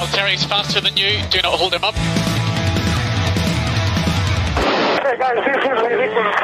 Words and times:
Valtteri's 0.00 0.44
faster 0.46 0.80
than 0.80 0.96
you. 0.96 1.20
Do 1.30 1.42
not 1.42 1.58
hold 1.58 1.74
him 1.74 1.84
up. 1.84 1.94
Hey 5.04 5.18
guys, 5.18 5.36
this 5.44 5.60
is 5.60 5.76
ridiculous. 5.84 6.36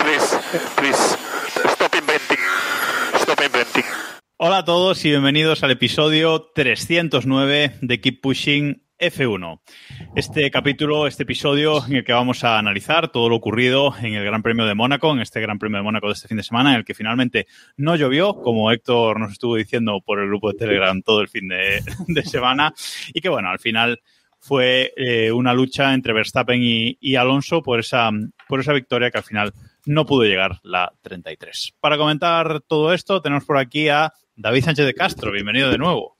Please, 0.00 0.26
please, 0.74 1.02
stop 1.74 1.94
inventing. 1.94 2.38
Stop 3.18 3.40
inventing. 3.42 3.84
Hola 4.38 4.58
a 4.58 4.64
todos 4.64 5.04
y 5.04 5.10
bienvenidos 5.10 5.62
al 5.62 5.72
episodio 5.72 6.50
309 6.54 7.74
de 7.82 8.00
Keep 8.00 8.22
Pushing 8.22 8.82
F1. 8.98 9.60
Este 10.14 10.50
capítulo, 10.50 11.06
este 11.06 11.24
episodio 11.24 11.84
en 11.86 11.96
el 11.96 12.04
que 12.04 12.12
vamos 12.12 12.44
a 12.44 12.58
analizar 12.58 13.10
todo 13.10 13.28
lo 13.28 13.36
ocurrido 13.36 13.94
en 14.00 14.14
el 14.14 14.24
Gran 14.24 14.42
Premio 14.42 14.66
de 14.66 14.74
Mónaco, 14.74 15.12
en 15.12 15.20
este 15.20 15.40
Gran 15.40 15.58
Premio 15.58 15.78
de 15.78 15.82
Mónaco 15.82 16.06
de 16.06 16.12
este 16.12 16.28
fin 16.28 16.36
de 16.36 16.42
semana, 16.42 16.70
en 16.70 16.78
el 16.78 16.84
que 16.84 16.94
finalmente 16.94 17.46
no 17.76 17.96
llovió, 17.96 18.34
como 18.34 18.70
Héctor 18.70 19.18
nos 19.18 19.32
estuvo 19.32 19.56
diciendo 19.56 20.00
por 20.04 20.20
el 20.20 20.28
grupo 20.28 20.52
de 20.52 20.58
Telegram 20.58 21.02
todo 21.02 21.20
el 21.20 21.28
fin 21.28 21.48
de, 21.48 21.82
semana, 22.24 22.72
y 23.12 23.20
que 23.20 23.28
bueno, 23.28 23.48
al 23.50 23.58
final 23.58 24.00
fue 24.38 24.92
eh, 24.96 25.32
una 25.32 25.54
lucha 25.54 25.94
entre 25.94 26.12
Verstappen 26.12 26.62
y, 26.62 26.96
y 27.00 27.16
Alonso 27.16 27.62
por 27.62 27.80
esa, 27.80 28.10
por 28.48 28.60
esa 28.60 28.72
victoria 28.72 29.10
que 29.10 29.18
al 29.18 29.24
final 29.24 29.52
no 29.86 30.06
pudo 30.06 30.24
llegar 30.24 30.60
la 30.62 30.92
33. 31.02 31.74
Para 31.80 31.98
comentar 31.98 32.60
todo 32.60 32.92
esto, 32.92 33.20
tenemos 33.20 33.44
por 33.44 33.58
aquí 33.58 33.88
a 33.88 34.12
David 34.36 34.64
Sánchez 34.64 34.86
de 34.86 34.94
Castro. 34.94 35.32
Bienvenido 35.32 35.70
de 35.70 35.78
nuevo. 35.78 36.13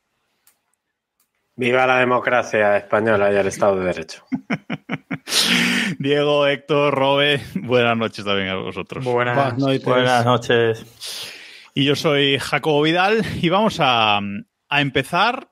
Viva 1.57 1.87
la 1.87 1.99
democracia 1.99 2.77
española 2.77 3.33
y 3.33 3.37
el 3.37 3.47
Estado 3.47 3.79
de 3.79 3.87
Derecho. 3.87 4.25
Diego, 6.01 6.49
Héctor, 6.49 6.93
Robe, 6.93 7.41
buenas 7.55 7.97
noches 7.97 8.25
también 8.25 8.49
a 8.49 8.57
vosotros. 8.57 9.05
Buenas 9.05 9.57
noches. 9.57 9.85
Buenas 9.85 10.25
noches. 10.25 11.31
Y 11.73 11.85
yo 11.85 11.95
soy 11.95 12.39
Jacobo 12.39 12.83
Vidal 12.83 13.25
y 13.41 13.49
vamos 13.51 13.79
a, 13.79 14.19
a 14.19 14.81
empezar, 14.81 15.51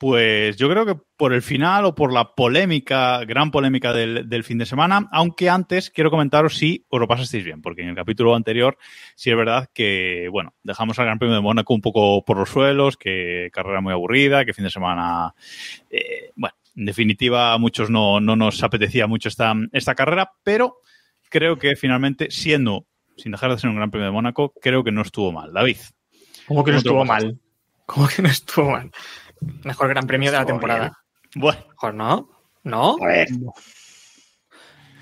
pues 0.00 0.56
yo 0.56 0.70
creo 0.70 0.86
que 0.86 0.96
por 1.18 1.34
el 1.34 1.42
final 1.42 1.84
o 1.84 1.94
por 1.94 2.10
la 2.10 2.34
polémica, 2.34 3.22
gran 3.26 3.50
polémica 3.50 3.92
del, 3.92 4.30
del 4.30 4.44
fin 4.44 4.56
de 4.56 4.64
semana, 4.64 5.06
aunque 5.12 5.50
antes 5.50 5.90
quiero 5.90 6.10
comentaros 6.10 6.56
si 6.56 6.86
os 6.88 6.98
lo 6.98 7.06
pasasteis 7.06 7.44
bien, 7.44 7.60
porque 7.60 7.82
en 7.82 7.90
el 7.90 7.94
capítulo 7.94 8.34
anterior 8.34 8.78
sí 9.14 9.30
es 9.30 9.36
verdad 9.36 9.68
que, 9.74 10.28
bueno, 10.32 10.54
dejamos 10.62 10.98
al 10.98 11.04
Gran 11.04 11.18
Premio 11.18 11.36
de 11.36 11.42
Mónaco 11.42 11.74
un 11.74 11.82
poco 11.82 12.24
por 12.24 12.38
los 12.38 12.48
suelos, 12.48 12.96
que 12.96 13.50
carrera 13.52 13.82
muy 13.82 13.92
aburrida, 13.92 14.46
que 14.46 14.54
fin 14.54 14.64
de 14.64 14.70
semana, 14.70 15.34
eh, 15.90 16.30
bueno, 16.34 16.56
en 16.76 16.86
definitiva 16.86 17.52
a 17.52 17.58
muchos 17.58 17.90
no, 17.90 18.20
no 18.20 18.36
nos 18.36 18.62
apetecía 18.62 19.06
mucho 19.06 19.28
esta, 19.28 19.52
esta 19.70 19.94
carrera, 19.94 20.32
pero 20.42 20.78
creo 21.28 21.58
que 21.58 21.76
finalmente, 21.76 22.30
siendo, 22.30 22.86
sin 23.18 23.32
dejar 23.32 23.50
de 23.50 23.58
ser 23.58 23.68
un 23.68 23.76
Gran 23.76 23.90
Premio 23.90 24.06
de 24.06 24.12
Mónaco, 24.12 24.54
creo 24.62 24.82
que 24.82 24.92
no 24.92 25.02
estuvo 25.02 25.30
mal. 25.30 25.52
David. 25.52 25.76
¿Cómo 26.46 26.64
que 26.64 26.72
no 26.72 26.78
¿Cómo 26.78 26.82
te 26.82 26.88
lo 26.88 27.02
estuvo 27.02 27.04
mal? 27.04 27.38
¿Cómo 27.84 28.08
que 28.08 28.22
no 28.22 28.28
estuvo 28.30 28.70
mal? 28.70 28.90
Mejor 29.64 29.88
gran 29.88 30.06
premio 30.06 30.30
de 30.30 30.38
la 30.38 30.44
temporada. 30.46 30.98
Bueno, 31.34 31.60
Mejor, 31.70 31.94
¿no? 31.94 32.28
¿No? 32.64 32.96
A 33.02 33.06
ver, 33.06 33.28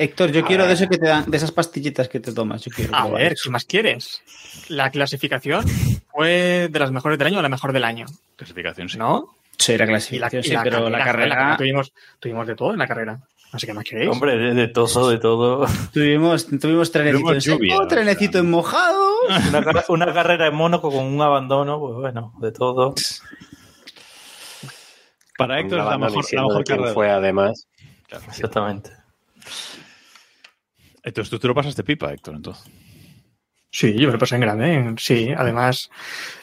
Héctor, 0.01 0.31
yo 0.31 0.45
quiero 0.45 0.65
de 0.67 0.75
eso 0.75 0.89
que 0.89 0.97
te 0.97 1.07
dan, 1.09 1.29
de 1.29 1.37
esas 1.37 1.51
pastillitas 1.51 2.09
que 2.09 2.21
te 2.21 2.33
tomas. 2.33 2.63
Yo 2.65 2.71
quiero 2.71 2.95
A 2.95 3.03
probar. 3.03 3.21
ver, 3.23 3.35
¿qué 3.43 3.51
más 3.51 3.65
quieres? 3.65 4.23
La 4.69 4.91
clasificación 4.93 5.65
fue 6.13 6.69
de 6.71 6.79
las 6.79 6.93
mejores 6.93 7.19
del 7.19 7.27
año 7.27 7.41
o 7.41 7.43
la 7.43 7.49
mejor 7.49 7.73
del 7.73 7.83
año, 7.85 8.07
clasificación 8.37 8.89
sí. 8.89 8.97
¿no? 8.97 9.35
Sí, 9.59 9.73
la 9.73 9.77
Y 9.77 9.79
la, 9.79 9.87
clasificación, 9.87 10.41
y 10.45 10.49
sí, 10.49 10.55
pero 10.63 10.89
la 10.89 11.03
carrera. 11.03 11.57
tuvimos, 11.57 11.93
tuvimos 12.21 12.47
de 12.47 12.55
todo 12.55 12.73
en 12.73 12.79
la 12.79 12.87
carrera. 12.87 13.19
Así 13.51 13.67
que 13.67 13.73
más 13.75 13.83
queréis. 13.83 14.09
Hombre, 14.11 14.37
de, 14.37 14.55
de 14.55 14.69
todo, 14.69 15.09
de 15.11 15.19
todo. 15.19 15.67
Tuvimos, 15.93 16.47
tuvimos 16.47 16.93
trenecito 16.93 17.19
Tuvimos 17.25 17.35
en 17.49 17.59
seco, 17.59 17.87
trenecito 17.89 18.31
o 18.31 18.33
sea. 18.33 18.41
en 18.43 18.51
mojado. 18.51 19.09
Una, 19.49 19.65
carre- 19.65 19.85
una 19.89 20.13
carrera 20.13 20.47
en 20.47 20.55
Mónaco 20.55 20.93
con 20.93 21.05
un 21.07 21.21
abandono, 21.21 21.81
pues 21.81 21.95
bueno, 21.95 22.35
de 22.41 22.53
todo. 22.53 22.95
Para 25.39 25.61
Héctor 25.61 25.79
es 25.79 25.85
la 25.85 25.99
mejor, 25.99 26.25
la 26.33 26.43
mejor 26.43 26.59
de 26.59 26.65
carrera. 26.65 26.93
fue 26.93 27.11
además. 27.11 27.69
Exactamente. 28.27 28.91
Entonces 31.05 31.31
tú 31.31 31.39
te 31.39 31.47
lo 31.47 31.55
pasaste 31.55 31.85
pipa, 31.85 32.13
Héctor, 32.13 32.35
entonces. 32.35 32.65
Sí, 33.71 33.95
yo 33.97 34.09
me 34.09 34.15
lo 34.15 34.19
pasé 34.19 34.35
en 34.35 34.41
grande. 34.41 34.95
Sí, 34.99 35.33
además, 35.37 35.91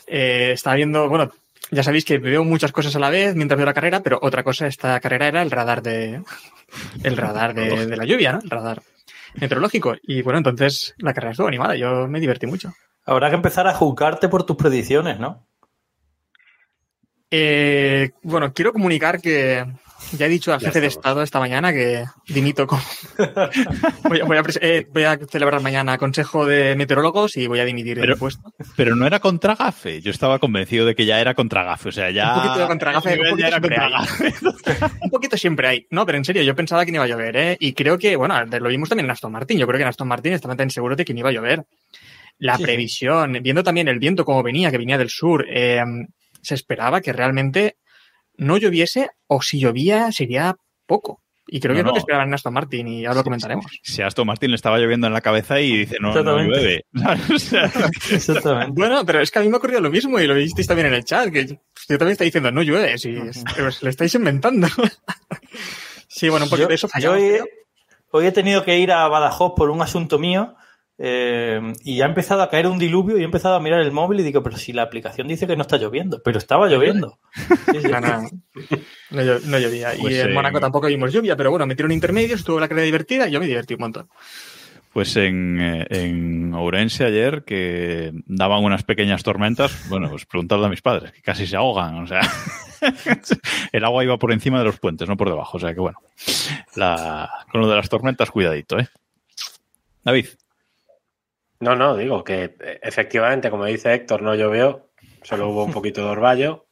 eh, 0.07 0.51
estaba 0.53 0.77
viendo, 0.77 1.09
bueno, 1.09 1.29
ya 1.71 1.83
sabéis 1.83 2.05
que 2.05 2.19
veo 2.19 2.45
muchas 2.45 2.71
cosas 2.71 2.95
a 2.95 2.99
la 2.99 3.09
vez 3.09 3.35
mientras 3.35 3.57
veo 3.57 3.65
la 3.65 3.73
carrera, 3.73 4.01
pero 4.01 4.17
otra 4.21 4.43
cosa, 4.43 4.65
esta 4.65 4.97
carrera 5.01 5.27
era 5.27 5.41
el 5.41 5.51
radar 5.51 5.81
de, 5.81 6.23
el 7.03 7.17
radar 7.17 7.53
de, 7.53 7.87
de 7.87 7.97
la 7.97 8.05
lluvia, 8.05 8.31
¿no? 8.31 8.39
El 8.39 8.49
radar 8.49 8.81
meteorológico. 9.33 9.95
Y 10.03 10.21
bueno, 10.21 10.37
entonces 10.37 10.95
la 10.99 11.13
carrera 11.13 11.31
estuvo 11.31 11.49
animada, 11.49 11.75
yo 11.75 12.07
me 12.07 12.21
divertí 12.21 12.47
mucho. 12.47 12.73
Habrá 13.05 13.29
que 13.29 13.35
empezar 13.35 13.67
a 13.67 13.73
juzgarte 13.73 14.29
por 14.29 14.45
tus 14.45 14.55
predicciones, 14.55 15.19
¿no? 15.19 15.45
Eh, 17.31 18.11
bueno, 18.23 18.53
quiero 18.53 18.71
comunicar 18.71 19.19
que 19.19 19.65
ya 20.17 20.27
he 20.27 20.29
dicho 20.29 20.53
al 20.53 20.59
jefe 20.59 20.79
de. 20.81 20.87
Estado 20.87 21.23
esta 21.23 21.39
mañana 21.39 21.73
que 21.73 22.05
dimito 22.27 22.67
con... 22.67 22.79
voy, 24.03 24.21
a, 24.21 24.25
voy 24.25 24.37
a 24.37 24.43
pres- 24.43 24.59
eh, 24.61 24.85
voy 24.93 25.03
a 25.03 25.17
celebrar 25.17 25.61
mañana 25.61 25.97
consejo 25.97 26.45
de 26.45 26.75
meteorólogos 26.75 27.35
y 27.37 27.47
voy 27.47 27.59
a 27.59 27.65
dimitir 27.65 27.95
Pero- 27.95 28.07
del 28.13 28.17
puesto. 28.19 28.53
Pero 28.75 28.95
no 28.95 29.07
era 29.07 29.19
contra 29.19 29.55
Gafe. 29.55 30.01
Yo 30.01 30.11
estaba 30.11 30.37
convencido 30.39 30.85
de 30.85 30.93
que 30.95 31.05
ya 31.05 31.19
era 31.19 31.33
contra 31.33 31.63
Gafe. 31.63 31.89
O 31.89 31.91
sea, 31.91 32.11
ya. 32.11 32.35
Un 32.35 32.41
poquito 32.41 32.59
de 32.59 32.67
contra 32.67 32.91
Gafe, 32.91 33.13
el 33.13 33.33
un 33.33 33.39
ya 33.39 33.47
era 33.47 33.59
poquito 33.59 33.81
contra 33.81 33.99
Gafe. 33.99 34.33
Un 35.01 35.09
poquito 35.09 35.37
siempre 35.37 35.67
hay. 35.67 35.87
No, 35.89 36.05
pero 36.05 36.17
en 36.19 36.25
serio, 36.25 36.43
yo 36.43 36.55
pensaba 36.55 36.85
que 36.85 36.91
no 36.91 36.97
iba 36.97 37.05
a 37.05 37.07
llover, 37.07 37.35
¿eh? 37.37 37.57
Y 37.59 37.73
creo 37.73 37.97
que, 37.97 38.15
bueno, 38.15 38.35
lo 38.45 38.69
vimos 38.69 38.89
también 38.89 39.05
en 39.05 39.11
Aston 39.11 39.31
Martin. 39.31 39.57
Yo 39.57 39.65
creo 39.65 39.77
que 39.77 39.83
en 39.83 39.89
Aston 39.89 40.07
Martin 40.07 40.33
estaban 40.33 40.57
tan 40.57 40.69
seguros 40.69 40.97
de 40.97 41.05
que 41.05 41.13
no 41.13 41.21
iba 41.21 41.29
a 41.29 41.33
llover. 41.33 41.63
La 42.37 42.57
sí. 42.57 42.63
previsión, 42.63 43.39
viendo 43.41 43.63
también 43.63 43.87
el 43.87 43.97
viento 43.97 44.23
como 44.25 44.43
venía, 44.43 44.69
que 44.69 44.77
venía 44.77 44.97
del 44.97 45.09
sur, 45.09 45.45
eh, 45.49 45.81
se 46.45 46.55
esperaba 46.55 47.01
que 47.01 47.11
realmente 47.13 47.77
no 48.37 48.57
lloviese 48.57 49.09
o 49.27 49.41
si 49.41 49.59
llovía 49.59 50.11
sería 50.11 50.55
poco. 50.85 51.21
Y 51.47 51.59
creo 51.59 51.73
No, 51.73 51.75
que 51.75 51.79
es 51.81 51.85
lo 51.85 51.89
no. 51.89 51.93
que 51.93 51.99
esperaban 51.99 52.27
en 52.29 52.33
Aston 52.33 52.53
Martin 52.53 52.87
y 52.87 53.05
ahora 53.05 53.19
lo 53.19 53.23
comentaremos. 53.23 53.65
Si 53.83 54.01
a 54.01 54.07
Aston 54.07 54.25
Martin 54.25 54.49
le 54.49 54.55
estaba 54.55 54.79
lloviendo 54.79 55.05
en 55.05 55.13
la 55.13 55.21
cabeza 55.21 55.59
y 55.61 55.77
dice, 55.77 55.97
no, 56.01 56.11
no 56.23 56.39
llueve. 56.39 56.85
O 57.33 57.37
sea, 57.39 57.71
Exactamente. 58.11 58.71
Bueno, 58.75 59.05
pero 59.05 59.21
es 59.21 59.29
que 59.29 59.39
a 59.39 59.41
mí 59.43 59.49
me 59.49 59.55
ha 59.55 59.57
ocurrido 59.59 59.79
lo 59.79 59.91
mismo 59.91 60.19
y 60.19 60.25
lo 60.25 60.33
visteis 60.33 60.65
también 60.67 60.87
en 60.87 60.95
el 60.95 61.03
chat, 61.05 61.31
que 61.31 61.45
yo 61.45 61.57
también 61.99 62.11
está 62.13 62.23
diciendo 62.23 62.51
no 62.51 62.63
llueve, 62.63 62.97
si 62.97 63.15
os 63.15 63.83
lo 63.83 63.89
estáis 63.89 64.15
inventando. 64.15 64.67
sí, 66.07 66.29
bueno, 66.29 66.45
un 66.45 66.49
poquito 66.49 66.65
Yo, 66.65 66.69
de 66.69 66.75
eso 66.75 66.89
yo 66.99 67.11
hoy, 67.11 67.21
pero- 67.33 67.45
hoy 68.11 68.25
he 68.25 68.31
tenido 68.31 68.63
que 68.63 68.79
ir 68.79 68.91
a 68.91 69.07
Badajoz 69.07 69.53
por 69.55 69.69
un 69.69 69.81
asunto 69.81 70.17
mío 70.19 70.55
eh, 70.97 71.59
y 71.83 72.01
ha 72.01 72.05
empezado 72.05 72.41
a 72.41 72.49
caer 72.49 72.67
un 72.67 72.79
diluvio 72.79 73.17
y 73.17 73.21
he 73.21 73.25
empezado 73.25 73.55
a 73.55 73.59
mirar 73.59 73.81
el 73.81 73.91
móvil 73.91 74.19
y 74.19 74.23
digo, 74.23 74.41
pero 74.43 74.57
si 74.57 74.71
la 74.73 74.83
aplicación 74.83 75.27
dice 75.27 75.45
que 75.47 75.55
no 75.55 75.61
está 75.63 75.77
lloviendo, 75.77 76.21
pero 76.23 76.37
estaba 76.37 76.67
lloviendo. 76.67 77.19
Sí, 77.71 77.81
sí. 77.81 77.87
No, 77.89 77.99
no, 78.01 78.21
no, 79.11 79.21
llo- 79.21 79.41
no 79.43 79.59
llovía. 79.59 79.91
Pues, 79.99 80.13
y 80.13 80.19
en 80.19 80.29
eh, 80.29 80.33
Mónaco 80.33 80.59
tampoco 80.59 80.87
vimos 80.87 81.11
lluvia, 81.11 81.35
pero 81.35 81.49
bueno, 81.51 81.65
metieron 81.67 81.91
intermedios, 81.91 82.39
estuvo 82.39 82.59
la 82.59 82.67
carrera 82.67 82.85
divertida 82.85 83.27
y 83.27 83.31
yo 83.31 83.39
me 83.39 83.47
divertí 83.47 83.73
un 83.73 83.81
montón. 83.81 84.09
Pues 84.93 85.17
en, 85.17 85.59
eh, 85.59 85.85
en 85.89 86.53
Ourense 86.53 87.03
ayer, 87.03 87.43
que 87.43 88.13
daban 88.27 88.63
unas 88.63 88.83
pequeñas 88.83 89.23
tormentas, 89.23 89.89
bueno, 89.89 90.09
pues 90.09 90.25
preguntadle 90.25 90.67
a 90.67 90.69
mis 90.69 90.81
padres, 90.81 91.11
que 91.11 91.21
casi 91.21 91.45
se 91.45 91.57
ahogan, 91.57 91.95
o 91.95 92.07
sea, 92.07 92.21
el 93.73 93.83
agua 93.83 94.05
iba 94.05 94.17
por 94.17 94.31
encima 94.31 94.59
de 94.59 94.63
los 94.65 94.79
puentes, 94.79 95.09
no 95.09 95.17
por 95.17 95.29
debajo, 95.29 95.57
o 95.57 95.59
sea 95.59 95.73
que 95.73 95.81
bueno, 95.81 95.97
la, 96.75 97.29
con 97.51 97.59
lo 97.59 97.67
de 97.67 97.75
las 97.75 97.89
tormentas, 97.89 98.31
cuidadito, 98.31 98.79
¿eh? 98.79 98.87
David, 100.05 100.27
No, 101.59 101.75
no, 101.75 101.95
digo 101.95 102.23
que 102.23 102.55
eh, 102.59 102.79
efectivamente, 102.83 103.49
como 103.49 103.65
dice 103.65 103.93
Héctor, 103.93 104.21
no 104.21 104.35
llovió, 104.35 104.89
solo 105.23 105.49
hubo 105.49 105.65
un 105.65 105.71
poquito 105.73 106.01
de 106.01 106.07
orvallo 106.09 106.65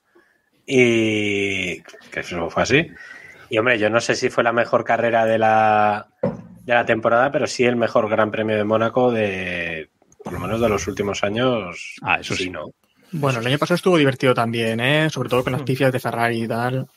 y 0.65 1.81
que 2.11 2.19
eso 2.19 2.49
fue 2.49 2.63
así. 2.63 2.87
Y 3.49 3.57
hombre, 3.57 3.77
yo 3.77 3.89
no 3.89 3.99
sé 4.01 4.15
si 4.15 4.29
fue 4.29 4.43
la 4.43 4.53
mejor 4.53 4.83
carrera 4.83 5.25
de 5.25 5.37
la, 5.37 6.07
de 6.21 6.73
la 6.73 6.85
temporada, 6.85 7.31
pero 7.31 7.47
sí 7.47 7.65
el 7.65 7.75
mejor 7.75 8.09
Gran 8.09 8.31
Premio 8.31 8.55
de 8.55 8.63
Mónaco 8.63 9.11
de, 9.11 9.89
por 10.23 10.33
lo 10.33 10.39
menos 10.39 10.59
de 10.61 10.69
los 10.69 10.87
últimos 10.87 11.23
años. 11.23 11.95
Ah, 12.01 12.19
eso 12.19 12.35
sí. 12.35 12.49
¿no? 12.49 12.71
Bueno, 13.11 13.39
el 13.39 13.47
año 13.47 13.59
pasado 13.59 13.75
estuvo 13.75 13.97
divertido 13.97 14.33
también, 14.33 14.79
¿eh? 14.79 15.09
sobre 15.09 15.29
todo 15.29 15.43
con 15.43 15.53
las 15.53 15.61
pifias 15.63 15.91
de 15.91 15.99
Ferrari 15.99 16.43
y 16.43 16.47
tal. 16.47 16.87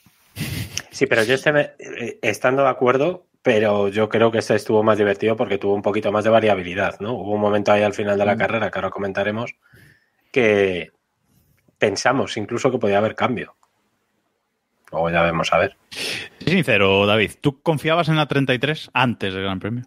Sí, 0.91 1.07
pero 1.07 1.25
yo 1.25 1.35
este 1.35 1.53
me- 1.53 1.73
eh, 1.79 2.19
estando 2.23 2.63
de 2.63 2.69
acuerdo, 2.71 3.27
pero 3.47 3.87
yo 3.87 4.09
creo 4.09 4.33
que 4.33 4.39
este 4.39 4.57
estuvo 4.57 4.83
más 4.83 4.99
divertido 4.99 5.37
porque 5.37 5.57
tuvo 5.57 5.73
un 5.73 5.81
poquito 5.81 6.11
más 6.11 6.25
de 6.25 6.31
variabilidad, 6.31 6.99
¿no? 6.99 7.13
Hubo 7.13 7.35
un 7.35 7.41
momento 7.41 7.71
ahí 7.71 7.85
al 7.85 7.95
final 7.95 8.19
de 8.19 8.27
la 8.27 8.37
carrera, 8.37 8.73
que 8.73 8.79
ahora 8.81 8.91
comentaremos, 8.91 9.55
que 10.33 10.91
pensamos 11.79 12.37
incluso 12.39 12.73
que 12.73 12.79
podía 12.79 12.99
haber 12.99 13.15
cambio. 13.15 13.55
Luego 14.91 15.11
ya 15.11 15.23
vemos 15.23 15.53
a 15.53 15.59
ver. 15.59 15.77
Sincero, 16.45 17.07
David, 17.07 17.35
¿tú 17.41 17.63
confiabas 17.63 18.09
en 18.09 18.17
la 18.17 18.27
33 18.27 18.91
antes 18.93 19.33
del 19.33 19.45
Gran 19.45 19.61
Premio? 19.61 19.85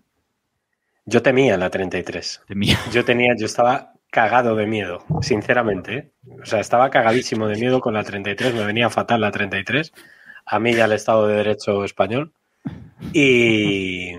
Yo 1.04 1.22
temía 1.22 1.58
la 1.58 1.70
33. 1.70 2.44
Temía. 2.48 2.80
Yo 2.94 3.04
tenía, 3.04 3.36
yo 3.38 3.46
estaba 3.46 3.92
cagado 4.10 4.56
de 4.56 4.68
miedo, 4.68 5.04
sinceramente. 5.20 5.98
¿eh? 5.98 6.12
O 6.42 6.46
sea, 6.46 6.62
estaba 6.62 6.90
cagadísimo 6.90 7.46
de 7.50 7.60
miedo 7.60 7.82
con 7.82 7.94
la 7.94 8.06
33, 8.06 8.54
me 8.54 8.66
venía 8.66 8.90
fatal 8.90 9.20
la 9.20 9.32
33, 9.32 9.92
a 10.46 10.60
mí 10.60 10.72
y 10.72 10.80
al 10.80 10.94
Estado 10.94 11.28
de 11.28 11.36
Derecho 11.36 11.84
español. 11.84 12.32
Y, 13.14 14.14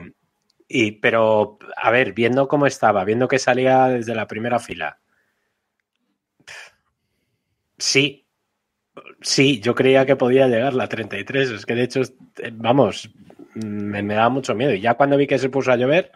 y, 0.69 0.93
pero, 0.93 1.59
a 1.77 1.91
ver, 1.91 2.13
viendo 2.13 2.49
cómo 2.49 2.67
estaba, 2.67 3.05
viendo 3.05 3.29
que 3.29 3.39
salía 3.39 3.87
desde 3.89 4.15
la 4.15 4.27
primera 4.27 4.59
fila, 4.59 4.99
sí, 7.79 8.27
sí, 9.21 9.61
yo 9.61 9.75
creía 9.75 10.07
que 10.07 10.17
podía 10.17 10.49
llegar 10.49 10.75
la 10.75 10.89
33, 10.89 11.51
es 11.51 11.67
que 11.67 11.75
de 11.75 11.83
hecho, 11.85 12.01
eh, 12.39 12.51
vamos, 12.53 13.11
me, 13.55 14.03
me 14.03 14.15
daba 14.15 14.29
mucho 14.29 14.55
miedo. 14.55 14.73
Y 14.73 14.81
ya 14.81 14.95
cuando 14.95 15.17
vi 15.17 15.27
que 15.27 15.39
se 15.39 15.51
puso 15.51 15.73
a 15.73 15.77
llover, 15.77 16.13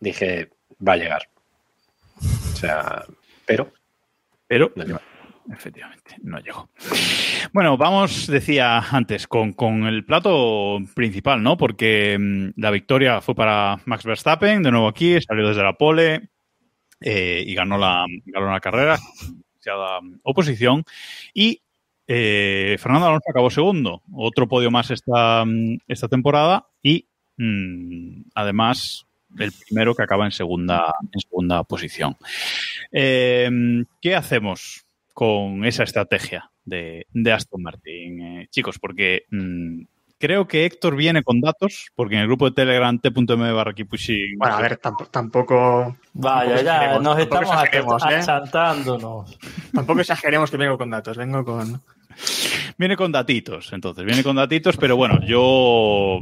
dije, 0.00 0.50
va 0.86 0.94
a 0.94 0.96
llegar. 0.96 1.28
O 2.52 2.56
sea, 2.56 3.04
pero 3.46 3.72
Pero, 4.46 4.72
no. 4.76 5.00
Efectivamente, 5.50 6.16
no 6.22 6.38
llegó. 6.38 6.68
Bueno, 7.52 7.76
vamos, 7.76 8.26
decía 8.26 8.78
antes, 8.78 9.26
con, 9.26 9.52
con 9.52 9.86
el 9.86 10.04
plato 10.04 10.78
principal, 10.94 11.42
¿no? 11.42 11.56
Porque 11.56 12.16
mm, 12.18 12.60
la 12.60 12.70
victoria 12.70 13.20
fue 13.20 13.34
para 13.34 13.80
Max 13.86 14.04
Verstappen, 14.04 14.62
de 14.62 14.70
nuevo 14.70 14.88
aquí, 14.88 15.20
salió 15.20 15.48
desde 15.48 15.62
la 15.62 15.74
pole 15.74 16.28
eh, 17.00 17.42
y 17.46 17.54
ganó 17.54 17.78
la, 17.78 18.06
ganó 18.26 18.52
la 18.52 18.60
carrera, 18.60 18.98
oposición. 20.22 20.84
Y 21.34 21.60
eh, 22.06 22.76
Fernando 22.78 23.06
Alonso 23.06 23.30
acabó 23.30 23.50
segundo, 23.50 24.02
otro 24.12 24.48
podio 24.48 24.70
más 24.70 24.90
esta, 24.90 25.44
mm, 25.44 25.78
esta 25.88 26.08
temporada 26.08 26.66
y 26.82 27.06
mm, 27.36 28.22
además 28.34 29.06
el 29.38 29.52
primero 29.52 29.94
que 29.94 30.02
acaba 30.02 30.24
en 30.24 30.32
segunda, 30.32 30.94
en 31.12 31.20
segunda 31.20 31.64
posición. 31.64 32.16
Eh, 32.90 33.50
¿Qué 34.00 34.14
hacemos 34.14 34.86
con 35.12 35.64
esa 35.64 35.84
estrategia 35.84 36.50
de, 36.64 37.06
de 37.10 37.32
Aston 37.32 37.62
Martin, 37.62 38.20
eh, 38.20 38.46
chicos? 38.50 38.78
Porque 38.78 39.24
mm, 39.30 39.82
creo 40.18 40.46
que 40.46 40.64
Héctor 40.64 40.94
viene 40.96 41.22
con 41.22 41.40
datos, 41.40 41.90
porque 41.94 42.14
en 42.14 42.20
el 42.22 42.26
grupo 42.28 42.48
de 42.48 42.54
Telegram 42.54 42.98
t.m 42.98 43.52
barra 43.52 43.74
Bueno, 44.38 44.54
a 44.54 44.60
ver, 44.60 44.78
tampo- 44.78 45.08
tampoco. 45.10 45.96
Vaya, 46.12 46.56
tampoco 46.56 46.64
ya 46.64 46.98
nos 47.00 47.28
tampoco 47.28 47.96
estamos 47.96 48.02
¿eh? 48.04 48.14
achantándonos. 48.16 49.38
Tampoco 49.72 50.00
exageremos 50.00 50.50
que 50.50 50.56
vengo 50.56 50.78
con 50.78 50.90
datos, 50.90 51.16
vengo 51.16 51.44
con. 51.44 51.80
Viene 52.78 52.96
con 52.96 53.10
datitos, 53.10 53.72
entonces, 53.72 54.04
viene 54.04 54.22
con 54.22 54.36
datitos, 54.36 54.76
pero 54.76 54.96
bueno, 54.96 55.20
yo 55.26 56.20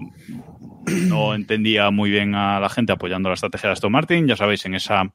no 0.87 1.34
entendía 1.34 1.90
muy 1.90 2.10
bien 2.10 2.34
a 2.34 2.60
la 2.60 2.69
gente 2.69 2.92
apoyando 2.92 3.28
la 3.28 3.34
estrategia 3.34 3.69
de 3.69 3.72
Aston 3.72 3.92
Martin, 3.92 4.26
ya 4.26 4.37
sabéis, 4.37 4.64
en 4.66 4.75
esa, 4.75 5.12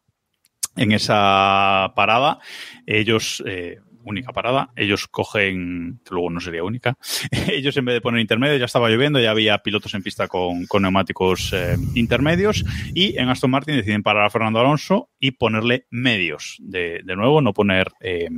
en 0.75 0.91
esa 0.91 1.93
parada, 1.95 2.39
ellos, 2.85 3.43
eh, 3.45 3.79
única 4.03 4.33
parada, 4.33 4.71
ellos 4.75 5.07
cogen, 5.07 5.99
luego 6.09 6.29
no 6.29 6.39
sería 6.39 6.63
única, 6.63 6.97
ellos 7.49 7.75
en 7.77 7.85
vez 7.85 7.95
de 7.95 8.01
poner 8.01 8.21
intermedios, 8.21 8.59
ya 8.59 8.65
estaba 8.65 8.89
lloviendo, 8.89 9.19
ya 9.19 9.31
había 9.31 9.57
pilotos 9.59 9.93
en 9.93 10.03
pista 10.03 10.27
con, 10.27 10.65
con 10.67 10.83
neumáticos 10.83 11.51
eh, 11.53 11.77
intermedios, 11.95 12.63
y 12.93 13.17
en 13.17 13.29
Aston 13.29 13.51
Martin 13.51 13.77
deciden 13.77 14.03
parar 14.03 14.25
a 14.25 14.29
Fernando 14.29 14.59
Alonso 14.59 15.09
y 15.19 15.31
ponerle 15.31 15.87
medios, 15.89 16.57
de, 16.59 17.01
de 17.03 17.15
nuevo, 17.15 17.41
no 17.41 17.53
poner 17.53 17.91
eh, 17.99 18.29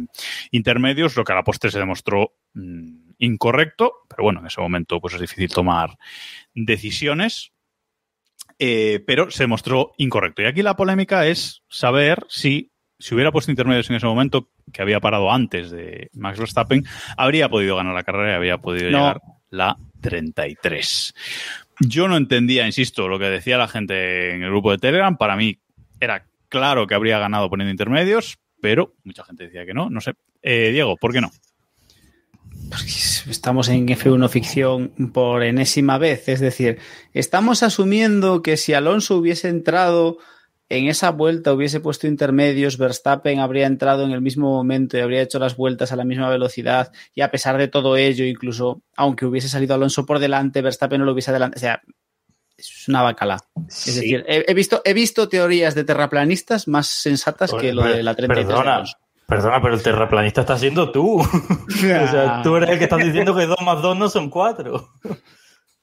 intermedios, 0.51 1.15
lo 1.15 1.23
que 1.23 1.33
a 1.33 1.35
la 1.35 1.43
postre 1.43 1.71
se 1.71 1.79
demostró 1.79 2.33
mm, 2.53 3.07
incorrecto, 3.19 3.93
pero 4.07 4.23
bueno, 4.23 4.39
en 4.39 4.47
ese 4.47 4.61
momento 4.61 5.01
pues 5.01 5.15
es 5.15 5.21
difícil 5.21 5.49
tomar 5.49 5.97
decisiones, 6.53 7.51
eh, 8.59 9.04
pero 9.06 9.30
se 9.31 9.44
demostró 9.44 9.92
incorrecto. 9.98 10.42
Y 10.42 10.45
aquí 10.45 10.62
la 10.62 10.75
polémica 10.75 11.27
es 11.27 11.63
saber 11.69 12.25
si, 12.30 12.71
si 13.00 13.13
hubiera 13.15 13.31
puesto 13.31 13.51
intermedios 13.51 13.89
en 13.89 13.95
ese 13.98 14.06
momento, 14.06 14.50
que 14.74 14.81
había 14.81 15.00
parado 15.00 15.31
antes 15.31 15.71
de 15.71 16.09
Max 16.13 16.39
Verstappen, 16.39 16.83
habría 17.15 17.50
podido 17.50 17.75
ganar 17.75 17.94
la 17.94 18.04
carrera 18.04 18.31
y 18.33 18.36
habría 18.36 18.57
podido 18.57 18.89
No. 18.92 18.98
llegar 19.00 19.21
la 19.50 19.77
33. 20.01 21.13
Yo 21.80 22.07
no 22.07 22.18
entendía, 22.18 22.65
insisto, 22.65 23.07
lo 23.07 23.19
que 23.19 23.25
decía 23.25 23.57
la 23.57 23.68
gente 23.68 24.31
en 24.33 24.44
el 24.44 24.50
grupo 24.50 24.71
de 24.71 24.77
Telegram. 24.80 25.15
Para 25.18 25.36
mí 25.36 25.59
era 26.00 26.25
claro 26.50 26.88
que 26.88 26.95
habría 26.95 27.19
ganado 27.19 27.50
poniendo 27.50 27.71
intermedios, 27.71 28.39
pero 28.62 28.94
mucha 29.04 29.24
gente 29.24 29.44
decía 29.45 29.65
que 29.65 29.74
no. 29.74 29.89
No 29.89 30.01
sé. 30.01 30.13
Eh, 30.42 30.71
Diego, 30.71 30.98
¿por 30.98 31.13
qué 31.13 31.21
no? 31.21 31.31
Estamos 33.29 33.69
en 33.69 33.87
F1 33.87 34.29
ficción 34.29 34.89
por 35.13 35.43
enésima 35.43 35.97
vez. 35.97 36.27
Es 36.29 36.39
decir, 36.39 36.79
estamos 37.13 37.63
asumiendo 37.63 38.41
que 38.41 38.57
si 38.57 38.73
Alonso 38.73 39.17
hubiese 39.17 39.49
entrado 39.49 40.17
en 40.69 40.87
esa 40.87 41.11
vuelta, 41.11 41.53
hubiese 41.53 41.79
puesto 41.79 42.07
intermedios, 42.07 42.77
Verstappen 42.77 43.39
habría 43.39 43.67
entrado 43.67 44.03
en 44.03 44.11
el 44.11 44.21
mismo 44.21 44.49
momento 44.49 44.97
y 44.97 45.01
habría 45.01 45.21
hecho 45.21 45.39
las 45.39 45.55
vueltas 45.55 45.91
a 45.91 45.95
la 45.95 46.03
misma 46.03 46.29
velocidad. 46.29 46.91
Y 47.13 47.21
a 47.21 47.31
pesar 47.31 47.57
de 47.57 47.67
todo 47.67 47.95
ello, 47.95 48.25
incluso 48.25 48.81
aunque 48.95 49.25
hubiese 49.25 49.49
salido 49.49 49.75
Alonso 49.75 50.05
por 50.05 50.19
delante, 50.19 50.61
Verstappen 50.61 50.99
no 50.99 51.05
lo 51.05 51.13
hubiese 51.13 51.31
adelante. 51.31 51.57
O 51.57 51.59
sea, 51.59 51.81
es 52.57 52.87
una 52.87 53.01
bacala. 53.01 53.37
Es 53.69 53.95
decir, 53.95 54.25
he, 54.27 54.43
he 54.47 54.53
visto, 54.53 54.81
he 54.83 54.93
visto 54.93 55.29
teorías 55.29 55.75
de 55.75 55.83
terraplanistas 55.83 56.67
más 56.67 56.87
sensatas 56.87 57.53
que 57.53 57.71
lo 57.73 57.83
de 57.83 58.03
la 58.03 58.15
33 58.15 58.47
de 58.47 58.53
Perdona. 58.53 58.83
Perdona, 59.27 59.62
pero 59.62 59.75
el 59.75 59.83
terraplanista 59.83 60.41
está 60.41 60.57
siendo 60.57 60.91
tú. 60.91 61.19
o 61.21 61.27
sea, 61.77 62.41
tú 62.44 62.56
eres 62.56 62.69
el 62.71 62.77
que 62.79 62.85
estás 62.85 63.03
diciendo 63.03 63.35
que 63.35 63.45
2 63.45 63.57
más 63.63 63.81
2 63.81 63.97
no 63.97 64.09
son 64.09 64.29
4. 64.29 64.89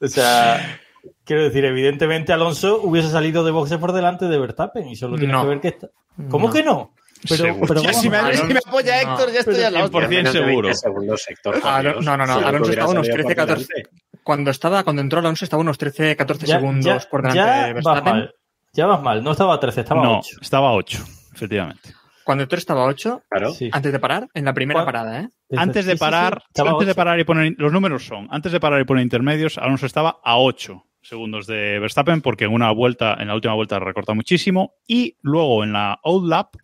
o 0.01 0.09
sea, 0.09 0.81
quiero 1.25 1.43
decir, 1.45 1.65
evidentemente 1.65 2.33
Alonso 2.33 2.81
hubiese 2.83 3.11
salido 3.11 3.45
de 3.45 3.51
boxe 3.53 3.79
por 3.79 3.93
delante 3.93 4.27
de 4.27 4.39
Verstappen 4.39 4.89
y 4.89 4.97
solo 4.97 5.17
tienes 5.17 5.35
No. 5.37 5.43
que 5.43 5.49
ver 5.49 5.61
que 5.61 5.69
está. 5.69 5.89
¿Cómo 6.31 6.49
No. 6.49 6.53
que 6.53 6.63
no? 6.63 6.95
Pero, 7.27 7.57
pero 7.67 7.81
vamos 7.83 7.97
si, 8.03 8.11
me, 8.11 8.19
a 8.19 8.23
ver. 8.25 8.37
si 8.37 8.45
me 8.45 8.59
apoya 8.59 9.03
No. 9.03 9.13
Héctor, 9.13 9.33
ya 9.33 9.39
estoy 9.41 9.55
Pero 9.55 9.67
a 9.69 9.71
la 9.71 9.85
otra. 9.85 10.01
100% 10.01 10.09
Menos 10.11 10.33
de 10.35 10.39
seguro. 10.41 10.69
20 10.69 10.75
segundos, 10.79 11.25
Héctor, 11.29 11.61
por 11.61 11.71
Ah, 11.71 11.83
no, 11.83 11.93
Dios. 11.93 12.05
no, 12.05 12.17
no, 12.19 12.27
no, 12.27 12.33
Alonso 12.35 12.71
estaba 12.71 12.91
unos 12.91 13.07
salido 13.07 13.17
por 13.25 13.35
13, 13.35 13.37
14. 13.37 13.67
delante. 13.75 13.91
Cuando 14.23 14.51
estaba, 14.51 14.85
cuando 14.85 15.03
entró 15.03 15.19
Alonso 15.21 15.45
estaba 15.45 15.61
unos 15.63 15.79
13, 15.79 16.17
14 16.17 16.47
Ya- 16.47 16.57
segundos 16.57 16.85
ya- 17.05 17.09
por 17.11 17.23
delante 17.23 17.39
ya 17.39 17.55
de 17.67 17.73
vas 17.73 17.85
Verstappen. 17.85 18.13
mal. 18.13 18.35
Ya 18.75 18.87
vas 18.87 19.03
mal. 19.03 19.25
No 19.25 19.31
estaba 19.33 19.55
a 19.55 19.61
13, 19.61 19.81
estaba 19.81 20.01
a 20.03 20.05
no, 20.05 20.19
8. 20.19 20.37
estaba 20.43 20.69
a 20.69 20.73
8, 20.73 21.03
efectivamente. 21.35 21.95
Cuando 22.25 22.49
tú 22.49 22.57
estaba 22.57 22.83
a 22.83 22.87
8, 22.87 23.23
Claro. 23.29 23.53
Sí. 23.53 23.69
antes 23.73 23.93
de 23.93 23.99
parar, 23.99 24.29
en 24.35 24.45
la 24.45 24.55
primera 24.55 24.79
¿Cuál? 24.79 24.87
parada, 24.87 25.21
¿eh? 25.21 25.29
Antes 25.57 25.85
de 25.87 25.93
Sí, 25.93 25.99
sí, 25.99 25.99
sí, 25.99 25.99
parar, 26.01 26.43
antes 26.67 26.87
de 26.87 26.95
parar 26.95 27.21
y 27.21 27.25
poner 27.25 27.55
los 27.59 27.73
números 27.73 28.07
son, 28.07 28.27
antes 28.31 28.51
de 28.53 28.61
parar 28.61 28.81
y 28.81 28.85
poner 28.85 29.03
intermedios, 29.05 29.59
Alonso 29.59 29.87
estaba 29.87 30.19
a 30.25 30.39
8 30.39 30.85
segundos 31.03 31.47
de 31.47 31.79
Verstappen 31.81 32.23
porque 32.23 32.45
en 32.45 32.53
una 32.55 32.71
vuelta, 32.73 33.15
en 33.21 33.29
la 33.29 33.35
última 33.35 33.53
vuelta 33.55 33.79
recorta 33.79 34.15
muchísimo 34.15 34.75
y 34.87 35.17
luego 35.21 35.63
en 35.63 35.73
la 35.75 36.01
outlap 36.03 36.55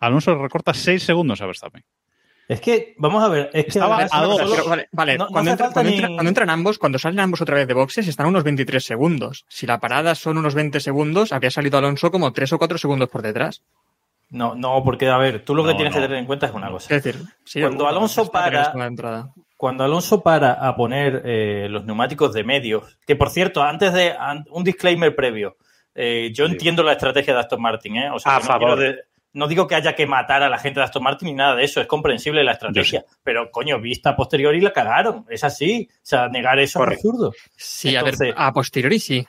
Alonso 0.00 0.34
recorta 0.34 0.72
6 0.74 1.02
segundos 1.02 1.40
a 1.42 1.46
Verstappen. 1.46 1.84
Es 2.48 2.60
que, 2.60 2.94
vamos 2.98 3.22
a 3.22 3.28
ver, 3.28 3.50
es 3.52 3.64
que 3.64 3.68
Estaba 3.70 3.94
además 3.96 4.10
a 4.12 4.22
dos. 4.24 4.50
Pero, 4.50 4.68
vale, 4.68 4.88
vale, 4.92 5.16
No- 5.16 5.24
no 5.26 5.30
cuando, 5.30 5.50
entra- 5.52 5.70
cuando 5.72 5.90
ni- 5.90 5.96
entra- 5.98 6.08
cuando 6.14 6.28
entran 6.28 6.50
ambos, 6.50 6.78
cuando 6.78 6.98
salen 6.98 7.20
ambos 7.20 7.40
otra 7.40 7.54
vez 7.54 7.68
de 7.68 7.74
boxes, 7.74 8.08
están 8.08 8.26
unos 8.26 8.42
23 8.44 8.82
segundos. 8.84 9.44
Si 9.48 9.66
la 9.66 9.78
parada 9.78 10.14
son 10.16 10.36
unos 10.38 10.54
20 10.54 10.80
segundos, 10.80 11.32
habría 11.32 11.50
salido 11.52 11.78
Alonso 11.78 12.10
como 12.10 12.32
3 12.32 12.52
o 12.52 12.58
4 12.58 12.78
segundos 12.78 13.08
por 13.10 13.22
detrás. 13.22 13.62
No, 14.32 14.54
no, 14.54 14.82
porque 14.82 15.08
a 15.08 15.18
ver, 15.18 15.44
tú 15.44 15.54
lo 15.54 15.64
que 15.64 15.74
tienes 15.74 15.94
no. 15.94 16.00
que 16.00 16.06
tener 16.06 16.18
en 16.18 16.26
cuenta 16.26 16.46
es 16.46 16.52
una 16.52 16.70
cosa. 16.70 16.94
Es 16.94 17.04
decir, 17.04 17.22
sí, 17.44 17.60
Cuando 17.60 17.86
Alonso 17.86 18.30
para-. 18.30 18.72
Cuando 19.56 19.84
Alonso 19.84 20.22
para 20.22 20.54
a 20.54 20.74
poner 20.74 21.22
eh, 21.24 21.68
los 21.70 21.84
neumáticos 21.84 22.32
de 22.32 22.42
medios, 22.42 22.98
que 23.06 23.14
por 23.14 23.30
cierto, 23.30 23.62
antes 23.62 23.92
de 23.92 24.10
an- 24.18 24.44
un 24.50 24.64
disclaimer 24.64 25.14
previo, 25.14 25.56
eh, 25.94 26.30
yo 26.34 26.46
Sí. 26.46 26.52
entiendo 26.52 26.82
la 26.82 26.92
estrategia 26.92 27.32
de 27.34 27.40
Aston 27.40 27.62
Martin, 27.62 27.96
¿eh? 27.96 28.10
O 28.12 28.18
sea, 28.18 28.36
A 28.36 28.38
no, 28.40 28.44
favor. 28.44 28.76
quiero 28.78 28.92
de- 28.94 28.98
no 29.34 29.46
digo 29.46 29.66
que 29.66 29.74
haya 29.76 29.94
que 29.94 30.06
matar 30.06 30.42
a 30.42 30.48
la 30.48 30.58
gente 30.58 30.80
de 30.80 30.84
Aston 30.84 31.02
Martin 31.02 31.28
ni 31.28 31.34
nada 31.34 31.54
de 31.54 31.64
eso, 31.64 31.80
es 31.80 31.86
comprensible 31.86 32.42
la 32.44 32.52
estrategia, 32.52 33.04
pero 33.22 33.50
coño, 33.50 33.80
vista 33.80 34.10
a 34.10 34.16
posteriori 34.16 34.60
la 34.60 34.72
cagaron, 34.72 35.24
es 35.30 35.44
así, 35.44 35.88
o 35.90 36.00
sea, 36.02 36.28
negar 36.28 36.58
eso 36.58 36.78
Correcto. 36.80 37.00
es 37.00 37.04
absurdo. 37.14 37.32
Sí, 37.56 37.94
Entonces- 37.94 38.20
a 38.20 38.24
ver, 38.24 38.34
a 38.36 38.52
posteriori 38.52 38.98
sí. 38.98 39.26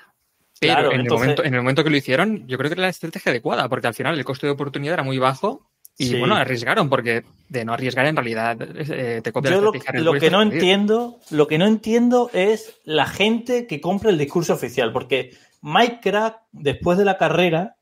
Pero 0.67 0.73
Claro, 0.79 0.91
en, 0.93 1.01
entonces- 1.01 1.21
el 1.21 1.29
momento, 1.29 1.43
en 1.45 1.53
el 1.53 1.61
momento 1.61 1.83
que 1.83 1.89
lo 1.89 1.97
hicieron, 1.97 2.47
yo 2.47 2.57
creo 2.57 2.69
que 2.69 2.73
era 2.73 2.81
la 2.83 2.89
estrategia 2.89 3.31
adecuada, 3.31 3.69
porque 3.69 3.87
al 3.87 3.93
final 3.93 4.17
el 4.17 4.25
coste 4.25 4.47
de 4.47 4.53
oportunidad 4.53 4.95
era 4.95 5.03
muy 5.03 5.17
bajo 5.17 5.61
y 5.97 6.07
Sí. 6.07 6.19
bueno, 6.19 6.35
arriesgaron, 6.35 6.89
porque 6.89 7.23
de 7.49 7.65
no 7.65 7.73
arriesgar 7.73 8.05
en 8.07 8.15
realidad 8.15 8.57
eh, 8.61 9.21
te 9.23 9.31
copia 9.31 9.51
Yo 9.51 9.61
lo, 9.61 9.71
lo 9.71 10.13
que 10.19 10.31
no 10.31 10.41
entiendo, 10.41 11.19
lo 11.29 11.47
que 11.47 11.57
no 11.59 11.67
entiendo 11.67 12.31
es 12.33 12.79
la 12.83 13.05
gente 13.05 13.67
que 13.67 13.79
compra 13.79 14.09
el 14.09 14.17
discurso 14.17 14.53
oficial, 14.53 14.91
porque 14.91 15.31
Mike 15.61 15.99
Crack, 16.01 16.37
después 16.51 16.97
de 16.97 17.05
la 17.05 17.17
carrera, 17.17 17.75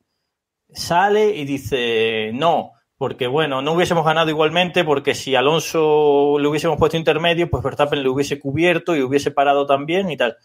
sale 0.73 1.35
y 1.35 1.45
dice 1.45 2.31
no, 2.33 2.71
porque 2.97 3.27
bueno, 3.27 3.61
no 3.61 3.73
hubiésemos 3.73 4.05
ganado 4.05 4.29
igualmente, 4.29 4.83
porque 4.83 5.15
si 5.15 5.35
Alonso 5.35 6.37
le 6.39 6.47
hubiésemos 6.47 6.77
puesto 6.77 6.97
intermedio, 6.97 7.49
pues 7.49 7.63
Verstappen 7.63 8.03
le 8.03 8.09
hubiese 8.09 8.39
cubierto 8.39 8.95
y 8.95 9.01
hubiese 9.01 9.31
parado 9.31 9.65
también 9.65 10.11
y 10.11 10.17
tal. 10.17 10.35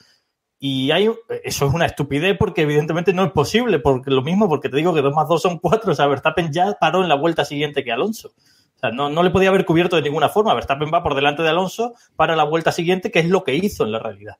Y 0.59 0.91
hay, 0.91 1.11
eso 1.45 1.67
es 1.67 1.75
una 1.75 1.85
estupidez 1.87 2.37
porque 2.39 2.63
evidentemente 2.63 3.13
no 3.13 3.25
es 3.25 3.33
posible, 3.33 3.79
porque 3.79 4.11
lo 4.11 4.23
mismo, 4.23 4.49
porque 4.49 4.69
te 4.69 4.77
digo 4.79 4.95
que 4.95 5.03
2 5.03 5.15
más 5.15 5.29
2 5.29 5.43
son 5.43 5.59
4, 5.59 5.93
o 5.93 5.95
sea, 5.95 6.07
Verstappen 6.07 6.53
ya 6.53 6.77
paró 6.81 7.03
en 7.03 7.09
la 7.09 7.15
vuelta 7.15 7.45
siguiente 7.45 7.85
que 7.85 7.93
Alonso. 7.93 8.33
O 8.77 8.79
sea, 8.79 8.91
no, 8.91 9.09
no 9.09 9.23
le 9.23 9.31
podía 9.31 9.49
haber 9.49 9.65
cubierto 9.65 9.97
de 9.97 10.03
ninguna 10.03 10.29
forma. 10.29 10.55
Verstappen 10.55 10.91
va 10.93 11.03
por 11.03 11.15
delante 11.15 11.43
de 11.43 11.49
Alonso 11.49 11.95
para 12.15 12.37
la 12.37 12.45
vuelta 12.45 12.73
siguiente, 12.73 13.11
que 13.11 13.21
es 13.21 13.29
lo 13.29 13.45
que 13.45 13.55
hizo 13.55 13.85
en 13.85 13.93
la 13.93 13.99
realidad. 13.99 14.37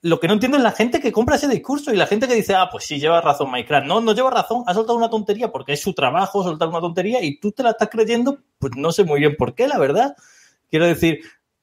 Lo 0.00 0.18
que 0.18 0.26
no 0.26 0.34
entiendo 0.34 0.56
es 0.56 0.64
la 0.64 0.72
gente 0.72 1.00
que 1.00 1.12
compra 1.12 1.36
ese 1.36 1.46
discurso 1.46 1.92
y 1.92 1.96
la 1.96 2.06
gente 2.06 2.26
que 2.26 2.34
dice, 2.34 2.56
ah, 2.56 2.68
pues 2.70 2.84
sí, 2.84 2.98
lleva 2.98 3.20
razón 3.20 3.50
Minecraft. 3.50 3.86
No, 3.86 4.00
no 4.00 4.14
lleva 4.14 4.30
razón, 4.30 4.64
ha 4.66 4.74
soltado 4.74 4.98
una 4.98 5.10
tontería 5.10 5.52
porque 5.52 5.74
es 5.74 5.80
su 5.80 5.92
trabajo 5.92 6.42
soltar 6.42 6.68
una 6.68 6.80
tontería 6.80 7.22
y 7.22 7.38
tú 7.38 7.52
te 7.52 7.62
la 7.62 7.70
estás 7.70 7.88
creyendo, 7.88 8.38
pues 8.58 8.72
no 8.76 8.90
sé 8.90 9.04
muy 9.04 9.20
bien 9.20 9.36
por 9.36 9.54
qué, 9.54 9.68
la 9.68 9.78
verdad. 9.78 10.16
Quiero 10.68 10.86
decir, 10.86 11.20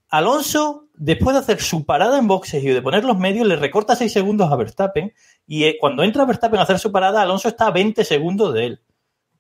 Alonso, 0.09 0.87
después 0.99 1.33
de 1.33 1.39
hacer 1.39 1.61
su 1.61 1.85
parada 1.85 2.19
en 2.19 2.27
boxes 2.27 2.61
y 2.61 2.67
de 2.67 2.81
poner 2.81 3.05
los 3.05 3.17
medios, 3.17 3.47
le 3.47 3.55
recorta 3.55 3.95
6 3.95 4.11
segundos 4.11 4.51
a 4.51 4.55
Verstappen 4.57 5.13
y 5.47 5.63
eh, 5.63 5.77
cuando 5.79 6.03
entra 6.03 6.25
Verstappen 6.25 6.59
a 6.59 6.63
hacer 6.63 6.77
su 6.77 6.91
parada, 6.91 7.21
Alonso 7.21 7.47
está 7.47 7.67
a 7.67 7.71
20 7.71 8.03
segundos 8.03 8.53
de 8.53 8.65
él. 8.65 8.81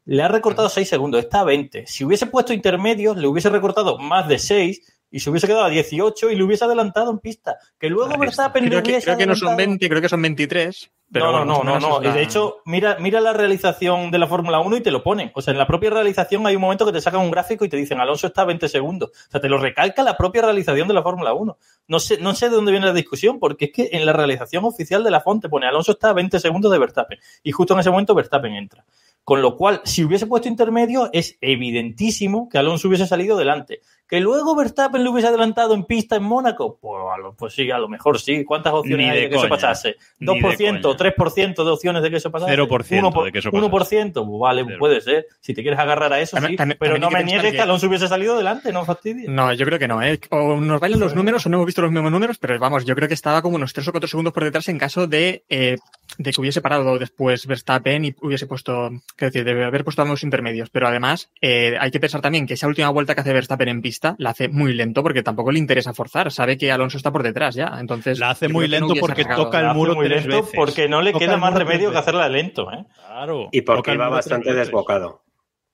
Le 0.05 0.23
ha 0.23 0.29
recortado 0.29 0.69
6 0.69 0.87
segundos, 0.87 1.19
está 1.19 1.41
a 1.41 1.43
20. 1.43 1.85
Si 1.85 2.05
hubiese 2.05 2.27
puesto 2.27 2.53
intermedios, 2.53 3.17
le 3.17 3.27
hubiese 3.27 3.49
recortado 3.49 3.97
más 3.99 4.27
de 4.29 4.39
6 4.39 4.98
y 5.11 5.19
se 5.19 5.29
hubiese 5.29 5.47
quedado 5.47 5.65
a 5.65 5.69
18 5.69 6.29
y 6.31 6.35
le 6.35 6.43
hubiese 6.43 6.65
adelantado 6.65 7.11
en 7.11 7.19
pista. 7.19 7.57
Que 7.79 7.89
luego 7.89 8.17
Verstappen 8.17 8.65
Creo 8.65 8.83
que, 8.83 8.91
hubiese 8.91 9.05
creo 9.05 9.17
que 9.17 9.25
no 9.25 9.35
son 9.35 9.49
adelantado. 9.49 9.69
20, 9.69 9.89
creo 9.89 10.01
que 10.01 10.09
son 10.09 10.21
23. 10.21 10.91
Pero 11.11 11.25
no, 11.25 11.31
bueno, 11.39 11.63
no, 11.63 11.79
no, 11.79 11.79
no. 11.79 12.01
la- 12.01 12.09
Y 12.09 12.13
de 12.13 12.21
hecho, 12.21 12.57
mira, 12.65 12.97
mira 12.99 13.19
la 13.19 13.33
realización 13.33 14.11
de 14.11 14.19
la 14.19 14.27
Fórmula 14.27 14.59
1 14.59 14.77
y 14.77 14.81
te 14.81 14.91
lo 14.91 15.01
ponen. 15.01 15.31
O 15.33 15.41
sea, 15.41 15.51
en 15.53 15.57
la 15.57 15.65
propia 15.65 15.89
realización 15.89 16.45
hay 16.45 16.55
un 16.55 16.61
momento 16.61 16.85
que 16.85 16.91
te 16.91 17.01
sacan 17.01 17.21
un 17.21 17.31
gráfico 17.31 17.65
y 17.65 17.69
te 17.69 17.77
dicen 17.77 17.99
Alonso 17.99 18.27
está 18.27 18.43
a 18.43 18.45
20 18.45 18.69
segundos. 18.69 19.09
O 19.09 19.31
sea, 19.31 19.41
te 19.41 19.49
lo 19.49 19.57
recalca 19.57 20.03
la 20.03 20.15
propia 20.15 20.43
realización 20.43 20.87
de 20.87 20.93
la 20.93 21.01
Fórmula 21.01 21.33
1. 21.33 21.57
No 21.87 21.99
sé, 21.99 22.19
no 22.19 22.35
sé 22.35 22.49
de 22.49 22.55
dónde 22.57 22.71
viene 22.71 22.85
la 22.85 22.93
discusión, 22.93 23.39
porque 23.39 23.65
es 23.65 23.71
que 23.71 23.89
en 23.93 24.05
la 24.05 24.13
realización 24.13 24.63
oficial 24.65 25.03
de 25.03 25.09
la 25.09 25.21
Fonte 25.21 25.49
pone 25.49 25.65
Alonso 25.65 25.93
está 25.93 26.11
a 26.11 26.13
20 26.13 26.39
segundos 26.39 26.71
de 26.71 26.77
Verstappen. 26.77 27.17
Y 27.41 27.51
justo 27.53 27.73
en 27.73 27.79
ese 27.79 27.89
momento 27.89 28.13
Verstappen 28.13 28.53
entra. 28.53 28.85
Con 29.23 29.41
lo 29.41 29.55
cual, 29.57 29.81
si 29.85 30.03
hubiese 30.03 30.27
puesto 30.27 30.47
intermedio, 30.47 31.09
es 31.11 31.37
evidentísimo 31.41 32.49
que 32.49 32.57
Alonso 32.57 32.87
hubiese 32.87 33.07
salido 33.07 33.37
delante. 33.37 33.81
Que 34.09 34.19
luego 34.19 34.55
Verstappen 34.55 35.03
le 35.03 35.09
hubiese 35.09 35.27
adelantado 35.27 35.75
en 35.75 35.83
pista 35.85 36.15
en 36.15 36.23
Mónaco, 36.23 36.79
pues, 36.81 36.99
a 37.13 37.17
lo- 37.19 37.33
pues 37.35 37.53
sí, 37.53 37.69
a 37.69 37.77
lo 37.77 37.87
mejor 37.87 38.19
sí. 38.19 38.43
¿Cuántas 38.43 38.73
opciones 38.73 39.05
Ni 39.05 39.11
hay 39.11 39.15
de 39.17 39.23
de 39.25 39.29
que 39.29 39.35
eso 39.35 39.41
coña. 39.43 39.49
pasase? 39.51 39.97
Ni 40.19 40.25
de 40.25 40.31
¿2%, 40.41 40.81
coña. 40.81 40.97
3% 40.97 41.63
de 41.63 41.69
opciones 41.69 42.01
de 42.01 42.09
que 42.09 42.17
eso 42.17 42.31
pasase? 42.31 42.51
0% 42.51 43.11
1%, 43.11 43.23
de 43.25 43.31
que 43.31 43.37
eso 43.39 43.51
pasase. 43.51 43.65
1%, 43.69 44.25
pues 44.25 44.39
vale, 44.39 44.63
Cero. 44.65 44.77
puede 44.79 45.01
ser. 45.01 45.27
Si 45.41 45.53
te 45.53 45.61
quieres 45.61 45.79
agarrar 45.79 46.11
a 46.11 46.19
eso, 46.19 46.37
También- 46.37 46.53
sí. 46.53 46.57
también- 46.57 46.77
pero 46.79 46.93
también 46.95 47.11
no 47.11 47.17
me 47.19 47.23
niegues 47.23 47.51
que- 47.51 47.57
que 47.57 47.61
Alonso 47.61 47.87
hubiese 47.87 48.07
salido 48.07 48.35
delante, 48.35 48.73
no 48.73 48.83
fastidies. 48.83 49.29
No, 49.29 49.53
yo 49.53 49.63
creo 49.67 49.77
que 49.77 49.87
no, 49.87 50.01
¿eh? 50.01 50.19
O 50.31 50.55
nos 50.59 50.79
bailan 50.79 50.99
los 50.99 51.13
números 51.15 51.45
o 51.45 51.49
no 51.49 51.57
hemos 51.57 51.67
visto 51.67 51.83
los 51.83 51.91
mismos 51.91 52.11
números, 52.11 52.39
pero 52.39 52.57
vamos, 52.57 52.85
yo 52.85 52.95
creo 52.95 53.07
que 53.07 53.13
estaba 53.13 53.43
como 53.43 53.57
unos 53.57 53.73
3 53.73 53.87
o 53.89 53.91
4 53.91 54.07
segundos 54.07 54.33
por 54.33 54.43
detrás 54.43 54.67
en 54.69 54.79
caso 54.79 55.05
de, 55.05 55.43
eh, 55.49 55.77
de 56.17 56.31
que 56.33 56.41
hubiese 56.41 56.61
parado 56.61 56.97
después 56.97 57.45
Verstappen 57.45 58.05
y 58.05 58.15
hubiese 58.23 58.47
puesto, 58.47 58.89
quiero 59.15 59.29
decir, 59.31 59.43
debe 59.43 59.65
haber 59.65 59.83
puesto 59.83 60.01
ambos 60.01 60.23
intermedios. 60.23 60.71
Pero 60.71 60.87
además, 60.87 61.29
eh, 61.41 61.77
hay 61.79 61.91
que 61.91 61.99
pensar 61.99 62.21
también 62.21 62.47
que 62.47 62.55
esa 62.55 62.65
última 62.65 62.89
vuelta 62.89 63.13
que 63.13 63.21
hace 63.21 63.33
Verstappen 63.33 63.67
en 63.69 63.81
pista 63.83 63.98
la 64.17 64.31
hace 64.31 64.47
muy 64.49 64.73
lento 64.73 65.03
porque 65.03 65.23
tampoco 65.23 65.51
le 65.51 65.59
interesa 65.59 65.93
forzar, 65.93 66.31
sabe 66.31 66.57
que 66.57 66.71
Alonso 66.71 66.97
está 66.97 67.11
por 67.11 67.23
detrás 67.23 67.55
ya. 67.55 67.77
Entonces, 67.79 68.19
La 68.19 68.31
hace 68.31 68.47
muy 68.47 68.67
no 68.67 68.71
lento 68.79 68.93
porque 68.99 69.25
toca 69.25 69.59
el 69.59 69.73
muro 69.75 69.95
muy 69.95 70.07
tres 70.07 70.25
lento 70.25 70.41
veces. 70.43 70.53
porque 70.55 70.87
no 70.89 71.01
le 71.01 71.11
Toca 71.11 71.25
queda 71.25 71.37
más 71.37 71.53
remedio 71.53 71.91
que 71.91 71.97
hacerla 71.97 72.29
lento, 72.29 72.71
¿eh? 72.71 72.85
Claro. 72.95 73.49
Y 73.51 73.61
porque 73.61 73.91
tres 73.91 74.09
bastante 74.09 74.53
desbocado. 74.53 75.23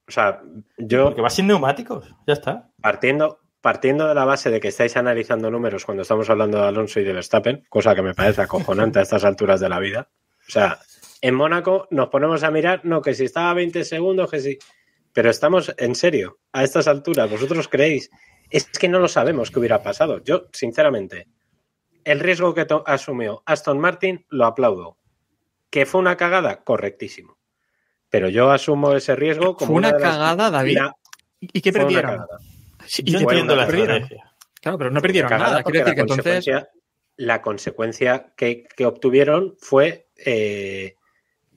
O 0.08 0.12
sea, 0.12 0.42
yo 0.78 1.06
Porque 1.06 1.22
va 1.22 1.30
sin 1.30 1.48
neumáticos, 1.48 2.14
ya 2.28 2.34
está. 2.34 2.70
partiendo, 2.82 3.40
partiendo 3.62 4.08
de 4.08 4.14
la 4.14 4.24
base 4.26 4.52
de 4.52 4.60
que 4.60 4.68
estáis 4.68 4.96
analizando 4.98 5.50
números 5.50 5.84
cuando 5.84 6.04
estamos 6.04 6.30
hablando 6.30 6.60
de 6.62 6.68
Alonso 6.68 7.00
y 7.00 7.04
de 7.04 7.14
Verstappen, 7.14 7.64
cosa 7.70 7.96
que 7.96 8.04
me 8.04 8.14
parece 8.14 8.42
acojonante 8.44 9.00
a 9.00 9.02
estas 9.02 9.24
alturas 9.24 9.60
de 9.60 9.70
la 9.70 9.80
vida. 9.80 10.10
O 10.48 10.52
sea, 10.52 10.78
en 11.22 11.34
Mónaco 11.34 11.88
nos 11.90 12.10
ponemos 12.10 12.44
a 12.44 12.52
mirar, 12.52 12.82
no, 12.84 13.02
que 13.02 13.16
si 13.16 13.24
estaba 13.26 13.50
a 13.50 13.54
20 13.56 13.84
segundos, 13.84 14.30
que 14.30 14.40
sí. 14.40 14.58
Pero 15.16 15.30
estamos 15.30 15.74
en 15.78 15.96
serio, 15.96 16.40
a 16.52 16.66
estas 16.66 16.90
alturas, 16.90 17.30
¿vosotros 17.32 17.70
creéis? 17.70 18.10
Es 18.50 18.66
que 18.66 18.90
no 18.90 19.00
lo 19.00 19.08
sabemos 19.08 19.50
qué 19.50 19.60
hubiera 19.60 19.82
pasado. 19.82 20.22
Yo, 20.24 20.48
sinceramente, 20.52 21.30
el 22.04 22.20
riesgo 22.20 22.54
que 22.54 22.68
asumió 22.86 23.42
Aston 23.46 23.80
Martin 23.80 24.26
lo 24.28 24.46
aplaudo. 24.46 24.98
¿Que 25.70 25.86
fue 25.86 26.02
una 26.02 26.18
cagada? 26.18 26.64
Correctísimo. 26.66 27.38
Pero 28.10 28.28
yo 28.28 28.52
asumo 28.52 28.94
ese 28.94 29.16
riesgo 29.16 29.56
como 29.56 29.68
Fue 29.72 29.78
una 29.78 29.96
cagada, 29.96 30.52
David. 30.52 30.76
la- 30.80 30.96
¿Y 31.40 31.62
qué 31.62 31.72
perdieron? 31.72 32.26
Sí, 32.86 33.02
¿y 33.06 33.12
Yo 33.14 33.20
la 33.22 33.26
perdieron? 33.66 33.96
estrategia. 34.04 34.34
Claro, 34.62 34.78
pero 34.78 34.92
no 34.92 35.02
perdieron 35.02 35.30
cagada 35.30 35.50
nada. 35.52 35.64
Quiero 35.64 35.80
decir 35.80 35.94
que 35.94 35.98
la 35.98 36.02
entonces. 36.02 36.26
consecuencia- 36.26 36.70
La 37.18 37.42
consecuencia 37.42 38.34
que, 38.36 38.66
que 38.76 38.86
obtuvieron 38.86 39.56
fue. 39.60 40.10
eh, 40.18 40.95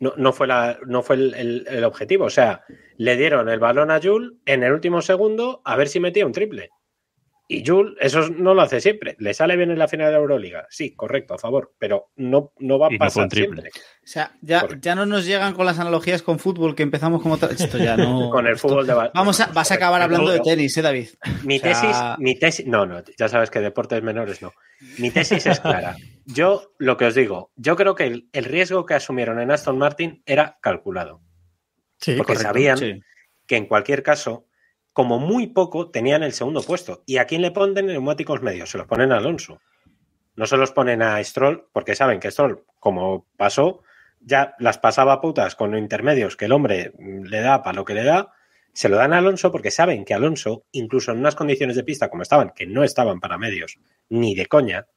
no, 0.00 0.14
no 0.16 0.32
fue, 0.32 0.46
la, 0.46 0.78
no 0.86 1.02
fue 1.02 1.16
el, 1.16 1.34
el- 1.68 1.84
objetivo. 1.84 2.24
O 2.26 2.30
sea, 2.30 2.64
le 2.96 3.16
dieron 3.16 3.48
el 3.48 3.58
balón 3.58 3.90
a 3.90 4.00
Jules 4.02 4.32
en 4.46 4.62
el 4.62 4.72
último 4.72 5.02
segundo 5.02 5.60
a 5.64 5.76
ver 5.76 5.88
si 5.88 6.00
metía 6.00 6.26
un 6.26 6.32
triple. 6.32 6.70
Y 7.50 7.66
Jules, 7.66 7.94
eso 7.98 8.28
no 8.28 8.52
lo 8.52 8.60
hace 8.60 8.78
siempre. 8.78 9.16
¿Le 9.18 9.32
sale 9.32 9.56
bien 9.56 9.70
en 9.70 9.78
la 9.78 9.88
final 9.88 10.08
de 10.08 10.12
la 10.12 10.18
Euroliga? 10.18 10.66
Sí, 10.68 10.94
correcto, 10.94 11.32
a 11.32 11.38
favor. 11.38 11.72
Pero 11.78 12.10
no, 12.16 12.52
no 12.58 12.78
va 12.78 12.88
a 12.88 12.90
Y 12.92 12.94
no 12.94 12.98
pasar 12.98 13.26
triple. 13.28 13.62
siempre. 13.62 13.70
O 13.80 14.06
sea, 14.06 14.36
ya, 14.42 14.60
Correcto. 14.60 14.82
ya 14.82 14.94
no 14.94 15.06
nos 15.06 15.24
llegan 15.24 15.54
con 15.54 15.64
las 15.64 15.78
analogías 15.78 16.22
con 16.22 16.38
fútbol 16.38 16.74
que 16.74 16.82
empezamos 16.82 17.22
como 17.22 17.38
tal. 17.38 17.52
Esto 17.52 17.78
ya 17.78 17.96
no. 17.96 18.28
Con 18.30 18.46
el 18.46 18.52
esto- 18.54 18.68
fútbol 18.68 18.86
de 18.86 18.92
Vamos 19.14 19.40
a, 19.40 19.46
no, 19.46 19.54
vas 19.54 19.70
a 19.72 19.76
acabar 19.76 20.02
hablando 20.02 20.30
de 20.30 20.38
No, 20.38 20.44
tenis, 20.44 20.76
¿eh, 20.76 20.82
David? 20.82 21.08
Mi 21.44 21.56
O 21.56 21.60
sea- 21.60 21.72
tesis, 21.72 21.96
mi 22.18 22.34
tesis, 22.38 22.66
no, 22.66 22.84
no, 22.84 23.02
ya 23.18 23.28
sabes 23.28 23.50
que 23.50 23.60
deportes 23.60 24.02
menores 24.02 24.42
no. 24.42 24.52
Mi 24.98 25.10
tesis 25.10 25.46
es 25.46 25.60
clara. 25.60 25.96
Yo 26.26 26.74
lo 26.76 26.98
que 26.98 27.06
os 27.06 27.14
digo, 27.14 27.50
yo 27.56 27.76
creo 27.76 27.94
que 27.94 28.04
el, 28.04 28.28
el 28.34 28.44
riesgo 28.44 28.84
que 28.84 28.92
asumieron 28.94 29.40
en 29.40 29.50
Aston 29.50 29.78
Martin 29.78 30.22
era 30.26 30.58
calculado, 30.60 31.22
Sí, 31.98 32.12
porque 32.16 32.34
correcto. 32.34 32.42
sabían 32.48 32.76
Sí. 32.78 33.00
que 33.46 33.56
en 33.56 33.64
cualquier 33.66 34.02
caso, 34.02 34.46
como 34.98 35.20
muy 35.20 35.46
poco, 35.46 35.92
tenían 35.92 36.24
el 36.24 36.32
segundo 36.32 36.60
puesto. 36.60 37.04
¿Y 37.06 37.18
a 37.18 37.24
quién 37.24 37.40
le 37.40 37.52
ponen 37.52 37.86
neumáticos 37.86 38.42
medios? 38.42 38.68
Se 38.68 38.78
los 38.78 38.88
ponen 38.88 39.12
a 39.12 39.18
Alonso. 39.18 39.60
No 40.34 40.44
se 40.44 40.56
los 40.56 40.72
ponen 40.72 41.02
a 41.02 41.22
Stroll, 41.22 41.68
porque 41.72 41.94
saben 41.94 42.18
que 42.18 42.32
Stroll, 42.32 42.64
como 42.80 43.28
pasó, 43.36 43.84
ya 44.18 44.56
las 44.58 44.78
pasaba 44.78 45.20
putas 45.20 45.54
con 45.54 45.78
intermedios 45.78 46.36
que 46.36 46.46
el 46.46 46.52
hombre 46.52 46.94
mm, 46.98 47.26
le 47.26 47.40
da 47.40 47.62
para 47.62 47.76
lo 47.76 47.84
que 47.84 47.94
le 47.94 48.02
da. 48.02 48.32
Se 48.72 48.88
lo 48.88 48.96
dan 48.96 49.12
a 49.12 49.18
Alonso 49.18 49.52
porque 49.52 49.70
saben 49.70 50.04
que 50.04 50.14
Alonso, 50.14 50.64
incluso 50.72 51.12
en 51.12 51.18
unas 51.18 51.36
condiciones 51.36 51.76
de 51.76 51.84
pista 51.84 52.10
como 52.10 52.24
estaban, 52.24 52.50
que 52.50 52.66
no 52.66 52.82
estaban 52.82 53.20
para 53.20 53.38
medios, 53.38 53.78
ni 54.08 54.34
de 54.34 54.46
coña, 54.46 54.88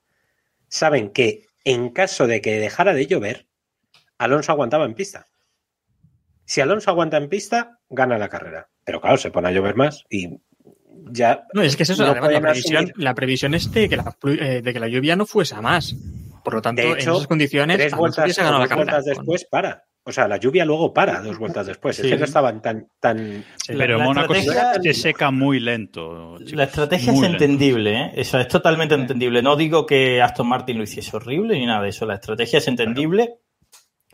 saben 0.68 1.12
que 1.12 1.46
en 1.64 1.92
caso 1.92 2.26
de 2.26 2.42
que 2.42 2.60
dejara 2.60 2.96
de 2.96 3.06
llover, 3.06 3.46
Alonso 4.18 4.52
aguantaba 4.52 4.86
en 4.86 4.96
pista. 4.96 5.28
Si 6.44 6.60
Alonso 6.60 6.90
aguanta 6.90 7.18
en 7.18 7.30
pista, 7.30 7.78
gana 7.88 8.18
la 8.18 8.30
carrera. 8.30 8.71
Pero 8.86 9.00
claro, 9.02 9.18
se 9.18 9.32
pone 9.32 9.50
a 9.50 9.52
llover 9.52 9.76
más 9.76 10.06
y 10.10 10.30
ya. 11.12 11.44
No, 11.54 11.62
es 11.62 11.76
que 11.76 11.84
es 11.84 11.90
eso, 11.92 12.06
no 12.06 12.12
además, 12.12 12.32
la 12.32 12.42
previsión, 12.42 12.92
la 12.96 13.16
previsión 13.16 13.54
es 13.54 13.72
de 13.72 13.90
que 13.90 13.98
la, 13.98 14.06
plu- 14.06 14.40
eh, 14.42 14.62
de 14.62 14.74
que 14.74 14.80
la 14.80 14.88
lluvia 14.88 15.16
no 15.16 15.26
fuese 15.26 15.56
a 15.56 15.62
más. 15.62 15.96
Por 16.44 16.56
lo 16.56 16.62
tanto, 16.62 16.82
De 16.82 16.90
en 16.90 16.98
hecho, 16.98 17.14
esas 17.14 17.28
condiciones, 17.28 17.78
tres 17.78 17.94
vueltas, 17.96 18.36
la 18.38 18.44
carrera. 18.68 18.76
vueltas 18.76 19.06
después 19.06 19.46
para. 19.46 19.84
O 20.04 20.12
sea, 20.12 20.28
la 20.28 20.38
lluvia 20.38 20.66
luego 20.66 20.92
para 20.92 21.22
dos 21.22 21.38
vueltas 21.38 21.68
después. 21.68 22.00
Es 22.00 22.08
que 22.08 22.18
no 22.18 22.26
estaban 22.26 22.60
tan. 22.64 22.88
tan 23.00 23.46
Sí. 23.64 23.74
Pero 23.78 23.94
en 23.94 24.00
La 24.00 24.06
Mónaco 24.06 24.34
se- 24.34 24.40
estrategia- 24.42 24.94
se 24.94 25.00
seca 25.00 25.30
muy 25.30 25.60
lento. 25.60 26.38
chicos. 26.40 26.54
La 26.54 26.64
estrategia 26.64 27.12
Muy 27.14 27.24
es 27.26 27.30
lento. 27.32 27.44
entendible, 27.44 28.00
¿eh? 28.06 28.12
Eso 28.16 28.40
es 28.40 28.48
totalmente 28.48 28.96
entendible. 28.96 29.44
No 29.44 29.56
digo 29.56 29.86
que 29.86 30.20
Aston 30.20 30.48
Martin 30.48 30.78
lo 30.80 30.84
hiciese 30.84 31.16
horrible 31.16 31.60
ni 31.60 31.68
nada 31.68 31.84
de 31.84 31.90
eso. 31.90 32.08
La 32.08 32.16
estrategia 32.16 32.58
es 32.58 32.68
entendible 32.68 33.36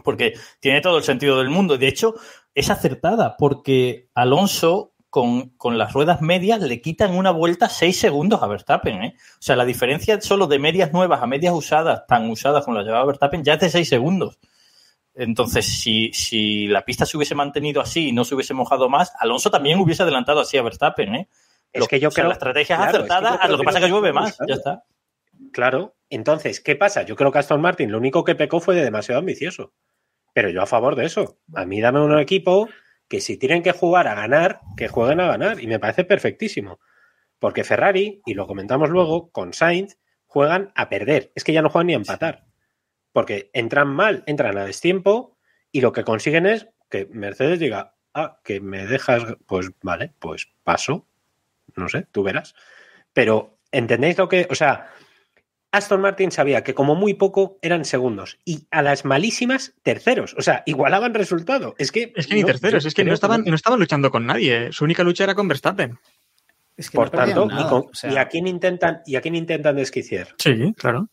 porque 0.04 0.34
tiene 0.60 0.82
todo 0.82 0.98
el 0.98 1.04
sentido 1.06 1.38
del 1.40 1.50
mundo. 1.50 1.78
De 1.78 1.88
hecho, 1.88 2.16
es 2.58 2.72
acertada 2.72 3.38
porque 3.38 4.10
Alonso 4.16 4.92
con, 5.12 5.50
con 5.58 5.78
las 5.78 5.94
ruedas 5.94 6.22
medias 6.24 6.60
le 6.60 6.82
quitan 6.82 7.16
una 7.16 7.30
vuelta 7.30 7.70
seis 7.70 8.00
segundos 8.00 8.42
a 8.42 8.48
Verstappen, 8.48 9.04
¿eh? 9.04 9.16
O 9.16 9.42
sea, 9.42 9.56
la 9.56 9.64
diferencia 9.64 10.20
solo 10.22 10.48
de 10.48 10.58
medias 10.58 10.92
nuevas 10.92 11.22
a 11.22 11.28
medias 11.28 11.54
usadas, 11.54 12.08
tan 12.08 12.28
usadas 12.32 12.66
como 12.66 12.78
las 12.78 12.86
llevaba 12.88 13.06
Verstappen, 13.06 13.44
ya 13.44 13.54
es 13.54 13.60
de 13.60 13.70
seis 13.70 13.88
segundos. 13.88 14.40
Entonces, 15.14 15.68
si, 15.68 16.12
si 16.14 16.66
la 16.66 16.84
pista 16.84 17.06
se 17.06 17.16
hubiese 17.16 17.36
mantenido 17.36 17.80
así 17.80 18.08
y 18.08 18.12
no 18.12 18.26
se 18.26 18.34
hubiese 18.34 18.56
mojado 18.56 18.90
más, 18.90 19.14
Alonso 19.20 19.52
también 19.52 19.80
hubiese 19.80 20.02
adelantado 20.02 20.40
así 20.40 20.58
a 20.58 20.64
Verstappen, 20.64 21.14
¿eh? 21.14 21.30
Es 21.72 21.88
que 21.88 22.00
yo 22.00 22.08
o 22.08 22.12
sea, 22.12 22.24
creo. 22.24 22.30
la 22.30 22.34
estrategia 22.34 22.76
es 22.76 22.82
claro, 22.82 22.98
es 22.98 23.04
que 23.04 23.08
yo 23.08 23.14
acertada, 23.14 23.48
lo 23.50 23.58
que 23.60 23.64
pasa 23.66 23.78
es 23.78 23.86
que 23.86 23.92
llueve 23.92 24.14
más, 24.14 24.30
buscando. 24.32 24.52
ya 24.52 24.58
está. 24.58 24.84
Claro. 25.52 25.96
Entonces, 26.10 26.60
¿qué 26.60 26.76
pasa? 26.76 27.04
Yo 27.04 27.16
creo 27.16 27.32
que 27.32 27.38
Aston 27.38 27.62
Martin 27.62 27.92
lo 27.92 28.00
único 28.00 28.24
que 28.24 28.34
pecó 28.34 28.60
fue 28.60 28.74
de 28.74 28.84
demasiado 28.84 29.20
ambicioso. 29.20 29.74
Pero 30.38 30.52
yo 30.52 30.62
a 30.62 30.68
favor 30.68 30.96
de 30.96 31.04
eso. 31.04 31.40
A 31.56 31.66
mí 31.66 31.82
dame 31.82 32.00
un 32.00 32.20
equipo 32.20 32.70
que 33.08 33.22
si 33.22 33.38
tienen 33.38 33.64
que 33.64 33.72
jugar 33.72 34.08
a 34.08 34.14
ganar, 34.14 34.60
que 34.78 34.88
jueguen 34.88 35.20
a 35.20 35.26
ganar. 35.26 35.60
Y 35.60 35.66
me 35.66 35.80
parece 35.80 36.04
perfectísimo. 36.04 36.80
Porque 37.40 37.64
Ferrari, 37.64 38.22
y 38.24 38.36
lo 38.36 38.46
comentamos 38.46 38.92
luego, 38.92 39.32
con 39.32 39.54
Sainz, 39.54 39.98
juegan 40.28 40.72
a 40.76 40.90
perder. 40.90 41.32
Es 41.34 41.44
que 41.44 41.54
ya 41.54 41.64
no 41.64 41.72
juegan 41.72 41.88
ni 41.88 41.94
a 41.94 41.96
empatar. 41.96 42.46
Porque 43.14 43.50
entran 43.52 43.88
mal, 43.88 44.22
entran 44.28 44.60
a 44.60 44.66
destiempo 44.66 45.40
y 45.72 45.82
lo 45.82 45.92
que 45.92 46.04
consiguen 46.04 46.46
es 46.46 46.70
que 46.88 47.08
Mercedes 47.08 47.60
diga, 47.60 47.96
ah, 48.14 48.40
que 48.44 48.62
me 48.62 48.86
dejas, 48.86 49.24
pues 49.48 49.72
vale, 49.82 50.14
pues 50.20 50.52
paso. 50.64 51.08
No 51.76 51.90
sé, 51.90 52.06
tú 52.12 52.22
verás. 52.22 52.54
Pero, 53.12 53.58
¿entendéis 53.72 54.20
lo 54.20 54.30
que, 54.30 54.46
o 54.52 54.54
sea, 54.54 54.92
Aston 55.72 56.02
Martin 56.02 56.32
sabía 56.32 56.64
que 56.64 56.74
como 56.74 56.96
muy 56.96 57.14
poco 57.14 57.58
eran 57.62 57.84
segundos 57.86 58.40
y 58.46 58.68
a 58.72 58.82
las 58.82 59.04
malísimas 59.06 59.74
terceros. 59.84 60.34
O 60.38 60.42
sea, 60.42 60.64
igualaban 60.66 61.14
resultado. 61.14 61.76
Es 61.78 61.92
que, 61.92 62.14
Es 62.16 62.28
que 62.28 62.36
ni 62.36 62.42
no, 62.42 62.48
terceros, 62.48 62.86
es 62.86 62.94
que 62.94 63.04
no 63.04 63.14
estaban, 63.14 63.44
no 63.46 63.56
estaban 63.56 63.80
luchando 63.80 64.10
con 64.10 64.26
nadie. 64.26 64.72
Su 64.72 64.86
única 64.86 65.04
lucha 65.04 65.26
era 65.26 65.36
con 65.36 65.48
Verstappen. 65.48 66.00
Es 66.78 66.90
que 66.90 66.96
Por 66.96 67.12
no 67.12 67.20
tanto, 67.20 67.46
nada, 67.48 67.62
y, 67.62 67.70
con- 67.70 67.82
o 67.92 67.94
sea, 67.94 68.12
¿y 68.14 68.18
a 68.18 68.28
quién 68.28 68.48
intentan, 68.48 69.02
¿y 69.06 69.16
a 69.16 69.22
quién 69.22 69.36
intentan 69.36 69.76
desquiciar? 69.76 70.30
Sí, 70.38 70.74
claro. 70.78 71.10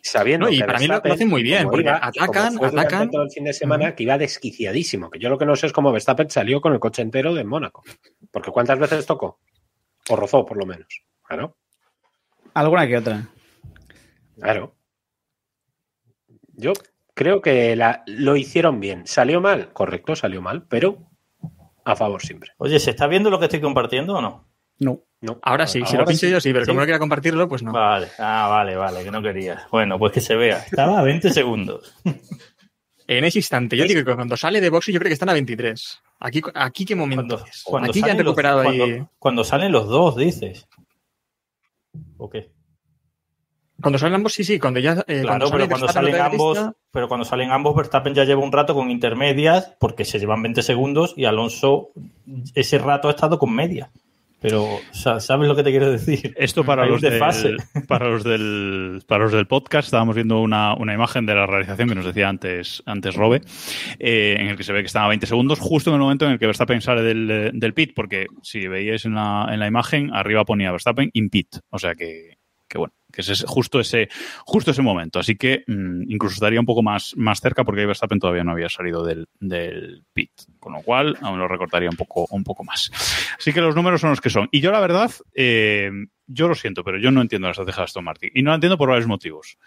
Sabiendo 0.00 0.46
No, 0.46 0.52
y 0.52 0.58
que 0.58 0.64
para 0.64 0.78
mí 0.78 0.86
lo- 0.86 1.00
lo 1.02 1.12
hacen 1.12 1.28
muy 1.28 1.42
bien, 1.42 1.60
como 1.64 1.70
porque 1.72 1.88
iba, 1.88 1.96
atacan, 2.00 2.64
atacan. 2.64 3.10
todo 3.10 3.22
el 3.24 3.30
fin 3.30 3.44
de 3.44 3.52
semana 3.52 3.94
que 3.96 4.04
iba 4.04 4.16
desquiciadísimo. 4.16 5.10
Que 5.10 5.18
yo 5.18 5.28
lo 5.28 5.38
que 5.38 5.44
no 5.46 5.56
sé 5.56 5.66
es 5.66 5.72
cómo 5.72 5.90
Verstappen 5.92 6.30
salió 6.30 6.60
con 6.60 6.72
el 6.72 6.78
coche 6.78 7.02
entero 7.02 7.34
de 7.34 7.42
Mónaco. 7.44 7.82
Porque 8.30 8.50
¿cuántas 8.52 8.78
veces 8.78 9.06
tocó? 9.06 9.40
O 10.08 10.14
rozó, 10.16 10.44
por 10.46 10.56
lo 10.56 10.66
menos. 10.66 10.86
Claro, 11.26 11.56
Alguna 12.54 12.86
que 12.86 12.96
otra. 12.96 13.28
Claro. 14.40 14.74
Yo 16.54 16.72
creo 17.14 17.40
que 17.40 17.76
la- 17.76 18.02
lo 18.06 18.36
hicieron 18.36 18.80
bien. 18.80 19.06
¿Salió 19.06 19.40
mal? 19.40 19.72
Correcto, 19.72 20.16
salió 20.16 20.42
mal, 20.42 20.64
pero 20.66 20.98
a 21.84 21.96
favor 21.96 22.22
siempre. 22.22 22.52
Oye, 22.58 22.78
¿se 22.80 22.90
está 22.90 23.06
viendo 23.06 23.30
lo 23.30 23.38
que 23.38 23.46
estoy 23.46 23.60
compartiendo 23.60 24.14
o 24.16 24.20
no? 24.22 24.48
No. 24.78 25.02
No. 25.20 25.40
Ahora 25.42 25.66
sí, 25.66 25.80
si 25.80 25.86
Ahora 25.86 25.98
lo 26.00 26.04
pincho 26.06 26.26
sí. 26.26 26.30
yo 26.32 26.40
sí, 26.40 26.52
pero 26.52 26.64
Sí. 26.64 26.68
como 26.70 26.80
no 26.80 26.86
quería 26.86 27.00
compartirlo, 27.00 27.48
pues 27.48 27.62
no. 27.64 27.72
Vale, 27.72 28.06
ah, 28.18 28.46
vale, 28.48 28.76
vale, 28.76 29.02
que 29.02 29.10
no 29.10 29.20
querías. 29.20 29.68
Bueno, 29.70 29.98
pues 29.98 30.12
que 30.12 30.20
se 30.20 30.36
vea. 30.36 30.58
Estaba 30.58 31.00
a 31.00 31.02
20 31.02 31.30
segundos. 31.30 31.94
En 33.10 33.24
ese 33.24 33.38
instante, 33.38 33.74
yo 33.74 33.84
digo 33.84 34.04
que 34.04 34.14
cuando 34.14 34.36
sale 34.36 34.60
de 34.60 34.68
boxe, 34.68 34.92
yo 34.92 34.98
creo 34.98 35.08
que 35.08 35.14
están 35.14 35.30
a 35.30 35.32
23. 35.32 35.98
Aquí, 36.20 36.42
aquí 36.54 36.84
qué 36.84 36.94
momento 36.94 37.36
Cuando, 37.36 37.46
es. 37.50 37.62
cuando 37.64 37.88
aquí 37.88 38.00
ya 38.00 38.04
han 38.04 38.10
salen 38.10 38.24
los- 38.26 38.32
recuperado 38.32 38.60
ahí. 38.60 38.78
cuando, 38.78 39.10
cuando 39.18 39.44
salen 39.44 39.72
los 39.72 39.88
dos, 39.88 40.14
dices. 40.16 40.68
¿O 42.18 42.28
qué? 42.28 42.52
Cuando 43.80 43.98
salen 43.98 44.16
ambos, 44.16 44.32
sí, 44.32 44.42
sí, 44.44 44.58
cuando 44.58 44.80
ya. 44.80 45.04
eh, 45.06 45.20
Claro, 45.22 45.46
sale 45.46 45.66
pero 45.66 45.68
cuando 45.68 45.88
salen 45.88 46.20
ambos, 46.20 46.58
pero 46.90 47.08
cuando 47.08 47.24
salen 47.24 47.50
ambos, 47.50 47.76
Verstappen 47.76 48.14
ya 48.14 48.24
lleva 48.24 48.42
un 48.42 48.50
rato 48.52 48.74
con 48.74 48.90
intermedias 48.90 49.76
porque 49.78 50.04
se 50.04 50.18
llevan 50.18 50.42
20 50.42 50.62
segundos 50.62 51.14
y 51.16 51.26
Alonso 51.26 51.90
ese 52.54 52.78
rato 52.78 53.08
ha 53.08 53.12
estado 53.12 53.38
con 53.38 53.54
medias. 53.54 53.90
Pero, 54.40 54.62
o 54.64 54.80
sea, 54.92 55.18
¿sabes 55.18 55.48
lo 55.48 55.56
que 55.56 55.64
te 55.64 55.70
quiero 55.70 55.90
decir? 55.90 56.32
Esto 56.36 56.64
para 56.64 56.84
Hay 56.84 56.90
los, 56.90 57.00
del, 57.00 57.10
desfase. 57.10 57.56
para 57.88 58.08
los 58.08 58.22
del 58.22 59.02
para 59.06 59.24
los 59.24 59.32
del 59.32 59.48
podcast 59.48 59.86
estábamos 59.86 60.14
viendo 60.14 60.40
una, 60.40 60.74
una 60.74 60.94
imagen 60.94 61.26
de 61.26 61.34
la 61.34 61.44
realización 61.46 61.88
que 61.88 61.96
nos 61.96 62.04
decía 62.04 62.28
antes 62.28 62.80
antes 62.86 63.16
Robe 63.16 63.40
eh, 63.98 64.36
en 64.38 64.46
el 64.46 64.56
que 64.56 64.62
se 64.62 64.72
ve 64.72 64.80
que 64.80 64.86
están 64.86 65.02
a 65.02 65.08
20 65.08 65.26
segundos 65.26 65.58
justo 65.58 65.90
en 65.90 65.94
el 65.94 66.00
momento 66.02 66.24
en 66.24 66.32
el 66.32 66.38
que 66.38 66.46
Verstappen 66.46 66.80
sale 66.80 67.02
del, 67.02 67.50
del 67.52 67.74
pit 67.74 67.94
porque 67.96 68.26
si 68.42 68.68
veíais 68.68 69.04
en 69.06 69.16
la, 69.16 69.48
en 69.50 69.58
la 69.58 69.66
imagen 69.66 70.14
arriba 70.14 70.44
ponía 70.44 70.70
Verstappen 70.70 71.10
in 71.14 71.30
pit 71.30 71.56
o 71.70 71.78
sea 71.80 71.96
que, 71.96 72.38
que 72.68 72.78
bueno 72.78 72.94
que 73.12 73.22
es 73.22 73.44
justo 73.46 73.80
ese 73.80 74.08
justo 74.44 74.70
ese 74.70 74.82
momento 74.82 75.18
así 75.18 75.36
que 75.36 75.64
mm, 75.66 76.10
incluso 76.10 76.34
estaría 76.34 76.60
un 76.60 76.66
poco 76.66 76.82
más 76.82 77.14
más 77.16 77.40
cerca 77.40 77.64
porque 77.64 77.86
Verstappen 77.86 78.18
todavía 78.18 78.44
no 78.44 78.52
había 78.52 78.68
salido 78.68 79.04
del, 79.04 79.26
del 79.40 80.04
pit 80.12 80.30
con 80.60 80.74
lo 80.74 80.82
cual 80.82 81.16
aún 81.22 81.38
lo 81.38 81.48
recortaría 81.48 81.88
un 81.88 81.96
poco 81.96 82.26
un 82.30 82.44
poco 82.44 82.64
más 82.64 82.90
Así 83.38 83.52
que 83.52 83.60
los 83.60 83.74
números 83.74 84.00
son 84.00 84.10
los 84.10 84.20
que 84.20 84.30
son. 84.30 84.48
Y 84.50 84.60
yo, 84.60 84.70
la 84.70 84.80
verdad, 84.80 85.10
eh, 85.34 85.90
yo 86.26 86.48
lo 86.48 86.54
siento, 86.54 86.84
pero 86.84 86.98
yo 86.98 87.10
no 87.10 87.20
entiendo 87.20 87.46
la 87.46 87.52
estrategia 87.52 87.82
de 87.82 87.84
Aston 87.84 88.04
Martin. 88.04 88.30
Y 88.34 88.42
no 88.42 88.50
la 88.50 88.56
entiendo 88.56 88.78
por 88.78 88.88
varios 88.88 89.06
motivos. 89.06 89.58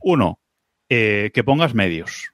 Uno, 0.00 0.40
eh, 0.88 1.30
que 1.32 1.44
pongas 1.44 1.74
medios. 1.74 2.30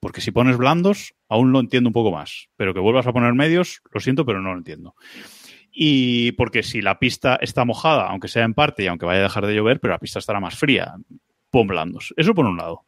Porque 0.00 0.20
si 0.20 0.30
pones 0.30 0.56
blandos, 0.56 1.14
aún 1.28 1.52
lo 1.52 1.60
entiendo 1.60 1.88
un 1.88 1.94
poco 1.94 2.10
más. 2.10 2.48
Pero 2.56 2.74
que 2.74 2.80
vuelvas 2.80 3.06
a 3.06 3.12
poner 3.12 3.32
medios, 3.34 3.80
lo 3.92 4.00
siento, 4.00 4.24
pero 4.24 4.40
no 4.40 4.52
lo 4.52 4.58
entiendo. 4.58 4.94
Y 5.78 6.32
porque 6.32 6.62
si 6.62 6.80
la 6.80 6.98
pista 6.98 7.36
está 7.36 7.66
mojada, 7.66 8.08
aunque 8.08 8.28
sea 8.28 8.44
en 8.44 8.54
parte 8.54 8.82
y 8.82 8.86
aunque 8.86 9.04
vaya 9.04 9.20
a 9.20 9.24
dejar 9.24 9.44
de 9.44 9.54
llover, 9.54 9.78
pero 9.78 9.92
la 9.92 9.98
pista 9.98 10.18
estará 10.18 10.40
más 10.40 10.56
fría, 10.56 10.94
pon 11.50 11.66
blandos. 11.66 12.14
Eso 12.16 12.34
por 12.34 12.46
un 12.46 12.56
lado. 12.56 12.84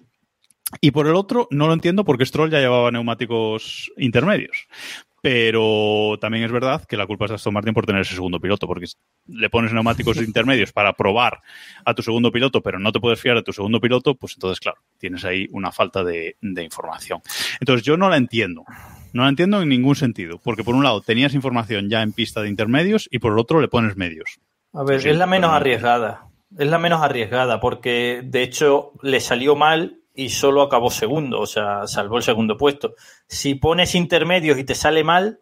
Y 0.81 0.91
por 0.91 1.07
el 1.07 1.15
otro, 1.15 1.49
no 1.51 1.67
lo 1.67 1.75
entiendo 1.75 2.03
porque 2.03 2.25
Stroll 2.25 2.51
ya 2.51 2.61
llevaba 2.61 2.91
neumáticos 2.91 3.93
intermedios. 3.99 4.69
Pero 5.21 6.17
también 6.19 6.45
es 6.45 6.51
verdad 6.51 6.87
que 6.87 6.97
la 6.97 7.07
culpa 7.07 7.27
es 7.27 7.33
de 7.33 7.35
Aston 7.35 7.53
Martin 7.53 7.75
por 7.75 7.85
tener 7.85 8.01
ese 8.01 8.15
segundo 8.15 8.41
piloto, 8.41 8.67
porque 8.67 8.87
le 9.27 9.51
pones 9.51 9.75
neumáticos 9.75 10.17
intermedios 10.23 10.73
para 10.73 10.95
probar 10.95 11.43
a 11.85 11.93
tu 11.93 12.03
segundo 12.03 12.33
piloto, 12.33 12.63
pero 12.63 12.79
no 12.79 12.91
te 12.91 13.01
puedes 13.01 13.21
fiar 13.21 13.37
de 13.37 13.43
tu 13.43 13.53
segundo 13.53 13.83
piloto, 13.83 14.15
pues 14.15 14.33
entonces, 14.33 14.61
claro, 14.61 14.79
tienes 14.97 15.27
ahí 15.27 15.47
una 15.51 15.73
falta 15.73 16.03
de, 16.03 16.39
de 16.41 16.63
información. 16.63 17.21
Entonces, 17.61 17.85
yo 17.85 17.99
no 17.99 18.09
la 18.09 18.17
entiendo. 18.17 18.65
No 19.13 19.23
la 19.23 19.29
entiendo 19.29 19.63
en 19.63 19.69
ningún 19.69 19.97
sentido, 19.97 20.39
porque 20.43 20.65
por 20.65 20.75
un 20.75 20.85
lado 20.85 21.01
tenías 21.01 21.35
información 21.35 21.89
ya 21.89 22.03
en 22.03 22.13
pista 22.13 22.43
de 22.43 22.49
intermedios 22.49 23.09
y 23.11 23.19
por 23.19 23.33
el 23.33 23.39
otro 23.39 23.61
le 23.61 23.69
pones 23.69 23.97
medios. 23.97 24.39
A 24.73 24.85
ver, 24.85 25.01
Sí, 25.01 25.09
es 25.09 25.17
la 25.17 25.27
menos 25.27 25.51
arriesgada. 25.51 26.27
Es 26.57 26.69
la 26.69 26.79
menos 26.79 27.03
arriesgada 27.03 27.61
porque, 27.61 28.23
de 28.25 28.43
hecho, 28.43 28.93
le 29.03 29.21
salió 29.21 29.57
mal 29.57 30.01
y 30.15 30.31
solo 30.31 30.63
acabó 30.63 30.91
segundo, 30.91 31.41
o 31.41 31.47
sea, 31.47 31.87
salvó 31.87 32.17
el 32.17 32.23
segundo 32.23 32.57
puesto. 32.57 32.95
Si 33.29 33.55
pones 33.55 33.95
intermedios 33.95 34.59
y 34.59 34.65
te 34.65 34.75
sale 34.75 35.05
mal, 35.05 35.41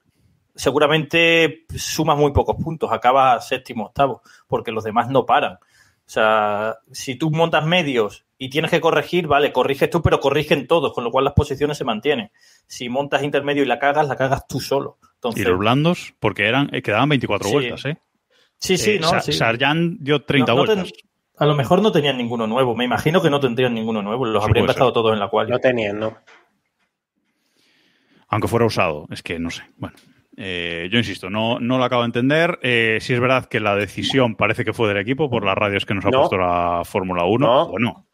seguramente 0.55 1.65
sumas 1.77 2.19
muy 2.19 2.33
pocos 2.33 2.57
puntos, 2.63 2.91
acabas 2.93 3.49
séptimo, 3.49 3.87
octavo, 3.87 4.23
porque 4.47 4.73
los 4.73 4.85
demás 4.85 5.09
no 5.09 5.25
paran. 5.25 5.55
O 5.55 6.09
sea, 6.09 6.77
si 6.93 7.17
tú 7.17 7.31
montas 7.31 7.67
medios 7.67 8.27
y 8.39 8.49
tienes 8.51 8.71
que 8.71 8.81
corregir, 8.81 9.27
vale, 9.27 9.53
corriges 9.53 9.91
tú, 9.91 10.03
pero 10.03 10.21
corrigen 10.21 10.67
todos, 10.67 10.93
con 10.93 11.05
lo 11.05 11.11
cual 11.11 11.25
las 11.25 11.35
posiciones 11.35 11.79
se 11.79 11.85
mantienen. 11.85 12.31
Si 12.67 12.89
montas 12.89 13.23
intermedio 13.23 13.63
y 13.63 13.67
la 13.67 13.79
cagas, 13.79 14.09
la 14.09 14.17
cagas 14.17 14.47
tú 14.49 14.61
solo. 14.61 14.99
Entonces, 15.15 15.43
Y 15.43 15.49
los 15.49 15.59
blandos, 15.59 16.15
porque 16.21 16.47
eran, 16.49 16.69
eh, 16.75 16.83
quedaban 16.83 17.09
24 17.09 17.49
Sí. 17.49 17.53
vueltas, 17.55 17.85
¿eh? 17.87 17.99
sí, 18.59 18.77
sí, 18.79 18.93
Eh, 18.93 18.99
no, 19.01 19.09
Sa- 19.09 19.21
sí. 19.21 19.33
Sarjan 19.33 19.99
dio 20.01 20.23
30 20.23 20.53
No- 20.53 20.59
no 20.61 20.67
vueltas. 20.67 20.93
ten- 20.93 21.09
a 21.39 21.47
lo 21.47 21.55
mejor 21.55 21.83
no 21.83 21.93
tenían 21.93 22.17
ninguno 22.17 22.47
nuevo. 22.47 22.75
Me 22.75 22.85
imagino 22.85 23.21
que 23.23 23.29
no 23.31 23.39
tendrían 23.41 23.75
ninguno 23.75 24.03
nuevo. 24.03 24.25
Los 24.25 24.43
Sí, 24.43 24.49
habrían 24.49 24.67
gastado 24.67 24.93
todos 24.93 25.13
en 25.13 25.19
la 25.21 25.29
cual. 25.29 25.49
No 25.51 25.59
tenían, 25.59 25.99
¿no? 25.99 26.17
aunque 28.29 28.49
fuera 28.49 28.67
usado. 28.67 29.07
Es 29.11 29.23
que 29.23 29.39
no 29.39 29.51
sé. 29.51 29.63
Bueno, 29.77 29.95
eh, 30.37 30.89
yo 30.91 30.99
insisto, 30.99 31.31
no, 31.31 31.61
no 31.61 31.79
lo 31.79 31.85
acabo 31.85 32.03
de 32.03 32.07
entender. 32.07 32.59
Eh, 32.63 32.99
si 33.01 33.13
es 33.15 33.21
verdad 33.21 33.47
que 33.47 33.61
la 33.61 33.77
decisión 33.77 34.35
parece 34.35 34.65
que 34.65 34.73
fue 34.73 34.89
del 34.89 34.97
equipo 34.99 35.31
por 35.31 35.45
las 35.45 35.55
radios 35.57 35.87
que 35.87 35.95
nos 35.95 36.05
ha 36.07 36.11
No. 36.11 36.19
puesto 36.21 36.37
la 36.39 36.83
Fórmula 36.85 37.25
1. 37.25 37.47
No. 37.47 37.69
Bueno, 37.69 38.07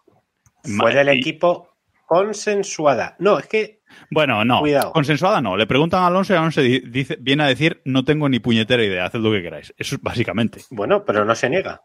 Fue 0.64 0.72
Ma- 0.74 0.90
del 0.90 1.16
y- 1.16 1.20
equipo 1.20 1.68
consensuada. 2.06 3.16
No, 3.18 3.38
es 3.38 3.46
que 3.46 3.80
Bueno, 4.10 4.44
no. 4.44 4.60
Cuidado. 4.60 4.92
Consensuada 4.92 5.40
no. 5.40 5.56
Le 5.56 5.66
preguntan 5.66 6.02
a 6.02 6.06
Alonso 6.08 6.32
y 6.32 6.36
Alonso 6.36 6.60
di- 6.60 6.80
dice, 6.80 7.16
viene 7.20 7.44
a 7.44 7.46
decir, 7.46 7.80
no 7.84 8.04
tengo 8.04 8.28
ni 8.28 8.38
puñetera 8.40 8.84
idea, 8.84 9.04
haced 9.06 9.18
lo 9.20 9.30
que 9.32 9.42
queráis. 9.42 9.74
Eso 9.76 9.96
es 9.96 10.00
básicamente. 10.02 10.60
Bueno, 10.70 11.04
pero 11.04 11.24
no 11.24 11.34
se 11.34 11.48
niega. 11.50 11.82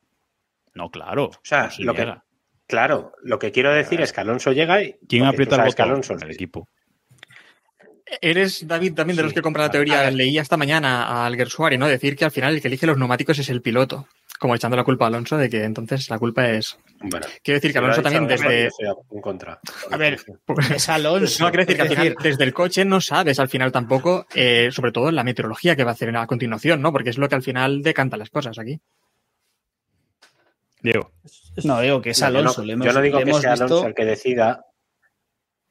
No, 0.74 0.89
claro. 0.89 1.26
O 1.26 1.39
sea, 1.43 1.63
no 1.63 1.72
se 1.72 1.84
lo 1.84 1.93
que, 1.93 2.02
niega. 2.06 2.24
claro, 2.67 3.13
lo 3.24 3.39
que 3.39 3.52
quiero 3.52 3.72
decir 3.74 4.00
es 4.02 4.13
que 4.13 4.22
Alonso 4.22 4.52
llega 4.52 4.82
y. 4.84 4.96
¿Quién 5.08 5.26
aprieta 5.26 5.56
el 5.58 5.63
botón? 5.65 5.89
Alonso 5.89 6.13
El 6.13 6.32
equipo. 6.32 6.67
Eres, 8.22 8.65
David, 8.65 8.93
también 8.93 9.17
de 9.17 9.24
los 9.24 9.34
que 9.34 9.41
compra 9.41 9.63
la 9.63 9.67
A 9.67 9.72
teoría. 9.72 10.10
Leía 10.12 10.41
esta 10.41 10.56
mañana 10.56 11.26
al 11.26 11.36
Gersuari, 11.36 11.78
¿no? 11.78 11.88
Decir 11.88 12.15
que 12.15 12.24
al 12.24 12.32
final 12.32 12.54
el 12.56 12.62
que 12.62 12.70
elige 12.70 12.88
los 12.88 12.98
neumáticos 12.98 13.38
es 13.39 13.50
el 13.50 13.62
piloto. 13.62 14.08
Como 14.39 14.54
echando 14.56 14.78
la 14.78 14.84
culpa 14.84 15.06
a 15.06 15.08
Alonso 15.08 15.36
de 15.38 15.50
que 15.50 15.63
entonces 15.63 16.10
la 16.10 16.19
culpa 16.19 16.47
es. 16.50 16.78
Bueno, 17.00 17.26
Quiero 17.43 17.58
decir 17.58 17.71
que 17.71 17.78
Alonso 17.80 18.02
también 18.04 18.28
desde. 18.28 18.69
en 19.12 19.21
contra. 19.21 19.60
A 19.91 19.97
ver, 19.97 20.19
Es 20.76 20.89
Alonso. 20.89 21.43
No, 21.43 21.50
quiero 21.50 21.65
decir 21.65 21.76
que 21.76 21.82
al 21.82 21.89
final, 21.89 22.15
desde 22.21 22.43
el 22.43 22.54
coche 22.54 22.86
no 22.86 23.02
sabes 23.02 23.39
al 23.39 23.50
final 23.50 23.71
tampoco, 23.71 24.26
eh, 24.36 24.69
sobre 24.71 24.91
todo 24.91 25.12
la 25.12 25.23
meteorología 25.23 25.76
que 25.76 25.84
va 25.84 25.91
a 25.91 25.93
hacer 25.93 26.15
a 26.15 26.28
continuación, 26.28 26.82
¿no? 26.82 26.91
Porque 26.91 27.10
es 27.10 27.17
lo 27.17 27.28
que 27.30 27.36
al 27.36 27.43
final 27.43 27.82
decanta 27.82 28.15
las 28.17 28.30
cosas 28.30 28.60
aquí. 28.60 28.80
Diego. 30.82 31.12
No, 31.63 31.82
digo 31.82 32.02
que 32.02 32.12
es 32.12 32.21
No, 32.21 32.28
yo 32.28 32.32
no- 32.34 32.39
Alonso. 32.39 32.63
yo 32.63 32.76
no 32.93 33.02
digo 33.02 33.19
que 33.23 33.34
sea 33.34 33.54
Alonso 33.54 33.76
visto- 33.76 33.88
el 33.88 33.95
que 33.95 34.06
decida. 34.06 34.65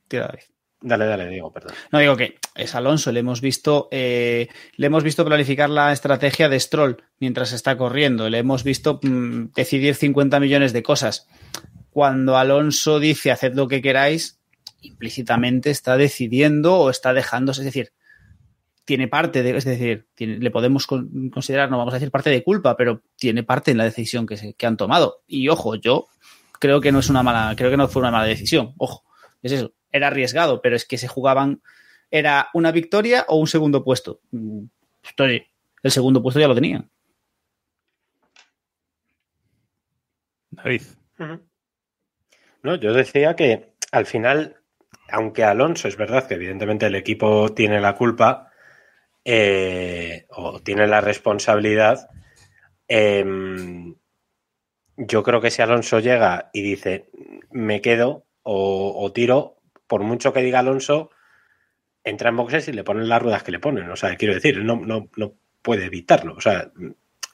Tira, 0.09 0.26
David. 0.26 0.42
Dale, 0.81 1.07
dale, 1.07 1.29
digo, 1.29 1.51
perdón. 1.53 1.73
No 1.91 1.99
digo 1.99 2.17
que 2.17 2.37
es 2.55 2.75
Alonso, 2.75 3.11
le 3.11 3.21
hemos 3.21 3.41
visto, 3.41 3.89
eh, 3.91 4.49
le 4.77 4.87
hemos 4.87 5.03
visto 5.03 5.25
planificar 5.25 5.71
la 5.71 5.91
estrategia 5.93 6.49
de 6.49 6.61
Stroll 6.61 7.03
mientras 7.19 7.53
está 7.53 7.77
corriendo, 7.79 8.29
le 8.29 8.39
hemos 8.39 8.62
visto 8.62 9.01
mm, 9.03 9.53
decidir 9.55 9.95
50 9.95 10.39
millones 10.39 10.73
de 10.73 10.83
cosas. 10.83 11.27
Cuando 11.91 12.37
Alonso 12.37 13.01
dice 13.01 13.31
haced 13.33 13.55
lo 13.55 13.69
que 13.69 13.81
queráis, 13.81 14.39
implícitamente 14.83 15.71
está 15.71 15.97
decidiendo 15.97 16.77
o 16.77 16.91
está 16.91 17.15
dejándose, 17.15 17.62
es 17.62 17.67
decir, 17.67 17.93
tiene 18.85 19.09
parte 19.09 19.43
de, 19.43 19.57
es 19.57 19.65
decir, 19.65 20.07
le 20.19 20.51
podemos 20.51 20.87
con- 20.87 21.31
considerar, 21.31 21.71
no 21.71 21.79
vamos 21.79 21.95
a 21.95 21.97
decir 21.97 22.11
parte 22.12 22.31
de 22.31 22.45
culpa, 22.45 22.77
pero 22.77 23.03
tiene 23.17 23.43
parte 23.43 23.71
en 23.73 23.79
la 23.79 23.85
decisión 23.85 24.27
que, 24.27 24.37
se- 24.37 24.55
han 24.62 24.77
tomado. 24.77 25.23
Y 25.27 25.49
ojo, 25.49 25.75
yo 25.75 26.07
creo 26.61 26.81
que 26.81 26.93
no 26.93 27.01
es 27.01 27.09
una 27.09 27.23
mala, 27.23 27.55
creo 27.57 27.71
que 27.71 27.77
no 27.79 27.89
fue 27.89 28.01
una 28.03 28.12
mala 28.12 28.27
decisión. 28.27 28.75
Ojo, 28.77 29.03
es 29.43 29.53
eso, 29.53 29.73
era 29.96 30.09
arriesgado, 30.09 30.62
pero 30.62 30.76
es 30.76 30.85
que 30.85 30.98
se 30.98 31.09
jugaban, 31.09 31.62
era 32.11 32.48
una 32.54 32.72
victoria 32.72 33.24
o 33.28 33.37
un 33.37 33.46
segundo 33.46 33.82
puesto. 33.82 34.20
Mm, 34.30 34.64
Estoy, 35.09 35.46
el 35.82 35.90
segundo 35.90 36.22
puesto 36.22 36.40
ya 36.40 36.48
lo 36.48 36.54
tenían. 36.54 36.90
David. 40.50 40.82
No, 42.62 42.74
yo 42.76 42.92
decía 42.92 43.37
que 43.37 43.72
al 43.92 44.06
final, 44.06 44.56
aunque 45.11 45.44
Alonso 45.44 45.87
es 45.87 45.96
verdad 45.96 46.26
que 46.26 46.35
evidentemente 46.35 46.87
el 46.87 46.94
equipo 46.94 47.54
tiene 47.54 47.80
la 47.80 47.94
culpa 47.94 48.50
eh, 49.24 50.26
o 50.30 50.61
tiene 50.61 50.87
la 50.87 51.00
responsabilidad, 51.00 52.09
em, 52.88 53.94
yo 54.96 55.22
creo 55.22 55.40
que 55.40 55.50
si 55.50 55.62
Alonso 55.62 56.00
llega 56.00 56.50
y 56.52 56.62
dice 56.62 57.11
me 57.50 57.80
quedo 57.80 58.26
o, 58.42 58.94
o 59.04 59.12
tiro, 59.12 59.56
por 59.87 60.03
mucho 60.03 60.33
que 60.33 60.42
diga 60.42 60.61
Alonso, 60.61 61.11
entra 62.05 62.31
en 62.31 62.37
boxes 62.37 62.68
y 62.68 62.72
le 62.72 62.85
ponen 62.85 63.09
las 63.09 63.20
ruedas 63.20 63.42
que 63.42 63.53
le 63.53 63.59
ponen. 63.59 63.90
O 63.90 63.96
sea, 63.96 64.16
quiero 64.16 64.35
decir, 64.35 64.62
no, 64.62 64.77
no, 64.77 65.09
no 65.16 65.35
puede 65.62 65.87
evitarlo. 65.87 66.35
O 66.35 66.40
sea, 66.40 66.70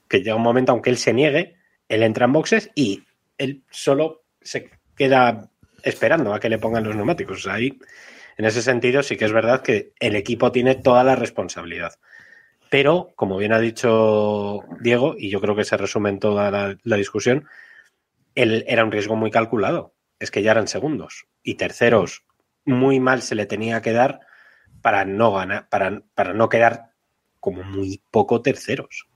que 0.09 0.19
llega 0.19 0.37
un 0.37 0.43
momento, 0.43 0.73
aunque 0.73 0.91
él 0.91 0.97
se 0.97 1.13
niegue, 1.13 1.57
él 1.89 2.03
entra 2.03 2.25
en 2.25 2.33
boxes 2.33 2.71
y 2.75 3.05
él 3.39 3.63
solo 3.71 4.23
se 4.41 4.71
queda 4.97 5.51
esperando 5.83 6.33
a 6.33 6.41
que 6.41 6.49
le 6.49 6.59
pongan 6.59 6.85
los 6.85 6.97
neumáticos. 6.97 7.39
O 7.39 7.43
sea, 7.43 7.55
ahí, 7.55 7.79
en 8.37 8.45
ese 8.45 8.63
sentido, 8.63 9.03
sí 9.03 9.17
que 9.17 9.27
es 9.27 9.33
verdad 9.33 9.63
que 9.63 9.93
el 10.01 10.17
equipo 10.17 10.53
tiene 10.53 10.75
toda 10.75 11.05
la 11.05 11.17
responsabilidad. 11.17 11.95
Pero, 12.71 13.13
como 13.17 13.37
bien 13.37 13.53
ha 13.53 13.59
dicho 13.59 14.61
Diego, 14.81 15.15
y 15.19 15.29
yo 15.29 15.43
creo 15.43 15.55
que 15.55 15.65
se 15.65 15.77
resume 15.77 16.09
en 16.09 16.19
toda 16.19 16.51
la, 16.51 16.79
la 16.83 16.97
discusión, 16.97 17.47
él 18.35 18.65
era 18.67 18.85
un 18.85 18.93
riesgo 18.93 19.17
muy 19.17 19.31
calculado. 19.31 19.95
Es 20.19 20.31
que 20.31 20.43
ya 20.43 20.53
eran 20.53 20.69
segundos. 20.69 21.27
Y 21.43 21.57
terceros, 21.57 22.25
muy 22.65 23.01
mal 23.01 23.23
se 23.23 23.35
le 23.35 23.47
tenía 23.47 23.83
que 23.83 23.93
dar 23.93 24.21
para 24.81 25.05
no 25.05 25.33
ganar, 25.33 25.69
para, 25.69 26.03
para 26.15 26.33
no 26.35 26.49
quedar 26.49 26.93
como 27.41 27.65
muy 27.65 28.01
poco 28.11 28.41
terceros. 28.41 29.09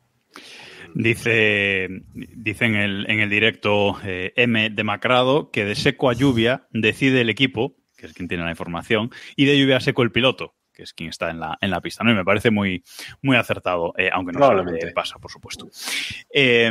Dice, 0.95 1.89
dice 2.15 2.65
en, 2.65 2.75
el, 2.75 3.07
en 3.09 3.21
el 3.21 3.31
directo 3.31 3.97
eh, 4.05 4.33
M 4.35 4.71
demacrado 4.71 5.53
que 5.53 5.65
de 5.65 5.77
seco 5.77 6.11
a 6.11 6.15
lluvia 6.15 6.67
decide 6.73 7.21
el 7.21 7.31
equipo, 7.31 7.77
que 7.97 8.07
es 8.07 8.13
quien 8.13 8.27
tiene 8.27 8.45
la 8.45 8.51
información, 8.51 9.11
y 9.37 9.45
de 9.45 9.57
lluvia 9.59 9.77
a 9.77 9.81
seco 9.81 10.03
el 10.03 10.11
piloto, 10.11 10.56
que 10.77 10.83
es 10.83 10.93
quien 10.93 11.09
está 11.09 11.31
en 11.31 11.41
la, 11.41 11.57
en 11.61 11.71
la 11.71 11.81
pista. 11.81 12.05
¿no? 12.05 12.11
Y 12.11 12.15
me 12.15 12.25
parece 12.25 12.51
muy, 12.51 12.85
muy 13.23 13.37
acertado, 13.37 13.95
eh, 13.97 14.11
aunque 14.13 14.33
no 14.33 14.41
Probablemente. 14.41 14.89
se 14.89 14.93
pasa, 14.93 15.19
por 15.19 15.31
supuesto. 15.31 15.69
Eh, 16.31 16.71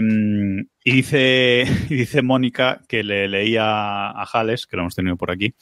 y 0.84 0.92
dice, 0.92 1.64
y 1.90 1.96
dice 1.96 2.22
Mónica, 2.22 2.82
que 2.88 3.04
le 3.04 3.28
leía 3.28 4.12
a 4.12 4.26
Jales, 4.28 4.68
que 4.68 4.78
lo 4.78 4.84
hemos 4.84 4.94
tenido 4.96 5.18
por 5.18 5.32
aquí, 5.32 5.56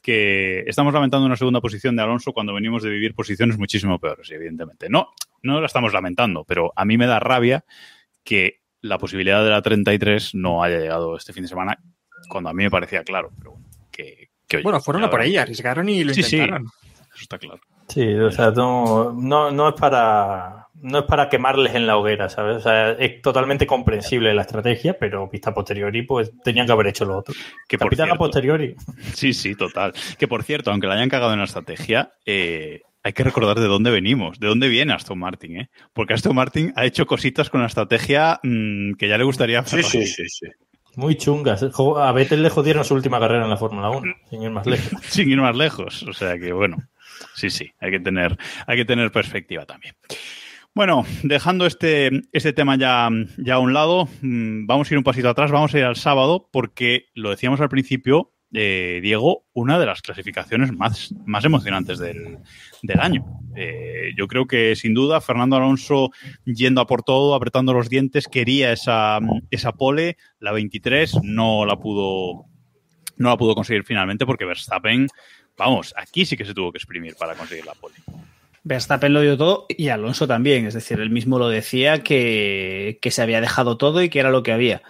que 0.00 0.60
estamos 0.68 0.94
lamentando 0.94 1.26
una 1.26 1.36
segunda 1.36 1.60
posición 1.60 1.96
de 1.96 2.02
Alonso 2.02 2.32
cuando 2.32 2.54
venimos 2.54 2.84
de 2.84 2.90
vivir 2.90 3.14
posiciones 3.14 3.58
muchísimo 3.58 3.98
peores, 3.98 4.30
y 4.30 4.34
evidentemente. 4.34 4.88
No, 4.88 5.08
no 5.42 5.60
la 5.60 5.66
estamos 5.66 5.92
lamentando, 5.92 6.44
pero 6.44 6.72
a 6.76 6.84
mí 6.84 6.96
me 6.96 7.06
da 7.06 7.18
rabia 7.18 7.64
que 8.22 8.60
la 8.80 8.98
posibilidad 8.98 9.42
de 9.42 9.50
la 9.50 9.60
33 9.60 10.36
no 10.36 10.62
haya 10.62 10.78
llegado 10.78 11.16
este 11.16 11.32
fin 11.32 11.42
de 11.42 11.48
semana, 11.48 11.76
cuando 12.28 12.50
a 12.50 12.54
mí 12.54 12.62
me 12.62 12.70
parecía 12.70 13.02
claro, 13.02 13.32
pero 13.36 13.52
bueno, 13.52 13.66
que, 13.90 14.30
que 14.46 14.58
oye, 14.58 14.62
Bueno, 14.64 14.80
fueron 14.80 15.02
a 15.02 15.10
por 15.10 15.20
ahí, 15.20 15.36
arriesgaron 15.36 15.88
y 15.88 16.04
lo 16.04 16.14
Sí, 16.14 16.22
sí. 16.22 16.36
intentaron. 16.36 16.68
Eso 17.14 17.22
está 17.22 17.38
claro. 17.38 17.60
Sí, 17.88 18.14
o 18.14 18.30
sea, 18.30 18.50
no, 18.50 19.12
no, 19.12 19.50
no 19.50 19.68
es 19.68 19.74
para 19.74 20.68
no 20.80 21.00
es 21.00 21.04
para 21.06 21.28
quemarles 21.28 21.74
en 21.74 21.86
la 21.86 21.96
hoguera, 21.96 22.28
¿sabes? 22.28 22.58
O 22.58 22.60
sea, 22.60 22.92
es 22.92 23.20
totalmente 23.20 23.66
comprensible 23.66 24.34
la 24.34 24.42
estrategia, 24.42 24.96
pero 24.98 25.28
vista 25.28 25.50
a 25.50 25.54
posteriori, 25.54 26.02
pues 26.02 26.32
tenían 26.44 26.66
que 26.66 26.72
haber 26.72 26.88
hecho 26.88 27.04
lo 27.04 27.18
otro. 27.18 27.34
Que 27.66 27.78
por 27.78 27.92
a 27.92 27.96
cierto, 27.96 28.16
posteriori. 28.16 28.74
Sí, 29.14 29.32
sí, 29.32 29.54
total. 29.54 29.92
Que 30.18 30.28
por 30.28 30.42
cierto, 30.42 30.70
aunque 30.70 30.86
la 30.86 30.94
hayan 30.94 31.08
cagado 31.08 31.32
en 31.32 31.38
la 31.38 31.46
estrategia, 31.46 32.12
eh, 32.24 32.82
hay 33.02 33.12
que 33.12 33.24
recordar 33.24 33.58
de 33.58 33.66
dónde 33.66 33.90
venimos, 33.90 34.38
de 34.38 34.48
dónde 34.48 34.68
viene 34.68 34.92
Aston 34.92 35.18
Martin, 35.18 35.56
¿eh? 35.56 35.70
Porque 35.92 36.14
Aston 36.14 36.34
Martin 36.34 36.72
ha 36.76 36.84
hecho 36.84 37.06
cositas 37.06 37.50
con 37.50 37.60
la 37.60 37.66
estrategia 37.66 38.40
mm, 38.42 38.94
que 38.94 39.08
ya 39.08 39.18
le 39.18 39.24
gustaría 39.24 39.60
a 39.60 39.66
Sí, 39.66 39.82
sí, 39.82 40.06
sí, 40.06 40.28
sí. 40.28 40.46
Muy 40.96 41.16
chungas. 41.16 41.62
A 41.62 42.12
Vettel 42.12 42.42
le 42.42 42.50
jodieron 42.50 42.84
su 42.84 42.94
última 42.94 43.20
carrera 43.20 43.44
en 43.44 43.50
la 43.50 43.56
Fórmula 43.56 43.88
1, 43.90 44.14
sin 44.28 44.42
ir 44.42 44.50
más 44.50 44.66
lejos. 44.66 45.00
Sin 45.08 45.30
ir 45.30 45.40
más 45.40 45.56
lejos. 45.56 46.02
O 46.02 46.12
sea 46.12 46.36
que, 46.38 46.52
bueno, 46.52 46.78
sí, 47.38 47.50
sí, 47.50 47.70
hay 47.80 47.90
que 47.92 48.00
tener, 48.00 48.36
hay 48.66 48.76
que 48.76 48.84
tener 48.84 49.10
perspectiva 49.12 49.64
también. 49.64 49.94
Bueno, 50.74 51.04
dejando 51.22 51.66
este, 51.66 52.22
este 52.32 52.52
tema 52.52 52.76
ya, 52.76 53.08
ya 53.38 53.54
a 53.54 53.58
un 53.58 53.72
lado, 53.72 54.08
mm, 54.22 54.66
vamos 54.66 54.90
a 54.90 54.94
ir 54.94 54.98
un 54.98 55.04
pasito 55.04 55.28
atrás, 55.28 55.50
vamos 55.50 55.74
a 55.74 55.78
ir 55.78 55.84
al 55.84 55.96
sábado, 55.96 56.48
porque 56.52 57.06
lo 57.14 57.30
decíamos 57.30 57.60
al 57.60 57.68
principio, 57.68 58.32
eh, 58.52 59.00
Diego, 59.02 59.44
una 59.52 59.78
de 59.78 59.86
las 59.86 60.00
clasificaciones 60.00 60.72
más, 60.72 61.14
más 61.26 61.44
emocionantes 61.44 61.98
del, 61.98 62.38
del 62.82 63.00
año. 63.00 63.24
Eh, 63.56 64.12
yo 64.16 64.26
creo 64.26 64.46
que 64.46 64.74
sin 64.76 64.94
duda 64.94 65.20
Fernando 65.20 65.56
Alonso 65.56 66.10
yendo 66.44 66.80
a 66.80 66.86
por 66.86 67.02
todo, 67.02 67.34
apretando 67.34 67.74
los 67.74 67.88
dientes, 67.88 68.26
quería 68.26 68.72
esa, 68.72 69.18
esa 69.50 69.72
pole, 69.72 70.16
la 70.38 70.52
23 70.52 71.22
no 71.24 71.66
la 71.66 71.76
pudo 71.76 72.46
no 73.18 73.30
la 73.30 73.36
pudo 73.36 73.56
conseguir 73.56 73.84
finalmente 73.84 74.24
porque 74.24 74.44
Verstappen, 74.44 75.08
vamos, 75.58 75.92
aquí 75.96 76.24
sí 76.24 76.36
que 76.36 76.44
se 76.44 76.54
tuvo 76.54 76.72
que 76.72 76.78
exprimir 76.78 77.16
para 77.16 77.34
conseguir 77.34 77.66
la 77.66 77.74
pole. 77.74 77.96
Verstappen 78.64 79.12
lo 79.12 79.22
dio 79.22 79.36
todo 79.36 79.66
y 79.68 79.88
Alonso 79.88 80.26
también. 80.26 80.66
Es 80.66 80.74
decir, 80.74 81.00
él 81.00 81.10
mismo 81.10 81.38
lo 81.38 81.48
decía 81.48 82.02
que, 82.02 82.98
que 83.00 83.10
se 83.10 83.22
había 83.22 83.40
dejado 83.40 83.76
todo 83.76 84.02
y 84.02 84.08
que 84.08 84.20
era 84.20 84.30
lo 84.30 84.42
que 84.42 84.52
había. 84.52 84.82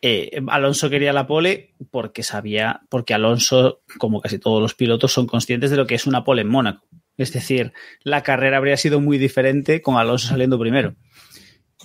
Eh, 0.00 0.40
Alonso 0.48 0.90
quería 0.90 1.12
la 1.12 1.26
pole 1.26 1.74
porque 1.90 2.22
sabía, 2.22 2.82
porque 2.88 3.14
Alonso, 3.14 3.80
como 3.98 4.20
casi 4.20 4.38
todos 4.38 4.62
los 4.62 4.74
pilotos, 4.74 5.12
son 5.12 5.26
conscientes 5.26 5.70
de 5.70 5.76
lo 5.76 5.86
que 5.86 5.94
es 5.96 6.06
una 6.06 6.24
pole 6.24 6.42
en 6.42 6.48
Mónaco. 6.48 6.86
Es 7.16 7.32
decir, 7.32 7.72
la 8.04 8.22
carrera 8.22 8.58
habría 8.58 8.76
sido 8.76 9.00
muy 9.00 9.18
diferente 9.18 9.82
con 9.82 9.96
Alonso 9.96 10.28
saliendo 10.28 10.58
primero. 10.58 10.94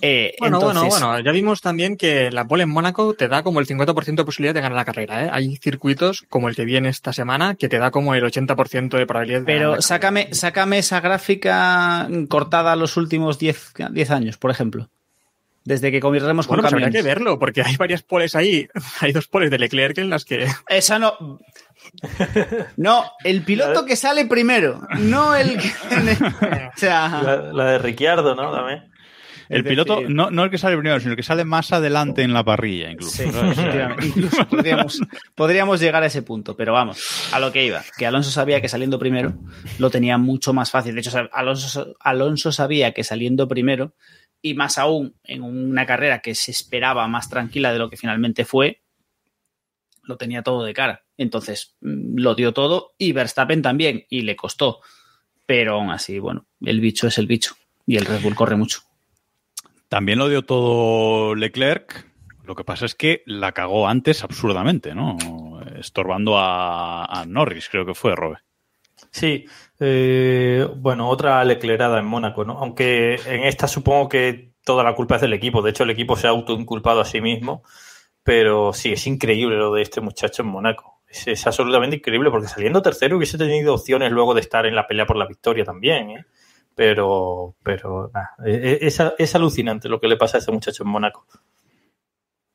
Eh, 0.01 0.35
Bueno, 0.39 0.57
entonces, 0.57 0.89
bueno, 0.89 1.07
bueno, 1.07 1.23
ya 1.23 1.31
vimos 1.31 1.61
también 1.61 1.97
que 1.97 2.31
la 2.31 2.45
pole 2.45 2.63
en 2.63 2.69
Mónaco 2.69 3.13
te 3.13 3.27
da 3.27 3.43
como 3.43 3.59
el 3.59 3.67
50% 3.67 4.15
de 4.15 4.25
posibilidad 4.25 4.53
de 4.53 4.61
ganar 4.61 4.75
la 4.75 4.85
carrera. 4.85 5.25
¿eh? 5.25 5.29
Hay 5.31 5.55
circuitos 5.57 6.25
como 6.29 6.49
el 6.49 6.55
que 6.55 6.65
viene 6.65 6.89
esta 6.89 7.13
semana 7.13 7.55
que 7.55 7.69
te 7.69 7.77
da 7.77 7.91
como 7.91 8.15
el 8.15 8.23
80% 8.23 8.97
de 8.97 9.05
probabilidad 9.05 9.41
de 9.41 9.53
ganar 9.53 9.71
Pero 9.75 9.81
sácame, 9.81 10.33
sácame 10.33 10.79
esa 10.79 10.99
gráfica 10.99 12.09
cortada 12.27 12.75
los 12.75 12.97
últimos 12.97 13.37
10 13.39 13.73
10 13.91 14.11
años, 14.11 14.37
por 14.37 14.51
ejemplo. 14.51 14.89
Desde 15.65 15.91
que 15.91 16.01
convirtemos 16.01 16.45
con 16.45 16.57
Bueno, 16.57 16.63
pues 16.69 16.73
habría 16.73 16.89
que 16.89 17.07
verlo, 17.07 17.39
porque 17.39 17.61
hay 17.61 17.77
varias 17.77 18.03
poles 18.03 18.35
ahí. 18.35 18.67
Hay 18.99 19.13
dos 19.13 19.27
poles 19.27 19.49
de 19.49 19.59
Leclerc 19.59 19.97
en 19.97 20.09
las 20.09 20.25
que. 20.25 20.47
Esa 20.67 20.99
no. 20.99 21.39
No, 22.77 23.05
el 23.23 23.43
piloto 23.43 23.85
que 23.85 23.95
sale 23.95 24.25
primero, 24.25 24.81
no 24.99 25.35
el 25.35 25.57
que. 25.57 25.67
o 26.75 26.77
sea, 26.77 27.21
La, 27.23 27.35
la 27.53 27.65
de 27.71 27.77
Ricciardo, 27.77 28.35
¿no? 28.35 28.51
También. 28.51 28.92
El 29.53 29.63
piloto, 29.63 30.01
no, 30.07 30.31
no 30.31 30.43
el 30.43 30.49
que 30.49 30.57
sale 30.57 30.75
primero, 30.77 30.99
sino 30.99 31.11
el 31.11 31.17
que 31.17 31.23
sale 31.23 31.45
más 31.45 31.71
adelante 31.71 32.23
en 32.23 32.33
la 32.33 32.43
parrilla, 32.43 32.91
incluso. 32.91 33.23
Sí. 33.23 33.23
Incluso 34.03 34.47
podríamos, 34.47 35.01
podríamos 35.35 35.79
llegar 35.79 36.03
a 36.03 36.07
ese 36.07 36.21
punto, 36.21 36.55
pero 36.55 36.73
vamos, 36.73 37.29
a 37.31 37.39
lo 37.39 37.51
que 37.51 37.65
iba, 37.65 37.83
que 37.97 38.05
Alonso 38.05 38.31
sabía 38.31 38.61
que 38.61 38.69
saliendo 38.69 38.99
primero 38.99 39.33
lo 39.79 39.89
tenía 39.89 40.17
mucho 40.17 40.53
más 40.53 40.71
fácil. 40.71 40.95
De 40.95 41.01
hecho, 41.01 41.11
Alonso, 41.31 41.95
Alonso 41.99 42.51
sabía 42.51 42.93
que 42.93 43.03
saliendo 43.03 43.47
primero, 43.47 43.93
y 44.41 44.53
más 44.55 44.77
aún 44.77 45.15
en 45.23 45.41
una 45.41 45.85
carrera 45.85 46.19
que 46.19 46.35
se 46.35 46.51
esperaba 46.51 47.07
más 47.07 47.29
tranquila 47.29 47.71
de 47.71 47.79
lo 47.79 47.89
que 47.89 47.97
finalmente 47.97 48.45
fue, 48.45 48.81
lo 50.03 50.17
tenía 50.17 50.43
todo 50.43 50.63
de 50.63 50.73
cara. 50.73 51.03
Entonces, 51.17 51.75
mm, 51.81 52.19
lo 52.19 52.35
dio 52.35 52.53
todo 52.53 52.93
y 52.97 53.13
Verstappen 53.13 53.61
también, 53.61 54.05
y 54.09 54.21
le 54.21 54.35
costó. 54.35 54.81
Pero 55.45 55.75
aún 55.75 55.91
así, 55.91 56.19
bueno, 56.19 56.45
el 56.61 56.79
bicho 56.79 57.07
es 57.07 57.17
el 57.17 57.27
bicho, 57.27 57.55
y 57.85 57.97
el 57.97 58.05
Red 58.05 58.21
Bull 58.21 58.35
corre 58.35 58.55
mucho. 58.55 58.81
También 59.93 60.17
lo 60.17 60.27
dio 60.27 60.41
todo 60.41 61.35
Leclerc. 61.35 62.07
Lo 62.45 62.55
que 62.55 62.63
pasa 62.63 62.87
es 62.87 62.95
que 62.95 63.21
la 63.27 63.51
cagó 63.51 63.87
antes 63.87 64.23
absurdamente, 64.23 64.95
¿no? 64.95 65.19
Estorbando 65.77 66.33
a, 66.35 67.23
Norris, 67.27 67.69
creo 67.69 67.85
que 67.85 67.93
fue, 67.93 68.15
Robe. 68.15 68.39
Sí, 69.11 69.45
eh, 69.79 70.67
bueno, 70.77 71.07
otra 71.09 71.45
leclerada 71.45 71.99
en 71.99 72.07
Mónaco, 72.07 72.43
¿no? 72.43 72.57
Aunque 72.57 73.19
en 73.27 73.43
esta 73.43 73.67
supongo 73.67 74.09
que 74.09 74.53
toda 74.63 74.83
la 74.83 74.95
culpa 74.95 75.17
es 75.17 75.21
del 75.21 75.33
equipo. 75.33 75.61
De 75.61 75.69
hecho, 75.69 75.83
el 75.83 75.91
equipo 75.91 76.15
se 76.15 76.25
ha 76.25 76.31
autoinculpado 76.31 76.99
a 76.99 77.05
sí 77.05 77.21
mismo. 77.21 77.61
Pero 78.23 78.73
sí, 78.73 78.93
es 78.93 79.05
increíble 79.05 79.57
lo 79.57 79.75
de 79.75 79.83
este 79.83 80.01
muchacho 80.01 80.41
en 80.41 80.47
Mónaco. 80.47 81.03
Es, 81.07 81.27
es 81.27 81.45
absolutamente 81.45 81.97
increíble 81.97 82.31
porque 82.31 82.47
saliendo 82.47 82.81
tercero 82.81 83.17
hubiese 83.17 83.37
tenido 83.37 83.75
opciones 83.75 84.11
luego 84.11 84.33
de 84.33 84.41
estar 84.41 84.65
en 84.65 84.73
la 84.73 84.87
pelea 84.87 85.05
por 85.05 85.17
la 85.17 85.27
victoria 85.27 85.63
también, 85.63 86.09
¿eh? 86.09 86.25
Pero, 86.75 87.55
pero 87.63 88.09
nada, 88.13 88.31
es, 88.45 88.99
es- 88.99 89.13
es 89.17 89.35
alucinante 89.35 89.87
lo 89.89 89.99
que 89.99 90.07
le 90.07 90.17
pasa 90.17 90.37
a 90.37 90.39
ese 90.39 90.51
muchacho 90.51 90.83
en 90.83 90.89
Mónaco. 90.89 91.25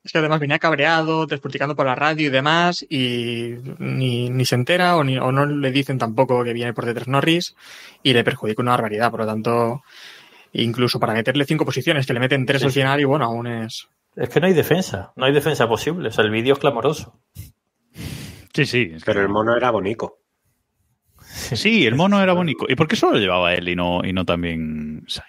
Es 0.04 0.12
que 0.12 0.18
además 0.18 0.40
venía 0.40 0.58
cabreado, 0.58 1.26
despotricando 1.26 1.76
por 1.76 1.86
la 1.86 1.94
radio 1.94 2.26
y 2.28 2.30
demás, 2.30 2.84
y 2.88 3.56
ni, 3.78 4.30
ni 4.30 4.44
se 4.44 4.54
entera 4.54 4.96
o, 4.96 5.04
ni, 5.04 5.18
o 5.18 5.30
no 5.32 5.44
le 5.44 5.70
dicen 5.70 5.98
tampoco 5.98 6.42
que 6.44 6.52
viene 6.52 6.72
por 6.72 6.86
detrás 6.86 7.08
Norris, 7.08 7.54
y 8.02 8.12
le 8.12 8.24
perjudica 8.24 8.62
una 8.62 8.70
barbaridad. 8.72 9.10
Por 9.10 9.20
lo 9.20 9.26
tanto, 9.26 9.82
incluso 10.52 10.98
para 10.98 11.12
meterle 11.12 11.44
cinco 11.44 11.64
posiciones, 11.64 12.06
que 12.06 12.14
le 12.14 12.20
meten 12.20 12.46
tres 12.46 12.60
Sí, 12.62 12.66
al 12.66 12.72
final, 12.72 13.00
y 13.00 13.04
bueno, 13.04 13.26
aún 13.26 13.46
es. 13.48 13.88
Es 14.16 14.28
que 14.30 14.40
no 14.40 14.46
hay 14.46 14.54
defensa, 14.54 15.12
no 15.16 15.26
hay 15.26 15.32
defensa 15.32 15.68
posible. 15.68 16.08
O 16.08 16.12
sea, 16.12 16.24
el 16.24 16.30
vídeo 16.30 16.54
es 16.54 16.58
clamoroso. 16.60 17.20
Sí, 18.54 18.66
sí. 18.66 18.90
es 18.94 19.04
que- 19.04 19.12
Pero 19.12 19.20
el 19.22 19.28
mono 19.28 19.56
era 19.56 19.70
bonico. 19.70 20.17
Sí, 21.38 21.86
el 21.86 21.94
mono 21.94 22.22
era 22.22 22.32
bonito. 22.32 22.66
¿Y 22.68 22.74
por 22.74 22.86
qué 22.88 22.96
solo 22.96 23.18
llevaba 23.18 23.54
él 23.54 23.68
y 23.68 23.76
no, 23.76 24.00
y 24.04 24.12
no 24.12 24.24
también 24.24 25.04
Sainz? 25.06 25.28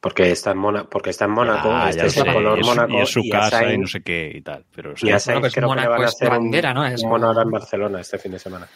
Porque 0.00 0.30
está 0.30 0.52
en, 0.52 0.58
Mona- 0.58 0.84
porque 0.88 1.10
está 1.10 1.24
en 1.24 1.32
Mónaco, 1.32 1.70
Ah, 1.72 1.90
este 1.90 2.06
es 2.06 2.12
sé, 2.12 2.20
el 2.20 2.32
color 2.32 2.58
y 2.58 2.60
es, 2.60 2.66
Mónaco. 2.66 2.92
y 2.92 2.96
es 3.00 3.08
su 3.10 3.20
y 3.20 3.30
casa 3.30 3.72
y 3.72 3.78
no 3.78 3.86
sé 3.88 4.00
qué 4.02 4.30
y 4.34 4.40
tal. 4.42 4.64
Pero 4.74 4.94
y 5.02 5.10
a 5.10 5.16
Sainz- 5.18 5.40
pues 5.40 5.52
creo 5.54 5.68
que 5.70 5.74
le 5.74 5.80
Mónaco 5.82 5.90
van 5.90 6.02
a 6.02 6.06
hacer 6.06 6.28
un, 6.30 6.34
bandera, 6.36 6.72
¿no? 6.74 6.86
Es- 6.86 7.02
un 7.02 7.08
mono 7.10 7.26
ahora 7.26 7.42
en 7.42 7.50
Barcelona 7.50 8.00
este 8.00 8.18
fin 8.18 8.32
de 8.32 8.38
semana. 8.38 8.68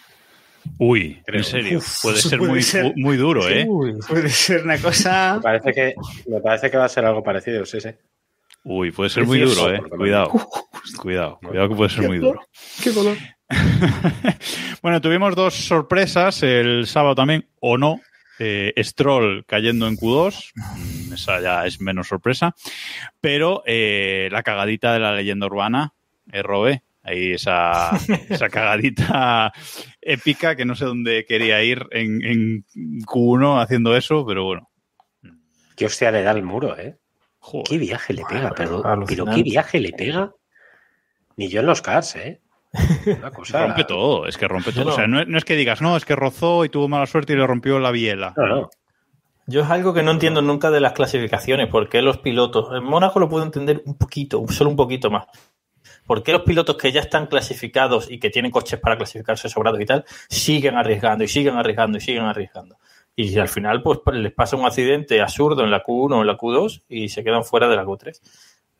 Uy, 0.78 1.20
Creo. 1.24 1.38
en 1.40 1.44
serio, 1.44 1.80
puede 2.02 2.16
ser 2.20 2.38
puede 2.38 2.50
muy, 2.52 2.62
ser. 2.62 2.92
muy 2.96 3.16
duro, 3.16 3.48
¿eh? 3.48 3.66
Puede 4.08 4.28
ser 4.30 4.64
una 4.64 4.78
cosa. 4.78 5.34
Me 5.36 5.42
parece 5.42 5.72
que, 5.72 5.94
me 6.28 6.40
parece 6.40 6.70
que 6.70 6.76
va 6.76 6.84
a 6.86 6.88
ser 6.88 7.04
algo 7.04 7.22
parecido, 7.22 7.64
sí, 7.66 7.80
sí. 7.80 7.90
Uy, 8.64 8.90
puede 8.92 9.10
ser 9.10 9.24
muy 9.26 9.40
duro, 9.40 9.72
eh. 9.74 9.80
lo 9.80 9.96
Cuidado. 9.96 10.30
Cuidado, 11.00 11.38
cuidado 11.44 11.68
que 11.68 11.74
puede 11.74 11.90
ser 11.90 12.06
muy 12.08 12.18
duro. 12.18 12.40
Qué 12.82 12.90
dolor. 12.90 13.16
bueno, 14.82 15.00
tuvimos 15.00 15.34
dos 15.34 15.54
sorpresas 15.54 16.42
el 16.42 16.86
sábado 16.86 17.14
también, 17.14 17.48
o 17.60 17.78
no. 17.78 18.00
Eh, 18.38 18.72
Stroll 18.82 19.44
cayendo 19.46 19.86
en 19.86 19.96
Q2, 19.96 20.52
mm, 20.54 21.12
esa 21.12 21.40
ya 21.40 21.66
es 21.66 21.80
menos 21.80 22.08
sorpresa, 22.08 22.54
pero 23.20 23.62
eh, 23.66 24.28
la 24.32 24.42
cagadita 24.42 24.92
de 24.94 25.00
la 25.00 25.14
leyenda 25.14 25.46
urbana, 25.46 25.92
Robe, 26.26 26.82
ahí 27.02 27.32
esa, 27.32 27.90
esa 28.28 28.48
cagadita 28.48 29.52
épica 30.00 30.56
que 30.56 30.64
no 30.64 30.74
sé 30.74 30.86
dónde 30.86 31.24
quería 31.26 31.62
ir 31.62 31.86
en, 31.90 32.24
en 32.24 32.64
Q1 33.04 33.62
haciendo 33.62 33.96
eso, 33.96 34.24
pero 34.26 34.44
bueno. 34.44 34.70
Qué 35.76 35.86
hostia 35.86 36.10
le 36.10 36.22
da 36.22 36.32
el 36.32 36.42
muro, 36.42 36.78
¿eh? 36.78 36.98
Joder. 37.38 37.64
¿Qué 37.68 37.78
viaje 37.78 38.12
le 38.12 38.24
pega? 38.24 38.52
Pero, 38.56 38.82
pero. 39.06 39.26
¿qué 39.26 39.42
viaje 39.42 39.80
le 39.80 39.92
pega? 39.92 40.32
Ni 41.36 41.48
yo 41.48 41.60
en 41.60 41.66
los 41.66 41.82
cars, 41.82 42.14
¿eh? 42.16 42.40
Cosa... 43.34 43.66
Rompe 43.66 43.84
todo, 43.84 44.26
es 44.26 44.38
que 44.38 44.48
rompe 44.48 44.72
todo. 44.72 44.84
No, 44.84 44.90
no. 44.90 44.94
O 44.94 44.96
sea, 44.96 45.06
no, 45.06 45.24
no 45.24 45.38
es 45.38 45.44
que 45.44 45.56
digas, 45.56 45.82
no, 45.82 45.96
es 45.96 46.04
que 46.04 46.16
rozó 46.16 46.64
y 46.64 46.68
tuvo 46.68 46.88
mala 46.88 47.06
suerte 47.06 47.34
y 47.34 47.36
le 47.36 47.46
rompió 47.46 47.78
la 47.78 47.90
biela. 47.90 48.32
No, 48.36 48.46
no. 48.46 48.70
Yo 49.46 49.62
es 49.62 49.70
algo 49.70 49.92
que 49.92 50.02
no 50.02 50.12
entiendo 50.12 50.40
nunca 50.40 50.70
de 50.70 50.80
las 50.80 50.92
clasificaciones. 50.92 51.68
¿Por 51.68 51.88
qué 51.88 52.00
los 52.00 52.18
pilotos? 52.18 52.68
En 52.72 52.84
Mónaco 52.84 53.18
lo 53.18 53.28
puedo 53.28 53.44
entender 53.44 53.82
un 53.86 53.98
poquito, 53.98 54.44
solo 54.48 54.70
un 54.70 54.76
poquito 54.76 55.10
más. 55.10 55.26
¿Por 56.06 56.22
qué 56.22 56.32
los 56.32 56.42
pilotos 56.42 56.76
que 56.76 56.92
ya 56.92 57.00
están 57.00 57.26
clasificados 57.26 58.10
y 58.10 58.18
que 58.18 58.30
tienen 58.30 58.50
coches 58.50 58.78
para 58.78 58.96
clasificarse 58.96 59.48
sobrados 59.48 59.80
y 59.80 59.86
tal, 59.86 60.04
siguen 60.28 60.76
arriesgando 60.76 61.24
y 61.24 61.28
siguen 61.28 61.56
arriesgando 61.56 61.98
y 61.98 62.00
siguen 62.00 62.24
arriesgando? 62.24 62.76
Y 63.14 63.38
al 63.38 63.48
final, 63.48 63.82
pues 63.82 64.00
les 64.12 64.32
pasa 64.32 64.56
un 64.56 64.64
accidente 64.64 65.20
absurdo 65.20 65.64
en 65.64 65.70
la 65.70 65.82
Q1 65.82 66.14
o 66.14 66.20
en 66.22 66.26
la 66.26 66.36
Q2 66.36 66.84
y 66.88 67.08
se 67.08 67.22
quedan 67.22 67.44
fuera 67.44 67.68
de 67.68 67.76
la 67.76 67.84
Q3. 67.84 68.20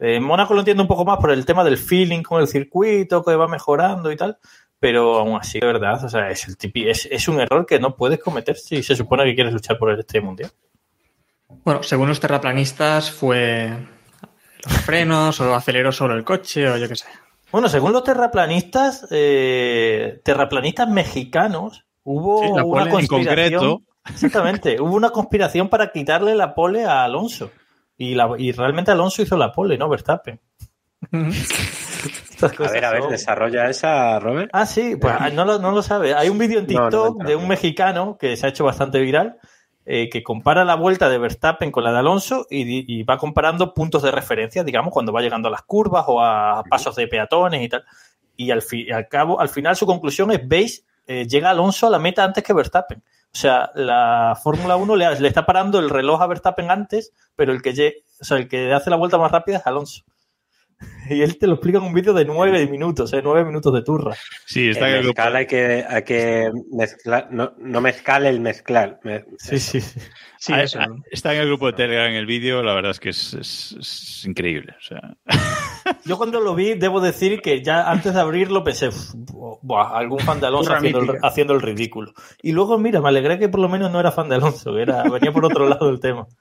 Eh, 0.03 0.17
En 0.17 0.23
Mónaco 0.25 0.53
lo 0.55 0.61
entiendo 0.61 0.83
un 0.83 0.89
poco 0.89 1.05
más 1.05 1.19
por 1.19 1.31
el 1.31 1.47
tema 1.47 1.63
del 1.65 1.79
feeling 1.79 2.23
con 2.23 2.41
el 2.41 2.49
circuito, 2.49 3.23
que 3.25 3.37
va 3.37 3.47
mejorando 3.49 4.11
y 4.11 4.17
tal, 4.17 4.37
pero 4.81 5.19
aún 5.21 5.37
así, 5.41 5.61
de 5.61 5.67
verdad, 5.67 6.05
o 6.05 6.09
sea, 6.09 6.29
es, 6.29 6.49
el 6.49 6.59
tipi- 6.59 6.89
es, 6.89 7.07
es 7.11 7.29
un 7.29 7.41
error 7.41 7.65
que 7.67 7.79
no 7.79 7.95
puedes 7.95 8.19
cometer 8.19 8.57
si 8.57 8.83
se 8.83 8.97
supone 8.97 9.25
que 9.25 9.35
quieres 9.35 9.53
luchar 9.53 9.79
por 9.79 9.91
el 9.91 10.01
este 10.01 10.21
mundial. 10.21 10.51
Bueno, 11.65 11.83
según 11.83 12.09
los 12.09 12.19
terraplanistas 12.19 13.11
fue 13.11 13.71
los 14.65 14.73
frenos 14.81 15.41
o 15.41 15.55
aceleró 15.55 15.93
solo 15.93 16.15
el 16.15 16.25
coche 16.25 16.69
o 16.69 16.77
yo 16.77 16.89
qué 16.89 16.97
sé. 16.97 17.07
Bueno, 17.53 17.69
según 17.69 17.93
los 17.93 18.03
terraplanistas, 18.03 19.07
eh, 19.11 20.21
terraplanistas 20.25 20.89
mexicanos, 20.89 21.85
hubo 22.03 22.43
Sí, 22.43 22.49
la 22.57 22.65
una 22.65 22.85
en 22.85 22.89
conspiración. 22.91 23.61
concreto. 23.61 23.83
Exactamente, 24.11 24.81
hubo 24.81 24.97
una 24.97 25.11
conspiración 25.11 25.69
para 25.69 25.93
quitarle 25.93 26.35
la 26.35 26.55
pole 26.55 26.85
a 26.85 27.05
Alonso. 27.05 27.51
Y, 28.05 28.15
la- 28.15 28.35
y 28.37 28.51
realmente 28.53 28.91
Alonso 28.91 29.23
hizo 29.23 29.37
la 29.37 29.53
pole, 29.53 29.79
no 29.79 29.89
Verstappen. 29.89 30.41
A 32.43 32.71
ver, 32.73 32.85
a 32.85 32.91
ver, 32.91 33.03
son- 33.03 33.11
desarrolla 33.13 33.69
esa, 33.71 34.19
Robert. 34.19 34.51
Ah, 34.53 34.67
sí, 34.67 34.97
pues 35.01 35.15
ah, 35.17 35.31
no 35.31 35.45
lo, 35.45 35.61
no 35.61 35.71
lo 35.71 35.81
sabe. 35.83 36.15
Hay 36.15 36.29
un 36.29 36.39
vídeo 36.39 36.59
en 36.59 36.67
No, 36.67 36.81
no 36.81 36.89
TikTok 36.91 37.23
de 37.25 37.37
un 37.37 37.47
mexicano 37.47 38.17
que 38.19 38.37
se 38.37 38.47
ha 38.47 38.49
hecho 38.49 38.65
bastante 38.65 38.99
viral, 38.99 39.39
eh, 39.87 40.09
que 40.09 40.25
compara 40.25 40.65
la 40.65 40.75
vuelta 40.75 41.09
de 41.09 41.19
Verstappen 41.19 41.71
con 41.71 41.85
la 41.85 41.93
de 41.93 41.99
Alonso 42.01 42.47
y 42.51 43.05
va 43.05 43.17
comparando 43.19 43.73
puntos 43.75 44.03
de 44.03 44.11
referencia, 44.11 44.65
digamos, 44.65 44.93
cuando 44.93 45.13
va 45.13 45.21
llegando 45.23 45.47
a 45.47 45.51
las 45.53 45.63
curvas 45.63 46.05
o 46.09 46.21
a 46.21 46.65
pasos 46.69 46.97
de 46.97 47.07
peatones 47.07 47.63
y 47.63 47.69
tal. 47.69 47.85
Y 48.37 48.51
al, 48.51 48.63
fi- 48.63 48.91
al 48.91 49.07
cabo, 49.07 49.39
al 49.41 49.49
final 49.49 49.77
su 49.77 49.87
conclusión 49.87 50.33
es, 50.33 50.41
veis, 50.49 50.85
eh, 51.07 51.27
llega 51.29 51.51
Alonso 51.51 51.87
a 51.87 51.91
la 51.91 52.01
meta 52.01 52.25
antes 52.25 52.43
que 52.43 52.53
Verstappen. 52.53 53.05
O 53.35 53.39
sea, 53.39 53.71
la 53.75 54.39
Fórmula 54.43 54.77
1 54.77 54.95
le, 54.97 55.21
le 55.21 55.29
está 55.29 55.47
parando 55.47 55.79
el 55.79 55.89
reloj 55.91 56.21
a 56.21 56.27
Verstappen 56.27 56.71
antes, 56.71 57.13
pero 57.35 57.53
el 57.53 57.63
que, 57.63 57.73
lle- 57.75 57.95
o 58.21 58.25
sea, 58.25 58.37
el 58.37 58.47
que 58.49 58.73
hace 58.73 58.91
la 58.91 58.97
vuelta 58.97 59.17
más 59.19 59.33
rápida 59.33 59.59
es 59.59 59.67
Alonso. 59.67 60.03
Y 61.09 61.23
él 61.23 61.39
te 61.39 61.47
lo 61.47 61.55
explica 61.55 61.79
en 61.79 61.85
un 61.85 61.95
vídeo 61.95 62.13
de 62.13 62.25
nueve 62.25 62.67
minutos, 62.67 63.13
¿eh? 63.13 63.21
nueve 63.23 63.45
minutos 63.45 63.73
de 63.73 63.83
turra. 63.83 64.17
Sí, 64.47 64.71
está 64.71 64.87
en 64.89 64.93
el 64.95 64.99
el 64.99 65.03
grupo. 65.05 65.17
mezcal 65.21 65.37
hay 65.37 65.47
que, 65.47 65.85
hay 65.89 66.03
que 66.03 66.51
mezclar, 66.73 67.29
no, 67.31 67.55
no 67.59 67.81
mezcal 67.81 68.27
el 68.27 68.41
mezclar. 68.41 68.99
Me- 69.05 69.25
Sí, 69.39 69.59
sí, 69.59 69.81
sí. 69.81 70.01
Sí, 70.39 70.53
Ah, 70.53 70.63
eso. 70.65 70.81
ah, 70.81 70.87
Está 71.11 71.33
en 71.35 71.41
el 71.43 71.47
grupo 71.47 71.67
de 71.67 71.73
Telegram 71.75 72.09
en 72.09 72.17
el 72.17 72.27
vídeo, 72.27 72.63
la 72.65 72.75
verdad 72.75 72.91
es 72.91 72.99
que 73.01 73.11
es, 73.11 73.33
es- 73.35 73.77
es 73.79 74.25
increíble. 74.27 74.75
O 74.77 74.83
sea, 74.83 75.17
Yo 76.05 76.17
cuando 76.19 76.41
lo 76.41 76.55
vi, 76.55 76.75
debo 76.75 77.01
decir 77.01 77.41
que 77.41 77.63
ya 77.63 77.91
antes 77.91 78.15
de 78.15 78.21
abrirlo 78.21 78.65
pensé, 78.65 78.89
"Uf, 78.89 79.13
buah, 79.63 79.97
algún 79.97 80.19
fan 80.21 80.41
de 80.41 80.47
Alonso 80.49 80.75
haciendo 80.75 80.99
el, 81.01 81.19
haciendo 81.23 81.55
el 81.55 81.61
ridículo. 81.63 82.13
Y 82.43 82.53
luego, 82.53 82.79
mira, 82.79 83.01
me 83.01 83.09
alegré 83.09 83.39
que 83.39 83.49
por 83.49 83.61
lo 83.61 83.69
menos 83.69 83.91
no 83.91 84.01
era 84.01 84.11
fan 84.13 84.29
de 84.29 84.37
Alonso, 84.37 84.75
que 84.75 84.83
era, 84.83 85.03
venía 85.05 85.33
por 85.33 85.45
otro 85.45 85.69
lado 85.69 85.87
del 85.89 86.01
tema. 86.01 86.27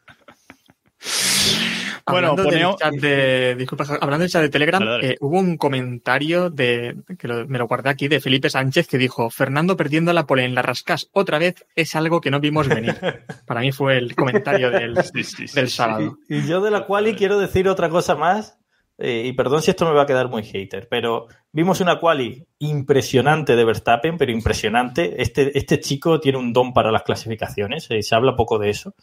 Bueno, 2.08 2.30
hablando, 2.32 2.52
del 2.52 2.62
poneo- 2.62 2.78
chat 2.78 2.94
de, 2.96 3.56
disculpa, 3.56 3.86
hablando 4.02 4.24
del 4.24 4.30
chat 4.32 4.42
de 4.42 4.50
Telegram, 4.50 4.80
Dale, 4.84 4.92
dale. 4.92 5.08
eh, 5.14 5.18
hubo 5.22 5.38
un 5.40 5.56
comentario 5.56 6.50
de 6.50 6.98
que 7.18 7.28
lo- 7.28 7.48
me 7.48 7.58
lo 7.60 7.68
guardé 7.68 7.90
aquí 7.90 8.08
de 8.10 8.20
Felipe 8.20 8.50
Sánchez 8.50 8.88
que 8.88 8.98
dijo 8.98 9.30
Fernando 9.30 9.78
perdiendo 9.78 10.12
la 10.12 10.26
pole 10.26 10.44
en 10.44 10.54
la 10.56 10.62
rascas 10.62 11.10
otra 11.14 11.38
vez 11.38 11.64
es 11.76 11.96
algo 11.96 12.20
que 12.20 12.32
no 12.32 12.40
vimos 12.42 12.68
venir. 12.68 12.96
Para 13.48 13.62
mí 13.62 13.72
fue 13.72 13.98
el 13.98 14.16
comentario 14.16 14.72
del, 14.72 14.98
sí, 15.04 15.24
sí, 15.24 15.48
sí, 15.48 15.56
del 15.56 15.70
sí. 15.70 15.76
sábado. 15.78 16.18
Y 16.28 16.46
yo 16.48 16.60
de 16.60 16.72
la 16.72 16.86
quali 16.86 17.14
quiero 17.16 17.38
decir 17.40 17.70
otra 17.70 17.88
cosa 17.90 18.16
más, 18.16 18.58
eh, 19.02 19.24
y 19.26 19.34
perdón 19.34 19.62
si 19.62 19.72
esto 19.72 19.86
me 19.86 19.94
va 19.94 20.04
a 20.04 20.06
quedar 20.06 20.30
muy 20.30 20.44
hater, 20.44 20.88
pero 20.88 21.28
vimos 21.52 21.82
una 21.82 22.00
quali 22.00 22.46
impresionante 22.60 23.56
de 23.56 23.66
Verstappen, 23.66 24.18
pero 24.18 24.32
impresionante. 24.32 25.22
Este, 25.22 25.58
este 25.58 25.80
chico 25.80 26.20
tiene 26.20 26.38
un 26.38 26.54
don 26.54 26.74
para 26.74 26.92
las 26.92 27.04
clasificaciones, 27.04 27.90
eh, 27.90 28.04
se 28.04 28.16
habla 28.16 28.36
poco 28.36 28.60
de 28.60 28.70
eso. 28.70 28.94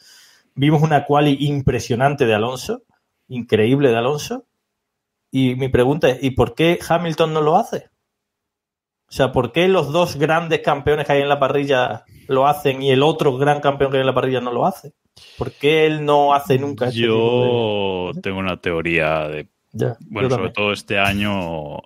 Vimos 0.55 0.83
una 0.83 1.05
quali 1.05 1.37
impresionante 1.41 2.27
de 2.27 2.35
Alonso, 2.35 2.83
increíble 3.29 3.91
de 3.91 3.97
Alonso. 3.97 4.47
Y 5.31 5.57
mi 5.57 5.69
pregunta 5.69 6.09
es, 6.09 6.23
¿y 6.23 6.31
por 6.31 6.55
qué 6.55 6.79
Hamilton 6.89 7.35
no 7.35 7.43
lo 7.43 7.57
hace? 7.57 7.91
O 9.09 9.13
sea, 9.13 9.33
¿por 9.33 9.53
qué 9.53 9.69
los 9.69 9.91
dos 9.91 10.17
grandes 10.17 10.61
campeones 10.61 11.07
que 11.07 11.15
hay 11.15 11.23
en 11.23 11.29
la 11.29 11.41
parrilla 11.41 12.05
lo 12.27 12.47
hacen 12.47 12.83
y 12.83 12.91
el 12.91 13.03
otro 13.03 13.37
gran 13.39 13.61
campeón 13.61 13.91
que 13.91 13.97
hay 13.97 14.03
en 14.03 14.07
la 14.07 14.15
parrilla 14.15 14.41
no 14.41 14.53
lo 14.53 14.67
hace? 14.67 14.93
¿Por 15.37 15.53
qué 15.53 15.87
él 15.87 16.05
no 16.05 16.35
hace 16.35 16.59
nunca 16.59 16.89
este 16.89 17.01
Yo 17.01 18.11
tengo 18.23 18.39
una 18.39 18.61
teoría 18.61 19.29
de. 19.29 19.49
Bueno, 19.73 20.31
sobre 20.31 20.51
todo 20.51 20.73
este 20.73 20.99
año. 20.99 21.79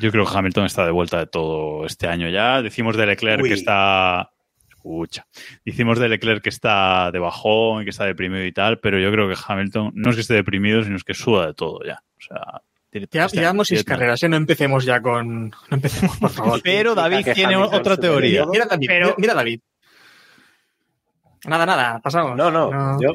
Yo 0.00 0.10
creo 0.10 0.24
que 0.24 0.36
Hamilton 0.38 0.64
está 0.66 0.84
de 0.86 0.90
vuelta 0.92 1.18
de 1.18 1.26
todo 1.26 1.84
este 1.86 2.06
año 2.06 2.28
ya. 2.28 2.62
Decimos 2.62 2.96
de 2.96 3.06
Leclerc 3.06 3.42
Uy. 3.42 3.48
que 3.48 3.54
está. 3.54 4.30
Escucha. 4.68 5.26
Decimos 5.64 5.98
de 5.98 6.08
Leclerc 6.08 6.42
que 6.42 6.48
está 6.50 7.10
de 7.10 7.18
bajón 7.18 7.82
y 7.82 7.84
que 7.84 7.90
está 7.90 8.04
deprimido 8.04 8.44
y 8.44 8.52
tal, 8.52 8.78
pero 8.80 8.98
yo 8.98 9.10
creo 9.10 9.28
que 9.28 9.34
Hamilton 9.46 9.92
no 9.94 10.10
es 10.10 10.16
que 10.16 10.20
esté 10.22 10.34
deprimido, 10.34 10.82
sino 10.82 10.96
es 10.96 11.04
que 11.04 11.14
suda 11.14 11.46
de 11.46 11.54
todo 11.54 11.80
ya. 11.84 12.02
O 12.18 12.20
sea, 12.20 12.60
Ya 13.10 13.24
está- 13.24 13.40
llevamos 13.40 13.66
seis 13.68 13.82
carreras, 13.82 14.22
¿eh? 14.22 14.28
no 14.28 14.36
empecemos 14.36 14.84
ya 14.84 15.00
con... 15.00 15.48
No 15.50 15.56
empecemos, 15.70 16.16
por 16.18 16.30
favor. 16.30 16.60
Pero 16.64 16.94
David 16.94 17.26
tiene 17.34 17.54
Hamilton 17.54 17.80
otra 17.80 17.96
teoría. 17.96 18.44
Mira 18.46 18.66
David, 18.66 18.86
Pero- 18.86 19.14
mira, 19.18 19.32
David. 19.34 19.60
Nada, 21.46 21.66
nada, 21.66 22.00
pasamos. 22.00 22.36
No, 22.36 22.50
no, 22.50 23.00
Yo, 23.00 23.10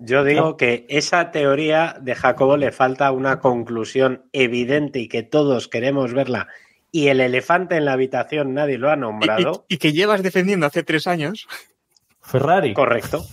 yo 0.00 0.24
digo 0.24 0.56
que 0.56 0.86
esa 0.88 1.30
teoría 1.30 1.96
de 2.00 2.14
Jacobo 2.14 2.56
le 2.56 2.72
falta 2.72 3.10
una 3.12 3.38
conclusión 3.40 4.24
evidente 4.32 4.98
y 5.00 5.08
que 5.08 5.22
todos 5.22 5.68
queremos 5.68 6.12
verla. 6.12 6.48
Y 6.92 7.08
el 7.08 7.20
elefante 7.20 7.76
en 7.76 7.84
la 7.84 7.92
habitación 7.92 8.52
nadie 8.54 8.78
lo 8.78 8.90
ha 8.90 8.94
Y- 8.94 8.96
y- 8.96 9.00
nombrado. 9.00 9.64
y 9.68 9.78
que 9.78 9.92
llevas 9.92 10.22
defendiendo 10.22 10.66
hace 10.66 10.82
tres 10.82 11.06
años. 11.06 11.46
Ferrari. 12.20 12.74
Correcto. 12.74 13.24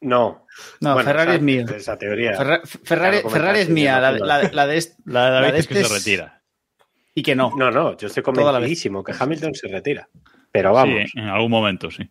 No. 0.00 0.46
No, 0.80 0.92
Bueno, 0.94 1.08
Ferrari 1.08 1.30
esa- 1.30 1.36
es 1.36 1.42
mío. 1.42 1.64
Esa 1.74 1.98
teoría. 1.98 2.32
Ferra- 2.36 2.60
Ferrari, 2.84 3.18
Ferrari 3.28 3.60
es 3.60 3.68
mía, 3.70 3.98
la, 4.00 4.12
la- 4.12 4.18
dudas. 4.18 4.52
la 4.54 4.66
de 4.66 4.76
este- 4.76 5.02
La 5.06 5.24
de 5.26 5.30
David 5.30 5.46
La 5.46 5.52
de 5.52 5.58
es 5.60 5.66
que 5.66 5.74
este 5.74 5.84
se 5.88 5.94
es- 5.94 6.04
retira. 6.04 6.42
y 7.14 7.22
que 7.22 7.34
no. 7.34 7.50
No, 7.56 7.70
no, 7.70 7.96
yo 7.96 8.06
estoy 8.08 8.22
convencidísimo 8.22 9.02
que 9.02 9.14
Hamilton 9.18 9.54
se 9.54 9.68
retira. 9.68 10.08
Pero 10.52 10.72
vamos, 10.72 11.10
Sí, 11.10 11.18
en 11.18 11.24
algún 11.28 11.50
momento, 11.50 11.90
sí. 11.90 12.08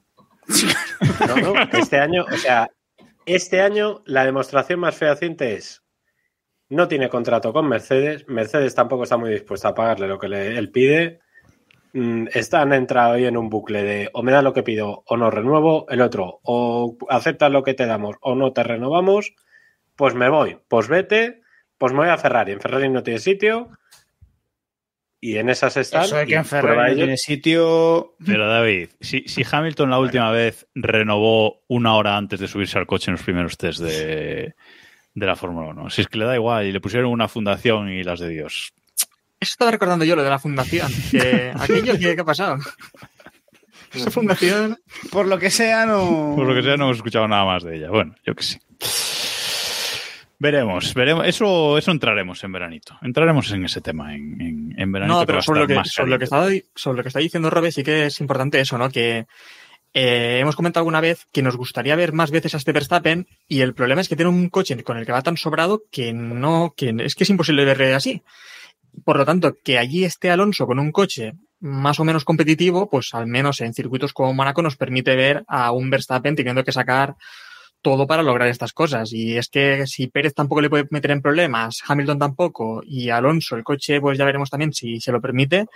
no, 1.27 1.35
no, 1.37 1.53
este 1.73 1.99
año, 1.99 2.25
o 2.29 2.37
sea, 2.37 2.67
este 3.25 3.61
año 3.61 4.01
la 4.05 4.25
demostración 4.25 4.79
más 4.79 4.95
fehaciente 4.95 5.53
es 5.53 5.83
no 6.69 6.87
tiene 6.87 7.09
contrato 7.09 7.53
con 7.53 7.67
Mercedes, 7.67 8.27
Mercedes 8.27 8.73
tampoco 8.73 9.03
está 9.03 9.17
muy 9.17 9.29
dispuesta 9.31 9.69
a 9.69 9.73
pagarle 9.75 10.07
lo 10.07 10.17
que 10.17 10.27
él 10.27 10.71
pide. 10.71 11.19
Mm, 11.93 12.27
Están 12.33 12.73
entrado 12.73 13.13
ahí 13.13 13.25
en 13.25 13.37
un 13.37 13.49
bucle 13.49 13.83
de 13.83 14.09
o 14.13 14.23
me 14.23 14.31
da 14.31 14.41
lo 14.41 14.53
que 14.53 14.63
pido 14.63 15.03
o 15.05 15.17
no 15.17 15.29
renuevo, 15.29 15.85
el 15.89 16.01
otro 16.01 16.39
o 16.43 16.97
aceptas 17.09 17.51
lo 17.51 17.63
que 17.63 17.75
te 17.75 17.85
damos 17.85 18.15
o 18.21 18.35
no 18.35 18.53
te 18.53 18.63
renovamos, 18.63 19.35
pues 19.95 20.15
me 20.15 20.29
voy, 20.29 20.57
pues 20.67 20.87
vete, 20.87 21.41
pues 21.77 21.93
me 21.93 21.99
voy 21.99 22.09
a 22.09 22.17
Ferrari, 22.17 22.53
en 22.53 22.61
Ferrari 22.61 22.89
no 22.89 23.03
tiene 23.03 23.19
sitio 23.19 23.69
y 25.25 25.37
en 25.37 25.49
esas 25.49 25.77
están. 25.77 26.03
Eso 26.03 26.17
de 26.17 26.25
que 26.27 26.35
en 26.35 26.43
prueba 26.43 26.67
Ferrari 26.67 26.79
no 26.81 26.87
ello- 26.87 26.95
tiene 27.05 27.17
sitio. 27.17 28.15
Pero 28.25 28.47
David, 28.49 28.89
si, 28.99 29.23
si 29.27 29.43
Hamilton 29.49 29.89
la 29.89 29.99
última 29.99 30.31
vez 30.31 30.67
renovó 30.75 31.61
una 31.67 31.95
hora 31.95 32.17
antes 32.17 32.39
de 32.39 32.47
subirse 32.47 32.77
al 32.77 32.85
coche 32.85 33.09
en 33.09 33.13
los 33.13 33.23
primeros 33.23 33.57
test 33.57 33.79
de, 33.79 34.53
de 35.13 35.25
la 35.25 35.35
Fórmula 35.35 35.69
1, 35.69 35.89
si 35.89 36.01
es 36.01 36.07
que 36.07 36.17
le 36.17 36.25
da 36.25 36.35
igual 36.35 36.65
y 36.65 36.71
le 36.71 36.81
pusieron 36.81 37.09
una 37.11 37.27
fundación 37.27 37.89
y 37.89 38.03
las 38.03 38.19
de 38.19 38.29
Dios. 38.29 38.73
Eso 39.39 39.51
estaba 39.53 39.71
recordando 39.71 40.05
yo 40.05 40.15
lo 40.15 40.23
de 40.23 40.29
la 40.29 40.39
fundación. 40.39 40.91
Que 41.11 41.51
aquello 41.59 41.93
que, 41.97 42.15
¿qué 42.15 42.21
ha 42.21 42.25
pasado. 42.25 42.57
Esa 43.93 44.09
fundación. 44.09 44.79
Por 45.11 45.27
lo 45.27 45.37
que 45.37 45.49
sea, 45.51 45.85
no. 45.85 46.33
Por 46.35 46.47
lo 46.47 46.55
que 46.55 46.63
sea, 46.63 46.77
no 46.77 46.85
hemos 46.85 46.97
escuchado 46.97 47.27
nada 47.27 47.45
más 47.45 47.63
de 47.63 47.77
ella. 47.77 47.89
Bueno, 47.89 48.15
yo 48.25 48.33
que 48.35 48.43
sé. 48.43 48.59
Veremos, 50.43 50.93
veremos. 50.93 51.25
Eso, 51.25 51.77
eso 51.77 51.91
entraremos 51.91 52.43
en 52.43 52.51
veranito. 52.51 52.97
Entraremos 53.01 53.49
en 53.53 53.63
ese 53.63 53.79
tema 53.79 54.13
en, 54.13 54.41
en, 54.41 54.75
en 54.77 54.91
veranito. 54.91 55.21
No, 55.21 55.25
pero 55.25 55.41
sobre 55.41 55.61
lo, 55.61 55.67
que, 55.67 55.81
sobre, 55.85 56.09
lo 56.09 56.19
que 56.19 56.27
caliente. 56.27 56.57
está, 56.57 56.71
sobre 56.75 56.97
lo 56.97 57.03
que 57.03 57.07
está 57.07 57.19
diciendo 57.19 57.49
Robe, 57.49 57.71
sí 57.71 57.81
que 57.81 58.07
es 58.07 58.19
importante 58.19 58.59
eso, 58.59 58.77
¿no? 58.77 58.89
Que 58.89 59.25
eh, 59.93 60.39
hemos 60.41 60.57
comentado 60.57 60.81
alguna 60.81 60.99
vez 60.99 61.27
que 61.31 61.41
nos 61.41 61.55
gustaría 61.55 61.95
ver 61.95 62.11
más 62.11 62.29
veces 62.29 62.53
a 62.53 62.57
este 62.57 62.73
Verstappen 62.73 63.25
y 63.47 63.61
el 63.61 63.73
problema 63.73 64.01
es 64.01 64.09
que 64.09 64.17
tiene 64.17 64.31
un 64.31 64.49
coche 64.49 64.83
con 64.83 64.97
el 64.97 65.05
que 65.05 65.13
va 65.13 65.21
tan 65.21 65.37
sobrado 65.37 65.83
que 65.89 66.11
no, 66.11 66.73
que 66.75 66.93
es 66.99 67.15
que 67.15 67.23
es 67.23 67.29
imposible 67.29 67.63
verle 67.63 67.93
así. 67.93 68.21
Por 69.05 69.15
lo 69.15 69.23
tanto, 69.23 69.55
que 69.63 69.77
allí 69.77 70.03
esté 70.03 70.29
Alonso 70.29 70.67
con 70.67 70.77
un 70.77 70.91
coche 70.91 71.35
más 71.61 72.01
o 72.01 72.03
menos 72.03 72.25
competitivo, 72.25 72.89
pues 72.89 73.13
al 73.13 73.27
menos 73.27 73.61
en 73.61 73.73
circuitos 73.73 74.11
como 74.11 74.33
Mónaco 74.33 74.61
nos 74.61 74.75
permite 74.75 75.15
ver 75.15 75.45
a 75.47 75.71
un 75.71 75.89
Verstappen 75.89 76.35
teniendo 76.35 76.65
que 76.65 76.73
sacar 76.73 77.15
todo 77.83 78.07
para 78.07 78.23
lograr 78.23 78.47
estas 78.47 78.73
cosas. 78.73 79.13
Y 79.13 79.37
es 79.37 79.49
que 79.49 79.85
si 79.85 80.07
Pérez 80.07 80.33
tampoco 80.33 80.61
le 80.61 80.71
puede 80.71 80.87
meter 80.89 81.11
en 81.11 81.21
problemas, 81.21 81.83
Hamilton 81.85 82.17
tampoco, 82.17 82.81
y 82.83 83.09
Alonso, 83.09 83.55
el 83.55 83.63
coche, 83.63 84.01
pues 84.01 84.17
ya 84.17 84.25
veremos 84.25 84.49
también 84.49 84.73
si 84.73 84.99
se 84.99 85.11
lo 85.11 85.21
permite, 85.21 85.67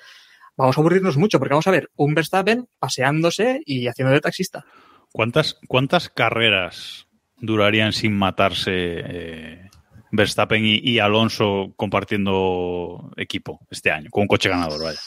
vamos 0.55 0.75
a 0.75 0.81
aburrirnos 0.81 1.17
mucho, 1.17 1.37
porque 1.37 1.53
vamos 1.53 1.67
a 1.67 1.71
ver 1.71 1.91
un 1.97 2.15
Verstappen 2.15 2.67
paseándose 2.79 3.61
y 3.65 3.87
haciendo 3.87 4.13
de 4.13 4.21
taxista. 4.21 4.65
¿Cuántas, 5.11 5.59
¿Cuántas 5.67 6.09
carreras 6.09 7.07
durarían 7.37 7.93
sin 7.93 8.17
matarse 8.17 8.71
eh, 8.73 9.69
Verstappen 10.11 10.65
y, 10.65 10.77
y 10.77 10.99
Alonso 10.99 11.73
compartiendo 11.75 13.11
equipo 13.17 13.59
este 13.69 13.91
año? 13.91 14.09
Con 14.09 14.21
un 14.21 14.27
coche 14.27 14.49
ganador, 14.49 14.81
vaya. 14.81 14.99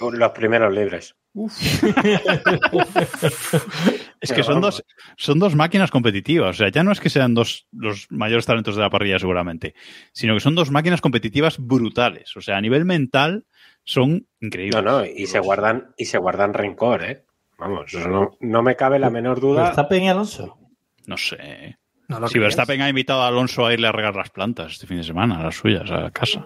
Los 0.00 0.32
primeros 0.32 0.74
libres. 0.74 1.14
Es 4.20 4.32
que 4.32 4.42
son 4.42 4.60
dos, 4.60 4.84
son 5.16 5.38
dos 5.38 5.54
máquinas 5.54 5.90
competitivas. 5.90 6.56
O 6.56 6.58
sea, 6.58 6.70
ya 6.70 6.82
no 6.82 6.92
es 6.92 7.00
que 7.00 7.10
sean 7.10 7.34
dos 7.34 7.66
los 7.72 8.06
mayores 8.10 8.46
talentos 8.46 8.76
de 8.76 8.82
la 8.82 8.90
parrilla, 8.90 9.18
seguramente, 9.18 9.74
sino 10.12 10.34
que 10.34 10.40
son 10.40 10.54
dos 10.54 10.70
máquinas 10.70 11.00
competitivas 11.00 11.58
brutales. 11.58 12.36
O 12.36 12.40
sea, 12.40 12.56
a 12.56 12.60
nivel 12.60 12.84
mental 12.84 13.44
son 13.84 14.26
increíbles. 14.40 14.82
No, 14.82 14.98
no, 14.98 15.04
y 15.04 15.26
se 15.26 15.38
guardan, 15.38 15.92
y 15.96 16.06
se 16.06 16.18
guardan 16.18 16.54
rencor, 16.54 17.04
¿eh? 17.04 17.24
Vamos, 17.58 17.92
eso 17.94 18.08
no, 18.08 18.36
no 18.40 18.62
me 18.62 18.76
cabe 18.76 18.98
la 18.98 19.10
menor 19.10 19.40
duda. 19.40 19.64
Verstappen 19.64 20.02
y 20.02 20.08
Alonso. 20.10 20.58
No 21.06 21.16
sé. 21.16 21.78
No 22.08 22.28
Si. 22.28 22.38
Verstappen 22.38 22.82
ha 22.82 22.88
invitado 22.88 23.22
a 23.22 23.28
Alonso 23.28 23.66
a 23.66 23.72
irle 23.72 23.88
a 23.88 23.92
regar 23.92 24.14
las 24.14 24.30
plantas 24.30 24.72
este 24.72 24.86
fin 24.86 24.98
de 24.98 25.04
semana, 25.04 25.42
las 25.42 25.56
suyas, 25.56 25.90
a 25.90 26.10
casa. 26.10 26.44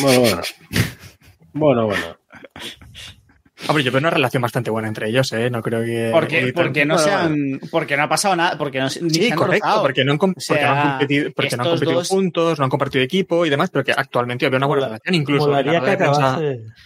Bueno, 0.00 0.20
bueno. 0.20 0.42
Bueno, 1.52 1.86
bueno. 1.86 2.18
Hombre, 3.68 3.84
yo 3.84 3.92
veo 3.92 4.00
una 4.00 4.10
relación 4.10 4.42
bastante 4.42 4.70
buena 4.70 4.88
entre 4.88 5.08
ellos, 5.08 5.32
¿eh? 5.32 5.48
No 5.48 5.62
creo 5.62 5.82
que... 5.84 6.10
Porque, 6.12 6.52
porque 6.54 6.84
no 6.84 6.94
Bueno, 6.94 7.08
se 7.10 7.16
bueno. 7.16 7.56
han, 7.60 7.60
porque 7.70 7.96
no 7.96 8.02
ha 8.02 8.08
pasado 8.08 8.34
nada, 8.36 8.58
porque 8.58 8.80
no, 8.80 8.86
ni 8.86 8.90
Sí, 9.10 9.22
se 9.26 9.32
han 9.32 9.38
correcto, 9.38 9.64
rozado. 9.66 9.82
porque 9.82 10.04
no 10.04 10.12
han, 10.12 10.18
com- 10.18 10.34
O 10.36 10.40
sea, 10.40 10.56
porque 10.56 10.66
no 10.66 10.72
han 10.80 10.90
competido, 10.92 11.30
porque 11.34 11.56
no 11.56 11.62
han 11.62 11.68
competido 11.70 11.98
dos- 11.98 12.08
juntos, 12.08 12.58
no 12.58 12.64
han 12.64 12.70
compartido 12.70 13.04
equipo 13.04 13.46
y 13.46 13.50
demás, 13.50 13.70
pero 13.70 13.84
que 13.84 13.92
actualmente 13.92 14.46
había 14.46 14.56
una 14.58 14.66
buena 14.66 14.80
Mola- 14.80 14.86
relación. 14.98 15.14
Incluso 15.14 15.46
en 15.46 15.52
la, 15.52 15.62
rueda 15.62 15.80
que 15.84 15.90
de 15.90 15.96
prensa. 15.96 16.40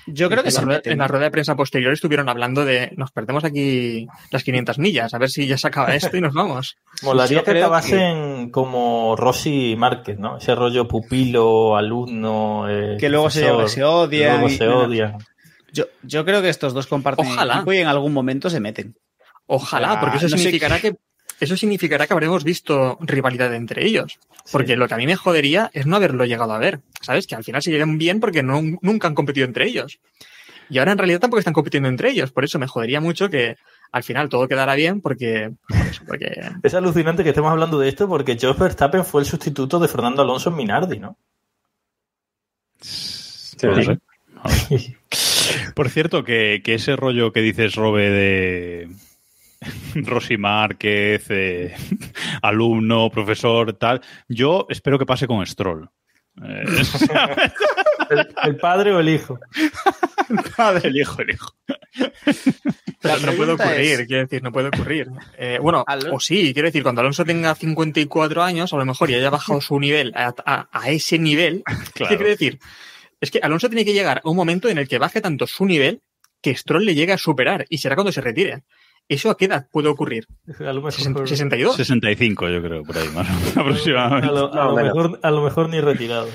Yo 0.06 0.28
creo 0.28 0.42
que 0.42 0.48
en, 0.50 0.54
la 0.54 0.60
se 0.60 0.64
rueda, 0.64 0.78
meten. 0.78 0.92
en 0.92 0.98
la 0.98 1.08
rueda 1.08 1.24
de 1.24 1.30
prensa 1.30 1.56
posterior 1.56 1.92
estuvieron 1.92 2.28
hablando 2.28 2.64
de 2.64 2.90
nos 2.96 3.10
perdemos 3.10 3.44
aquí 3.44 4.06
las 4.30 4.44
500 4.44 4.78
millas, 4.78 5.14
a 5.14 5.18
ver 5.18 5.30
si 5.30 5.46
ya 5.46 5.56
se 5.56 5.66
acaba 5.68 5.94
esto 5.94 6.16
y 6.16 6.20
nos 6.20 6.34
vamos. 6.34 6.76
Molaría 7.02 7.42
que 7.42 7.52
acabasen 7.52 8.50
como 8.50 9.16
Rossi 9.16 9.72
y 9.72 9.76
Márquez, 9.76 10.18
¿no? 10.18 10.36
Ese 10.38 10.54
rollo 10.54 10.86
pupilo, 10.86 11.76
alumno. 11.76 12.68
eh, 12.68 12.96
Que 13.00 13.08
luego 13.08 13.30
se, 13.30 13.40
profesor, 13.46 13.68
se 13.70 13.84
odian. 13.84 14.32
Luego 14.40 14.48
y- 14.48 14.56
se 14.56 14.68
odian. 14.68 15.16
Yo, 15.76 15.84
yo 16.02 16.24
creo 16.24 16.40
que 16.42 16.48
estos 16.48 16.72
dos 16.74 16.86
comparten 16.86 17.26
Ojalá. 17.26 17.56
equipo 17.56 17.72
y 17.72 17.78
en 17.78 17.86
algún 17.86 18.12
momento 18.12 18.48
se 18.50 18.60
meten. 18.60 18.96
Ojalá, 19.46 19.88
O 19.88 19.92
sea, 19.92 20.00
porque 20.00 20.16
eso 20.16 20.26
no 20.26 20.30
sé- 20.30 20.38
significará 20.38 20.80
que 20.80 20.96
eso 21.38 21.56
significará 21.56 22.06
que 22.06 22.14
habremos 22.14 22.44
visto 22.44 22.96
rivalidad 23.00 23.52
entre 23.54 23.84
ellos. 23.84 24.18
Porque 24.50 24.74
lo 24.76 24.88
que 24.88 24.94
a 24.94 24.96
mí 24.96 25.06
me 25.06 25.16
jodería 25.16 25.70
es 25.74 25.84
no 25.86 25.96
haberlo 25.96 26.24
llegado 26.24 26.52
a 26.54 26.58
ver. 26.58 26.80
¿Sabes? 27.02 27.26
Que 27.26 27.34
al 27.34 27.44
final 27.44 27.62
se 27.62 27.70
llegan 27.70 27.98
bien 27.98 28.20
porque 28.20 28.42
no, 28.42 28.62
nunca 28.80 29.06
han 29.08 29.14
competido 29.14 29.44
entre 29.44 29.66
ellos. 29.66 29.98
Y 30.70 30.78
ahora 30.78 30.92
en 30.92 30.98
realidad 30.98 31.20
tampoco 31.20 31.38
están 31.40 31.52
compitiendo 31.54 31.88
entre 31.90 32.10
ellos. 32.10 32.32
Por 32.32 32.44
eso 32.44 32.58
me 32.58 32.66
jodería 32.66 33.00
mucho 33.00 33.28
que 33.28 33.56
al 33.92 34.02
final 34.02 34.28
todo 34.30 34.48
quedara 34.48 34.74
bien 34.76 35.00
porque... 35.02 35.52
por 35.68 35.76
eso, 35.78 36.02
porque 36.08 36.40
Es 36.62 36.74
alucinante 36.74 37.22
que 37.22 37.28
estemos 37.30 37.50
hablando 37.52 37.78
de 37.78 37.88
esto 37.90 38.08
porque 38.08 38.36
George 38.38 38.62
Verstappen 38.62 39.04
fue 39.04 39.20
el 39.20 39.26
sustituto 39.26 39.78
de 39.78 39.88
Fernando 39.88 40.22
Alonso 40.22 40.48
en 40.50 40.56
Minardi, 40.56 40.98
¿no? 41.00 41.18
Sí. 42.80 43.56
No 43.66 43.82
sé. 43.82 43.98
Por 45.74 45.90
cierto, 45.90 46.24
que, 46.24 46.60
que 46.64 46.74
ese 46.74 46.96
rollo 46.96 47.32
que 47.32 47.40
dices, 47.40 47.74
Robe, 47.74 48.10
de 48.10 48.88
Rosy 49.94 50.36
Márquez, 50.36 51.24
eh, 51.30 51.74
alumno, 52.42 53.10
profesor, 53.10 53.72
tal, 53.74 54.00
yo 54.28 54.66
espero 54.68 54.98
que 54.98 55.06
pase 55.06 55.26
con 55.26 55.44
Stroll. 55.46 55.88
Eh, 56.44 56.64
El, 58.10 58.28
el 58.44 58.56
padre 58.56 58.92
o 58.92 59.00
el 59.00 59.08
hijo. 59.08 59.38
padre, 60.56 60.88
el 60.90 60.96
hijo, 60.98 61.22
el 61.22 61.30
hijo. 61.30 61.54
Pero 63.00 63.18
no 63.20 63.32
puede 63.32 63.52
ocurrir, 63.52 64.00
es- 64.00 64.06
quiero 64.06 64.22
decir, 64.22 64.42
no 64.42 64.52
puede 64.52 64.68
ocurrir. 64.68 65.08
Eh, 65.38 65.58
bueno, 65.60 65.84
o 66.12 66.20
sí, 66.20 66.52
quiero 66.52 66.68
decir, 66.68 66.82
cuando 66.82 67.00
Alonso 67.00 67.24
tenga 67.24 67.54
54 67.54 68.42
años, 68.42 68.72
a 68.72 68.76
lo 68.76 68.84
mejor 68.84 69.10
y 69.10 69.14
haya 69.14 69.30
bajado 69.30 69.60
su 69.60 69.80
nivel 69.80 70.12
a, 70.14 70.34
a- 70.44 70.68
a 70.70 70.90
ese 70.90 71.18
nivel, 71.18 71.62
Claro. 71.64 72.10
¿qué 72.10 72.16
quiero 72.16 72.28
decir? 72.30 72.58
Es 73.20 73.30
que 73.30 73.38
Alonso 73.42 73.68
tiene 73.68 73.84
que 73.84 73.92
llegar 73.94 74.20
a 74.24 74.28
un 74.28 74.36
momento 74.36 74.68
en 74.68 74.78
el 74.78 74.88
que 74.88 74.98
baje 74.98 75.20
tanto 75.20 75.46
su 75.46 75.64
nivel 75.64 76.02
que 76.42 76.54
Stroll 76.54 76.84
le 76.84 76.94
llegue 76.94 77.12
a 77.12 77.18
superar 77.18 77.64
y 77.68 77.78
será 77.78 77.94
cuando 77.96 78.12
se 78.12 78.20
retire. 78.20 78.64
¿Eso 79.08 79.30
a 79.30 79.36
qué 79.36 79.44
edad 79.44 79.68
puede 79.70 79.88
ocurrir? 79.88 80.26
A 80.58 80.64
lo 80.72 80.82
mejor, 80.82 80.92
¿Sesen- 80.92 81.14
¿62? 81.14 81.76
65, 81.76 82.48
yo 82.48 82.60
creo, 82.62 82.82
por 82.82 82.98
ahí 82.98 83.08
más 83.08 83.28
o 83.28 83.32
menos, 83.34 83.56
a 83.56 83.60
aproximadamente. 83.60 84.26
lo, 84.34 84.52
a 84.52 84.64
lo 84.66 84.74
mejor, 84.76 85.20
a 85.22 85.30
lo 85.30 85.42
mejor 85.42 85.68
ni 85.68 85.80
retirado. 85.80 86.28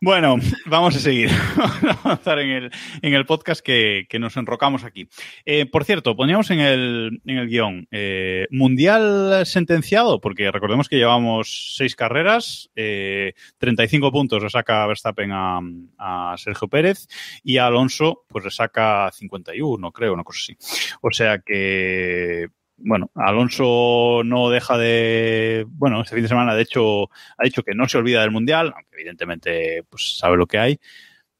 Bueno, 0.00 0.36
vamos 0.66 0.94
a 0.94 1.00
seguir. 1.00 1.28
Vamos 1.56 1.82
a 1.82 2.00
avanzar 2.04 2.38
en 2.38 2.50
el, 2.50 2.70
en 3.02 3.14
el 3.14 3.26
podcast 3.26 3.60
que, 3.60 4.06
que 4.08 4.20
nos 4.20 4.36
enrocamos 4.36 4.84
aquí. 4.84 5.08
Eh, 5.44 5.66
por 5.66 5.84
cierto, 5.84 6.14
poníamos 6.14 6.50
en 6.52 6.60
el, 6.60 7.20
en 7.26 7.38
el 7.38 7.48
guion 7.48 7.88
eh, 7.90 8.46
Mundial 8.50 9.44
sentenciado, 9.44 10.20
porque 10.20 10.52
recordemos 10.52 10.88
que 10.88 10.98
llevamos 10.98 11.74
seis 11.76 11.96
carreras, 11.96 12.70
eh, 12.76 13.32
35 13.58 14.12
puntos 14.12 14.40
le 14.40 14.50
saca 14.50 14.86
Verstappen 14.86 15.32
a, 15.32 15.60
a 15.98 16.36
Sergio 16.38 16.68
Pérez 16.68 17.08
y 17.42 17.56
a 17.56 17.66
Alonso 17.66 18.24
pues 18.28 18.44
le 18.44 18.50
saca 18.52 19.10
51, 19.12 19.90
creo, 19.90 20.14
una 20.14 20.22
cosa 20.22 20.38
así. 20.44 20.56
O 21.00 21.10
sea 21.10 21.38
que, 21.40 22.46
bueno, 22.78 23.10
Alonso 23.14 24.22
no 24.24 24.50
deja 24.50 24.78
de, 24.78 25.66
bueno, 25.68 26.00
este 26.00 26.14
fin 26.14 26.22
de 26.22 26.28
semana 26.28 26.54
de 26.54 26.62
hecho 26.62 27.04
ha 27.36 27.44
dicho 27.44 27.62
que 27.62 27.74
no 27.74 27.88
se 27.88 27.98
olvida 27.98 28.20
del 28.22 28.30
Mundial, 28.30 28.72
aunque 28.74 28.94
evidentemente 28.96 29.84
pues 29.88 30.16
sabe 30.16 30.36
lo 30.36 30.46
que 30.46 30.58
hay, 30.58 30.80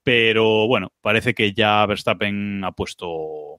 pero 0.02 0.66
bueno, 0.66 0.92
parece 1.00 1.34
que 1.34 1.52
ya 1.52 1.84
Verstappen 1.86 2.64
ha 2.64 2.72
puesto 2.72 3.56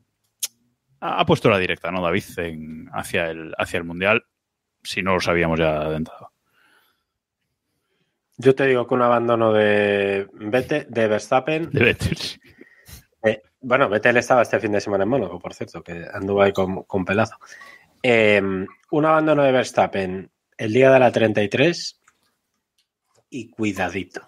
ha 1.01 1.25
puesto 1.25 1.49
la 1.49 1.57
directa, 1.57 1.91
¿no, 1.91 2.01
David? 2.01 2.23
En- 2.37 2.89
hacia, 2.91 3.29
el, 3.29 3.53
hacia 3.57 3.77
el 3.77 3.85
Mundial, 3.85 4.25
si 4.83 5.01
no 5.01 5.13
lo 5.13 5.21
sabíamos 5.21 5.57
ya 5.57 5.89
de 5.89 5.95
entrada. 5.95 6.29
Yo 8.37 8.55
te 8.55 8.65
digo 8.67 8.87
que 8.87 8.93
un 8.93 9.01
abandono 9.01 9.51
de, 9.53 10.27
de 10.33 11.07
Verstappen. 11.07 11.69
De 11.71 11.83
Vettel. 11.83 12.17
eh, 13.23 13.41
bueno, 13.61 13.89
Vettel 13.89 14.15
estaba 14.17 14.41
este 14.43 14.59
fin 14.59 14.71
de 14.71 14.79
semana 14.79 15.03
en 15.03 15.09
Mónaco, 15.09 15.39
por 15.39 15.53
cierto, 15.53 15.83
que 15.83 16.05
anduvo 16.13 16.41
ahí 16.41 16.53
con, 16.53 16.83
con 16.83 17.03
pelazo. 17.03 17.35
Eh, 18.03 18.41
un 18.91 19.05
abandono 19.05 19.43
de 19.43 19.51
Verstappen 19.51 20.31
el 20.57 20.73
día 20.73 20.91
de 20.91 20.99
la 20.99 21.11
33 21.11 21.99
y 23.29 23.49
cuidadito. 23.49 24.21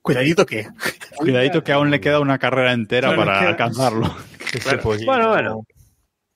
Cuidadito 0.00 0.44
que. 0.46 0.66
Cuidadito 1.16 1.62
que 1.62 1.72
aún 1.72 1.90
le 1.90 2.00
queda 2.00 2.20
una 2.20 2.38
carrera 2.38 2.72
entera 2.72 3.08
Claro, 3.08 3.24
para 3.24 3.38
queda- 3.40 3.48
alcanzarlo. 3.50 4.16
Ese 4.52 4.78
pollino, 4.78 5.12
Bueno, 5.12 5.28
bueno. 5.30 5.66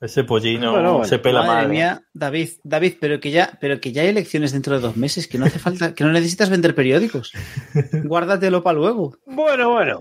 Ese 0.00 0.24
pollino 0.24 0.72
Bueno, 0.72 0.92
bueno. 0.92 1.04
se 1.08 1.18
pela 1.18 1.42
Madre 1.42 1.62
mal. 1.62 1.68
mía, 1.70 2.02
David, 2.12 2.50
David, 2.64 2.94
pero 3.00 3.18
que 3.18 3.30
ya, 3.30 3.56
pero 3.60 3.80
que 3.80 3.92
ya 3.92 4.02
hay 4.02 4.08
elecciones 4.08 4.52
dentro 4.52 4.74
de 4.74 4.80
dos 4.80 4.96
meses, 4.96 5.26
que 5.26 5.38
no 5.38 5.46
hace 5.46 5.58
falta, 5.58 5.94
que 5.94 6.04
no 6.04 6.12
necesitas 6.12 6.50
vender 6.50 6.74
periódicos. 6.74 7.32
Guárdatelo 8.04 8.62
para 8.62 8.78
luego. 8.78 9.16
Bueno, 9.26 9.70
bueno. 9.70 10.00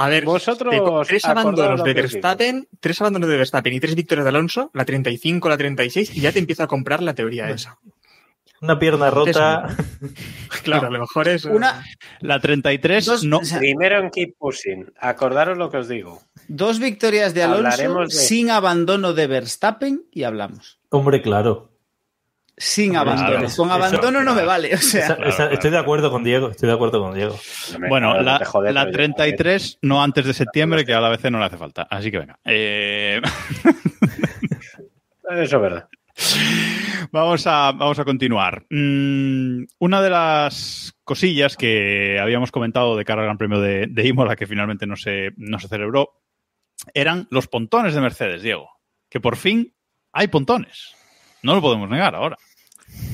A 0.00 0.08
ver, 0.08 0.24
Vosotros 0.24 0.74
eh, 0.74 0.80
tres 1.06 1.24
abandonos 1.24 1.82
de. 1.82 1.94
Verstappen, 1.94 2.68
tres 2.80 3.00
abandonos 3.00 3.28
de 3.28 3.36
Verstappen 3.36 3.72
y 3.72 3.80
tres 3.80 3.94
victorias 3.94 4.24
de 4.24 4.28
Alonso, 4.30 4.70
la 4.74 4.84
35, 4.84 5.48
la 5.48 5.56
36, 5.56 6.16
y 6.16 6.20
ya 6.20 6.32
te 6.32 6.38
empieza 6.38 6.64
a 6.64 6.66
comprar 6.66 7.02
la 7.02 7.14
teoría 7.14 7.50
esa. 7.50 7.78
Una 8.60 8.78
pierna 8.78 9.10
rota. 9.10 9.76
Claro, 10.64 10.88
a 10.88 10.90
lo 10.90 11.00
mejor 11.00 11.28
es. 11.28 11.44
Una, 11.44 11.84
La 12.20 12.40
33 12.40 13.04
dos, 13.06 13.24
no. 13.24 13.38
o 13.38 13.44
sea, 13.44 13.58
Primero 13.58 14.00
en 14.00 14.10
Keep 14.10 14.36
Pushing. 14.38 14.92
Acordaros 14.98 15.56
lo 15.56 15.70
que 15.70 15.76
os 15.78 15.88
digo. 15.88 16.20
dos 16.48 16.78
victorias 16.78 17.32
de 17.34 17.42
Alonso 17.44 18.00
de- 18.00 18.10
sin 18.10 18.50
abandono 18.50 19.12
de 19.14 19.26
Verstappen 19.28 20.04
y 20.10 20.24
hablamos. 20.24 20.78
Hombre, 20.90 21.22
claro. 21.22 21.70
Sin 22.58 22.90
Claro, 22.90 23.12
abandono. 23.12 23.46
eso- 23.46 23.62
Con 23.62 23.70
abandono 23.70 24.22
no 24.24 24.34
me 24.34 24.44
vale. 24.44 24.74
O 24.74 24.78
sea, 24.78 25.04
Esa- 25.04 25.16
claro, 25.16 25.28
esa- 25.30 25.36
claro. 25.36 25.54
Estoy 25.54 25.70
de 25.70 25.78
acuerdo 25.78 26.10
con 26.10 26.24
Diego. 26.24 26.50
Estoy 26.50 26.68
de 26.68 26.74
acuerdo 26.74 27.00
con 27.00 27.14
Diego. 27.14 27.38
Bueno, 27.88 28.20
la, 28.20 28.38
te 28.38 28.44
jode, 28.44 28.72
la 28.72 28.80
pero 28.82 28.92
yo- 28.92 28.96
33 28.96 29.78
no 29.82 30.02
antes 30.02 30.26
de 30.26 30.34
septiembre, 30.34 30.84
que 30.84 30.94
a 30.94 31.00
la 31.00 31.08
vez 31.08 31.22
no 31.30 31.38
le 31.38 31.44
hace 31.44 31.56
falta. 31.56 31.86
Así 31.90 32.10
que 32.10 32.18
venga. 32.18 32.38
Eh, 32.44 33.20
Eso 35.30 35.56
es 35.56 35.62
verdad. 35.62 35.88
Vamos 37.12 37.46
a, 37.46 37.72
vamos 37.72 37.98
a 37.98 38.04
continuar. 38.04 38.64
Mm, 38.70 39.64
una 39.78 40.02
de 40.02 40.10
las 40.10 40.94
cosillas 41.04 41.56
que 41.56 42.18
habíamos 42.20 42.50
comentado 42.50 42.96
de 42.96 43.04
cara 43.04 43.22
al 43.22 43.26
Gran 43.26 43.38
Premio 43.38 43.60
de, 43.60 43.86
de 43.88 44.06
Imola, 44.06 44.36
que 44.36 44.46
finalmente 44.46 44.86
no 44.86 44.96
se, 44.96 45.30
no 45.36 45.58
se 45.58 45.68
celebró, 45.68 46.20
eran 46.92 47.26
los 47.30 47.46
pontones 47.46 47.94
de 47.94 48.00
Mercedes, 48.02 48.42
Diego. 48.42 48.68
Que 49.08 49.20
por 49.20 49.36
fin 49.36 49.72
hay 50.12 50.28
pontones. 50.28 50.94
No 51.42 51.54
lo 51.54 51.62
podemos 51.62 51.88
negar 51.88 52.14
ahora. 52.14 52.36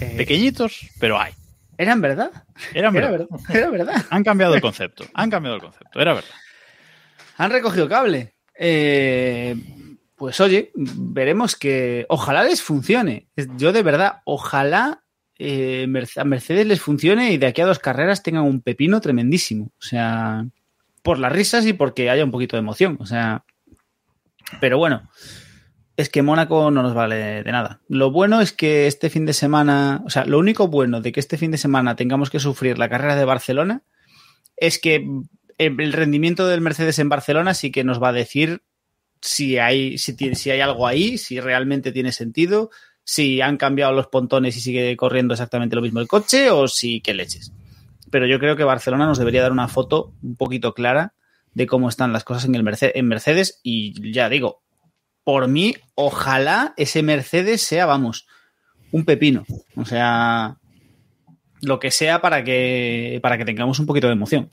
Eh, 0.00 0.14
Pequeñitos, 0.16 0.88
pero 0.98 1.18
hay. 1.18 1.32
¿Eran 1.76 2.00
verdad? 2.00 2.30
Eran 2.72 2.94
Era 2.96 3.10
verdad. 3.10 3.26
verdad. 3.30 3.56
Era 3.56 3.70
verdad. 3.70 4.06
Han 4.10 4.24
cambiado 4.24 4.54
el 4.54 4.60
concepto. 4.60 5.04
Han 5.14 5.30
cambiado 5.30 5.56
el 5.56 5.62
concepto. 5.62 6.00
Era 6.00 6.14
verdad. 6.14 6.30
Han 7.36 7.50
recogido 7.50 7.88
cable. 7.88 8.34
Eh, 8.58 9.56
pues 10.16 10.38
oye, 10.40 10.70
veremos 10.74 11.56
que 11.56 12.06
ojalá 12.08 12.44
les 12.44 12.62
funcione. 12.62 13.28
Yo 13.56 13.72
de 13.72 13.82
verdad, 13.82 14.22
ojalá 14.24 15.02
eh, 15.38 15.86
a 16.16 16.24
Mercedes 16.24 16.66
les 16.66 16.80
funcione 16.80 17.32
y 17.32 17.38
de 17.38 17.46
aquí 17.46 17.60
a 17.60 17.66
dos 17.66 17.80
carreras 17.80 18.22
tengan 18.22 18.44
un 18.44 18.60
pepino 18.60 19.00
tremendísimo. 19.00 19.72
O 19.78 19.82
sea, 19.82 20.46
por 21.02 21.18
las 21.18 21.32
risas 21.32 21.66
y 21.66 21.72
porque 21.72 22.08
haya 22.10 22.24
un 22.24 22.30
poquito 22.30 22.56
de 22.56 22.60
emoción. 22.60 22.96
O 23.00 23.06
sea, 23.06 23.44
pero 24.60 24.78
bueno, 24.78 25.10
es 25.96 26.08
que 26.08 26.22
Mónaco 26.22 26.70
no 26.70 26.82
nos 26.82 26.94
vale 26.94 27.42
de 27.44 27.52
nada. 27.52 27.80
Lo 27.88 28.10
bueno 28.10 28.40
es 28.40 28.52
que 28.52 28.86
este 28.86 29.10
fin 29.10 29.26
de 29.26 29.32
semana, 29.32 30.02
o 30.06 30.10
sea, 30.10 30.24
lo 30.24 30.38
único 30.38 30.68
bueno 30.68 31.00
de 31.00 31.12
que 31.12 31.20
este 31.20 31.38
fin 31.38 31.50
de 31.50 31.58
semana 31.58 31.94
tengamos 31.96 32.30
que 32.30 32.40
sufrir 32.40 32.78
la 32.78 32.88
carrera 32.88 33.14
de 33.16 33.24
Barcelona 33.24 33.82
es 34.56 34.78
que 34.80 35.06
el 35.58 35.92
rendimiento 35.92 36.48
del 36.48 36.60
Mercedes 36.60 36.98
en 36.98 37.08
Barcelona 37.08 37.54
sí 37.54 37.70
que 37.70 37.84
nos 37.84 38.02
va 38.02 38.08
a 38.08 38.12
decir 38.12 38.62
si 39.20 39.58
hay, 39.58 39.96
si, 39.98 40.16
tiene- 40.16 40.34
si 40.34 40.50
hay 40.50 40.60
algo 40.60 40.86
ahí, 40.86 41.16
si 41.16 41.38
realmente 41.40 41.92
tiene 41.92 42.10
sentido, 42.12 42.70
si 43.04 43.40
han 43.40 43.56
cambiado 43.56 43.92
los 43.92 44.08
pontones 44.08 44.56
y 44.56 44.60
sigue 44.60 44.96
corriendo 44.96 45.34
exactamente 45.34 45.76
lo 45.76 45.82
mismo 45.82 46.00
el 46.00 46.08
coche 46.08 46.50
o 46.50 46.66
si 46.66 47.00
qué 47.00 47.14
leches. 47.14 47.52
Pero 48.10 48.26
yo 48.26 48.38
creo 48.40 48.56
que 48.56 48.64
Barcelona 48.64 49.06
nos 49.06 49.18
debería 49.18 49.42
dar 49.42 49.52
una 49.52 49.68
foto 49.68 50.12
un 50.22 50.34
poquito 50.36 50.74
clara 50.74 51.14
de 51.52 51.66
cómo 51.66 51.88
están 51.88 52.12
las 52.12 52.24
cosas 52.24 52.46
en, 52.46 52.54
el 52.56 52.64
en 52.80 53.06
Mercedes 53.06 53.60
y 53.62 54.12
ya 54.12 54.28
digo, 54.28 54.63
por 55.24 55.48
mí, 55.48 55.74
ojalá 55.94 56.74
ese 56.76 57.02
Mercedes 57.02 57.62
sea, 57.62 57.86
vamos, 57.86 58.26
un 58.92 59.04
pepino. 59.04 59.44
O 59.74 59.84
sea, 59.84 60.56
lo 61.62 61.80
que 61.80 61.90
sea 61.90 62.20
para 62.20 62.44
que, 62.44 63.18
para 63.22 63.38
que 63.38 63.44
tengamos 63.44 63.78
un 63.80 63.86
poquito 63.86 64.06
de 64.06 64.12
emoción. 64.12 64.50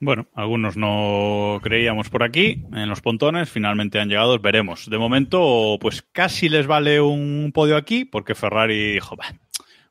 Bueno, 0.00 0.28
algunos 0.34 0.76
no 0.76 1.58
creíamos 1.60 2.08
por 2.08 2.22
aquí 2.22 2.64
en 2.72 2.88
los 2.88 3.00
pontones, 3.00 3.50
finalmente 3.50 3.98
han 3.98 4.08
llegado, 4.08 4.38
veremos. 4.38 4.88
De 4.88 4.96
momento, 4.96 5.76
pues 5.80 6.02
casi 6.12 6.48
les 6.48 6.68
vale 6.68 7.00
un 7.00 7.50
podio 7.52 7.76
aquí, 7.76 8.04
porque 8.04 8.36
Ferrari 8.36 8.92
dijo, 8.92 9.16
"Bah, 9.16 9.34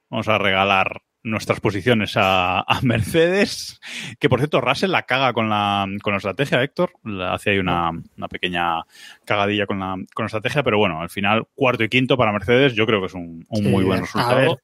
vamos 0.09 0.29
a 0.29 0.37
regalar 0.37 1.01
nuestras 1.29 1.59
posiciones 1.59 2.13
a, 2.15 2.61
a 2.61 2.81
Mercedes, 2.81 3.79
que 4.19 4.29
por 4.29 4.39
cierto 4.39 4.61
Russell 4.61 4.91
la 4.91 5.03
caga 5.03 5.33
con 5.33 5.49
la, 5.49 5.85
con 6.01 6.13
la 6.13 6.17
estrategia, 6.17 6.61
Héctor, 6.63 6.91
La- 7.03 7.33
hace 7.33 7.51
ahí 7.51 7.59
una, 7.59 7.91
una 8.17 8.27
pequeña 8.27 8.83
cagadilla 9.25 9.65
con 9.65 9.79
la, 9.79 9.95
con 10.13 10.23
la 10.23 10.27
estrategia, 10.27 10.63
pero 10.63 10.77
bueno, 10.77 11.01
al 11.01 11.09
final 11.09 11.47
cuarto 11.55 11.83
y 11.83 11.89
quinto 11.89 12.17
para 12.17 12.31
Mercedes 12.31 12.73
yo 12.73 12.85
creo 12.85 12.99
que 12.99 13.07
es 13.07 13.13
un, 13.13 13.45
un 13.49 13.63
Sí, 13.63 13.69
muy 13.69 13.83
buen 13.83 13.99
a 13.99 14.01
resultado. 14.01 14.59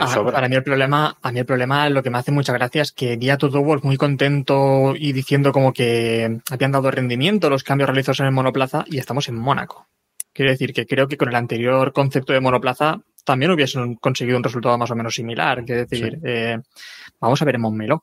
Ah, 0.00 0.22
para 0.32 0.48
mí 0.50 0.54
el 0.56 0.62
problema, 0.62 1.16
a 1.22 1.32
mí 1.32 1.38
el 1.38 1.46
problema, 1.46 1.88
lo 1.88 2.02
que 2.02 2.10
me 2.10 2.18
hace 2.18 2.30
mucha 2.30 2.52
gracia 2.52 2.82
es 2.82 2.92
que 2.92 3.16
Guía 3.16 3.38
todo 3.38 3.62
Wolf 3.62 3.84
muy 3.84 3.96
contento 3.96 4.92
y 4.94 5.12
diciendo 5.12 5.50
como 5.50 5.72
que 5.72 6.40
habían 6.50 6.72
dado 6.72 6.90
rendimiento 6.90 7.48
los 7.48 7.64
cambios 7.64 7.88
realizados 7.88 8.20
en 8.20 8.26
el 8.26 8.32
monoplaza 8.32 8.84
y 8.86 8.98
estamos 8.98 9.28
en 9.28 9.36
Mónaco. 9.36 9.86
Quiero 10.34 10.50
decir 10.50 10.74
que 10.74 10.84
creo 10.86 11.08
que 11.08 11.16
con 11.16 11.30
el 11.30 11.34
anterior 11.36 11.94
concepto 11.94 12.34
de 12.34 12.40
monoplaza 12.40 13.00
también 13.28 13.50
hubiesen 13.52 13.94
conseguido 13.96 14.38
un 14.38 14.42
resultado 14.44 14.76
más 14.78 14.90
o 14.90 14.96
menos 14.96 15.14
similar. 15.14 15.62
Quiero 15.64 15.82
decir, 15.86 16.18
eh, 16.24 16.58
vamos 17.20 17.40
a 17.40 17.44
ver 17.44 17.54
en 17.56 17.60
Montmeló. 17.60 18.02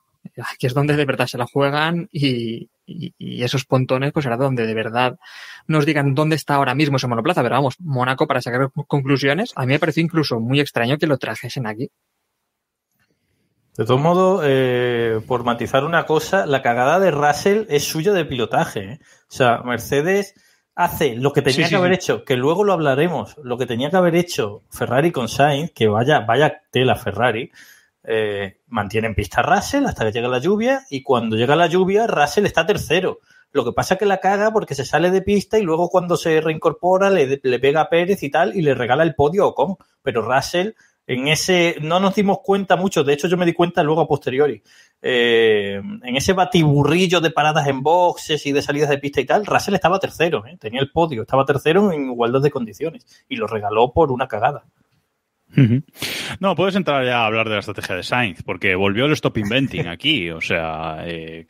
Aquí 0.53 0.67
es 0.67 0.73
donde 0.73 0.95
de 0.95 1.05
verdad 1.05 1.25
se 1.27 1.37
la 1.37 1.45
juegan 1.45 2.07
y, 2.11 2.69
y- 2.85 3.13
y 3.17 3.43
esos 3.43 3.65
pontones, 3.65 4.11
pues 4.13 4.23
será 4.23 4.37
donde 4.37 4.65
de 4.67 4.73
verdad 4.73 5.17
nos 5.67 5.85
digan 5.85 6.13
dónde 6.15 6.35
está 6.35 6.55
ahora 6.55 6.75
mismo 6.75 6.97
ese 6.97 7.07
monoplaza. 7.07 7.41
Pero 7.43 7.55
vamos, 7.55 7.75
Mónaco, 7.79 8.27
para 8.27 8.41
sacar 8.41 8.69
conclusiones, 8.87 9.51
a 9.55 9.61
mí 9.65 9.73
me 9.73 9.79
pareció 9.79 10.03
incluso 10.03 10.39
muy 10.39 10.59
extraño 10.59 10.97
que 10.99 11.07
lo 11.07 11.17
trajesen 11.17 11.65
aquí. 11.67 11.89
De 13.77 13.83
todos 13.85 13.99
modos, 13.99 14.41
eh, 14.45 15.19
por 15.27 15.43
matizar 15.43 15.83
una 15.83 16.05
cosa, 16.05 16.45
la 16.45 16.61
cagada 16.61 16.99
de 16.99 17.11
Russell 17.11 17.65
es 17.67 17.83
suya 17.83 18.13
de 18.13 18.23
pilotaje. 18.25 18.79
¿eh? 18.93 18.99
O 19.29 19.33
sea, 19.35 19.61
Mercedes 19.65 20.33
hace 20.75 21.15
lo 21.15 21.31
que 21.33 21.41
tenía 21.41 21.55
Sí, 21.55 21.61
que 21.63 21.69
sí, 21.69 21.75
haber 21.75 21.91
sí. 21.91 21.95
hecho, 21.95 22.23
que 22.25 22.35
luego 22.35 22.63
lo 22.63 22.73
hablaremos, 22.73 23.37
lo 23.43 23.57
que 23.57 23.65
tenía 23.65 23.89
que 23.89 23.97
haber 23.97 24.15
hecho 24.15 24.63
Ferrari 24.69 25.11
con 25.11 25.27
Sainz, 25.29 25.71
que 25.71 25.87
vaya, 25.87 26.19
vaya 26.21 26.61
tela 26.69 26.95
Ferrari, 26.95 27.51
eh, 28.03 28.59
mantiene 28.67 29.07
en 29.07 29.15
pista 29.15 29.39
a 29.41 29.43
Russell 29.43 29.85
hasta 29.85 30.05
que 30.05 30.11
llega 30.11 30.27
la 30.27 30.39
lluvia 30.39 30.83
y 30.89 31.01
cuando 31.01 31.35
llega 31.35 31.55
la 31.55 31.67
lluvia 31.67 32.05
Russell 32.07 32.45
está 32.45 32.65
tercero. 32.65 33.19
Lo 33.51 33.63
que 33.63 33.71
pasa 33.71 33.93
es 33.93 33.99
que 33.99 34.05
la 34.05 34.19
caga 34.19 34.51
porque 34.51 34.75
se 34.75 34.83
sale 34.85 35.09
de 35.11 35.21
pista 35.21 35.57
y 35.57 35.63
luego 35.63 35.89
cuando 35.89 36.17
se 36.17 36.41
reincorpora 36.41 37.09
le, 37.09 37.39
le 37.41 37.59
pega 37.59 37.81
a 37.81 37.89
Pérez 37.89 38.21
y 38.21 38.29
tal 38.29 38.55
y 38.55 38.61
le 38.61 38.75
regala 38.75 39.03
el 39.03 39.15
podio 39.15 39.43
a 39.43 39.47
Ocon. 39.47 39.77
Pero 40.03 40.21
Russell 40.21 40.71
en 41.07 41.27
ese 41.27 41.77
no 41.81 41.99
nos 41.99 42.15
dimos 42.15 42.39
cuenta 42.43 42.75
mucho, 42.75 43.03
de 43.03 43.13
hecho 43.13 43.27
yo 43.27 43.37
me 43.37 43.45
di 43.45 43.53
cuenta 43.53 43.83
luego 43.83 44.01
a 44.01 44.07
posteriori. 44.07 44.61
Eh, 45.01 45.75
en 45.75 46.15
ese 46.15 46.33
batiburrillo 46.33 47.21
de 47.21 47.31
paradas 47.31 47.67
en 47.67 47.83
boxes 47.83 48.45
y 48.45 48.51
de 48.51 48.61
salidas 48.61 48.89
de 48.89 48.97
pista 48.97 49.21
y 49.21 49.25
tal, 49.25 49.45
Russell 49.45 49.75
estaba 49.75 49.99
tercero, 49.99 50.45
¿eh? 50.47 50.57
tenía 50.59 50.81
el 50.81 50.91
podio, 50.91 51.21
estaba 51.21 51.45
tercero 51.45 51.91
en 51.91 52.05
igualdad 52.05 52.41
de 52.41 52.51
condiciones 52.51 53.05
y 53.29 53.35
lo 53.35 53.47
regaló 53.47 53.93
por 53.93 54.11
una 54.11 54.27
cagada. 54.27 54.65
No, 56.39 56.55
puedes 56.55 56.75
entrar 56.75 57.05
ya 57.05 57.19
a 57.19 57.25
hablar 57.27 57.47
de 57.47 57.53
la 57.53 57.59
estrategia 57.59 57.95
de 57.95 58.03
Sainz, 58.03 58.43
porque 58.43 58.75
volvió 58.75 59.05
el 59.05 59.13
stop 59.13 59.37
inventing 59.37 59.87
aquí. 59.87 60.29
O 60.31 60.41
sea, 60.41 60.97
eh, 61.05 61.45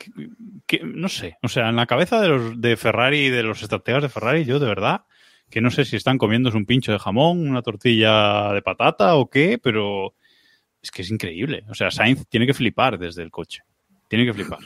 no 0.84 1.10
sé. 1.10 1.38
O 1.42 1.48
sea, 1.48 1.70
en 1.70 1.76
la 1.76 1.88
cabeza 1.88 2.22
de 2.22 2.28
los 2.28 2.62
de 2.62 2.78
Ferrari 2.78 3.26
y 3.26 3.30
de 3.30 3.42
los 3.42 3.64
estrategas 3.64 4.04
de 4.04 4.10
Ferrari, 4.10 4.46
yo 4.46 4.60
de 4.60 4.68
verdad 4.68 5.06
que 5.50 5.62
no 5.62 5.72
sé 5.72 5.86
si 5.86 5.96
están 5.96 6.18
comiéndose 6.18 6.58
un 6.58 6.66
pincho 6.66 6.92
de 6.92 7.00
jamón, 7.00 7.48
una 7.48 7.62
tortilla 7.62 8.52
de 8.54 8.62
patata 8.62 9.16
o 9.16 9.30
qué, 9.30 9.58
pero 9.62 10.14
es 10.82 10.92
que 10.92 11.02
es 11.02 11.12
increíble. 11.12 11.64
O 11.70 11.74
sea, 11.74 11.92
Sainz 11.92 12.28
tiene 12.28 12.46
que 12.46 12.54
flipar 12.54 12.98
desde 12.98 13.24
el 13.24 13.32
coche. 13.32 13.62
Tiene 14.08 14.26
que 14.26 14.34
flipar. 14.34 14.60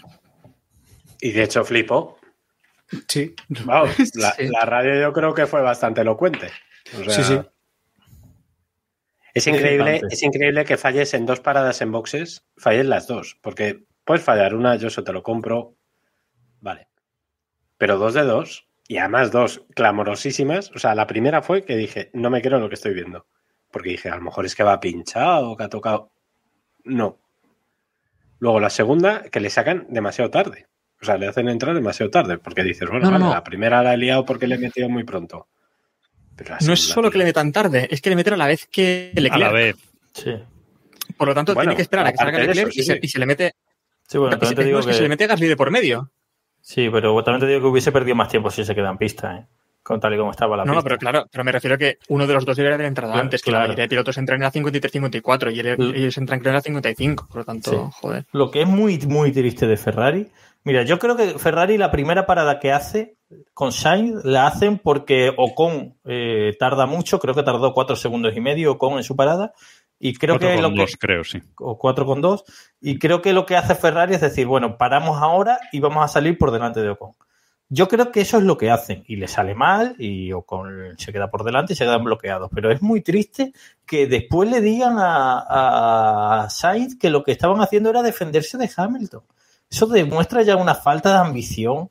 Y 1.21 1.31
de 1.31 1.43
hecho 1.43 1.63
flipo. 1.63 2.17
Sí. 3.07 3.35
Vamos, 3.65 3.91
la, 4.15 4.31
Sí. 4.33 4.47
la 4.47 4.61
radio 4.61 4.99
yo 4.99 5.13
creo 5.13 5.33
que 5.33 5.47
fue 5.47 5.61
bastante 5.61 6.01
elocuente. 6.01 6.49
O 6.99 7.03
sea, 7.09 7.23
Sí, 7.23 7.35
sí. 7.35 7.39
Es 9.33 9.45
increíble, 9.47 10.01
es 10.09 10.23
increíble 10.23 10.65
que 10.65 10.75
falles 10.75 11.13
en 11.13 11.25
dos 11.25 11.39
paradas 11.39 11.81
en 11.81 11.91
boxes, 11.91 12.45
falles 12.57 12.85
las 12.87 13.07
dos, 13.07 13.37
porque 13.41 13.83
puedes 14.03 14.23
fallar 14.23 14.55
una, 14.55 14.75
yo 14.75 14.87
eso 14.87 15.03
te 15.03 15.13
lo 15.13 15.21
compro, 15.21 15.75
vale. 16.61 16.87
Pero 17.77 17.97
dos 17.99 18.15
de 18.15 18.23
dos, 18.23 18.67
y 18.89 18.97
además 18.97 19.31
dos 19.31 19.61
clamorosísimas, 19.75 20.71
o 20.75 20.79
sea, 20.79 20.95
la 20.95 21.05
primera 21.07 21.41
fue 21.43 21.63
que 21.63 21.77
dije, 21.77 22.09
no 22.13 22.29
me 22.31 22.41
creo 22.41 22.59
lo 22.59 22.67
que 22.69 22.75
estoy 22.75 22.93
viendo, 22.93 23.27
porque 23.71 23.91
dije, 23.91 24.09
a 24.09 24.15
lo 24.15 24.21
mejor 24.23 24.45
es 24.47 24.55
que 24.55 24.63
va 24.63 24.79
pinchado, 24.79 25.55
que 25.55 25.63
ha 25.63 25.69
tocado. 25.69 26.11
No. 26.83 27.19
Luego 28.39 28.59
la 28.59 28.69
segunda, 28.71 29.23
que 29.31 29.39
le 29.39 29.49
sacan 29.51 29.85
demasiado 29.89 30.29
tarde. 30.31 30.65
O 31.01 31.05
sea, 31.05 31.17
le 31.17 31.27
hacen 31.27 31.47
entrar 31.49 31.75
demasiado 31.75 32.09
tarde, 32.09 32.37
porque 32.39 32.63
dices, 32.63 32.89
bueno, 32.89 33.05
No, 33.05 33.11
no, 33.11 33.17
vale, 33.19 33.25
no. 33.25 33.33
la 33.33 33.43
primera 33.43 33.83
la 33.83 33.93
he 33.93 33.97
liado 33.97 34.25
porque 34.25 34.47
le 34.47 34.55
he 34.55 34.57
metido 34.57 34.89
muy 34.89 35.03
pronto. 35.03 35.47
Pero 36.35 36.55
No 36.65 36.73
es 36.73 36.79
solo 36.81 37.11
que 37.11 37.17
le 37.19 37.25
metan 37.25 37.51
tarde, 37.51 37.87
es 37.91 38.01
que 38.01 38.09
le 38.09 38.15
meten 38.15 38.33
a 38.33 38.37
la 38.37 38.47
vez 38.47 38.65
que 38.67 39.13
A 39.31 39.37
la 39.37 39.51
vez. 39.51 39.75
Sí. 40.13 40.33
Por 41.15 41.27
lo 41.27 41.35
tanto, 41.35 41.53
Bueno, 41.53 41.69
tiene 41.69 41.75
que 41.75 41.81
esperar 41.83 42.07
a 42.07 42.11
que 42.11 42.17
salga 42.17 42.39
Leclerc 42.39 42.69
eso, 42.69 42.69
y, 42.69 42.71
sí, 42.73 42.83
se, 42.83 42.93
sí. 42.93 42.99
y 43.03 43.07
se 43.07 43.19
le 43.19 43.25
mete. 43.25 43.53
Sí, 44.07 44.17
bueno, 44.17 44.37
se- 44.41 44.55
te 44.55 44.61
no, 44.61 44.65
digo 44.67 44.79
es 44.79 44.85
que 44.87 44.93
se 44.93 44.99
le 45.01 45.05
que, 45.05 45.09
mete 45.09 45.27
Gasly 45.27 45.47
de 45.47 45.55
por 45.57 45.69
medio. 45.69 46.11
Sí, 46.61 46.89
pero 46.91 47.21
también 47.23 47.41
te 47.41 47.47
digo 47.47 47.61
que 47.61 47.67
hubiese 47.67 47.91
perdido 47.91 48.15
más 48.15 48.29
tiempo 48.29 48.49
si 48.49 48.63
se 48.65 48.73
queda 48.75 48.89
en 48.89 48.97
pista, 48.97 49.35
¿eh? 49.37 49.45
con 49.81 49.99
tal 49.99 50.13
y 50.13 50.17
como 50.17 50.29
estaba 50.31 50.55
la 50.57 50.65
No, 50.65 50.73
no, 50.73 50.79
pista. 50.79 50.83
pero 50.89 50.97
claro, 50.99 51.25
pero 51.31 51.43
me 51.43 51.51
refiero 51.51 51.75
a 51.75 51.77
que 51.77 51.97
uno 52.09 52.27
de 52.27 52.33
los 52.33 52.45
dos 52.45 52.55
debería 52.57 52.75
haber 52.75 52.87
entrado 52.87 53.11
Claro, 53.13 53.23
antes, 53.23 53.41
que 53.41 53.49
la 53.49 53.57
claro. 53.57 53.67
mayoría 53.69 53.85
de 53.85 53.89
pilotos 53.89 54.17
entran 54.17 54.37
en 54.37 54.43
la 54.43 54.51
53-54 54.51 55.51
y 55.51 55.97
ellos 55.99 56.17
entran 56.17 56.39
creo 56.41 56.51
en 56.51 56.55
la 56.55 56.61
55, 56.61 57.27
por 57.27 57.37
lo 57.37 57.45
tanto, 57.45 57.71
Sí. 57.71 57.77
joder. 58.01 58.25
Lo 58.31 58.51
que 58.51 58.61
es 58.61 58.67
muy, 58.67 58.99
muy 59.07 59.31
triste 59.31 59.65
de 59.67 59.77
Ferrari. 59.77 60.27
Mira, 60.63 60.83
yo 60.83 60.99
creo 60.99 61.15
que 61.15 61.39
Ferrari 61.39 61.77
la 61.77 61.89
primera 61.89 62.25
parada 62.27 62.59
que 62.59 62.71
hace 62.73 63.15
con 63.53 63.71
Sainz 63.71 64.23
la 64.25 64.45
hacen 64.45 64.77
porque 64.77 65.31
Ocon 65.37 65.95
eh, 66.05 66.55
tarda 66.59 66.85
mucho, 66.85 67.19
creo 67.19 67.33
que 67.33 67.43
tardó 67.43 67.73
cuatro 67.73 67.95
segundos 67.95 68.35
y 68.35 68.41
medio 68.41 68.73
Ocon 68.73 68.97
en 68.97 69.03
su 69.03 69.15
parada. 69.15 69.53
Y 69.99 70.13
creo 70.15 70.39
que 70.39 70.55
con 70.55 70.75
lo 70.75 70.85
que, 70.85 70.93
creo, 70.97 71.23
sí. 71.23 71.41
o 71.57 71.77
4,2. 71.77 72.43
Y 72.79 72.97
creo 72.99 73.21
que 73.21 73.33
lo 73.33 73.45
que 73.45 73.57
hace 73.57 73.75
Ferrari 73.75 74.15
es 74.15 74.21
decir, 74.21 74.47
bueno, 74.47 74.77
paramos 74.77 75.21
ahora 75.21 75.59
y 75.73 75.81
vamos 75.81 76.05
a 76.05 76.07
salir 76.07 76.37
por 76.37 76.51
delante 76.51 76.79
de 76.81 76.89
Ocon. 76.89 77.11
Yo 77.71 77.87
creo 77.87 78.11
que 78.11 78.21
eso 78.21 78.37
es 78.37 78.43
lo 78.43 78.57
que 78.57 78.71
hacen 78.71 79.03
y 79.05 79.17
le 79.17 79.27
sale 79.27 79.53
mal 79.53 79.95
y 79.99 80.31
Ocon 80.31 80.95
se 80.97 81.11
queda 81.11 81.29
por 81.29 81.43
delante 81.43 81.73
y 81.73 81.75
se 81.75 81.83
quedan 81.83 82.03
bloqueados. 82.03 82.49
Pero 82.55 82.71
es 82.71 82.81
muy 82.81 83.01
triste 83.01 83.53
que 83.85 84.07
después 84.07 84.49
le 84.49 84.61
digan 84.61 84.97
a, 84.97 86.43
a 86.43 86.49
Sainz 86.49 86.97
que 86.97 87.11
lo 87.11 87.23
que 87.23 87.33
estaban 87.33 87.61
haciendo 87.61 87.89
era 87.89 88.01
defenderse 88.01 88.57
de 88.57 88.71
Hamilton. 88.75 89.21
Eso 89.69 89.85
demuestra 89.85 90.41
ya 90.41 90.55
una 90.55 90.73
falta 90.73 91.11
de 91.11 91.27
ambición 91.27 91.89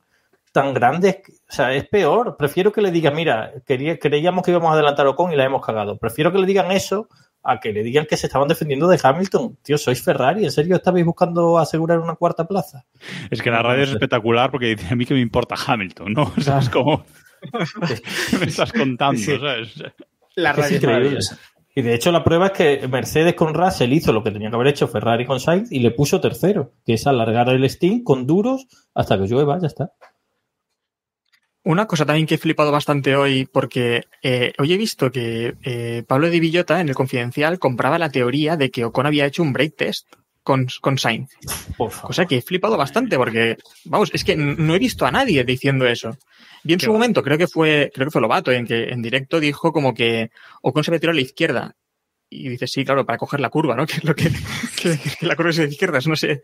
tan 0.51 0.73
grandes, 0.73 1.17
o 1.47 1.51
sea, 1.51 1.73
es 1.73 1.87
peor. 1.87 2.35
Prefiero 2.35 2.71
que 2.71 2.81
le 2.81 2.91
digan, 2.91 3.15
mira, 3.15 3.53
quería, 3.65 3.97
creíamos 3.99 4.43
que 4.43 4.51
íbamos 4.51 4.71
a 4.71 4.73
adelantar 4.73 5.05
a 5.05 5.11
Ocon 5.11 5.31
y 5.31 5.35
la 5.35 5.45
hemos 5.45 5.65
cagado. 5.65 5.97
Prefiero 5.97 6.31
que 6.31 6.39
le 6.39 6.47
digan 6.47 6.71
eso 6.71 7.07
a 7.43 7.59
que 7.59 7.71
le 7.73 7.83
digan 7.83 8.05
que 8.05 8.17
se 8.17 8.27
estaban 8.27 8.47
defendiendo 8.47 8.87
de 8.87 8.99
Hamilton. 9.01 9.57
Tío, 9.61 9.77
sois 9.77 10.01
Ferrari, 10.01 10.43
¿en 10.45 10.51
serio 10.51 10.75
estabais 10.75 11.05
buscando 11.05 11.57
asegurar 11.57 11.99
una 11.99 12.15
cuarta 12.15 12.45
plaza? 12.47 12.85
Es 13.29 13.41
que 13.41 13.49
la 13.49 13.61
radio 13.61 13.83
es 13.83 13.91
espectacular 13.91 14.51
porque 14.51 14.67
dice 14.67 14.87
a 14.91 14.95
mí 14.95 15.05
que 15.05 15.13
me 15.13 15.21
importa 15.21 15.55
Hamilton, 15.67 16.13
¿no? 16.13 16.33
O 16.37 16.41
sea, 16.41 16.59
es 16.59 16.69
como... 16.69 17.05
me 18.39 18.45
estás 18.45 18.73
contando, 18.73 19.19
Sí. 19.19 19.37
¿sabes? 19.37 19.83
La 20.35 20.51
radio 20.53 20.65
es 20.65 20.71
increíble. 20.71 20.93
maravillosa. 21.03 21.39
Y 21.75 21.81
de 21.81 21.93
hecho 21.93 22.11
la 22.11 22.23
prueba 22.23 22.47
es 22.47 22.51
que 22.53 22.87
Mercedes 22.87 23.35
con 23.35 23.53
Russell 23.53 23.93
hizo 23.93 24.11
lo 24.11 24.23
que 24.23 24.31
tenía 24.31 24.49
que 24.49 24.55
haber 24.55 24.67
hecho 24.67 24.87
Ferrari 24.87 25.25
con 25.25 25.39
Sainz 25.39 25.71
y 25.71 25.79
le 25.79 25.91
puso 25.91 26.19
tercero, 26.19 26.73
que 26.85 26.93
es 26.93 27.07
alargar 27.07 27.47
el 27.49 27.69
Steam 27.69 28.03
con 28.03 28.25
duros 28.27 28.67
hasta 28.93 29.17
que 29.17 29.27
llueva, 29.27 29.59
ya 29.61 29.67
está. 29.67 29.91
Una 31.63 31.87
cosa 31.87 32.05
también 32.05 32.25
que 32.25 32.35
he 32.35 32.39
flipado 32.39 32.71
bastante 32.71 33.15
hoy, 33.15 33.45
porque 33.45 34.03
eh, 34.23 34.53
hoy 34.57 34.73
he 34.73 34.77
visto 34.77 35.11
que 35.11 35.55
eh, 35.63 36.03
Pablo 36.07 36.29
de 36.29 36.39
Villota 36.39 36.79
en 36.79 36.89
el 36.89 36.95
Confidencial 36.95 37.59
compraba 37.59 37.99
la 37.99 38.09
teoría 38.09 38.55
de 38.55 38.71
que 38.71 38.85
Ocon 38.85 39.05
había 39.05 39.25
hecho 39.25 39.43
un 39.43 39.51
break 39.51 39.75
test 39.75 40.07
con, 40.41 40.67
con 40.79 40.97
Sainz. 40.97 41.29
Cosa 41.77 42.25
que 42.25 42.37
he 42.37 42.41
flipado 42.41 42.77
bastante, 42.77 43.17
porque, 43.17 43.57
vamos, 43.85 44.09
es 44.13 44.23
que 44.23 44.37
no 44.37 44.73
he 44.73 44.79
visto 44.79 45.05
a 45.05 45.11
nadie 45.11 45.43
diciendo 45.43 45.85
eso. 45.85 46.17
Y 46.63 46.73
en 46.73 46.79
Qué 46.79 46.85
su 46.85 46.93
momento, 46.93 47.21
creo 47.23 47.37
que 47.37 47.47
fue, 47.47 47.91
creo 47.93 48.07
que 48.07 48.11
fue 48.11 48.21
Lobato, 48.21 48.51
en 48.51 48.65
que 48.65 48.85
en 48.85 49.01
directo 49.01 49.39
dijo 49.39 49.73
como 49.73 49.93
que 49.93 50.31
Ocon 50.61 50.83
se 50.83 50.91
metió 50.91 51.09
a 51.09 51.13
la 51.13 51.21
izquierda. 51.21 51.75
Y 52.31 52.47
dice, 52.49 52.67
sí, 52.67 52.85
claro, 52.85 53.05
para 53.05 53.17
coger 53.17 53.39
la 53.39 53.49
curva, 53.49 53.75
¿no? 53.75 53.85
Que 53.87 53.93
es 53.97 54.03
lo 54.03 54.13
que, 54.15 54.29
que- 54.81 54.99
que 55.19 55.25
la 55.25 55.35
curva 55.35 55.49
es 55.49 55.57
de 55.57 55.65
izquierdas, 55.65 56.05
no 56.07 56.15
sé. 56.15 56.41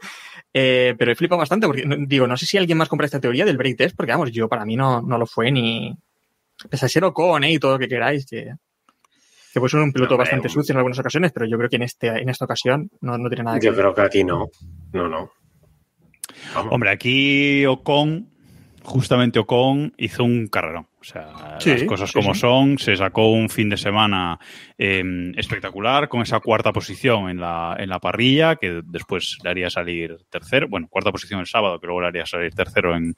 Eh, 0.54 0.96
pero 0.98 1.12
he 1.12 1.16
flipado 1.16 1.40
bastante 1.40 1.68
porque, 1.68 1.86
no- 1.86 1.96
digo, 2.00 2.26
no 2.28 2.38
sé 2.38 2.46
si 2.46 2.58
alguien 2.58 2.78
más 2.78 2.90
compra 2.90 3.06
esta 3.06 3.20
teoría 3.20 3.46
del 3.46 3.58
break 3.58 3.78
test, 3.78 3.96
porque 3.96 4.12
vamos, 4.12 4.32
yo 4.32 4.48
para 4.50 4.66
mí 4.66 4.76
no, 4.76 5.02
no 5.02 5.18
lo 5.18 5.26
fue 5.28 5.52
ni. 5.52 5.96
Pese 6.70 6.86
a 6.86 6.90
ser 6.90 7.04
Ocon, 7.04 7.44
¿eh? 7.44 7.52
Y 7.52 7.60
todo 7.60 7.74
lo 7.74 7.80
que 7.80 7.88
queráis, 7.88 8.26
que, 8.26 8.54
que 9.54 9.60
puede 9.60 9.70
ser 9.70 9.82
un 9.82 9.92
piloto 9.94 10.14
No, 10.14 10.18
bastante 10.20 10.48
un- 10.48 10.54
sucio 10.54 10.74
en 10.74 10.78
algunas 10.78 10.98
ocasiones, 11.00 11.32
pero 11.34 11.46
yo 11.46 11.58
creo 11.58 11.70
que 11.70 11.76
en, 11.76 11.84
este, 11.84 12.08
en 12.08 12.30
esta 12.30 12.46
ocasión 12.46 12.90
no, 13.02 13.18
no 13.18 13.30
tiene 13.30 13.44
nada 13.44 13.60
que 13.60 13.66
Yo 13.68 13.72
ver. 13.74 13.80
creo 13.82 13.94
que 13.94 14.02
aquí 14.02 14.24
no. 14.24 14.48
No, 14.94 15.08
no. 15.10 15.32
Vamos. 16.56 16.74
Hombre, 16.74 16.90
aquí 16.92 17.66
Ocon, 17.66 18.30
justamente 18.86 19.40
Ocon, 19.40 19.94
hizo 19.98 20.24
un 20.24 20.48
carrerón. 20.48 20.88
O 21.02 21.04
sea, 21.04 21.58
Sí, 21.60 21.72
las 21.72 21.84
cosas 21.84 22.10
sí, 22.10 22.14
como 22.14 22.34
sí. 22.34 22.40
son, 22.40 22.78
se 22.80 22.96
sacó 22.96 23.30
un 23.30 23.50
fin 23.50 23.70
de 23.70 23.78
semana 23.78 24.40
eh, 24.78 25.04
espectacular 25.36 26.08
con 26.08 26.22
esa 26.22 26.40
cuarta 26.40 26.72
posición 26.72 27.30
en 27.30 27.40
la, 27.40 27.76
en 27.78 27.90
la 27.90 28.00
parrilla, 28.00 28.56
que 28.56 28.82
después 28.86 29.38
le 29.44 29.50
haría 29.50 29.70
salir 29.70 30.18
tercero, 30.30 30.68
bueno, 30.70 30.88
cuarta 30.90 31.12
posición 31.12 31.40
el 31.40 31.48
sábado, 31.48 31.80
que 31.80 31.88
luego 31.88 32.02
le 32.02 32.08
haría 32.08 32.26
salir 32.26 32.54
tercero 32.54 32.96
en, 32.96 33.16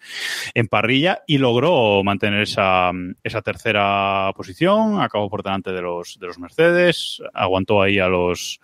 en 0.53 0.67
parrilla, 0.67 1.21
y 1.27 1.37
logró 1.37 2.03
mantener 2.03 2.41
esa, 2.41 2.91
esa 3.23 3.41
tercera 3.41 4.31
posición, 4.35 5.01
acabó 5.01 5.29
por 5.29 5.43
delante 5.43 5.71
de 5.71 5.81
los, 5.81 6.17
de 6.19 6.27
los 6.27 6.39
Mercedes, 6.39 7.21
aguantó 7.33 7.81
ahí 7.81 7.99
a 7.99 8.07
los, 8.07 8.59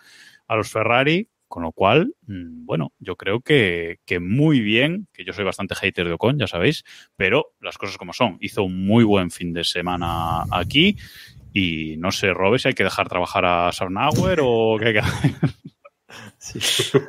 a 0.48 0.56
los 0.56 0.70
Ferrari, 0.70 1.28
con 1.54 1.62
lo 1.62 1.70
cual, 1.70 2.16
mm, 2.26 2.66
bueno, 2.66 2.90
yo 2.98 3.14
creo 3.14 3.38
que, 3.40 4.00
que 4.04 4.18
muy 4.18 4.58
bien, 4.58 5.06
que 5.12 5.24
yo 5.24 5.32
soy 5.32 5.44
bastante 5.44 5.76
hater 5.76 6.08
de 6.08 6.14
Ocon, 6.14 6.36
ya 6.36 6.48
sabéis, 6.48 6.82
pero 7.14 7.52
las 7.60 7.78
cosas 7.78 7.96
como 7.96 8.12
son. 8.12 8.38
Hizo 8.40 8.64
un 8.64 8.84
muy 8.84 9.04
buen 9.04 9.30
fin 9.30 9.52
de 9.52 9.62
semana 9.62 10.42
aquí 10.50 10.96
y 11.52 11.96
no 11.98 12.10
sé, 12.10 12.34
Robe, 12.34 12.58
si 12.58 12.66
hay 12.66 12.74
que 12.74 12.82
dejar 12.82 13.08
trabajar 13.08 13.44
a 13.44 13.70
Sarnauer 13.70 14.40
o 14.42 14.76
qué 14.80 14.86
hay 14.88 14.92
que 14.94 14.98
hacer. 14.98 15.30
Sí. 16.38 16.58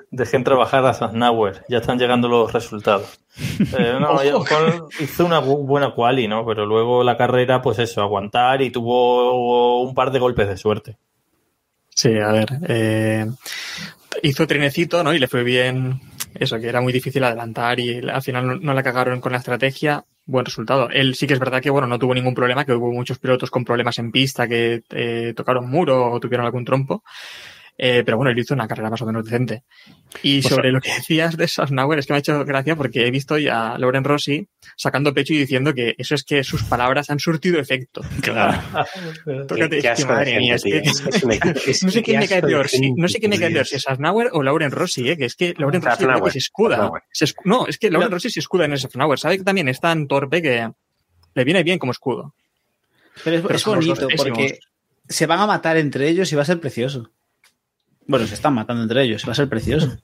Dejen 0.09 0.43
trabajar 0.43 0.83
a 0.85 0.93
Sasnauer, 0.93 1.63
ya 1.69 1.79
están 1.79 1.99
llegando 1.99 2.27
los 2.27 2.53
resultados. 2.53 3.19
Eh, 3.59 3.97
no, 3.99 4.11
Ocon 4.39 4.87
hizo 4.99 5.25
una 5.25 5.41
bu- 5.41 5.65
buena 5.65 5.91
quali, 5.93 6.27
¿no? 6.27 6.45
Pero 6.45 6.65
luego 6.65 7.03
la 7.03 7.17
carrera, 7.17 7.61
pues 7.61 7.77
eso, 7.79 8.01
aguantar 8.01 8.61
y 8.61 8.71
tuvo 8.71 9.81
un 9.83 9.93
par 9.93 10.11
de 10.11 10.19
golpes 10.19 10.47
de 10.47 10.57
suerte. 10.57 10.97
Sí, 11.89 12.17
a 12.17 12.31
ver. 12.31 12.47
eh, 12.67 13.25
hizo 14.23 14.47
trenecito, 14.47 15.03
¿no? 15.03 15.13
Y 15.13 15.19
le 15.19 15.27
fue 15.27 15.43
bien 15.43 16.01
eso, 16.33 16.59
que 16.59 16.67
era 16.67 16.81
muy 16.81 16.93
difícil 16.93 17.23
adelantar 17.23 17.79
y 17.79 18.07
al 18.07 18.21
final 18.21 18.47
no, 18.47 18.55
no 18.55 18.73
la 18.73 18.83
cagaron 18.83 19.21
con 19.21 19.31
la 19.31 19.39
estrategia. 19.39 20.05
Buen 20.27 20.45
resultado. 20.45 20.89
Él 20.89 21.13
sí 21.15 21.27
que 21.27 21.33
es 21.33 21.39
verdad 21.39 21.61
que, 21.61 21.69
bueno, 21.69 21.87
no 21.87 21.99
tuvo 21.99 22.15
ningún 22.15 22.33
problema, 22.33 22.65
que 22.65 22.73
hubo 22.73 22.91
muchos 22.91 23.19
pilotos 23.19 23.51
con 23.51 23.63
problemas 23.63 23.99
en 23.99 24.11
pista 24.11 24.47
que 24.47 24.81
eh, 24.89 25.33
tocaron 25.35 25.69
muro 25.69 26.11
o 26.11 26.19
tuvieron 26.19 26.45
algún 26.45 26.65
trompo. 26.65 27.03
Eh, 27.77 28.03
pero 28.05 28.15
bueno, 28.15 28.31
él 28.31 28.39
hizo 28.39 28.53
una 28.53 28.69
carrera 28.69 28.89
más 28.89 29.01
o 29.01 29.05
menos 29.05 29.25
decente. 29.25 29.63
Y 30.23 30.41
Pues, 30.41 30.53
sobre 30.53 30.71
lo 30.71 30.79
que 30.79 30.93
decías 30.93 31.35
de 31.35 31.45
Sasnauer, 31.45 31.99
es 31.99 32.05
que 32.07 32.13
me 32.13 32.17
ha 32.17 32.19
hecho 32.19 32.45
gracia 32.45 32.77
porque 32.77 33.05
he 33.05 33.11
visto 33.11 33.37
ya 33.37 33.73
a 33.73 33.77
Lauren 33.77 34.05
Rossi 34.05 34.47
sacando 34.77 35.13
pecho 35.13 35.33
y 35.33 35.39
diciendo 35.39 35.73
que 35.73 35.93
eso 35.97 36.15
es 36.15 36.23
que 36.23 36.43
sus 36.45 36.63
palabras 36.63 37.09
han 37.09 37.19
surtido 37.19 37.59
efecto. 37.59 38.01
Claro. 38.21 38.61
Tócate, 39.47 39.81
Qué 39.81 39.87
es 39.89 39.99
que 39.99 40.05
madre 40.05 40.37
mía, 40.39 40.55
es 40.55 40.63
que- 40.63 40.81
no 41.83 41.91
sé 41.91 42.01
quién 42.01 42.19
me 42.19 42.27
cae 42.29 42.41
peor, 42.41 42.69
si, 42.69 42.91
no 42.93 43.07
sé 43.09 43.19
quién 43.19 43.29
me 43.31 43.39
cae 43.39 43.51
peor, 43.51 43.65
si 43.67 43.75
es 43.75 43.81
Sasnauer 43.83 44.29
o 44.31 44.41
Lauren 44.41 44.71
Rossi, 44.71 45.09
¿eh? 45.09 45.17
que 45.17 45.25
es 45.25 45.35
que 45.35 45.53
Lauren 45.57 45.81
Rossi 45.81 46.05
que 46.23 46.31
se 46.31 46.37
escuda. 46.39 46.91
Se 47.11 47.25
escu- 47.25 47.41
no, 47.43 47.67
es 47.67 47.77
que 47.77 47.91
Lauren 47.91 48.11
Rossi 48.11 48.29
se 48.29 48.39
escuda 48.39 48.65
en 48.65 48.73
ese 48.73 48.83
Sasnauer. 48.83 49.19
Sabe 49.19 49.37
que 49.39 49.43
también 49.43 49.67
es 49.67 49.81
tan 49.81 50.07
torpe 50.07 50.41
que 50.41 50.69
le 51.33 51.43
viene 51.43 51.61
bien 51.63 51.77
como 51.77 51.91
escudo. 51.91 52.33
Pero 53.23 53.35
es, 53.37 53.41
Pero 53.43 53.55
es 53.55 53.65
bonito 53.65 54.07
porque 54.17 54.59
se 55.09 55.25
van 55.25 55.39
a 55.39 55.45
matar 55.45 55.75
entre 55.77 56.07
ellos 56.09 56.31
y 56.31 56.35
va 56.35 56.41
a 56.43 56.45
ser 56.45 56.59
precioso. 56.61 57.11
Bueno, 58.07 58.27
se 58.27 58.35
están 58.35 58.53
matando 58.53 58.83
entre 58.83 59.03
ellos 59.03 59.23
va 59.27 59.31
a 59.31 59.35
ser 59.35 59.49
precioso. 59.49 59.97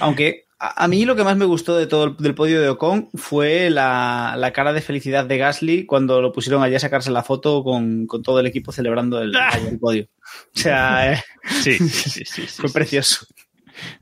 Aunque 0.00 0.46
a, 0.58 0.84
a 0.84 0.88
mí 0.88 1.04
lo 1.04 1.16
que 1.16 1.24
más 1.24 1.36
me 1.36 1.44
gustó 1.44 1.76
de 1.76 1.86
todo 1.86 2.04
el, 2.04 2.16
del 2.16 2.34
podio 2.34 2.60
de 2.60 2.68
Ocon 2.68 3.08
fue 3.14 3.68
la, 3.70 4.34
la 4.38 4.52
cara 4.52 4.72
de 4.72 4.80
felicidad 4.80 5.24
de 5.24 5.38
Gasly 5.38 5.84
cuando 5.86 6.20
lo 6.22 6.32
pusieron 6.32 6.62
allí 6.62 6.74
a 6.76 6.80
sacarse 6.80 7.10
la 7.10 7.22
foto 7.24 7.64
con, 7.64 8.06
con 8.06 8.22
todo 8.22 8.38
el 8.40 8.46
equipo 8.46 8.70
celebrando 8.72 9.20
el, 9.20 9.34
el 9.68 9.78
podio. 9.80 10.06
O 10.54 10.58
sea, 10.58 11.12
eh, 11.12 11.22
Sí, 11.62 11.78
sí, 11.88 12.24
sí, 12.24 12.42
fue 12.46 12.68
sí. 12.68 12.72
precioso. 12.74 13.26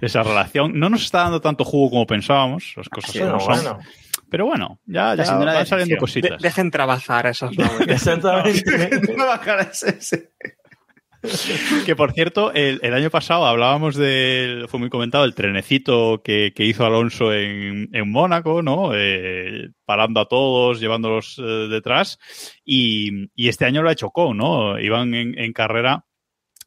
Esa 0.00 0.22
relación 0.22 0.78
no 0.78 0.90
nos 0.90 1.02
está 1.04 1.22
dando 1.22 1.40
tanto 1.40 1.64
jugo 1.64 1.90
como 1.90 2.06
pensábamos, 2.06 2.74
las 2.76 2.88
cosas 2.88 3.12
Sí, 3.12 3.20
como 3.20 3.32
no, 3.32 3.40
son. 3.40 3.54
bueno. 3.54 3.78
Pero 4.28 4.46
bueno, 4.46 4.78
ya, 4.86 5.14
ya 5.16 5.34
van 5.34 5.66
saliendo 5.66 5.66
ficción. 5.66 5.88
De- 5.88 5.96
cositas. 5.98 6.42
dejen 6.42 6.70
trabajar 6.70 7.26
a 7.26 7.34
Sasnauer. 7.34 7.90
Exactamente. 7.90 9.14
No 9.16 9.26
bajar 9.26 9.60
a 9.60 9.62
ese- 9.62 9.96
ese. 9.98 10.30
Que 11.86 11.96
por 11.96 12.12
cierto, 12.12 12.52
el, 12.52 12.80
el 12.82 12.94
año 12.94 13.10
pasado 13.10 13.46
hablábamos 13.46 13.96
del, 13.96 14.68
fue 14.68 14.80
muy 14.80 14.88
comentado, 14.88 15.24
el 15.24 15.34
trenecito 15.34 16.22
que, 16.22 16.52
que 16.54 16.64
hizo 16.64 16.84
Alonso 16.86 17.32
en, 17.32 17.88
en 17.92 18.10
Mónaco, 18.10 18.62
¿no? 18.62 18.92
Eh, 18.94 19.70
parando 19.84 20.20
a 20.20 20.28
todos, 20.28 20.80
llevándolos 20.80 21.38
eh, 21.38 21.42
detrás. 21.42 22.18
Y, 22.64 23.28
y 23.34 23.48
este 23.48 23.66
año 23.66 23.82
lo 23.82 23.88
ha 23.88 23.92
hecho 23.92 24.08
Ocon, 24.08 24.36
¿no? 24.36 24.78
Iban 24.78 25.14
en, 25.14 25.38
en 25.38 25.52
carrera 25.52 26.06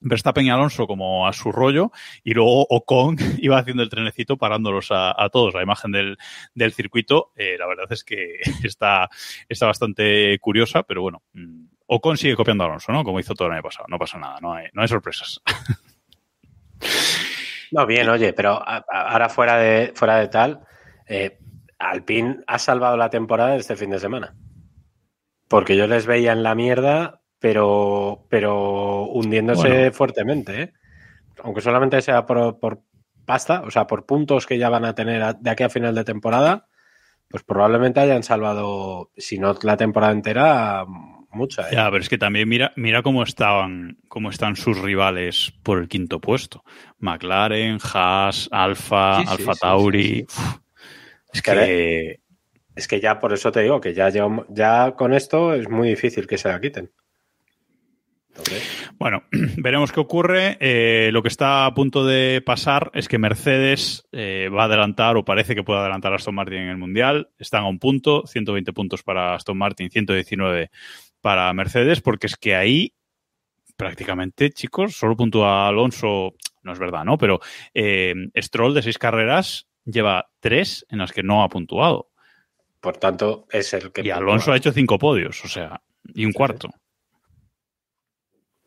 Verstappen 0.04 0.46
y 0.46 0.50
Alonso 0.50 0.86
como 0.86 1.28
a 1.28 1.34
su 1.34 1.52
rollo 1.52 1.92
y 2.24 2.34
luego 2.34 2.66
Ocon 2.70 3.16
iba 3.40 3.58
haciendo 3.58 3.84
el 3.84 3.90
trenecito 3.90 4.38
parándolos 4.38 4.92
a, 4.92 5.14
a 5.18 5.30
todos. 5.30 5.54
La 5.54 5.64
imagen 5.64 5.92
del, 5.92 6.18
del 6.54 6.74
circuito, 6.74 7.32
eh, 7.36 7.56
la 7.58 7.68
verdad 7.68 7.88
es 7.90 8.04
que 8.04 8.40
está, 8.64 9.10
está 9.50 9.66
bastante 9.66 10.38
curiosa, 10.40 10.84
pero 10.84 11.02
bueno, 11.02 11.24
mm, 11.34 11.66
Ocon 11.88 12.18
sigue 12.18 12.36
copiando 12.36 12.64
a 12.64 12.68
Alonso, 12.68 12.92
¿no? 12.92 13.04
Como 13.04 13.20
hizo 13.20 13.34
todo 13.34 13.48
el 13.50 13.54
año 13.56 13.64
pasado. 13.64 13.86
No 13.90 14.00
pasa 14.00 14.18
nada, 14.18 14.40
no 14.42 14.54
hay, 14.54 14.68
no 14.74 14.82
hay 14.82 14.88
sorpresas. 14.88 15.42
No, 17.72 17.86
bien, 17.88 18.08
oye, 18.10 18.34
pero 18.34 18.62
ahora 18.92 19.30
fuera 19.30 19.58
de, 19.58 19.94
fuera 19.96 20.18
de 20.18 20.28
tal, 20.28 20.60
eh, 21.08 21.40
Alpine 21.80 22.42
ha 22.46 22.60
salvado 22.60 22.98
la 22.98 23.10
temporada 23.10 23.56
este 23.56 23.76
fin 23.76 23.90
de 23.90 24.00
semana. 24.00 24.36
Porque 25.48 25.76
yo 25.76 25.88
les 25.88 26.06
veía 26.06 26.32
en 26.34 26.44
la 26.44 26.56
mierda, 26.56 27.22
pero, 27.40 28.26
pero 28.30 29.04
hundiéndose 29.06 29.68
Bueno. 29.68 29.92
fuertemente, 29.94 30.62
¿eh? 30.62 30.74
Aunque 31.44 31.62
solamente 31.62 32.02
sea 32.02 32.26
por, 32.26 32.60
por 32.60 32.82
pasta, 33.26 33.62
o 33.66 33.72
sea, 33.72 33.88
por 33.88 34.06
puntos 34.06 34.46
que 34.46 34.58
ya 34.60 34.70
van 34.70 34.86
a 34.86 34.94
tener 34.96 35.22
a- 35.24 35.34
de 35.34 35.50
aquí 35.50 35.64
a 35.64 35.70
final 35.70 35.96
de 35.96 36.04
temporada, 36.04 36.68
pues 37.28 37.44
probablemente 37.44 38.00
hayan 38.00 38.22
salvado, 38.22 39.10
si 39.18 39.40
no 39.40 39.56
la 39.64 39.78
temporada 39.78 40.14
entera, 40.14 40.86
mucha. 41.34 41.64
¿eh? 41.64 41.74
Ya, 41.74 41.90
pero 41.92 42.02
es 42.02 42.10
que 42.10 42.18
también 42.18 42.48
mira, 42.50 42.74
mira 42.76 43.02
cómo 43.04 43.24
estaban, 43.24 43.98
cómo 44.08 44.30
están 44.30 44.56
sus 44.56 44.78
rivales 44.80 45.54
por 45.64 45.80
el 45.80 45.88
quinto 45.88 46.20
puesto. 46.20 46.64
McLaren, 47.00 47.78
Haas, 47.94 48.48
Alfa, 48.52 49.20
Sí, 49.22 49.26
Alfa 49.28 49.54
sí, 49.54 49.60
Tauri. 49.62 50.04
sí, 50.04 50.24
Uf, 50.28 50.56
es 51.34 51.42
Que 51.42 52.20
Es 52.76 52.88
que 52.88 53.00
ya 53.00 53.20
por 53.20 53.34
eso 53.34 53.52
te 53.52 53.62
digo 53.62 53.80
que 53.82 53.94
ya, 53.94 54.10
llevo- 54.10 54.46
ya 54.50 54.94
con 54.96 55.14
esto 55.14 55.54
es 55.54 55.70
muy 55.70 55.90
difícil 55.90 56.26
que 56.28 56.38
se 56.38 56.50
la 56.50 56.60
quiten. 56.60 56.92
Entonces, 58.30 58.90
Bueno, 58.98 59.24
veremos 59.58 59.92
qué 59.92 60.00
ocurre. 60.00 60.58
Eh, 60.60 61.12
lo 61.14 61.22
que 61.22 61.28
está 61.28 61.68
a 61.68 61.74
punto 61.76 62.04
de 62.04 62.42
pasar 62.44 62.90
es 62.96 63.08
que 63.08 63.20
Mercedes 63.20 64.08
eh, 64.12 64.50
va 64.52 64.64
a 64.64 64.66
adelantar, 64.66 65.18
o 65.18 65.24
parece 65.26 65.54
que 65.54 65.62
puede 65.64 65.82
adelantar 65.82 66.14
a 66.14 66.16
Aston 66.16 66.34
Martin 66.34 66.58
en 66.62 66.70
el 66.70 66.78
Mundial. 66.78 67.30
Están 67.38 67.64
a 67.64 67.68
un 67.68 67.78
punto, 67.78 68.26
120 68.26 68.74
puntos 68.74 69.04
para 69.04 69.36
Aston 69.36 69.56
Martin, 69.58 69.92
119 69.92 70.72
para 71.24 71.52
Mercedes, 71.54 72.02
porque 72.02 72.28
es 72.28 72.36
que 72.36 72.54
ahí 72.54 72.94
prácticamente, 73.78 74.52
chicos, 74.52 74.98
solo 74.98 75.16
puntúa 75.16 75.70
Alonso, 75.70 76.34
no 76.64 76.74
es 76.74 76.80
verdad, 76.80 77.06
¿no? 77.06 77.18
Pero 77.18 77.40
eh, 77.74 78.14
Stroll 78.38 78.74
de 78.74 78.82
seis 78.82 78.98
carreras 78.98 79.68
lleva 79.86 80.30
tres 80.42 80.86
en 80.90 81.00
las 81.00 81.14
que 81.14 81.24
no 81.24 81.42
ha 81.42 81.50
puntuado. 81.50 82.10
por 82.82 82.98
tanto 82.98 83.48
es 83.50 83.74
el 83.74 83.94
que... 83.94 84.02
Y 84.02 84.12
Alonso 84.12 84.52
ha 84.52 84.58
hecho 84.58 84.74
cinco 84.74 85.00
podios, 85.00 85.44
o 85.46 85.48
sea, 85.48 85.82
y 86.14 86.26
un 86.26 86.34
cuarto. 86.34 86.70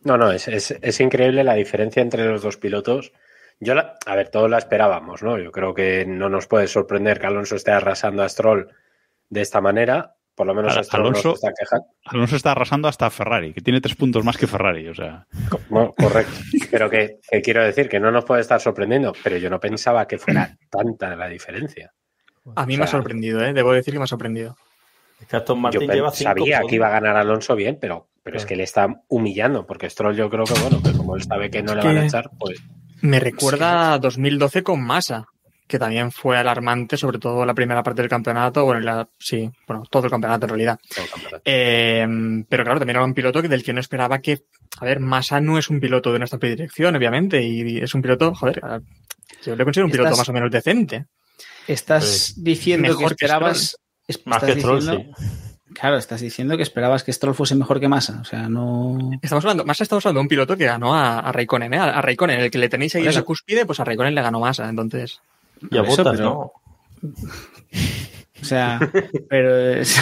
No, 0.01 0.17
no, 0.17 0.33
es, 0.33 0.49
es, 0.49 0.71
es 0.81 1.01
increíble 1.01 1.45
la 1.45 1.55
diferencia 1.55 2.01
entre 2.01 2.25
los 2.25 2.41
dos 2.41 2.57
pilotos. 2.57 3.13
Yo, 3.61 3.75
la, 3.75 3.99
a 4.07 4.17
ver, 4.17 4.31
todos 4.31 4.49
la 4.49 4.59
esperábamos, 4.59 5.23
¿no? 5.23 5.39
Yo 5.39 5.53
creo 5.53 5.75
que 5.75 6.07
no 6.07 6.31
nos 6.31 6.47
puede 6.47 6.69
sorprender 6.69 7.21
que 7.21 7.27
Alonso 7.27 7.57
esté 7.57 7.73
arrasando 7.73 8.23
a 8.23 8.29
Stroll 8.29 8.69
de 9.29 9.41
esta 9.43 9.61
manera. 9.61 10.16
Por 10.37 10.47
lo 10.47 10.55
menos 10.55 10.73
Al- 10.75 10.81
a 10.81 10.85
Stroll 10.85 11.07
Alonso- 11.07 11.35
está 11.35 11.51
quejando. 11.59 11.87
Alonso 12.05 12.37
está 12.37 12.53
arrasando 12.53 12.89
hasta 12.89 13.09
Ferrari, 13.11 13.53
que 13.55 13.63
tiene 13.63 13.81
tres 13.81 13.95
puntos 13.97 14.23
más 14.23 14.37
que 14.37 14.47
Ferrari, 14.47 14.87
o 14.89 14.95
sea. 14.95 15.27
Bueno, 15.71 15.95
correcto. 15.99 16.33
Pero 16.71 16.91
que, 16.91 17.17
que 17.29 17.41
quiero 17.43 17.65
decir 17.65 17.89
que 17.89 17.99
no 17.99 18.11
nos 18.13 18.25
puede 18.25 18.43
estar 18.43 18.61
sorprendiendo, 18.61 19.13
pero 19.25 19.39
yo 19.39 19.49
no 19.51 19.59
pensaba 19.59 20.07
que 20.07 20.19
fuera 20.19 20.57
tanta 20.71 21.17
la 21.17 21.27
diferencia. 21.29 21.93
A 22.55 22.67
mí 22.67 22.75
O 22.75 22.79
me 22.79 22.85
ha 22.85 22.87
sorprendido, 22.87 23.43
¿eh? 23.43 23.53
Debo 23.55 23.73
decir 23.73 23.93
que 23.95 23.99
me 23.99 24.05
ha 24.05 24.09
sorprendido. 24.09 24.57
Es 25.21 25.27
que 25.27 25.37
Aston 25.37 25.57
Yo 25.57 25.63
Martin 25.63 25.91
lleva 25.91 26.11
cinco 26.11 26.31
sabía 26.31 26.61
que 26.69 26.75
iba 26.77 26.87
a 26.89 26.91
ganar 26.91 27.17
Alonso 27.17 27.57
bien, 27.57 27.79
pero, 27.81 28.09
pero 28.23 28.37
es 28.37 28.45
que 28.45 28.55
le 28.57 28.65
está 28.65 28.87
humillando, 29.09 29.67
porque 29.67 29.89
Stroll 29.89 30.15
yo 30.15 30.29
creo 30.29 30.45
que, 30.45 30.53
bueno, 30.61 30.83
que 30.83 30.93
como 30.93 31.17
él 31.17 31.23
sabe 31.23 31.51
que 31.51 31.63
no 31.63 31.73
Es 31.73 31.79
le 31.79 31.85
van 31.85 31.97
a 31.97 32.05
echar, 32.07 32.31
pues 32.39 32.63
Me 33.01 33.19
recuerda 33.21 33.95
a 33.95 33.99
2012 33.99 34.63
con 34.63 34.85
Massa, 34.85 35.27
que 35.67 35.79
también 35.79 36.13
fue 36.13 36.37
alarmante, 36.39 36.97
sobre 36.97 37.19
todo 37.19 37.45
la 37.45 37.55
primera 37.55 37.83
parte 37.83 38.03
del 38.03 38.09
campeonato, 38.09 38.65
bueno, 38.65 38.81
la, 38.81 39.09
sí, 39.19 39.51
bueno, 39.67 39.83
todo 39.91 40.05
el 40.05 40.11
campeonato 40.11 40.47
en 40.47 40.51
realidad. 40.51 40.79
campeonato. 41.11 41.43
Eh, 41.45 42.07
pero 42.49 42.65
claro, 42.65 42.79
también 42.79 42.97
era 42.97 43.05
un 43.05 43.15
piloto 43.15 43.43
que- 43.43 43.49
del 43.49 43.65
que 43.65 43.73
no 43.73 43.81
esperaba 43.81 44.21
que, 44.21 44.43
a 44.81 44.85
ver, 44.85 45.01
Massa 45.01 45.41
no 45.41 45.59
es 45.59 45.69
un 45.71 45.81
piloto 45.81 46.13
de 46.13 46.19
nuestra 46.21 46.39
dirección, 46.39 46.95
obviamente, 46.97 47.43
y 47.43 47.79
es 47.79 47.95
un 47.95 48.03
piloto, 48.03 48.35
joder, 48.35 48.61
yo 49.45 49.57
le 49.57 49.65
considero 49.65 49.87
un 49.87 49.93
piloto 49.93 50.09
Estás- 50.11 50.19
más 50.19 50.29
o 50.29 50.33
menos 50.33 50.51
decente. 50.51 51.07
Estás 51.67 52.35
diciendo 52.37 52.89
que 52.89 52.95
Mejor 52.95 53.17
que 53.17 53.25
esperabas. 53.25 53.77
es- 54.07 54.25
Más 54.27 54.43
que 54.45 54.55
Stroll, 54.61 54.81
diciendo- 54.81 55.15
sí. 55.19 55.25
Claro, 55.75 55.99
estás 55.99 56.21
diciendo 56.23 56.57
que 56.57 56.63
esperabas 56.63 57.03
que 57.05 57.13
Stroll 57.13 57.35
fuese 57.35 57.55
mejor 57.55 57.81
que 57.81 57.89
Massa. 57.89 58.21
O 58.23 58.25
sea, 58.25 58.49
no. 58.49 58.97
Estamos 59.21 59.45
hablando, 59.45 59.65
Massa 59.67 59.83
estamos 59.83 60.07
hablando 60.07 60.21
de 60.21 60.23
un 60.23 60.29
piloto 60.29 60.57
que 60.57 60.65
ganó 60.65 60.95
a, 60.95 61.19
a 61.19 61.33
Raikkonen, 61.33 61.75
¿eh? 61.75 61.79
A, 61.79 61.99
a 61.99 62.01
Raikkonen, 62.01 62.41
el 62.41 62.51
que 62.51 62.57
le 62.57 62.69
tenéis 62.71 62.95
ahí 62.95 63.07
en 63.07 63.15
la 63.15 63.23
cúspide, 63.23 63.67
pues 63.67 63.79
a 63.81 63.85
Raikkonen 63.85 64.15
le 64.15 64.23
ganó 64.23 64.41
Massa, 64.41 64.69
entonces. 64.71 65.21
Y 65.71 65.79
a 65.79 65.83
Por 65.83 65.89
eso, 65.93 66.05
pero- 66.05 66.25
¿no? 66.25 66.53
O 68.43 68.45
sea, 68.45 68.79
pero 69.29 69.57
es. 69.59 69.99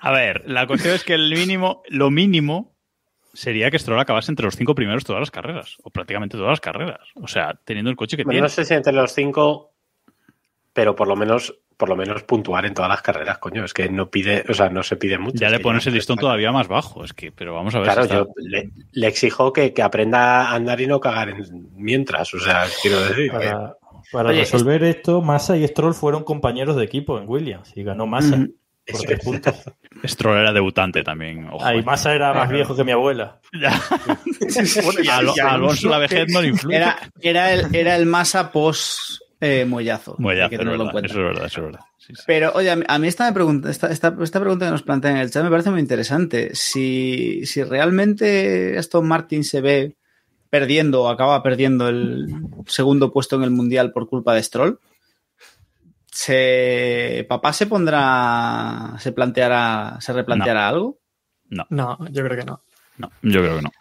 A 0.00 0.10
ver, 0.12 0.42
la 0.46 0.66
cuestión 0.66 0.94
es 0.94 1.02
que 1.02 1.14
el 1.14 1.30
mínimo, 1.30 1.82
lo 1.88 2.10
mínimo 2.10 2.74
sería 3.32 3.70
que 3.70 3.78
Stroll 3.78 3.98
acabase 3.98 4.30
entre 4.30 4.44
los 4.44 4.54
cinco 4.54 4.74
primeros 4.74 5.02
todas 5.02 5.20
las 5.20 5.30
carreras, 5.30 5.76
o 5.82 5.90
prácticamente 5.90 6.36
todas 6.36 6.50
las 6.50 6.60
carreras. 6.60 7.00
O 7.14 7.26
sea, 7.26 7.58
teniendo 7.64 7.90
el 7.90 7.96
coche 7.96 8.16
que 8.16 8.22
Bueno, 8.24 8.34
tiene. 8.34 8.44
no 8.44 8.48
sé 8.50 8.64
si 8.66 8.74
entre 8.74 8.92
los 8.92 9.12
cinco, 9.12 9.72
pero 10.74 10.94
por 10.94 11.08
lo 11.08 11.16
menos, 11.16 11.58
por 11.76 11.88
lo 11.88 11.96
menos 11.96 12.22
puntuar 12.24 12.66
en 12.66 12.74
todas 12.74 12.90
las 12.90 13.00
carreras, 13.02 13.38
coño. 13.38 13.64
Es 13.64 13.72
que 13.72 13.88
no 13.88 14.10
pide, 14.10 14.44
o 14.48 14.52
sea, 14.54 14.68
no 14.68 14.82
se 14.82 14.96
pide 14.96 15.16
mucho. 15.18 15.38
Ya 15.38 15.48
le 15.48 15.58
pones 15.58 15.84
ya- 15.84 15.88
el 15.90 15.94
listón 15.96 16.18
todavía 16.18 16.52
más 16.52 16.68
bajo, 16.68 17.02
es 17.02 17.14
que, 17.14 17.32
pero 17.32 17.54
vamos 17.54 17.74
a 17.74 17.78
ver. 17.78 17.86
Claro, 17.86 18.02
si 18.02 18.06
está- 18.12 18.18
yo 18.18 18.28
le, 18.36 18.70
le 18.92 19.06
exijo 19.08 19.52
que, 19.54 19.72
que 19.72 19.82
aprenda 19.82 20.42
a 20.50 20.54
andar 20.54 20.80
y 20.82 20.86
no 20.86 21.00
cagar 21.00 21.30
en- 21.30 21.70
mientras, 21.76 22.32
o 22.34 22.38
sea, 22.40 22.66
quiero 22.82 23.00
decir. 23.00 23.30
que- 23.32 23.36
Para, 23.38 23.74
para 24.14 24.30
Oye, 24.30 24.40
resolver 24.40 24.82
esto, 24.84 25.20
Massa 25.20 25.56
y 25.56 25.66
Stroll 25.66 25.92
fueron 25.92 26.24
compañeros 26.24 26.76
de 26.76 26.84
equipo 26.84 27.18
en 27.18 27.28
Williams 27.28 27.72
y 27.74 27.82
ganó 27.82 28.06
Massa 28.06 28.36
Mm. 28.36 28.48
por 28.90 29.00
tres 29.00 29.20
puntos. 29.20 29.54
Stroll 30.04 30.38
era 30.38 30.52
debutante 30.52 31.02
también. 31.02 31.48
Ojo. 31.50 31.64
Ahí 31.64 31.82
Massa 31.82 32.14
era 32.14 32.32
más 32.32 32.48
viejo 32.48 32.76
que 32.76 32.84
mi 32.84 32.92
abuela. 32.92 33.40
Alonso 35.42 35.88
la 35.88 35.98
vejez 35.98 36.26
no 36.30 36.40
le 36.40 36.48
influye. 36.48 36.76
Era, 36.76 36.96
era, 37.20 37.52
el, 37.52 37.74
era 37.74 37.96
el 37.96 38.06
Massa 38.06 38.52
post 38.52 39.24
eh, 39.40 39.66
ya, 39.84 39.96
hay 39.96 40.48
que 40.48 40.56
es 40.56 40.64
verdad, 40.64 41.04
eso 41.04 41.06
es 41.06 41.14
verdad, 41.16 41.46
eso 41.46 41.60
es 41.60 41.66
verdad. 41.66 41.80
Sí, 41.98 42.14
sí. 42.14 42.22
Pero, 42.26 42.52
oye, 42.54 42.70
a 42.70 42.76
mí, 42.76 42.84
a 42.86 42.98
mí 42.98 43.08
esta, 43.08 43.26
me 43.26 43.32
pregunta, 43.32 43.70
esta, 43.70 43.90
esta, 43.90 44.16
esta 44.22 44.40
pregunta 44.40 44.64
que 44.66 44.70
nos 44.70 44.82
plantean 44.82 45.16
en 45.16 45.22
el 45.22 45.30
chat 45.30 45.44
me 45.44 45.50
parece 45.50 45.70
muy 45.70 45.80
interesante. 45.80 46.54
Si, 46.54 47.44
si 47.44 47.62
realmente 47.62 48.78
Aston 48.78 49.06
Martin 49.06 49.44
se 49.44 49.60
ve 49.60 49.96
perdiendo 50.54 51.02
o 51.02 51.08
acaba 51.08 51.42
perdiendo 51.42 51.88
el 51.88 52.28
segundo 52.68 53.12
puesto 53.12 53.34
en 53.34 53.42
el 53.42 53.50
Mundial 53.50 53.90
por 53.90 54.08
culpa 54.08 54.34
de 54.34 54.42
Stroll, 54.44 54.78
se, 56.06 57.26
¿papá 57.28 57.52
se 57.52 57.66
pondrá, 57.66 58.94
se 59.00 59.10
planteará, 59.10 59.98
se 60.00 60.12
replanteará 60.12 60.68
algo? 60.68 61.00
No, 61.70 61.98
yo 62.08 62.22
creo 62.22 62.38
que 62.38 62.44
no. 62.44 62.62
No, 62.98 63.10
yo 63.22 63.40
creo 63.40 63.56
que 63.56 63.62
no. 63.62 63.72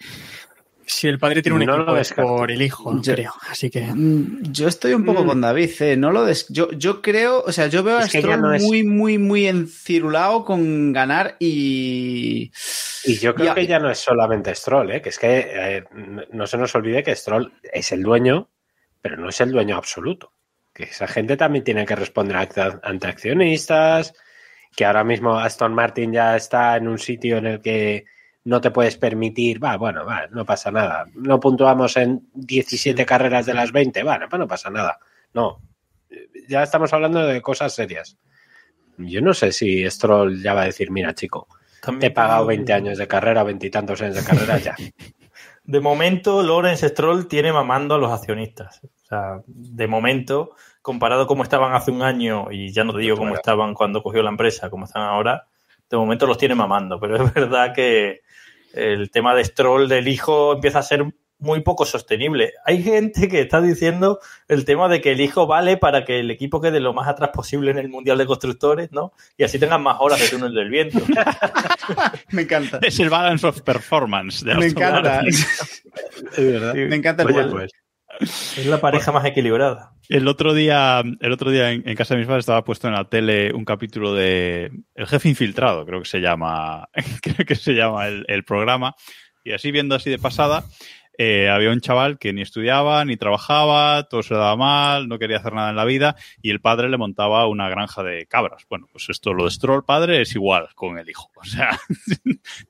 Si 0.95 1.07
el 1.07 1.17
padre 1.17 1.41
tiene 1.41 1.57
un 1.57 1.65
No 1.65 1.77
lo 1.77 1.83
equipo 1.83 1.97
es 1.97 2.13
por 2.13 2.51
el 2.51 2.61
hijo, 2.61 3.01
Yo- 3.01 3.13
creo. 3.15 3.33
Así 3.49 3.69
que. 3.71 3.81
Mm, 3.81 4.43
Yo 4.51 4.67
estoy 4.67 4.93
un 4.93 5.03
poco 5.05 5.23
Mm. 5.23 5.27
con 5.27 5.41
David, 5.41 5.69
eh, 5.81 5.97
no 5.97 6.11
lo 6.11 6.23
des- 6.23 6.45
yo, 6.49 6.71
yo 6.71 7.01
creo, 7.01 7.41
o 7.41 7.51
sea, 7.51 7.67
yo 7.67 7.83
veo 7.83 7.97
a 7.97 8.03
Es 8.03 8.11
Stroll 8.11 8.39
no 8.41 8.53
es- 8.53 8.61
muy, 8.63 8.83
muy, 8.83 9.17
muy 9.17 9.47
encirulado 9.47 10.45
con 10.45 10.93
ganar 10.93 11.35
y. 11.39 12.51
Y 13.05 13.17
yo 13.17 13.33
creo 13.35 13.55
que 13.55 13.65
ya 13.67 13.79
no 13.79 13.89
es 13.89 13.97
solamente 13.99 14.53
Stroll, 14.55 14.91
¿eh? 14.91 15.01
que 15.01 15.09
es 15.09 15.17
que 15.19 15.47
eh, 15.51 15.83
no- 16.31 16.47
se 16.47 16.57
nos 16.57 16.73
olvide 16.75 17.03
que 17.03 17.15
Stroll 17.15 17.51
es 17.63 17.91
el 17.91 18.03
dueño, 18.03 18.49
pero 19.01 19.17
no 19.17 19.29
es 19.29 19.41
el 19.41 19.51
dueño 19.51 19.75
absoluto. 19.77 20.31
Que 20.73 20.83
esa 20.83 21.07
gente 21.07 21.35
también 21.37 21.63
tiene 21.63 21.85
que 21.85 21.95
responder 21.95 22.35
ante 22.37 23.07
accionistas, 23.07 24.13
que 24.75 24.85
ahora 24.85 25.03
mismo 25.03 25.37
Aston 25.37 25.73
Martin 25.73 26.13
ya 26.13 26.35
está 26.35 26.77
en 26.77 26.87
un 26.87 26.97
sitio 26.97 27.37
en 27.37 27.45
el 27.47 27.61
que 27.61 28.05
no 28.45 28.59
te 28.61 28.71
puedes 28.71 28.97
permitir, 28.97 29.63
va, 29.63 29.77
bueno, 29.77 30.05
va, 30.05 30.27
no 30.27 30.45
pasa 30.45 30.69
nada. 30.71 31.05
No 31.13 31.39
puntuamos 31.39 31.95
en 31.97 32.27
17 32.33 33.05
carreras 33.05 33.45
de 33.45 33.53
las 33.53 33.71
20, 33.71 34.03
bueno, 34.03 34.27
pues 34.29 34.39
no 34.39 34.47
pasa 34.47 34.69
nada. 34.69 34.99
No, 35.33 35.61
ya 36.47 36.63
estamos 36.63 36.91
hablando 36.93 37.25
de 37.25 37.41
cosas 37.41 37.73
serias. 37.73 38.17
Yo 38.97 39.21
no 39.21 39.33
sé 39.33 39.51
si 39.51 39.89
Stroll 39.89 40.41
ya 40.41 40.53
va 40.53 40.63
a 40.63 40.65
decir, 40.65 40.91
mira, 40.91 41.13
chico, 41.15 41.47
También 41.81 41.99
te 42.01 42.07
he 42.07 42.11
pagado 42.11 42.41
tengo- 42.41 42.47
20 42.49 42.73
años 42.73 42.97
de 42.97 43.07
carrera, 43.07 43.43
20 43.43 43.67
y 43.67 43.71
tantos 43.71 44.01
años 44.01 44.15
de 44.15 44.23
carrera, 44.23 44.57
ya. 44.57 44.75
De 45.65 45.79
momento, 45.79 46.43
Lawrence 46.43 46.89
Stroll 46.89 47.25
tiene 47.29 47.53
mamando 47.53 47.95
a 47.95 47.97
los 47.97 48.11
accionistas. 48.11 48.81
O 48.83 49.05
sea, 49.07 49.39
de 49.47 49.87
momento, 49.87 50.57
comparado 50.81 51.25
como 51.25 51.43
estaban 51.43 51.73
hace 51.73 51.89
un 51.89 52.01
año, 52.01 52.51
y 52.51 52.73
ya 52.73 52.83
no 52.83 52.91
te 52.93 52.99
digo 52.99 53.15
cómo 53.15 53.33
estaban 53.33 53.73
cuando 53.73 54.03
cogió 54.03 54.21
la 54.21 54.29
empresa, 54.29 54.69
como 54.69 54.83
están 54.83 55.03
ahora, 55.03 55.47
de 55.89 55.95
momento 55.95 56.27
los 56.27 56.37
tiene 56.37 56.53
mamando. 56.53 56.99
Pero 56.99 57.15
es 57.15 57.33
verdad 57.33 57.73
que 57.73 58.23
el 58.74 59.09
tema 59.11 59.34
de 59.36 59.45
Stroll 59.45 59.88
del 59.88 60.07
hijo 60.07 60.53
empieza 60.53 60.80
a 60.80 60.84
ser 60.84 61.05
muy 61.39 61.61
poco 61.61 61.86
sostenible. 61.86 62.53
Hay 62.65 62.82
gente 62.82 63.28
que 63.28 63.41
está 63.41 63.61
diciendo 63.61 64.19
el 64.47 64.65
tema 64.65 64.88
de 64.88 65.01
que 65.01 65.11
el 65.11 65.21
hijo 65.21 65.45
vale 65.45 65.78
para 65.78 66.05
que 66.05 66.19
el 66.21 66.32
equipo 66.32 66.61
quede 66.61 66.80
lo 66.80 66.93
más 66.93 67.07
atrás 67.07 67.32
posible 67.34 67.71
en 67.71 67.78
el 67.78 67.89
Mundial 67.89 68.17
de 68.17 68.26
Constructores, 68.26 68.91
¿no? 68.91 69.13
Y 69.38 69.43
así 69.43 69.59
tengan 69.59 69.84
más 69.84 69.97
horas 69.99 70.19
de 70.19 70.30
túnel 70.30 70.53
del 70.53 70.69
viento. 70.69 70.99
Me 72.32 72.43
encanta. 72.43 72.80
Es 72.82 72.99
el 72.99 73.09
balance 73.09 73.45
of 73.45 73.61
performance 73.61 74.43
de 74.43 74.55
Me 74.55 74.67
encanta. 74.67 75.21
Es 76.38 76.38
verdad. 76.38 76.74
Me 76.74 76.95
encanta 76.95 77.24
el 77.24 77.30
Oye, 77.30 77.36
juego. 77.43 77.57
pues, 77.57 77.71
Es 78.20 78.66
la 78.66 78.80
pareja 78.80 79.11
más 79.11 79.26
equilibrada. 79.26 79.93
El 80.09 80.28
otro 80.28 80.53
día, 80.53 81.01
el 81.20 81.32
otro 81.32 81.51
día 81.51 81.72
en, 81.72 81.88
en 81.88 81.95
casa 81.95 82.14
de 82.14 82.20
mis 82.20 82.28
padres 82.28 82.43
estaba 82.43 82.64
puesto 82.64 82.88
en 82.88 82.93
la 82.93 83.09
tele 83.09 83.53
un 83.53 83.66
capítulo 83.66 84.14
de 84.14 84.72
El 84.95 85.07
jefe 85.07 85.30
infiltrado, 85.30 85.86
creo 85.86 85.99
que 85.99 86.09
se 86.09 86.20
llama, 86.20 86.89
creo 87.22 87.45
que 87.45 87.55
se 87.55 87.74
llama 87.74 88.07
el, 88.07 88.26
el 88.28 88.43
programa. 88.43 88.95
Y 89.43 89.51
así 89.51 89.72
viendo 89.72 89.95
así 89.95 90.09
de 90.09 90.20
pasada, 90.20 90.64
eh, 91.18 91.49
había 91.49 91.72
un 91.72 91.80
chaval 91.82 92.18
que 92.18 92.34
ni 92.34 92.41
estudiaba, 92.41 93.03
ni 93.05 93.18
trabajaba, 93.18 94.03
todo 94.09 94.24
se 94.24 94.34
daba 94.34 94.55
mal, 94.55 95.07
no 95.07 95.20
quería 95.20 95.38
hacer 95.38 95.53
nada 95.53 95.70
en 95.70 95.76
la 95.76 95.86
vida, 95.86 96.16
y 96.41 96.49
el 96.49 96.59
padre 96.61 96.89
le 96.89 96.97
montaba 96.97 97.47
una 97.47 97.70
granja 97.70 98.03
de 98.03 98.26
cabras. 98.26 98.64
Bueno, 98.70 98.88
pues 98.91 99.09
esto 99.09 99.34
lo 99.34 99.45
de 99.45 99.51
Stroll 99.51 99.86
padre 99.86 100.22
es 100.22 100.34
igual 100.36 100.70
con 100.76 100.97
el 100.97 101.09
hijo. 101.09 101.30
O 101.43 101.45
sea, 101.45 101.78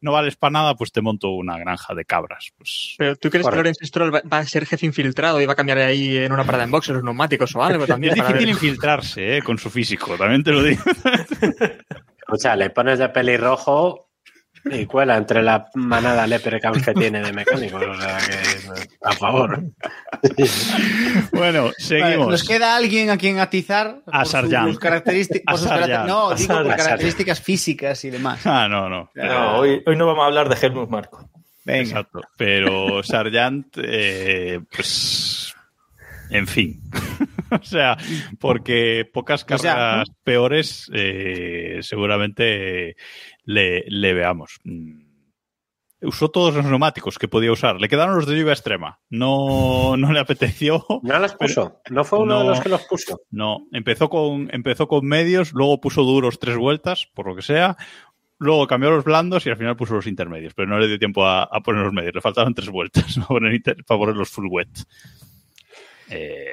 no 0.02 0.12
vales 0.12 0.36
para 0.36 0.52
nada, 0.52 0.76
pues 0.76 0.92
te 0.92 1.02
monto 1.02 1.30
una 1.30 1.58
granja 1.60 1.94
de 1.94 2.06
cabras. 2.06 2.50
Pues 2.58 2.96
Pero 2.98 3.16
¿tú 3.16 3.30
crees 3.30 3.44
Correcto. 3.44 3.52
que 3.52 3.56
Lawrence 3.70 3.86
Stroll 3.86 4.16
va, 4.16 4.38
a 4.40 4.46
ser 4.46 4.66
jefe 4.66 4.88
infiltrado 4.88 5.40
y 5.40 5.46
va 5.46 5.54
a 5.54 5.56
cambiar 5.56 5.78
ahí 5.78 6.18
en 6.18 6.32
una 6.32 6.44
parada 6.44 6.64
en 6.64 6.72
boxes 6.72 6.96
los 6.96 7.04
neumáticos 7.04 7.56
o 7.56 7.64
algo 7.64 7.86
también? 7.88 8.14
es 8.14 8.18
para 8.20 8.30
difícil 8.30 8.48
ver- 8.48 8.56
infiltrarse 8.56 9.38
eh, 9.38 9.42
con 9.44 9.58
su 9.60 9.70
físico, 9.70 10.18
también 10.18 10.44
te 10.44 10.52
lo 10.52 10.64
digo. 10.64 10.82
escucha, 12.18 12.56
le 12.56 12.70
pones 12.72 13.00
de 13.00 13.10
pelirrojo 13.10 14.10
y 14.66 14.86
cuela 14.86 15.18
entre 15.18 15.42
la 15.44 15.68
manada 15.76 16.26
leprechaun 16.26 16.82
que 16.82 16.94
tiene 16.94 17.22
de 17.22 17.34
mecánicos. 17.34 17.82
O 17.84 17.96
sea 18.00 18.18
que, 18.18 18.88
a 19.02 19.12
favor. 19.12 19.64
Bueno, 21.34 21.64
Vale, 21.64 21.74
seguimos. 21.78 22.28
¿Nos 22.30 22.44
queda 22.44 22.76
alguien 22.76 23.10
a 23.10 23.18
quien 23.18 23.40
atizar? 23.40 24.02
A 24.12 24.26
Sarjan. 24.26 24.68
sus 24.68 24.80
características, 24.80 25.64
No, 26.08 26.30
A 26.30 26.36
digo 26.36 26.54
por 26.54 26.76
características 26.76 27.42
físicas 27.42 28.04
y 28.06 28.10
demás. 28.10 28.46
Ah, 28.46 28.68
no, 28.70 28.90
no. 28.90 29.12
No, 29.16 29.58
hoy, 29.58 29.82
hoy 29.86 29.96
no 29.96 30.06
vamos 30.06 30.24
a 30.24 30.28
hablar 30.28 30.50
de 30.50 30.56
Helmut 30.66 30.90
Marco. 30.90 31.30
Venga. 31.66 31.82
Exacto. 31.82 32.22
Pero 32.38 33.04
Sargent, 33.04 33.78
eh, 33.78 34.60
pues. 34.74 35.54
En 36.30 36.48
fin. 36.48 36.82
o 37.52 37.64
sea, 37.64 37.98
porque 38.40 39.08
pocas 39.12 39.46
O 39.50 39.58
sea, 39.58 39.76
carreras 39.76 40.10
peores 40.24 40.90
eh, 40.94 41.80
seguramente 41.82 42.96
le, 43.46 43.84
le 43.88 44.14
veamos. 44.14 44.60
Mm. 44.64 45.02
usó 46.02 46.30
todos 46.30 46.54
los 46.56 46.66
neumáticos 46.66 47.18
que 47.18 47.28
podía 47.30 47.52
usar. 47.52 47.80
Le 47.80 47.88
quedaron 47.88 48.16
los 48.16 48.26
de 48.28 48.38
lluvia 48.38 48.54
extrema. 48.54 49.00
No, 49.10 49.96
no 49.98 50.12
le 50.12 50.20
apeteció. 50.20 50.86
No 51.02 51.20
los 51.20 51.34
puso. 51.36 51.82
No 51.90 52.04
fue 52.04 52.20
uno 52.20 52.40
de 52.42 52.46
los 52.50 52.60
que 52.60 52.70
los 52.70 52.84
puso. 52.84 53.22
No, 53.32 53.68
empezó 53.72 54.10
con, 54.10 54.50
empezó 54.54 54.88
con 54.88 55.06
medios, 55.06 55.54
luego 55.54 55.80
puso 55.80 56.04
duros 56.04 56.40
tres 56.40 56.58
vueltas, 56.58 57.08
por 57.14 57.28
lo 57.28 57.36
que 57.36 57.42
sea. 57.42 57.78
Luego 58.40 58.68
cambió 58.68 58.92
los 58.92 59.06
blandos 59.06 59.46
y 59.46 59.50
al 59.50 59.56
final 59.58 59.78
puso 59.78 59.94
los 59.94 60.08
intermedios, 60.08 60.54
pero 60.54 60.68
no 60.68 60.78
le 60.78 60.88
dio 60.88 61.00
tiempo 61.00 61.26
a, 61.26 61.44
a 61.44 61.62
poner 61.62 61.84
los 61.86 61.94
medios. 61.94 62.14
Le 62.14 62.20
faltaron 62.22 62.54
tres 62.54 62.68
vueltas 62.70 63.06
para 63.16 63.28
poner, 63.28 63.54
inter- 63.54 63.86
para 63.86 64.00
poner 64.00 64.16
los 64.18 64.30
full 64.30 64.48
wet. 64.50 64.68
Eh, 66.10 66.52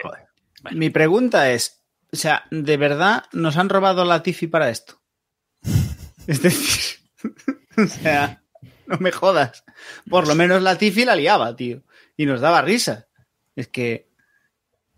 Mi 0.72 0.90
pregunta 0.90 1.50
es, 1.50 1.82
o 2.12 2.16
sea, 2.16 2.44
¿de 2.52 2.76
verdad 2.76 3.24
nos 3.32 3.56
han 3.56 3.68
robado 3.68 4.04
la 4.04 4.22
Tifi 4.22 4.46
para 4.46 4.70
esto? 4.70 4.99
Es 6.26 6.42
decir, 6.42 7.00
o 7.76 7.86
sea, 7.86 8.42
no 8.86 8.98
me 8.98 9.12
jodas. 9.12 9.64
Por 10.08 10.26
lo 10.28 10.34
menos 10.34 10.62
la 10.62 10.76
Tifi 10.76 11.04
la 11.04 11.16
liaba, 11.16 11.54
tío. 11.56 11.82
Y 12.16 12.26
nos 12.26 12.40
daba 12.40 12.62
risa. 12.62 13.06
Es 13.56 13.68
que, 13.68 14.08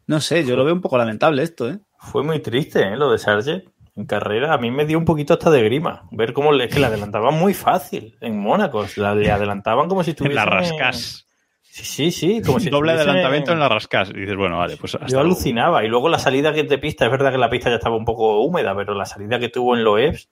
no 0.07 0.21
sé, 0.21 0.45
yo 0.45 0.57
lo 0.57 0.65
veo 0.65 0.75
un 0.75 0.81
poco 0.81 0.99
lamentable 0.99 1.43
esto, 1.43 1.69
¿eh? 1.69 1.79
Fue 1.99 2.23
muy 2.23 2.41
triste, 2.41 2.83
¿eh? 2.83 2.97
Lo 2.97 3.11
de 3.13 3.19
Sargent 3.19 3.65
en 3.95 4.07
carrera. 4.07 4.53
A 4.55 4.59
mí 4.59 4.71
me 4.71 4.85
dio 4.87 4.99
un 4.99 5.05
poquito 5.05 5.35
hasta 5.35 5.51
de 5.51 5.63
grima. 5.63 6.09
Ver 6.11 6.33
cómo 6.33 6.53
le, 6.53 6.69
que 6.69 6.81
le 6.81 6.87
adelantaban 6.87 7.35
muy 7.35 7.55
fácil 7.55 8.17
en 8.21 8.39
Mónaco. 8.39 8.85
La, 8.97 9.15
le 9.15 9.31
adelantaban 9.31 9.89
como 9.89 10.03
si 10.03 10.11
en 10.11 10.15
estuviese... 10.15 10.35
la 10.35 10.45
rascas. 10.45 11.27
Sí, 11.63 11.85
sí, 11.85 12.11
sí. 12.11 12.43
Como 12.45 12.59
si 12.61 12.69
Doble 12.71 12.93
estuviesen- 12.93 13.03
adelantamiento 13.11 13.53
en 13.53 13.61
la 13.61 13.69
rascas. 13.69 14.11
Y 14.11 14.21
dices, 14.21 14.37
bueno, 14.37 14.59
vale, 14.59 14.77
pues 14.77 14.95
hasta 14.95 15.07
Yo 15.07 15.15
luego. 15.19 15.27
alucinaba. 15.33 15.85
Y 15.85 15.89
luego 15.89 16.09
la 16.09 16.19
salida 16.19 16.53
que 16.53 16.65
de 16.65 16.79
pista, 16.79 17.05
es 17.07 17.11
verdad 17.11 17.31
que 17.31 17.39
la 17.39 17.49
pista 17.49 17.71
ya 17.71 17.77
estaba 17.77 17.97
un 17.97 18.05
poco 18.05 18.41
húmeda, 18.43 18.75
pero 18.75 18.95
la 18.95 19.07
salida 19.07 19.39
que 19.39 19.49
tuvo 19.49 19.77
en 19.77 19.85
Loebs, 19.85 20.29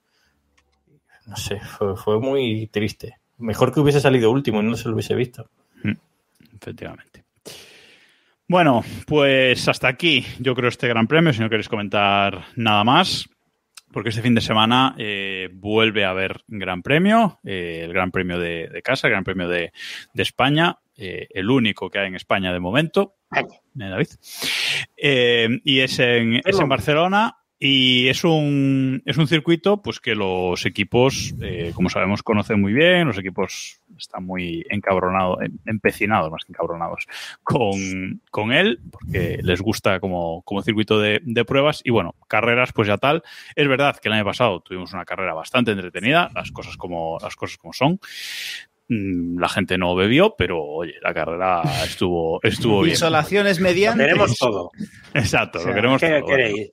no 1.31 1.37
sé, 1.37 1.61
fue, 1.61 1.97
fue 1.97 2.18
muy 2.18 2.66
triste. 2.66 3.18
Mejor 3.39 3.72
que 3.72 3.81
hubiese 3.81 4.01
salido 4.01 4.31
último 4.31 4.61
y 4.61 4.64
no 4.64 4.76
se 4.76 4.89
lo 4.89 4.95
hubiese 4.95 5.14
visto. 5.14 5.49
Efectivamente. 6.55 7.24
Bueno, 8.47 8.85
pues 9.07 9.66
hasta 9.68 9.89
aquí 9.89 10.26
yo 10.41 10.55
creo 10.55 10.68
este 10.68 10.89
Gran 10.89 11.07
Premio, 11.07 11.33
si 11.33 11.41
no 11.41 11.49
queréis 11.49 11.68
comentar 11.68 12.47
nada 12.57 12.85
más, 12.85 13.31
porque 13.93 14.11
este 14.11 14.22
fin 14.22 14.35
de 14.35 14.41
semana 14.41 14.95
eh, 14.99 15.49
vuelve 15.53 16.05
a 16.05 16.11
haber 16.11 16.43
Gran 16.49 16.83
Premio, 16.83 17.39
eh, 17.45 17.83
el 17.85 17.93
Gran 17.93 18.11
Premio 18.11 18.39
de, 18.39 18.68
de 18.68 18.83
casa, 18.83 19.07
el 19.07 19.12
Gran 19.12 19.24
Premio 19.24 19.49
de, 19.49 19.72
de 20.12 20.22
España, 20.22 20.78
eh, 20.97 21.28
el 21.31 21.49
único 21.49 21.89
que 21.89 22.01
hay 22.01 22.09
en 22.09 22.16
España 22.16 22.53
de 22.53 22.61
momento, 22.61 23.14
David, 23.72 24.09
Eh, 24.97 25.61
y 25.64 25.81
es 25.81 25.99
en, 25.99 26.43
es 26.45 26.59
en 26.59 26.68
Barcelona. 26.68 27.37
Y 27.63 28.09
es 28.09 28.25
un, 28.25 29.03
es 29.05 29.19
un 29.19 29.27
circuito 29.27 29.83
pues 29.83 30.01
que 30.01 30.15
los 30.15 30.65
equipos, 30.65 31.35
eh, 31.43 31.73
como 31.75 31.91
sabemos, 31.91 32.23
conocen 32.23 32.59
muy 32.59 32.73
bien. 32.73 33.07
Los 33.07 33.19
equipos 33.19 33.83
están 33.99 34.25
muy 34.25 34.65
encabronados, 34.71 35.43
em- 35.43 35.59
empecinados 35.67 36.31
más 36.31 36.43
que 36.47 36.53
encabronados 36.53 37.07
con, 37.43 38.23
con 38.31 38.53
él, 38.53 38.81
porque 38.91 39.41
les 39.43 39.61
gusta 39.61 40.01
como, 40.01 40.41
como 40.43 40.63
circuito 40.63 40.99
de, 40.99 41.21
de 41.23 41.45
pruebas. 41.45 41.83
Y 41.85 41.91
bueno, 41.91 42.15
carreras, 42.29 42.73
pues 42.73 42.89
ya 42.89 42.97
tal. 42.97 43.23
Es 43.55 43.69
verdad 43.69 43.99
que 43.99 44.09
el 44.09 44.15
año 44.15 44.25
pasado 44.25 44.61
tuvimos 44.61 44.95
una 44.95 45.05
carrera 45.05 45.35
bastante 45.35 45.73
entretenida, 45.73 46.31
las 46.35 46.53
cosas 46.53 46.79
como, 46.79 47.19
las 47.21 47.37
cosas 47.37 47.59
como 47.59 47.75
son. 47.75 48.01
Mm, 48.93 49.38
La 49.38 49.49
gente 49.49 49.78
no 49.78 49.95
bebió, 49.95 50.34
pero 50.36 50.62
oye, 50.62 50.95
la 51.01 51.14
carrera 51.14 51.62
estuvo, 51.84 52.41
estuvo 52.43 52.80
bien. 52.80 52.91
Insolaciones 52.95 53.59
Lo 53.61 53.64
mediante. 53.64 54.03
queremos 54.05 54.36
todo. 54.36 54.70
Exacto, 55.14 55.59
O 55.59 55.62
sea, 55.62 55.70
lo 55.70 55.74
queremos 55.76 56.01
¿qué 56.01 56.18
todo. 56.18 56.26
queréis? 56.26 56.72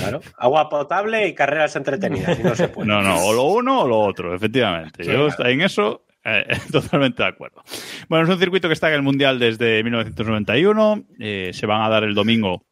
Claro. 0.00 0.20
Agua 0.38 0.68
potable 0.68 1.28
y 1.28 1.34
carreras 1.34 1.76
entretenidas. 1.76 2.38
Y 2.38 2.42
no 2.42 2.54
se 2.56 2.66
puede. 2.68 2.88
No, 2.88 3.00
no, 3.00 3.16
o 3.24 3.32
lo 3.32 3.44
uno 3.44 3.82
o 3.82 3.86
lo 3.88 4.00
otro, 4.00 4.34
efectivamente. 4.34 5.04
Yo 5.04 5.28
Claro. 5.28 5.48
en 5.50 5.60
eso 5.60 6.04
eh, 6.24 6.44
totalmente 6.72 7.22
de 7.22 7.28
acuerdo. 7.28 7.62
Bueno, 8.08 8.24
es 8.24 8.30
un 8.30 8.38
circuito 8.40 8.66
que 8.68 8.74
está 8.74 8.88
en 8.88 8.94
el 8.96 9.02
Mundial 9.02 9.38
desde 9.38 9.82
1991. 9.84 11.04
eh, 11.20 11.50
se 11.54 11.66
van 11.66 11.82
a 11.82 11.88
dar 11.88 12.02
el 12.04 12.14
domingo. 12.14 12.66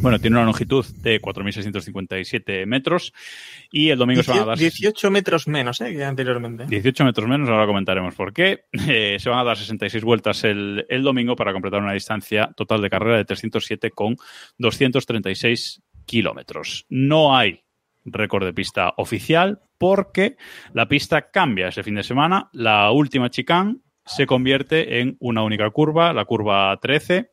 Bueno, 0.00 0.18
tiene 0.18 0.36
una 0.36 0.44
longitud 0.44 0.84
de 1.02 1.20
4.657 1.20 2.66
metros 2.66 3.12
y 3.70 3.88
el 3.88 3.98
domingo 3.98 4.22
se 4.22 4.30
van 4.30 4.40
a 4.40 4.44
dar 4.44 4.58
18 4.58 5.10
metros 5.10 5.48
menos 5.48 5.80
eh, 5.80 5.94
que 5.94 6.04
anteriormente. 6.04 6.66
18 6.66 7.04
metros 7.04 7.26
menos, 7.28 7.48
ahora 7.48 7.66
comentaremos 7.66 8.14
por 8.14 8.32
qué. 8.32 8.66
Eh, 8.88 9.16
se 9.18 9.28
van 9.28 9.40
a 9.40 9.44
dar 9.44 9.56
66 9.56 10.04
vueltas 10.04 10.44
el, 10.44 10.86
el 10.88 11.02
domingo 11.02 11.34
para 11.34 11.52
completar 11.52 11.82
una 11.82 11.92
distancia 11.92 12.52
total 12.56 12.80
de 12.82 12.90
carrera 12.90 13.16
de 13.16 13.24
307,236 13.24 15.82
kilómetros. 16.04 16.86
No 16.88 17.36
hay 17.36 17.64
récord 18.04 18.44
de 18.44 18.54
pista 18.54 18.94
oficial 18.96 19.60
porque 19.78 20.36
la 20.72 20.86
pista 20.86 21.30
cambia 21.30 21.66
ese 21.68 21.82
fin 21.82 21.96
de 21.96 22.04
semana. 22.04 22.48
La 22.52 22.92
última 22.92 23.30
chicane 23.30 23.78
se 24.04 24.26
convierte 24.26 25.00
en 25.00 25.16
una 25.18 25.42
única 25.42 25.68
curva, 25.70 26.12
la 26.12 26.24
curva 26.24 26.78
13, 26.80 27.30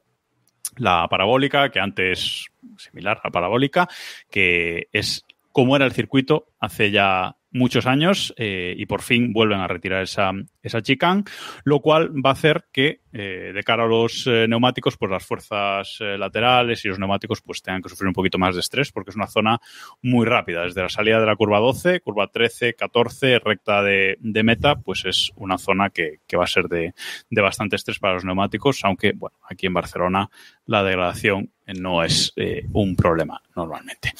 la 0.78 1.07
parabólica, 1.09 1.69
que 1.69 1.80
antes 1.80 2.47
similar 2.78 3.21
a 3.24 3.32
parabólica, 3.32 3.88
que 4.30 4.88
es 4.91 5.26
como 5.51 5.76
era 5.76 5.86
el 5.86 5.91
circuito 5.91 6.47
hace 6.59 6.91
ya 6.91 7.36
muchos 7.54 7.86
años 7.86 8.34
eh, 8.38 8.74
y 8.78 8.86
por 8.86 9.01
fin 9.01 9.32
vuelven 9.32 9.60
a 9.60 9.68
retirar 9.68 10.04
esa, 10.04 10.32
esa 10.62 10.82
chicane, 10.82 11.24
lo 11.64 11.80
cual 11.80 12.10
va 12.14 12.32
a 12.32 12.34
hacer 12.34 12.66
que 12.72 13.01
eh, 13.14 13.51
de 13.54 13.64
cara 13.64 13.84
a 13.84 13.88
los 13.88 14.26
eh, 14.28 14.47
neumáticos, 14.47 14.97
pues 14.97 15.12
las 15.12 15.26
fuerzas 15.26 15.99
laterales 15.99 16.84
y 16.84 16.88
los 16.88 16.99
neumáticos 16.99 17.41
pues 17.41 17.62
tengan 17.62 17.82
que 17.82 17.89
sufrir 17.89 18.08
un 18.08 18.14
poquito 18.14 18.39
más 18.39 18.56
de 18.56 18.62
estrés 18.62 18.91
porque 18.91 19.12
es 19.12 19.16
una 19.16 19.28
zona 19.28 19.62
muy 20.01 20.26
rápida. 20.26 20.64
Desde 20.64 20.82
la 20.82 20.89
salida 20.89 21.20
de 21.20 21.28
la 21.28 21.36
curva 21.36 21.60
12, 21.60 22.01
curva 22.01 22.28
13, 22.28 22.74
14, 22.74 23.39
recta 23.39 23.84
de, 23.84 24.18
de 24.20 24.43
meta, 24.43 24.76
pues 24.76 25.06
es 25.06 25.32
una 25.36 25.58
zona 25.58 25.91
que, 25.91 26.20
que 26.28 26.38
va 26.38 26.45
a 26.45 26.47
ser 26.47 26.68
de, 26.68 26.93
de 27.30 27.41
bastante 27.41 27.76
estrés 27.76 27.99
para 27.99 28.16
los 28.16 28.26
neumáticos, 28.26 28.84
aunque 28.84 29.14
bueno, 29.14 29.38
aquí 29.49 29.68
en 29.68 29.74
Barcelona 29.74 30.30
la 30.66 30.84
degradación 30.84 31.51
no 31.80 32.04
es 32.04 32.34
un 32.74 32.95
problema 32.95 33.41
normalmente. 33.56 34.14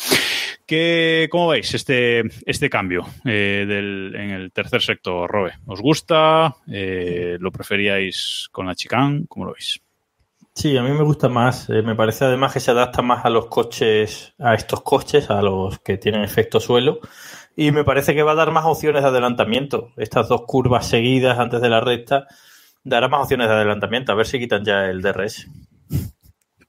¿Qué, 0.66 1.28
¿Cómo 1.30 1.50
veis 1.50 1.74
este, 1.74 2.24
este 2.46 2.70
cambio 2.70 3.06
eh, 3.26 3.66
del, 3.68 4.16
en 4.16 4.30
el 4.30 4.52
tercer 4.52 4.82
sector, 4.82 5.30
Robe? 5.30 5.54
¿Os 5.66 5.82
gusta? 5.82 6.56
Eh, 6.72 7.38
¿Lo 7.40 7.52
preferíais 7.52 8.48
con 8.52 8.66
la 8.66 8.76
chicane? 8.76 9.26
¿Cómo 9.28 9.46
lo 9.46 9.54
veis? 9.54 9.82
Sí, 10.56 10.78
a 10.78 10.84
mí 10.84 10.92
me 10.92 11.04
gusta 11.04 11.28
más. 11.28 11.70
Eh, 11.70 11.82
me 11.82 11.96
parece 11.96 12.26
además 12.26 12.54
que 12.54 12.60
se 12.60 12.72
adapta 12.72 13.02
más 13.02 13.26
a 13.26 13.30
los 13.30 13.48
coches, 13.48 14.34
a 14.40 14.54
estos 14.54 14.82
coches, 14.84 15.30
a 15.30 15.42
los 15.42 15.80
que 15.80 15.98
tienen 15.98 16.24
efecto 16.24 16.60
suelo. 16.60 17.00
Y 17.56 17.72
me 17.72 17.84
parece 17.84 18.14
que 18.14 18.24
va 18.24 18.32
a 18.32 18.36
dar 18.36 18.52
más 18.52 18.66
opciones 18.66 19.02
de 19.02 19.10
adelantamiento. 19.10 19.92
Estas 19.98 20.30
dos 20.30 20.44
curvas 20.48 20.88
seguidas 20.88 21.40
antes 21.40 21.60
de 21.60 21.70
la 21.70 21.82
recta 21.82 22.28
dará 22.84 23.10
más 23.10 23.24
opciones 23.24 23.48
de 23.48 23.54
adelantamiento. 23.54 24.12
A 24.12 24.16
ver 24.16 24.28
si 24.28 24.40
quitan 24.40 24.64
ya 24.64 24.86
el 24.86 25.02
DRS. 25.02 25.48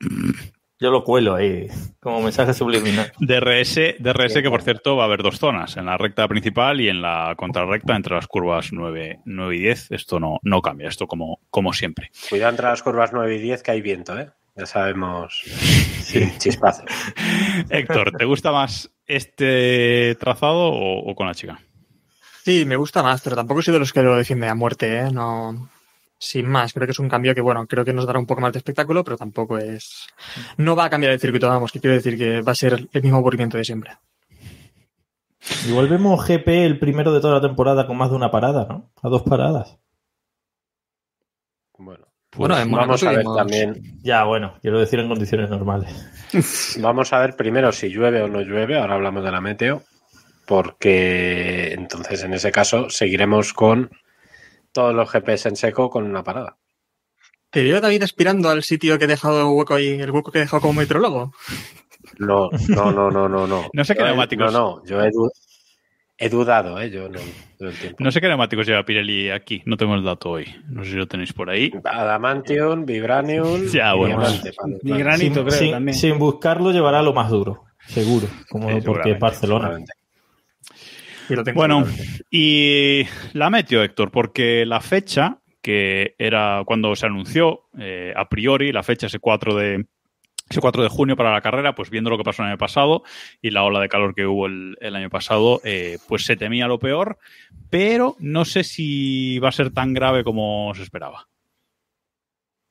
Yo 0.81 0.91
lo 0.91 1.05
cuelo 1.05 1.37
ahí, 1.37 1.69
como 2.01 2.21
mensaje 2.21 2.53
subliminal. 2.53 3.13
DRS, 3.21 3.95
DRS 4.01 4.35
que 4.35 4.51
por 4.51 4.63
cierto 4.63 4.97
va 4.97 5.05
a 5.05 5.07
haber 5.07 5.23
dos 5.23 5.39
zonas, 5.39 5.77
en 5.77 5.87
la 5.87 5.97
recta 5.97 6.27
principal 6.27 6.81
y 6.81 6.89
en 6.89 7.01
la 7.01 7.35
contrarrecta 7.37 7.95
entre 7.95 8.17
las 8.17 8.27
curvas 8.27 8.71
9, 8.73 9.21
9 9.25 9.57
y 9.57 9.59
10. 9.61 9.93
Esto 9.93 10.19
no, 10.19 10.39
no 10.43 10.63
cambia, 10.63 10.89
esto 10.89 11.07
como, 11.07 11.41
como 11.51 11.73
siempre. 11.73 12.11
Cuidado 12.29 12.51
entre 12.51 12.67
las 12.67 12.83
curvas 12.83 13.13
9 13.13 13.37
y 13.37 13.39
10 13.39 13.63
que 13.63 13.71
hay 13.71 13.83
viento, 13.83 14.19
¿eh? 14.19 14.31
Ya 14.57 14.67
sabemos. 14.67 15.43
Sí, 16.05 16.31
chispazos. 16.37 16.85
Héctor, 17.71 18.13
¿te 18.13 18.27
gusta 18.27 18.53
más 18.53 18.91
este 19.07 20.15
trazado 20.21 20.69
o, 20.69 21.11
o 21.11 21.15
con 21.15 21.27
la 21.27 21.35
chica? 21.35 21.59
Sí, 22.45 22.67
me 22.67 22.77
gusta 22.77 23.03
más, 23.03 23.23
pero 23.23 23.37
tampoco 23.37 23.63
soy 23.63 23.73
de 23.73 23.81
los 23.81 23.91
que 23.91 24.03
lo 24.03 24.15
defiende 24.15 24.47
a 24.49 24.55
muerte, 24.55 24.99
¿eh? 24.99 25.11
No. 25.11 25.71
Sin 26.25 26.49
más, 26.49 26.73
creo 26.73 26.87
que 26.87 26.93
es 26.93 26.99
un 26.99 27.09
cambio 27.11 27.35
que, 27.35 27.43
bueno, 27.43 27.67
creo 27.67 27.85
que 27.85 27.93
nos 27.93 28.07
dará 28.07 28.19
un 28.19 28.25
poco 28.25 28.41
más 28.41 28.53
de 28.53 28.59
espectáculo, 28.59 29.05
pero 29.05 29.19
tampoco 29.19 29.59
es. 29.59 30.07
No 30.57 30.75
va 30.75 30.87
a 30.87 30.91
cambiar 30.91 31.13
el 31.13 31.21
circuito, 31.21 31.49
vamos, 31.49 31.71
que 31.71 31.81
quiero 31.81 31.95
decir 31.95 32.17
que 32.17 32.41
va 32.41 32.53
a 32.53 32.55
ser 32.55 32.89
el 32.91 33.03
mismo 33.03 33.19
aburrimiento 33.19 33.59
de 33.59 33.65
siempre. 33.65 33.93
Igual 35.69 35.89
vemos 35.89 36.27
GP 36.27 36.49
el 36.49 36.79
primero 36.79 37.13
de 37.13 37.21
toda 37.21 37.35
la 37.35 37.41
temporada 37.43 37.87
con 37.87 37.99
más 37.99 38.09
de 38.09 38.17
una 38.17 38.31
parada, 38.31 38.67
¿no? 38.67 38.91
A 39.03 39.09
dos 39.11 39.23
paradas. 39.23 39.79
Bueno, 41.77 42.07
Bueno, 42.35 42.57
en 42.57 42.71
Mónaco 42.71 42.89
vamos 42.89 43.03
a 43.03 43.11
ver 43.13 43.27
también. 43.37 44.01
Ya, 44.03 44.25
bueno, 44.25 44.55
quiero 44.63 44.81
decir 44.81 45.01
en 45.01 45.09
condiciones 45.09 45.51
normales. 45.51 45.91
Vamos 46.81 47.13
a 47.13 47.19
ver 47.19 47.37
primero 47.37 47.71
si 47.71 47.91
llueve 47.91 48.23
o 48.23 48.29
no 48.29 48.41
llueve. 48.41 48.79
Ahora 48.79 48.95
hablamos 48.95 49.23
de 49.25 49.31
la 49.31 49.41
meteo. 49.43 49.83
Porque 50.47 51.73
entonces 51.73 52.23
en 52.23 52.35
ese 52.35 52.51
caso 52.51 52.89
seguiremos 52.91 53.53
con 53.53 53.91
todos 54.75 54.95
los 54.95 55.09
GPS 55.11 55.49
en 55.49 55.57
seco 55.57 55.89
con 55.89 56.05
una 56.05 56.23
parada. 56.25 56.59
¿Te 57.51 57.63
veo 57.63 57.81
David 57.81 58.03
aspirando 58.03 58.51
al 58.51 58.65
sitio 58.65 58.99
que 58.99 59.05
he 59.05 59.09
dejado 59.09 59.49
hueco 59.53 59.75
ahí, 59.75 60.01
el 60.01 60.11
hueco 60.11 60.33
que 60.33 60.39
he 60.39 60.43
dejado 60.43 60.61
como 60.61 60.75
metrólogo? 60.81 61.33
No, 62.19 62.51
no, 62.69 62.93
no, 62.93 63.11
no, 63.11 63.29
no. 63.29 63.47
No, 63.47 63.63
No 63.73 63.85
sé 63.85 63.95
qué 63.95 64.03
neumáticos. 64.03 64.53
No, 64.53 64.77
no, 64.81 64.85
yo 64.85 65.01
he, 65.01 65.11
du- 65.13 65.31
he 66.19 66.29
dudado, 66.29 66.81
¿eh? 66.81 66.91
Yo 66.91 67.09
no. 67.09 67.21
No 67.99 68.11
sé 68.11 68.21
qué 68.21 68.27
neumáticos 68.27 68.67
lleva 68.67 68.85
Pirelli 68.85 69.31
aquí, 69.31 69.63
no 69.65 69.77
tengo 69.77 69.95
el 69.95 70.03
dato 70.03 70.31
hoy. 70.31 70.47
No 70.69 70.83
sé 70.85 70.91
si 70.91 70.97
lo 70.97 71.07
tenéis 71.07 71.33
por 71.33 71.49
ahí. 71.49 71.71
Adamantium, 71.85 72.85
Vibranium. 72.85 73.63
Ya, 73.73 73.95
bueno, 73.95 74.19
diamante, 74.19 74.53
granito, 74.83 75.35
sin, 75.35 75.45
creo, 75.47 75.59
sin- 75.59 75.71
también. 75.71 75.97
sin 75.97 76.19
buscarlo 76.19 76.73
llevará 76.73 77.01
lo 77.03 77.15
más 77.15 77.31
duro, 77.31 77.65
seguro, 77.87 78.27
como 78.51 78.69
Sí, 78.69 78.75
porque 78.75 78.81
es 78.81 78.83
seguramente, 78.83 79.21
Barcelona. 79.21 79.79
Y 81.29 81.35
lo 81.37 81.45
tengo 81.45 81.57
Bueno, 81.57 81.87
y 82.31 83.07
la 83.33 83.51
metió 83.51 83.83
Héctor, 83.83 84.11
porque 84.11 84.65
la 84.67 84.81
fecha, 84.81 85.39
que 85.63 86.15
era 86.19 86.63
cuando 86.67 86.95
se 86.97 87.07
anunció, 87.07 87.69
eh, 87.79 88.13
a 88.17 88.29
priori, 88.29 88.73
la 88.73 88.83
fecha 88.83 89.07
ese 89.07 89.19
4 89.19 89.55
de 89.55 89.87
ese 90.49 90.61
4 90.61 90.83
de 90.83 90.89
junio 90.91 91.17
para 91.17 91.33
la 91.33 91.41
carrera, 91.41 91.75
pues 91.75 91.89
viendo 91.89 92.11
lo 92.11 92.19
que 92.19 92.25
pasó 92.25 92.43
el 92.43 92.49
año 92.49 92.59
pasado 92.59 93.03
y 93.41 93.51
la 93.51 93.63
ola 93.65 93.81
de 93.81 93.89
calor 93.89 94.15
que 94.15 94.27
hubo 94.27 94.47
el, 94.47 94.77
el 94.81 94.95
año 94.95 95.09
pasado, 95.09 95.61
eh, 95.65 95.99
pues 96.07 96.27
se 96.27 96.37
temía 96.37 96.69
lo 96.69 96.79
peor, 96.79 97.19
pero 97.71 98.15
no 98.19 98.45
sé 98.45 98.63
si 98.63 99.39
va 99.39 99.49
a 99.49 99.53
ser 99.53 99.73
tan 99.73 99.95
grave 99.95 100.23
como 100.23 100.73
se 100.75 100.83
esperaba. 100.83 101.29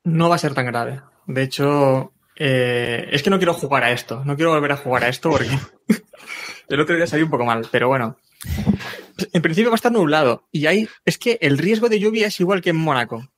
No 0.04 0.30
va 0.30 0.36
a 0.36 0.40
ser 0.40 0.54
tan 0.54 0.68
grave. 0.68 1.02
De 1.26 1.44
hecho, 1.44 2.14
eh, 2.36 3.08
es 3.12 3.24
que 3.24 3.30
no 3.30 3.38
quiero 3.38 3.54
jugar 3.54 3.84
a 3.84 3.92
esto. 3.92 4.24
No 4.26 4.36
quiero 4.36 4.52
volver 4.52 4.74
a 4.74 4.78
jugar 4.78 5.04
a 5.06 5.10
esto 5.10 5.30
porque 5.32 5.50
el 6.70 6.80
otro 6.80 6.96
día 6.96 7.08
salió 7.08 7.26
un 7.26 7.32
poco 7.32 7.46
mal. 7.46 7.68
Pero 7.72 7.88
bueno, 7.88 8.18
en 9.32 9.42
principio 9.42 9.70
va 9.70 9.76
a 9.76 9.82
estar 9.82 9.92
nublado. 9.92 10.48
Y 10.52 10.66
ahí 10.68 10.88
es 11.06 11.18
que 11.18 11.38
el 11.42 11.58
riesgo 11.58 11.90
de 11.90 12.00
lluvia 12.00 12.28
es 12.28 12.40
igual 12.40 12.62
que 12.62 12.72
en 12.72 12.78
Mónaco. 12.78 13.30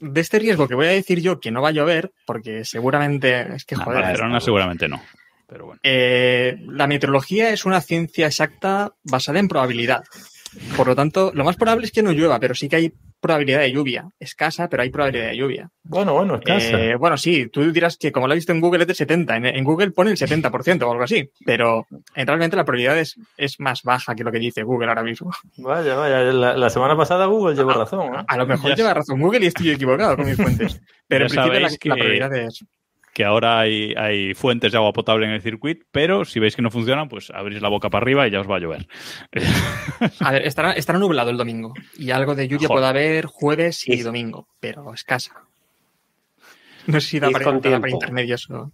De 0.00 0.20
este 0.20 0.38
riesgo 0.38 0.68
que 0.68 0.74
voy 0.74 0.86
a 0.86 0.90
decir 0.90 1.20
yo 1.20 1.40
que 1.40 1.50
no 1.50 1.60
va 1.60 1.68
a 1.68 1.72
llover, 1.72 2.12
porque 2.26 2.64
seguramente 2.64 3.54
es 3.54 3.64
que 3.64 3.74
En 3.74 3.80
joder. 3.80 4.02
Barcelona 4.02 4.40
seguramente 4.40 4.88
no, 4.88 5.02
pero 5.48 5.66
bueno. 5.66 5.80
Eh, 5.82 6.56
la 6.68 6.86
meteorología 6.86 7.50
es 7.50 7.64
una 7.64 7.80
ciencia 7.80 8.26
exacta 8.26 8.94
basada 9.02 9.40
en 9.40 9.48
probabilidad. 9.48 10.04
Por 10.76 10.86
lo 10.86 10.94
tanto, 10.94 11.32
lo 11.34 11.44
más 11.44 11.56
probable 11.56 11.86
es 11.86 11.92
que 11.92 12.02
no 12.02 12.12
llueva, 12.12 12.38
pero 12.38 12.54
sí 12.54 12.68
que 12.68 12.76
hay 12.76 12.92
probabilidad 13.20 13.60
de 13.60 13.72
lluvia. 13.72 14.08
Escasa, 14.18 14.68
pero 14.68 14.82
hay 14.82 14.90
probabilidad 14.90 15.28
de 15.28 15.36
lluvia. 15.36 15.70
Bueno, 15.84 16.14
bueno, 16.14 16.36
es 16.36 16.42
casa. 16.42 16.80
Eh, 16.80 16.96
bueno, 16.96 17.16
sí, 17.16 17.48
tú 17.48 17.72
dirás 17.72 17.96
que 17.96 18.12
como 18.12 18.26
lo 18.26 18.34
he 18.34 18.36
visto 18.36 18.52
en 18.52 18.60
Google 18.60 18.82
es 18.82 18.86
del 18.86 18.96
70, 18.96 19.36
en, 19.36 19.46
en 19.46 19.64
Google 19.64 19.90
pone 19.90 20.10
el 20.10 20.16
70% 20.16 20.82
o 20.82 20.90
algo 20.90 21.02
así, 21.02 21.30
pero 21.44 21.86
eh, 22.14 22.24
realmente 22.24 22.56
la 22.56 22.64
probabilidad 22.64 22.98
es, 22.98 23.16
es 23.36 23.58
más 23.60 23.82
baja 23.82 24.14
que 24.14 24.24
lo 24.24 24.32
que 24.32 24.38
dice 24.38 24.62
Google 24.62 24.88
ahora 24.88 25.02
mismo. 25.02 25.30
Vaya, 25.58 25.96
vaya. 25.96 26.20
La, 26.32 26.56
la 26.56 26.70
semana 26.70 26.96
pasada 26.96 27.26
Google 27.26 27.56
llevó 27.56 27.72
razón. 27.72 28.14
¿eh? 28.14 28.24
A 28.26 28.36
lo 28.36 28.46
mejor 28.46 28.70
Ya 28.70 28.76
lleva 28.76 28.94
razón 28.94 29.20
Google 29.20 29.44
y 29.44 29.48
estoy 29.48 29.70
equivocado 29.70 30.16
con 30.16 30.26
mis 30.26 30.36
fuentes. 30.36 30.80
Pero 31.08 31.24
en 31.24 31.30
principio 31.30 31.60
la, 31.60 31.68
probabilidad 31.68 32.34
es... 32.36 32.64
que 33.18 33.24
ahora 33.24 33.58
hay, 33.58 33.94
hay 33.96 34.32
fuentes 34.34 34.70
de 34.70 34.78
agua 34.78 34.92
potable 34.92 35.26
en 35.26 35.32
el 35.32 35.42
circuito, 35.42 35.84
pero 35.90 36.24
si 36.24 36.38
veis 36.38 36.54
que 36.54 36.62
no 36.62 36.70
funcionan, 36.70 37.08
pues 37.08 37.30
abrís 37.30 37.60
la 37.60 37.68
boca 37.68 37.90
para 37.90 38.04
arriba 38.04 38.28
y 38.28 38.30
ya 38.30 38.38
os 38.40 38.48
va 38.48 38.54
a 38.54 38.60
llover. 38.60 38.86
A 40.20 40.30
ver, 40.30 40.46
estará, 40.46 40.70
estará 40.74 41.00
nublado 41.00 41.30
el 41.30 41.36
domingo 41.36 41.74
y 41.96 42.12
algo 42.12 42.36
de 42.36 42.46
lluvia 42.46 42.68
puede 42.68 42.86
haber 42.86 43.26
jueves 43.26 43.88
y 43.88 43.96
Sí. 43.96 44.02
domingo, 44.02 44.46
pero 44.60 44.94
escasa. 44.94 45.32
No 46.86 47.00
sé 47.00 47.08
si 47.08 47.18
da 47.18 47.28
para, 47.30 47.58
para 47.60 47.90
intermedios 47.90 48.48
o... 48.50 48.70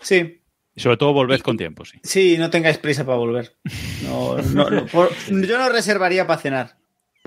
Sí, 0.00 0.40
Y 0.74 0.80
sobre 0.80 0.96
todo 0.96 1.12
volved 1.12 1.40
con 1.40 1.58
tiempo, 1.58 1.84
sí. 1.84 1.98
sí, 2.02 2.36
no 2.38 2.48
tengáis 2.48 2.78
prisa 2.78 3.04
para 3.04 3.18
volver. 3.18 3.54
No, 4.02 4.38
no, 4.38 4.70
no, 4.70 4.86
por- 4.86 5.10
yo 5.28 5.58
no 5.58 5.68
reservaría 5.68 6.26
para 6.26 6.40
cenar, 6.40 6.76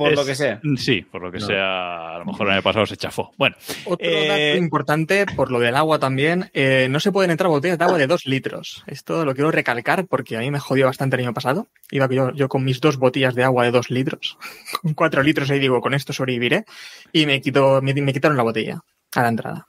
por 0.03 0.11
Es- 0.13 0.19
lo 0.19 0.25
que 0.25 0.35
sea. 0.35 0.59
Sí, 0.77 1.01
por 1.01 1.21
lo 1.21 1.31
que 1.31 1.39
No. 1.39 1.45
sea, 1.45 2.15
a 2.15 2.19
lo 2.19 2.25
mejor 2.25 2.47
el 2.47 2.53
año 2.53 2.61
pasado 2.61 2.85
se 2.85 2.97
chafó. 2.97 3.31
Bueno, 3.37 3.55
Otro 3.85 4.07
Eh, 4.07 4.27
dato 4.27 4.57
importante, 4.63 5.25
por 5.35 5.51
lo 5.51 5.59
del 5.59 5.75
agua 5.75 5.99
también, 5.99 6.49
eh, 6.53 6.87
no 6.89 6.99
se 6.99 7.11
pueden 7.11 7.31
entrar 7.31 7.49
botellas 7.49 7.77
de 7.77 7.85
agua 7.85 7.97
de 7.97 8.07
dos 8.07 8.25
litros. 8.25 8.83
Esto 8.87 9.25
lo 9.25 9.33
quiero 9.33 9.51
recalcar 9.51 10.05
porque 10.07 10.37
a 10.37 10.39
mí 10.39 10.51
me 10.51 10.59
jodió 10.59 10.85
bastante 10.85 11.15
el 11.15 11.23
año 11.23 11.33
pasado. 11.33 11.67
Iba 11.91 12.07
yo, 12.09 12.31
yo 12.33 12.49
con 12.49 12.63
mis 12.63 12.81
dos 12.81 12.97
botellas 12.97 13.35
de 13.35 13.43
agua 13.43 13.63
de 13.65 13.71
dos 13.71 13.89
litros, 13.89 14.37
con 14.81 14.93
cuatro 14.93 15.23
litros 15.23 15.49
ahí 15.51 15.59
digo, 15.59 15.81
con 15.81 15.93
esto 15.93 16.13
sobreviviré, 16.13 16.65
y 17.11 17.25
me, 17.25 17.41
quitó, 17.41 17.81
me, 17.81 17.93
me 17.93 18.13
quitaron 18.13 18.37
la 18.37 18.43
botella 18.43 18.81
a 19.15 19.21
la 19.21 19.29
entrada. 19.29 19.67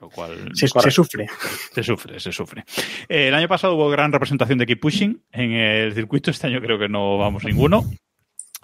lo 0.00 0.10
cual 0.10 0.50
Se, 0.54 0.66
se 0.66 0.90
sufre. 0.90 1.28
se 1.72 1.82
sufre, 1.84 2.18
se 2.18 2.32
sufre. 2.32 2.64
Eh, 3.08 3.28
el 3.28 3.34
año 3.34 3.46
pasado 3.46 3.74
hubo 3.76 3.88
gran 3.88 4.10
representación 4.10 4.58
de 4.58 4.66
Keep 4.66 4.80
Pushing 4.80 5.22
en 5.30 5.52
el 5.52 5.94
circuito. 5.94 6.32
Este 6.32 6.48
año 6.48 6.60
creo 6.60 6.76
que 6.76 6.88
no 6.88 7.18
vamos 7.18 7.44
ninguno. 7.44 7.84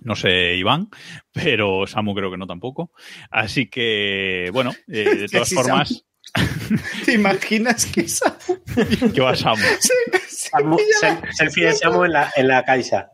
No 0.03 0.15
sé, 0.17 0.55
Iván, 0.57 0.89
pero 1.33 1.87
Samu 1.87 2.15
creo 2.15 2.31
que 2.31 2.37
no 2.39 2.47
tampoco. 2.47 2.93
Así 3.31 3.69
que, 3.69 4.51
bueno, 4.53 4.73
eh, 4.89 5.15
de 5.17 5.29
todas 5.29 5.49
sí, 5.49 5.55
formas, 5.55 6.05
¿Te 7.07 7.15
imaginas 7.15 7.87
que 7.87 8.03
esa 8.03 8.37
¿qué 9.15 9.21
va 9.21 9.35
Samu? 9.35 9.63
Samu- 10.29 10.79
sel- 11.01 11.33
selfie 11.33 11.65
de 11.67 11.73
Samu 11.73 12.05
en 12.05 12.13
la, 12.13 12.31
en 12.37 12.49
la 12.49 12.65
caixa. 12.65 13.11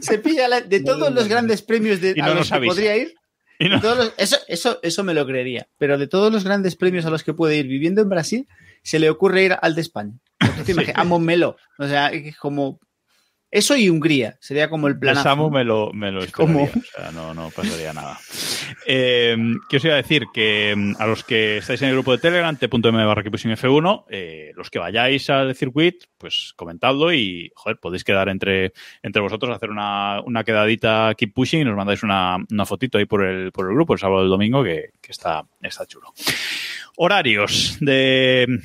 se 0.00 0.18
pilla 0.18 0.48
la- 0.48 0.60
de 0.60 0.80
todos 0.80 1.12
los 1.12 1.28
grandes 1.28 1.62
premios 1.62 2.00
de, 2.00 2.14
Y 2.16 2.20
no 2.20 2.26
a 2.32 2.34
los 2.34 2.48
que 2.48 2.54
avisa. 2.54 2.70
podría 2.74 2.96
ir? 2.96 3.14
Y 3.58 3.68
no- 3.68 3.76
de 3.76 3.80
todos 3.82 3.96
los- 3.98 4.14
eso, 4.16 4.38
eso, 4.48 4.78
eso 4.82 5.04
me 5.04 5.14
lo 5.14 5.26
creería. 5.26 5.68
Pero 5.78 5.98
de 5.98 6.06
todos 6.08 6.32
los 6.32 6.44
grandes 6.44 6.76
premios 6.76 7.04
a 7.06 7.10
los 7.10 7.22
que 7.22 7.34
puede 7.34 7.56
ir 7.56 7.66
viviendo 7.66 8.00
en 8.02 8.08
Brasil, 8.08 8.48
se 8.82 8.98
le 8.98 9.10
ocurre 9.10 9.44
ir 9.44 9.56
al 9.60 9.74
de 9.74 9.82
España. 9.82 10.14
Porque 10.38 10.62
te 10.62 10.72
imaginas, 10.72 10.98
a 10.98 11.04
Montmeló. 11.04 11.56
O 11.78 11.86
sea, 11.86 12.08
es 12.08 12.36
como. 12.38 12.80
Eso 13.52 13.76
y 13.76 13.90
Hungría. 13.90 14.38
Sería 14.40 14.70
como 14.70 14.88
el 14.88 14.98
plan. 14.98 15.14
Samu 15.14 15.50
me 15.50 15.62
lo, 15.62 15.92
me 15.92 16.10
lo 16.10 16.20
¿Cómo? 16.32 16.64
esperaría. 16.64 16.90
O 16.96 17.00
sea, 17.02 17.12
no, 17.12 17.34
no 17.34 17.50
pasaría 17.50 17.92
nada. 17.92 18.18
Eh, 18.86 19.36
¿Qué 19.68 19.76
os 19.76 19.84
iba 19.84 19.92
a 19.92 19.98
decir? 19.98 20.24
Que 20.32 20.74
mm, 20.74 20.94
a 20.98 21.06
los 21.06 21.22
que 21.22 21.58
estáis 21.58 21.82
en 21.82 21.88
el 21.88 21.94
grupo 21.94 22.12
de 22.12 22.18
Telegram, 22.18 22.56
t.m 22.56 23.04
barra 23.04 23.22
Keep 23.22 23.32
Pushing 23.32 23.50
F1, 23.50 24.06
eh, 24.08 24.52
los 24.56 24.70
que 24.70 24.78
vayáis 24.78 25.28
al 25.28 25.54
circuito, 25.54 26.06
pues 26.16 26.54
comentadlo 26.56 27.12
y, 27.12 27.52
joder, 27.54 27.76
podéis 27.78 28.04
quedar 28.04 28.30
entre, 28.30 28.72
entre 29.02 29.20
vosotros, 29.20 29.54
hacer 29.54 29.68
una, 29.68 30.22
una 30.22 30.44
quedadita 30.44 31.12
Keep 31.14 31.34
Pushing 31.34 31.60
y 31.60 31.64
nos 31.66 31.76
mandáis 31.76 32.02
una, 32.02 32.38
una 32.50 32.64
fotito 32.64 32.96
ahí 32.96 33.04
por 33.04 33.22
el, 33.22 33.52
por 33.52 33.68
el 33.68 33.74
grupo 33.74 33.92
el 33.92 34.00
sábado 34.00 34.22
y 34.22 34.24
el 34.24 34.30
domingo, 34.30 34.64
que, 34.64 34.92
que 34.98 35.12
está, 35.12 35.44
está 35.60 35.84
chulo. 35.84 36.14
Horarios 36.96 37.76
de 37.80 38.62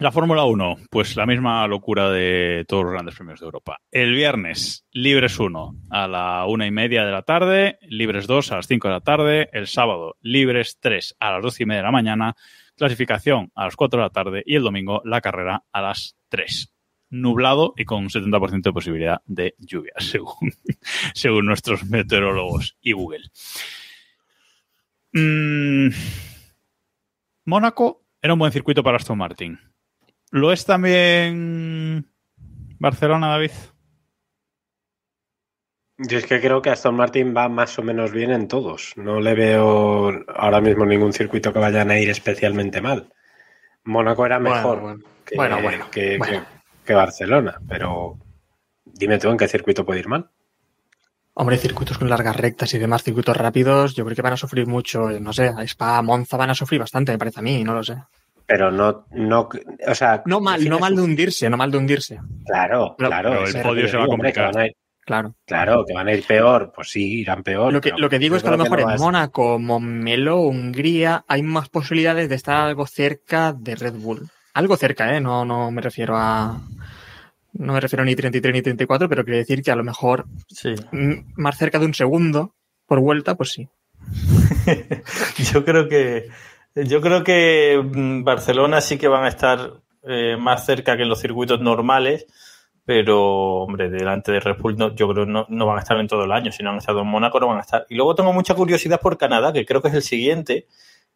la 0.00 0.10
Fórmula 0.10 0.44
1, 0.44 0.78
pues 0.88 1.14
la 1.14 1.26
misma 1.26 1.66
locura 1.68 2.10
de 2.10 2.64
todos 2.66 2.84
los 2.84 2.92
grandes 2.92 3.14
premios 3.14 3.38
de 3.38 3.44
Europa. 3.44 3.82
El 3.90 4.14
viernes, 4.14 4.86
Libres 4.92 5.38
1 5.38 5.74
a 5.90 6.08
la 6.08 6.46
una 6.46 6.66
y 6.66 6.70
media 6.70 7.04
de 7.04 7.12
la 7.12 7.22
tarde, 7.22 7.78
Libres 7.82 8.26
2 8.26 8.50
a 8.50 8.56
las 8.56 8.66
5 8.66 8.88
de 8.88 8.94
la 8.94 9.02
tarde, 9.02 9.50
el 9.52 9.66
sábado, 9.66 10.16
Libres 10.22 10.78
3 10.80 11.16
a 11.20 11.32
las 11.32 11.42
12 11.42 11.62
y 11.62 11.66
media 11.66 11.80
de 11.80 11.86
la 11.86 11.92
mañana, 11.92 12.34
clasificación 12.76 13.52
a 13.54 13.64
las 13.64 13.76
4 13.76 14.00
de 14.00 14.06
la 14.06 14.10
tarde 14.10 14.42
y 14.46 14.56
el 14.56 14.62
domingo 14.62 15.02
la 15.04 15.20
carrera 15.20 15.64
a 15.70 15.82
las 15.82 16.16
3. 16.30 16.74
Nublado 17.10 17.74
y 17.76 17.84
con 17.84 17.98
un 18.04 18.08
70% 18.08 18.62
de 18.62 18.72
posibilidad 18.72 19.20
de 19.26 19.54
lluvia, 19.58 19.92
según, 19.98 20.54
según 21.12 21.44
nuestros 21.44 21.84
meteorólogos 21.84 22.78
y 22.80 22.92
Google. 22.92 23.28
Mm, 25.12 25.90
Mónaco 27.44 28.06
era 28.22 28.32
un 28.32 28.38
buen 28.38 28.52
circuito 28.52 28.82
para 28.82 28.96
Aston 28.96 29.18
Martin. 29.18 29.69
¿Lo 30.30 30.52
es 30.52 30.64
también 30.64 32.06
Barcelona, 32.78 33.28
David? 33.28 33.50
Yo 35.98 36.16
es 36.18 36.24
que 36.26 36.40
creo 36.40 36.62
que 36.62 36.70
Aston 36.70 36.94
Martin 36.96 37.34
va 37.36 37.48
más 37.48 37.78
o 37.78 37.82
menos 37.82 38.12
bien 38.12 38.30
en 38.30 38.48
todos. 38.48 38.94
No 38.96 39.20
le 39.20 39.34
veo 39.34 40.10
ahora 40.34 40.60
mismo 40.60 40.86
ningún 40.86 41.12
circuito 41.12 41.52
que 41.52 41.58
vayan 41.58 41.90
a 41.90 41.98
ir 41.98 42.08
especialmente 42.08 42.80
mal. 42.80 43.12
Mónaco 43.84 44.24
era 44.24 44.38
Bueno, 44.38 44.54
mejor 44.54 44.80
bueno. 44.80 45.04
que, 45.26 45.36
Bueno, 45.36 45.60
bueno, 45.62 45.90
que- 45.90 46.16
bueno. 46.18 46.46
que- 46.46 46.60
que 46.86 46.94
Barcelona, 46.94 47.60
pero 47.68 48.18
dime 48.84 49.18
tú 49.18 49.28
en 49.28 49.36
qué 49.36 49.46
circuito 49.46 49.84
puede 49.84 50.00
ir 50.00 50.08
mal. 50.08 50.30
Hombre, 51.34 51.58
circuitos 51.58 51.98
con 51.98 52.08
largas 52.08 52.36
rectas 52.36 52.72
y 52.74 52.78
demás, 52.78 53.02
circuitos 53.02 53.36
rápidos, 53.36 53.94
yo 53.94 54.04
creo 54.04 54.16
que 54.16 54.22
van 54.22 54.32
a 54.32 54.36
sufrir 54.38 54.66
mucho, 54.66 55.10
no 55.20 55.32
sé, 55.32 55.48
a 55.48 55.62
Spa, 55.64 56.00
Monza 56.02 56.36
van 56.36 56.50
a 56.50 56.54
sufrir 56.54 56.80
bastante, 56.80 57.12
me 57.12 57.18
parece 57.18 57.40
a 57.40 57.42
mí, 57.42 57.62
no 57.62 57.74
lo 57.74 57.82
sé. 57.84 57.96
Pero 58.52 58.72
no, 58.72 59.06
no, 59.12 59.48
o 59.86 59.94
sea, 59.94 60.22
No 60.26 60.40
mal, 60.40 60.68
no 60.68 60.80
mal 60.80 60.96
de 60.96 61.02
hundirse, 61.02 61.48
no 61.48 61.56
mal 61.56 61.70
de 61.70 61.78
hundirse. 61.78 62.18
Claro, 62.44 62.96
Pero- 62.98 63.08
claro. 63.10 63.30
pero 63.30 63.46
el 63.46 63.62
podio 63.62 63.86
se 63.88 63.96
va 63.96 64.02
a 64.02 64.06
digo, 64.06 64.14
hombre, 64.14 64.32
que 64.32 64.40
complicar. 64.40 64.54
van 64.54 64.62
a 64.62 64.66
ir- 64.66 64.76
Claro. 65.06 65.34
claro, 65.46 65.84
que 65.86 65.94
van 65.94 66.08
a 66.08 66.12
ir 66.14 66.24
peor, 66.26 66.72
pues 66.74 66.90
sí, 66.90 67.20
irán 67.20 67.42
peor. 67.44 67.72
Lo 67.72 67.80
que, 67.80 67.92
lo 67.96 68.08
que 68.10 68.18
digo 68.18 68.34
es 68.36 68.42
que 68.42 68.48
a 68.48 68.52
lo 68.52 68.58
mejor 68.58 68.80
no 68.80 68.88
en 68.88 68.94
es- 68.96 69.00
Mónaco, 69.00 69.58
Montmeló, 69.60 70.40
Hungría, 70.40 71.24
hay 71.28 71.42
más 71.42 71.68
posibilidades 71.68 72.28
de 72.28 72.34
estar 72.34 72.56
algo 72.56 72.86
cerca 72.86 73.52
de 73.52 73.76
Red 73.76 73.94
Bull. 73.94 74.28
Algo 74.54 74.76
cerca, 74.76 75.14
¿eh? 75.16 75.20
No, 75.20 75.44
no 75.44 75.70
me 75.70 75.80
refiero 75.80 76.16
a. 76.16 76.60
No 77.52 77.72
me 77.72 77.80
refiero 77.80 78.04
ni 78.04 78.14
33 78.16 78.52
ni 78.52 78.62
34, 78.62 79.08
pero 79.08 79.24
quiero 79.24 79.38
decir 79.38 79.62
que 79.62 79.70
a 79.70 79.76
lo 79.76 79.84
mejor 79.84 80.26
Sí. 80.48 80.74
más 81.36 81.56
cerca 81.56 81.78
de 81.78 81.86
un 81.86 81.94
segundo 81.94 82.54
por 82.86 82.98
vuelta, 83.00 83.36
pues 83.36 83.50
sí. 83.50 83.68
Yo 85.52 85.64
creo 85.64 85.88
que 85.88 86.28
yo 86.74 87.00
creo 87.00 87.24
que 87.24 87.80
mm, 87.82 88.22
Barcelona 88.24 88.80
sí 88.80 88.98
que 88.98 89.08
van 89.08 89.24
a 89.24 89.28
estar 89.28 89.80
eh, 90.02 90.36
más 90.38 90.64
cerca 90.64 90.96
que 90.96 91.02
en 91.02 91.08
los 91.08 91.20
circuitos 91.20 91.60
normales, 91.60 92.26
pero 92.84 93.62
hombre, 93.62 93.90
delante 93.90 94.32
de 94.32 94.40
Red 94.40 94.56
Bull 94.58 94.76
no, 94.76 94.94
yo 94.94 95.08
creo 95.08 95.26
que 95.26 95.30
no, 95.32 95.46
no 95.48 95.66
van 95.66 95.78
a 95.78 95.80
estar 95.80 95.98
en 95.98 96.08
todo 96.08 96.24
el 96.24 96.32
año, 96.32 96.52
si 96.52 96.62
no 96.62 96.70
han 96.70 96.78
estado 96.78 97.00
en 97.02 97.06
Mónaco 97.06 97.40
no 97.40 97.48
van 97.48 97.58
a 97.58 97.62
estar. 97.62 97.86
Y 97.88 97.94
luego 97.94 98.14
tengo 98.14 98.32
mucha 98.32 98.54
curiosidad 98.54 99.00
por 99.00 99.18
Canadá, 99.18 99.52
que 99.52 99.66
creo 99.66 99.82
que 99.82 99.88
es 99.88 99.94
el 99.94 100.02
siguiente, 100.02 100.66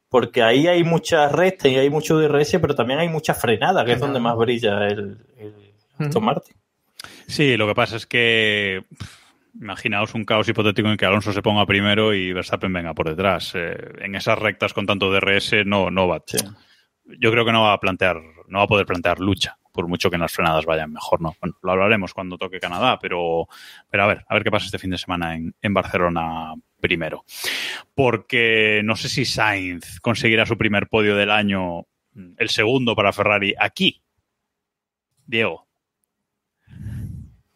porque 0.08 0.42
ahí 0.42 0.66
hay 0.66 0.84
mucha 0.84 1.28
recta 1.28 1.68
y 1.68 1.76
hay 1.76 1.90
mucho 1.90 2.18
DRS, 2.18 2.58
pero 2.60 2.74
también 2.74 3.00
hay 3.00 3.08
mucha 3.08 3.34
frenada, 3.34 3.84
que 3.84 3.92
es 3.92 4.00
donde 4.00 4.20
más 4.20 4.36
brilla 4.36 4.86
el, 4.86 5.18
el 5.36 5.54
Aston 5.98 6.24
Martin. 6.24 6.54
Sí, 7.26 7.56
lo 7.56 7.66
que 7.66 7.74
pasa 7.74 7.96
es 7.96 8.06
que 8.06 8.84
pff, 8.96 9.23
imaginaos 9.60 10.14
un 10.14 10.24
caos 10.24 10.48
hipotético 10.48 10.88
en 10.88 10.96
que 10.96 11.06
Alonso 11.06 11.32
se 11.32 11.42
ponga 11.42 11.66
primero 11.66 12.14
y 12.14 12.32
Verstappen 12.32 12.72
venga 12.72 12.94
por 12.94 13.08
detrás. 13.08 13.52
Eh, 13.54 13.76
en 14.00 14.14
esas 14.14 14.38
rectas 14.38 14.72
con 14.72 14.86
tanto 14.86 15.10
DRS 15.10 15.64
no, 15.64 15.90
no 15.90 16.08
va. 16.08 16.22
Sí. 16.26 16.38
Yo 17.18 17.30
creo 17.30 17.44
que 17.44 17.52
no 17.52 17.62
va 17.62 17.72
a 17.72 17.80
plantear, 17.80 18.20
no 18.48 18.58
va 18.58 18.64
a 18.64 18.68
poder 18.68 18.86
plantear 18.86 19.20
lucha 19.20 19.58
por 19.74 19.88
mucho 19.88 20.08
que 20.08 20.14
en 20.14 20.22
las 20.22 20.32
frenadas 20.32 20.66
vayan 20.66 20.92
mejor, 20.92 21.20
¿no? 21.20 21.34
Bueno, 21.40 21.56
lo 21.60 21.72
hablaremos 21.72 22.14
cuando 22.14 22.38
toque 22.38 22.60
Canadá, 22.60 22.96
pero, 23.00 23.48
pero 23.90 24.04
a 24.04 24.06
ver, 24.06 24.24
a 24.28 24.34
ver 24.34 24.44
qué 24.44 24.50
pasa 24.52 24.66
este 24.66 24.78
fin 24.78 24.90
de 24.90 24.98
semana 24.98 25.34
en, 25.34 25.52
en 25.60 25.74
Barcelona 25.74 26.54
primero. 26.80 27.24
Porque 27.92 28.82
no 28.84 28.94
sé 28.94 29.08
si 29.08 29.24
Sainz 29.24 29.98
conseguirá 29.98 30.46
su 30.46 30.56
primer 30.56 30.86
podio 30.86 31.16
del 31.16 31.32
año, 31.32 31.86
el 32.36 32.48
segundo 32.50 32.94
para 32.94 33.12
Ferrari 33.12 33.54
aquí. 33.58 34.00
Diego. 35.26 35.66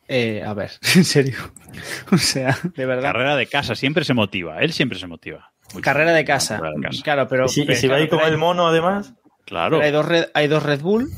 Eh, 0.08 0.42
a 0.44 0.54
ver, 0.54 0.72
en 0.96 1.04
serio. 1.04 1.36
O 2.10 2.16
sea, 2.16 2.58
de 2.74 2.86
verdad. 2.86 3.12
Carrera 3.12 3.36
de 3.36 3.46
casa, 3.46 3.74
siempre 3.74 4.04
se 4.04 4.14
motiva. 4.14 4.60
Él 4.60 4.72
siempre 4.72 4.98
se 4.98 5.06
motiva. 5.06 5.52
Mucho. 5.72 5.84
Carrera 5.84 6.12
de 6.12 6.24
casa. 6.24 6.56
Carrera 6.56 6.74
de 6.76 6.82
casa. 6.82 7.02
Claro, 7.04 7.28
pero. 7.28 7.44
Y 7.44 7.48
si, 7.50 7.64
pero 7.64 7.78
si 7.78 7.88
va 7.88 7.96
a 7.96 8.00
ir 8.00 8.08
claro, 8.08 8.22
con 8.22 8.24
pero 8.24 8.34
el 8.34 8.38
mono, 8.38 8.66
además. 8.68 9.14
Claro. 9.44 9.80
Hay 9.80 9.92
dos, 9.92 10.06
Red, 10.06 10.26
hay 10.34 10.48
dos 10.48 10.62
Red 10.62 10.80
Bull, 10.80 11.10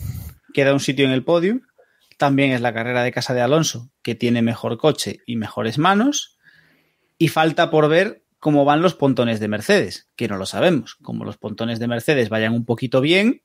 queda 0.52 0.72
un 0.72 0.80
sitio 0.80 1.04
en 1.04 1.12
el 1.12 1.24
podio. 1.24 1.60
También 2.18 2.52
es 2.52 2.60
la 2.60 2.74
carrera 2.74 3.02
de 3.02 3.12
casa 3.12 3.32
de 3.32 3.40
Alonso, 3.40 3.90
que 4.02 4.14
tiene 4.14 4.42
mejor 4.42 4.76
coche 4.76 5.20
y 5.24 5.36
mejores 5.36 5.78
manos. 5.78 6.36
Y 7.16 7.28
falta 7.28 7.70
por 7.70 7.88
ver 7.88 8.24
cómo 8.38 8.64
van 8.64 8.82
los 8.82 8.94
pontones 8.94 9.40
de 9.40 9.48
Mercedes, 9.48 10.08
que 10.16 10.28
no 10.28 10.36
lo 10.36 10.46
sabemos. 10.46 10.96
Como 10.96 11.24
los 11.24 11.38
pontones 11.38 11.78
de 11.78 11.88
Mercedes 11.88 12.28
vayan 12.28 12.52
un 12.52 12.64
poquito 12.64 13.00
bien, 13.00 13.42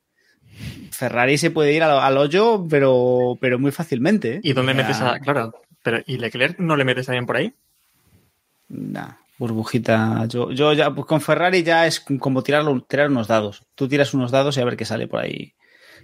Ferrari 0.92 1.38
se 1.38 1.52
puede 1.52 1.74
ir 1.74 1.84
al, 1.84 2.00
al 2.00 2.18
hoyo, 2.18 2.66
pero, 2.70 3.38
pero 3.42 3.60
muy 3.60 3.72
fácilmente. 3.72 4.36
¿eh? 4.36 4.40
¿Y 4.44 4.54
dónde 4.54 4.74
metes 4.74 5.02
a.? 5.02 5.20
Claro, 5.20 5.54
pero 5.84 6.00
¿y 6.06 6.18
Leclerc 6.18 6.60
no 6.60 6.76
le 6.78 6.86
metes 6.86 7.06
también 7.06 7.26
por 7.26 7.38
ahí? 7.38 7.54
Nah, 8.70 9.14
burbujita. 9.38 10.26
Yo, 10.28 10.52
yo 10.52 10.74
ya 10.74 10.92
pues 10.92 11.06
con 11.06 11.22
Ferrari 11.22 11.64
ya 11.64 11.86
es 11.86 12.00
como 12.00 12.42
tirarlo, 12.44 12.82
tirar 12.82 13.10
unos 13.10 13.28
dados. 13.28 13.64
Tú 13.76 13.88
tiras 13.88 14.14
unos 14.14 14.32
dados 14.32 14.58
y 14.58 14.62
a 14.62 14.66
ver 14.66 14.78
qué 14.78 14.86
sale 14.86 15.08
por 15.08 15.20
ahí. 15.20 15.54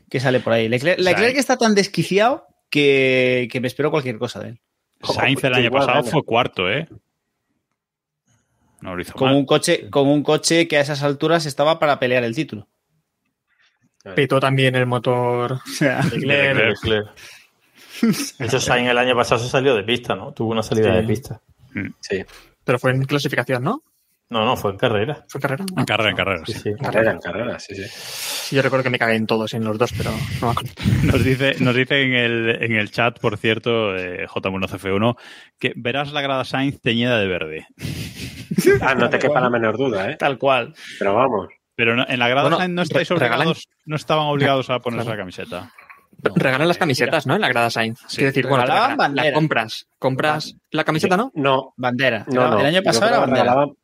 ¿Qué 0.09 0.19
sale 0.19 0.39
por 0.41 0.53
ahí? 0.53 0.67
Leclerc, 0.67 0.99
O 0.99 1.03
sea, 1.03 1.11
Leclerc 1.13 1.37
está 1.37 1.57
tan 1.57 1.73
desquiciado 1.73 2.45
que, 2.69 3.47
que 3.51 3.61
me 3.61 3.67
espero 3.67 3.91
cualquier 3.91 4.17
cosa 4.17 4.39
de 4.41 4.49
él. 4.49 4.59
Sainz 5.03 5.43
el 5.43 5.53
año 5.53 5.65
igual 5.65 5.85
pasado 5.85 6.03
fue 6.03 6.23
cuarto, 6.23 6.69
¿eh? 6.69 6.87
No 8.81 8.95
lo 8.95 9.01
hizo 9.01 9.13
Con 9.13 9.29
mal. 9.29 9.37
un 9.37 9.45
coche, 9.45 9.89
con 9.89 10.07
un 10.07 10.23
coche 10.23 10.67
que 10.67 10.77
a 10.77 10.81
esas 10.81 11.01
alturas 11.03 11.45
estaba 11.45 11.79
para 11.79 11.99
pelear 11.99 12.23
el 12.23 12.35
título. 12.35 12.67
Petó 14.15 14.39
también 14.39 14.75
el 14.75 14.85
motor. 14.85 15.53
O 15.65 15.67
sea, 15.69 16.01
Leclerc. 16.03 16.55
Leclerc, 16.55 16.83
Leclerc. 16.83 17.09
De 18.39 18.45
hecho, 18.45 18.59
Sainz 18.59 18.89
el 18.89 18.97
año 18.97 19.15
pasado 19.15 19.39
se 19.41 19.49
salió 19.49 19.75
de 19.75 19.83
pista, 19.83 20.15
¿no? 20.15 20.31
Tuvo 20.33 20.51
una 20.51 20.63
salida 20.63 20.89
Sí. 20.91 20.97
de 21.01 21.03
pista. 21.03 21.41
Sí, 21.99 22.23
Pero 22.63 22.79
fue 22.79 22.91
en 22.91 23.03
clasificación, 23.05 23.63
¿no? 23.63 23.83
No, 24.29 24.45
no, 24.45 24.55
fue 24.55 24.71
en 24.71 24.77
carrera. 24.77 25.25
¿Fue 25.27 25.41
carrera? 25.41 25.65
En 25.77 25.85
carrera, 25.85 26.09
en 26.09 26.15
carrera. 26.15 26.45
Sí, 26.45 26.53
sí. 26.53 26.59
sí. 26.59 26.71
carrera 26.81 27.11
en 27.11 27.19
carrera, 27.19 27.59
sí, 27.59 27.75
sí. 27.75 27.83
Sí, 27.85 28.55
yo 28.55 28.61
recuerdo 28.61 28.83
que 28.83 28.89
me 28.89 28.97
cagué 28.97 29.15
en 29.15 29.27
todos, 29.27 29.53
en 29.53 29.63
los 29.65 29.77
dos, 29.77 29.91
pero 29.95 30.09
no 30.11 30.47
me 30.47 30.51
acuerdo. 30.51 30.71
Nos 31.03 31.23
dice, 31.23 31.55
nos 31.59 31.75
dice 31.75 32.01
en, 32.01 32.13
el, 32.13 32.63
en 32.63 32.71
el 32.77 32.91
chat, 32.91 33.19
por 33.19 33.37
cierto, 33.37 33.95
eh, 33.95 34.25
J1CF1, 34.27 35.17
que 35.59 35.73
verás 35.75 36.13
la 36.13 36.21
grada 36.21 36.45
Sainz 36.45 36.79
teñida 36.81 37.19
de 37.19 37.27
verde. 37.27 37.67
Ah, 38.81 38.93
no 38.95 39.09
te 39.09 39.17
quepa 39.17 39.39
la 39.39 39.49
menor 39.49 39.77
duda, 39.77 40.11
¿eh? 40.11 40.17
tal 40.17 40.37
cual. 40.37 40.73
Pero 40.99 41.15
vamos. 41.15 41.47
Pero 41.81 41.95
no- 41.95 42.05
en 42.07 42.19
la 42.19 42.27
grada 42.27 42.43
Bueno, 42.43 42.57
Sainz 42.57 42.75
no 42.75 42.81
estáis 42.83 43.09
regalan- 43.09 43.39
obligados, 43.47 43.67
no 43.85 43.95
estaban 43.95 44.27
obligados 44.27 44.69
a 44.69 44.77
ponerse 44.81 45.05
Claro. 45.05 45.17
la 45.17 45.21
camiseta. 45.23 45.73
Regalan 46.35 46.67
las 46.67 46.77
camisetas, 46.77 47.25
¿no? 47.25 47.33
En 47.33 47.41
la 47.41 47.49
grada 47.49 47.71
Sainz. 47.71 47.97
Sí. 48.07 48.17
Quiero 48.17 48.27
decir, 48.29 48.45
bueno, 48.45 48.63
Regalaban 48.65 49.15
la 49.15 49.33
compras. 49.33 49.87
Compras 49.97 50.55
la 50.69 50.83
camiseta, 50.83 51.17
¿no? 51.17 51.31
No, 51.33 51.73
Bandera. 51.77 52.23
no, 52.27 52.49
no. 52.51 52.59
El 52.59 52.67
año 52.67 52.83
pasado 52.83 53.07
era 53.07 53.17
bandera. 53.17 53.41
regalaban- 53.45 53.75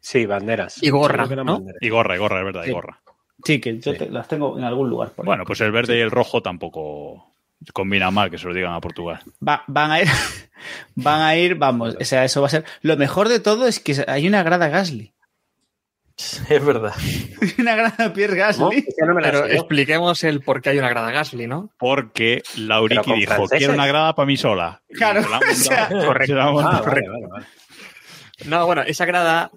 Sí, 0.00 0.24
banderas. 0.24 0.82
Y 0.82 0.88
gorra, 0.88 1.26
¿no? 1.26 1.44
banderas. 1.58 1.82
Y 1.82 1.88
gorra, 1.90 2.14
y 2.16 2.18
gorra, 2.18 2.38
es 2.38 2.44
verdad, 2.46 2.62
y 2.62 2.66
Sí. 2.68 2.72
gorra. 2.72 3.00
Sí, 3.44 3.60
que 3.60 3.78
yo 3.78 3.92
Sí. 3.92 3.98
te- 3.98 4.08
las 4.08 4.26
tengo 4.28 4.56
en 4.58 4.64
algún 4.64 4.88
lugar. 4.88 5.10
por 5.10 5.24
ahí. 5.24 5.26
Bueno, 5.26 5.44
pues 5.44 5.60
el 5.60 5.72
verde 5.72 5.98
y 5.98 6.00
el 6.00 6.10
rojo 6.10 6.40
tampoco 6.40 7.34
combinan 7.74 8.14
mal, 8.14 8.30
que 8.30 8.38
se 8.38 8.46
lo 8.48 8.54
digan 8.54 8.72
a 8.72 8.80
Portugal. 8.80 9.20
Va- 9.46 9.62
van 9.66 9.90
a 9.90 10.00
ir, 10.00 10.06
van 10.94 11.20
a 11.20 11.36
ir, 11.36 11.56
vamos, 11.56 11.96
o 12.00 12.04
sea, 12.06 12.24
eso 12.24 12.40
va 12.40 12.46
a 12.46 12.50
ser. 12.50 12.64
Lo 12.80 12.96
mejor 12.96 13.28
de 13.28 13.38
todo 13.40 13.66
es 13.66 13.80
que 13.80 14.02
hay 14.08 14.26
una 14.26 14.42
grada 14.42 14.68
Gasly. 14.68 15.12
Es 16.48 16.64
verdad. 16.64 16.94
Una 17.58 17.74
grada 17.74 18.12
Pierre. 18.12 18.36
Gasly. 18.36 18.78
Es 18.78 18.94
que 18.98 19.06
no 19.06 19.14
me 19.14 19.22
la 19.22 19.30
Pero 19.30 19.46
expliquemos 19.46 20.24
el 20.24 20.40
por 20.40 20.60
qué 20.62 20.70
hay 20.70 20.78
una 20.78 20.88
grada 20.88 21.10
Gasly, 21.10 21.46
¿no? 21.46 21.70
Porque 21.78 22.42
Lauriki 22.56 23.12
dijo, 23.14 23.34
franceses. 23.34 23.58
quiero 23.58 23.74
una 23.74 23.86
grada 23.86 24.14
para 24.14 24.26
mí 24.26 24.36
sola. 24.36 24.82
Claro, 24.90 25.20
o 25.50 25.54
sea, 25.54 25.88
correcto. 25.88 26.40
Ah, 26.40 26.82
vale, 26.84 27.08
vale, 27.08 27.26
vale. 27.30 27.46
No, 28.46 28.66
bueno, 28.66 28.82
esa 28.82 29.04
grada, 29.04 29.50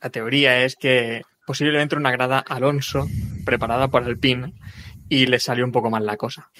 la 0.00 0.10
teoría 0.10 0.64
es 0.64 0.76
que 0.76 1.22
posiblemente 1.46 1.96
una 1.96 2.10
grada 2.10 2.38
Alonso 2.38 3.06
preparada 3.44 3.88
por 3.88 4.04
Alpine 4.04 4.54
y 5.08 5.26
le 5.26 5.38
salió 5.38 5.64
un 5.64 5.72
poco 5.72 5.90
mal 5.90 6.04
la 6.04 6.16
cosa. 6.16 6.50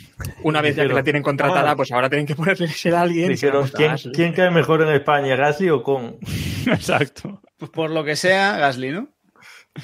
Una 0.43 0.61
vez 0.61 0.77
ya 0.77 0.87
que 0.87 0.93
la 0.93 1.03
tienen 1.03 1.23
contratada, 1.23 1.73
ah. 1.73 1.77
pues 1.77 1.91
ahora 1.91 2.09
tienen 2.09 2.27
que 2.27 2.37
ponerle 2.37 2.69
ser 2.69 2.95
a 2.95 3.03
alguien. 3.03 3.29
Dijeron, 3.29 3.69
¿quién. 3.75 3.97
¿quién 4.15 4.33
cae 4.33 4.51
mejor 4.51 4.83
en 4.83 4.91
España, 4.91 5.35
Gasly 5.35 5.71
o 5.71 5.83
con? 5.83 6.19
Exacto. 6.67 7.43
Pues 7.57 7.71
por 7.71 7.91
lo 7.91 8.05
que 8.05 8.17
sea, 8.17 8.57
Gasly, 8.59 8.91
¿no? 8.91 9.16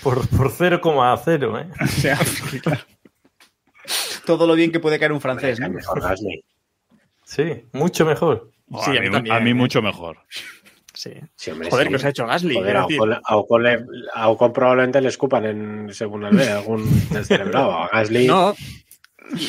Por, 0.02 0.26
por 0.28 0.50
0,0, 0.50 1.60
¿eh? 1.60 1.70
O 1.80 1.86
sea, 1.86 2.18
claro. 2.62 2.80
todo 4.26 4.46
lo 4.46 4.54
bien 4.54 4.72
que 4.72 4.80
puede 4.80 4.98
caer 4.98 5.12
un 5.12 5.20
francés, 5.20 5.60
¿no? 5.60 5.68
Mejor 5.70 6.00
Gasly. 6.00 6.44
Sí, 7.24 7.64
mucho 7.72 8.04
mejor. 8.06 8.50
Oh, 8.70 8.82
Sí, 8.84 8.90
a, 8.90 9.00
a 9.00 9.02
mí 9.02 9.08
mí, 9.08 9.12
también, 9.12 9.36
a 9.36 9.40
mí 9.40 9.50
¿eh? 9.50 9.54
mucho 9.54 9.82
mejor. 9.82 10.18
Sí. 10.94 11.12
Sí, 11.36 11.50
hombre, 11.50 11.70
Joder, 11.70 11.86
sí. 11.86 11.90
que 11.90 11.96
os 11.96 12.04
ha 12.04 12.08
hecho 12.10 12.26
Gasly. 12.26 12.54
Joder, 12.54 12.76
a. 12.76 12.84
Ocon, 12.86 13.12
a 13.24 13.36
Ocon 13.36 13.62
le- 13.62 13.84
a 14.14 14.28
Ocon 14.28 14.52
probablemente 14.52 15.00
le 15.00 15.08
escupan 15.08 15.44
en 15.46 15.94
según 15.94 16.24
el 16.24 16.36
B, 16.36 16.48
algún 16.48 16.84
descerebrado. 17.10 17.72
A 17.72 17.88
Gasly. 17.92 18.26
No, 18.26 18.54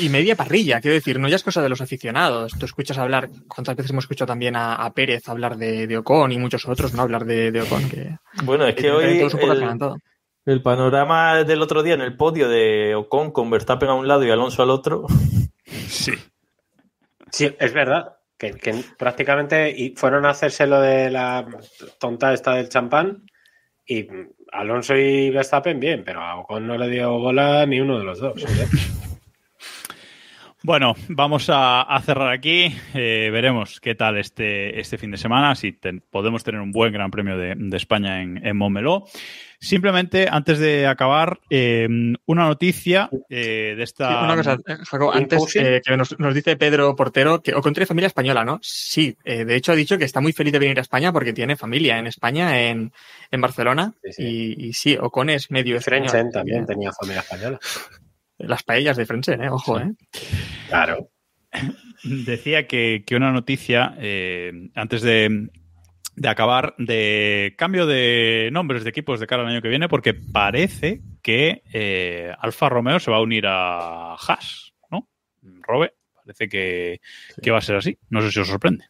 y 0.01 0.07
media 0.09 0.35
parrilla, 0.35 0.79
quiero 0.79 0.95
decir, 0.95 1.19
no 1.19 1.27
ya 1.27 1.35
es 1.35 1.43
cosa 1.43 1.61
de 1.61 1.67
los 1.69 1.81
aficionados. 1.81 2.53
Tú 2.57 2.65
escuchas 2.65 2.97
hablar, 2.97 3.29
¿cuántas 3.47 3.75
veces 3.75 3.91
hemos 3.91 4.05
escuchado 4.05 4.27
también 4.27 4.55
a, 4.55 4.75
a 4.75 4.93
Pérez 4.93 5.27
hablar 5.27 5.57
de, 5.57 5.85
de 5.87 5.97
Ocon 5.97 6.31
y 6.31 6.37
muchos 6.37 6.65
otros, 6.67 6.93
¿no? 6.93 7.01
Hablar 7.01 7.25
de, 7.25 7.51
de 7.51 7.61
Ocon, 7.61 7.89
que, 7.89 8.15
Bueno, 8.43 8.65
es 8.65 8.75
que 8.75 8.83
que 8.83 8.91
hoy 8.91 9.19
todos 9.19 9.33
un 9.33 9.39
poco 9.41 9.51
el, 9.51 9.57
adelantado. 9.57 9.97
El 10.45 10.61
panorama 10.61 11.43
del 11.43 11.61
otro 11.61 11.83
día 11.83 11.93
en 11.93 12.01
el 12.01 12.17
podio 12.17 12.49
de 12.49 12.95
Ocon 12.95 13.31
con 13.31 13.49
Verstappen 13.49 13.89
a 13.89 13.93
un 13.93 14.07
lado 14.07 14.25
y 14.25 14.31
Alonso 14.31 14.63
al 14.63 14.69
otro. 14.69 15.05
Sí. 15.87 16.13
Sí, 17.31 17.55
es 17.59 17.73
verdad. 17.73 18.17
Que, 18.37 18.51
que 18.51 18.83
prácticamente 18.97 19.69
y 19.69 19.95
fueron 19.95 20.25
a 20.25 20.31
hacerse 20.31 20.67
lo 20.67 20.81
de 20.81 21.09
la 21.09 21.47
tonta 21.99 22.33
esta 22.33 22.55
del 22.55 22.69
champán 22.69 23.25
y 23.85 24.07
Alonso 24.51 24.95
y 24.95 25.29
Verstappen 25.29 25.79
bien, 25.79 26.03
pero 26.03 26.21
a 26.21 26.39
Ocon 26.39 26.67
no 26.67 26.77
le 26.77 26.89
dio 26.89 27.17
bola 27.17 27.65
ni 27.65 27.79
uno 27.79 27.97
de 27.97 28.03
los 28.03 28.19
dos. 28.19 28.43
¿eh? 28.43 28.67
Bueno, 30.65 30.95
vamos 31.09 31.49
a, 31.49 31.81
a 31.81 32.01
cerrar 32.01 32.31
aquí. 32.31 32.73
Eh, 32.93 33.29
veremos 33.33 33.81
qué 33.81 33.95
tal 33.95 34.17
este, 34.17 34.79
este 34.79 34.97
fin 34.97 35.11
de 35.11 35.17
semana, 35.17 35.55
si 35.55 35.73
ten- 35.73 36.01
podemos 36.09 36.41
tener 36.45 36.61
un 36.61 36.71
buen 36.71 36.93
Gran 36.93 37.11
Premio 37.11 37.37
de, 37.37 37.53
de 37.57 37.77
España 37.77 38.21
en, 38.21 38.45
en 38.45 38.55
Montmeló. 38.55 39.03
Simplemente, 39.59 40.27
antes 40.29 40.59
de 40.59 40.87
acabar, 40.87 41.39
eh, 41.49 41.87
una 42.25 42.45
noticia 42.47 43.09
eh, 43.29 43.73
de 43.75 43.83
esta... 43.83 44.07
Sí, 44.07 44.25
una 44.25 44.35
cosa, 44.37 44.53
eh, 44.53 44.77
Jacob, 44.85 45.11
antes 45.13 45.55
eh, 45.57 45.81
que 45.85 45.97
nos, 45.97 46.17
nos 46.17 46.33
dice 46.33 46.55
Pedro 46.55 46.95
Portero 46.95 47.41
que 47.41 47.53
Ocon 47.53 47.73
tiene 47.73 47.85
familia 47.85 48.07
española, 48.07 48.45
¿no? 48.45 48.59
Sí, 48.61 49.17
eh, 49.25 49.43
de 49.43 49.55
hecho 49.55 49.73
ha 49.73 49.75
dicho 49.75 49.97
que 49.97 50.05
está 50.05 50.21
muy 50.21 50.31
feliz 50.31 50.53
de 50.53 50.59
venir 50.59 50.77
a 50.79 50.81
España 50.81 51.11
porque 51.11 51.33
tiene 51.33 51.57
familia 51.57 51.97
en 51.97 52.07
España, 52.07 52.61
en, 52.69 52.91
en 53.31 53.41
Barcelona. 53.41 53.93
Sí, 54.03 54.11
sí. 54.13 54.23
Y, 54.57 54.67
y 54.67 54.73
sí, 54.73 54.97
Ocon 54.99 55.29
es 55.29 55.51
medio 55.51 55.75
español. 55.77 56.09
Frenchen 56.09 56.31
también 56.31 56.65
tenía 56.65 56.91
familia 56.93 57.21
española. 57.21 57.59
Las 58.37 58.63
paellas 58.63 58.97
de 58.97 59.05
Frenchen, 59.05 59.43
¿eh? 59.43 59.49
Ojo, 59.49 59.79
¿eh? 59.79 59.93
Claro. 60.67 61.09
Decía 62.03 62.67
que, 62.67 63.03
que 63.05 63.15
una 63.15 63.31
noticia, 63.31 63.95
eh, 63.99 64.69
antes 64.75 65.01
de, 65.01 65.49
de 66.15 66.29
acabar, 66.29 66.75
de 66.77 67.53
cambio 67.57 67.85
de 67.85 68.49
nombres 68.51 68.83
de 68.83 68.89
equipos 68.89 69.19
de 69.19 69.27
cara 69.27 69.43
al 69.43 69.49
año 69.49 69.61
que 69.61 69.69
viene, 69.69 69.87
porque 69.87 70.13
parece 70.13 71.01
que 71.21 71.63
eh, 71.71 72.33
Alfa 72.39 72.69
Romeo 72.69 72.99
se 72.99 73.11
va 73.11 73.17
a 73.17 73.21
unir 73.21 73.45
a 73.47 74.15
Haas, 74.15 74.73
¿no? 74.91 75.07
Robe, 75.61 75.93
parece 76.13 76.49
que, 76.49 77.01
que 77.41 77.51
va 77.51 77.59
a 77.59 77.61
ser 77.61 77.77
así. 77.77 77.97
No 78.09 78.21
sé 78.21 78.31
si 78.31 78.39
os 78.39 78.47
sorprende. 78.47 78.85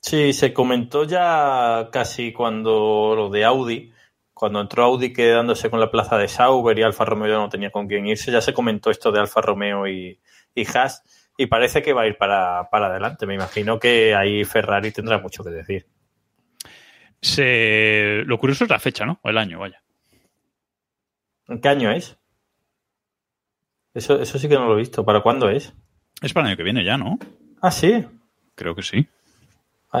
Sí, 0.00 0.32
se 0.32 0.52
comentó 0.52 1.04
ya 1.04 1.88
casi 1.90 2.32
cuando 2.32 3.14
lo 3.16 3.28
de 3.28 3.44
Audi, 3.44 3.92
cuando 4.36 4.60
entró 4.60 4.84
Audi 4.84 5.14
quedándose 5.14 5.70
con 5.70 5.80
la 5.80 5.90
plaza 5.90 6.18
de 6.18 6.28
Sauber 6.28 6.78
y 6.78 6.82
Alfa 6.82 7.06
Romeo 7.06 7.26
ya 7.26 7.38
no 7.38 7.48
tenía 7.48 7.70
con 7.70 7.88
quién 7.88 8.06
irse, 8.06 8.30
ya 8.30 8.42
se 8.42 8.52
comentó 8.52 8.90
esto 8.90 9.10
de 9.10 9.18
Alfa 9.18 9.40
Romeo 9.40 9.88
y, 9.88 10.20
y 10.54 10.66
Haas 10.66 11.02
y 11.38 11.46
parece 11.46 11.80
que 11.80 11.94
va 11.94 12.02
a 12.02 12.06
ir 12.06 12.18
para, 12.18 12.68
para 12.70 12.88
adelante. 12.88 13.24
Me 13.24 13.34
imagino 13.34 13.78
que 13.78 14.14
ahí 14.14 14.44
Ferrari 14.44 14.92
tendrá 14.92 15.18
mucho 15.18 15.42
que 15.42 15.48
decir. 15.48 15.86
Se, 17.22 18.24
lo 18.26 18.36
curioso 18.36 18.64
es 18.64 18.70
la 18.70 18.78
fecha, 18.78 19.06
¿no? 19.06 19.20
O 19.22 19.30
el 19.30 19.38
año, 19.38 19.58
vaya. 19.58 19.82
¿En 21.48 21.58
qué 21.62 21.70
año 21.70 21.90
es? 21.90 22.18
Eso, 23.94 24.20
eso 24.20 24.38
sí 24.38 24.50
que 24.50 24.56
no 24.56 24.66
lo 24.66 24.74
he 24.74 24.80
visto. 24.80 25.02
¿Para 25.02 25.22
cuándo 25.22 25.48
es? 25.48 25.72
Es 26.20 26.34
para 26.34 26.44
el 26.44 26.50
año 26.50 26.56
que 26.58 26.62
viene 26.62 26.84
ya, 26.84 26.98
¿no? 26.98 27.18
Ah, 27.62 27.70
sí. 27.70 28.04
Creo 28.54 28.74
que 28.74 28.82
sí. 28.82 29.08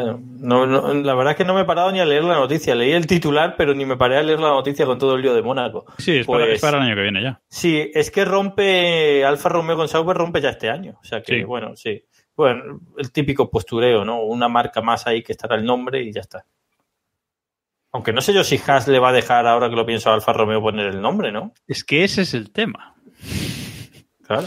Bueno, 0.02 0.20
no, 0.40 0.66
no, 0.66 0.94
la 0.94 1.14
verdad 1.14 1.32
es 1.32 1.36
que 1.38 1.44
no 1.44 1.54
me 1.54 1.62
he 1.62 1.64
parado 1.64 1.90
ni 1.92 2.00
a 2.00 2.04
leer 2.04 2.24
la 2.24 2.34
noticia. 2.34 2.74
Leí 2.74 2.92
el 2.92 3.06
titular, 3.06 3.54
pero 3.56 3.74
ni 3.74 3.84
me 3.86 3.96
paré 3.96 4.16
a 4.18 4.22
leer 4.22 4.40
la 4.40 4.48
noticia 4.50 4.84
con 4.86 4.98
todo 4.98 5.14
el 5.14 5.22
lío 5.22 5.34
de 5.34 5.42
Mónaco. 5.42 5.86
Sí, 5.98 6.18
es, 6.18 6.26
para, 6.26 6.40
Pues- 6.44 6.54
es 6.56 6.60
para 6.60 6.78
el 6.78 6.84
año 6.84 6.94
que 6.94 7.02
viene 7.02 7.22
ya. 7.22 7.40
Sí, 7.48 7.90
es 7.94 8.10
que 8.10 8.24
rompe 8.24 9.24
Alfa 9.24 9.48
Romeo 9.48 9.76
con 9.76 9.88
Sauber 9.88 10.16
rompe 10.16 10.40
ya 10.40 10.50
este 10.50 10.68
año. 10.70 10.98
O 11.00 11.04
sea 11.04 11.22
que, 11.22 11.38
Sí. 11.38 11.44
bueno, 11.44 11.74
sí. 11.76 12.02
Bueno, 12.36 12.80
el 12.98 13.10
típico 13.12 13.50
postureo, 13.50 14.04
¿no? 14.04 14.20
Una 14.22 14.48
marca 14.48 14.82
más 14.82 15.06
ahí 15.06 15.22
que 15.22 15.32
estará 15.32 15.56
el 15.56 15.64
nombre 15.64 16.02
y 16.02 16.12
ya 16.12 16.20
está. 16.20 16.44
Aunque 17.92 18.12
no 18.12 18.20
sé 18.20 18.34
yo 18.34 18.44
si 18.44 18.60
Haas 18.66 18.88
le 18.88 18.98
va 18.98 19.08
a 19.08 19.12
dejar, 19.12 19.46
ahora 19.46 19.70
que 19.70 19.76
lo 19.76 19.86
pienso, 19.86 20.10
a 20.10 20.14
Alfa 20.14 20.34
Romeo 20.34 20.60
poner 20.60 20.88
el 20.88 21.00
nombre, 21.00 21.32
¿no? 21.32 21.52
Es 21.66 21.82
que 21.82 22.04
ese 22.04 22.22
es 22.22 22.34
el 22.34 22.50
tema. 22.52 22.94
Claro. 24.26 24.46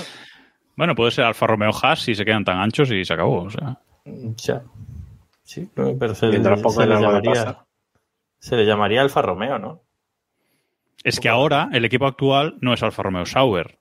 Bueno, 0.76 0.93
puede 0.93 1.10
ser 1.12 1.26
Alfa 1.26 1.47
Romeo 1.47 1.72
Haas 1.82 2.02
si 2.02 2.14
se 2.14 2.24
quedan 2.24 2.45
tan 2.45 2.58
anchos 2.60 2.91
y 2.91 3.04
se 3.04 3.14
acabó. 3.14 3.43
O 3.45 3.50
sea. 3.50 3.80
Ya. 4.06 4.62
Sí, 5.50 5.68
pero 5.76 6.14
se, 6.14 6.28
Mientras 6.28 6.62
se 6.62 6.86
le 6.86 7.00
llamaría, 7.02 7.66
se 8.38 8.56
le 8.56 8.66
llamaría 8.68 9.02
Alfa 9.02 9.24
Romeo, 9.24 9.58
¿no? 9.58 9.82
Es 11.04 11.20
que 11.20 11.28
ahora 11.28 11.70
el 11.74 11.86
equipo 11.86 12.06
actual 12.06 12.58
no 12.62 12.72
es 12.72 12.84
Alfa 12.84 13.02
Romeo 13.02 13.26
Sauber, 13.26 13.80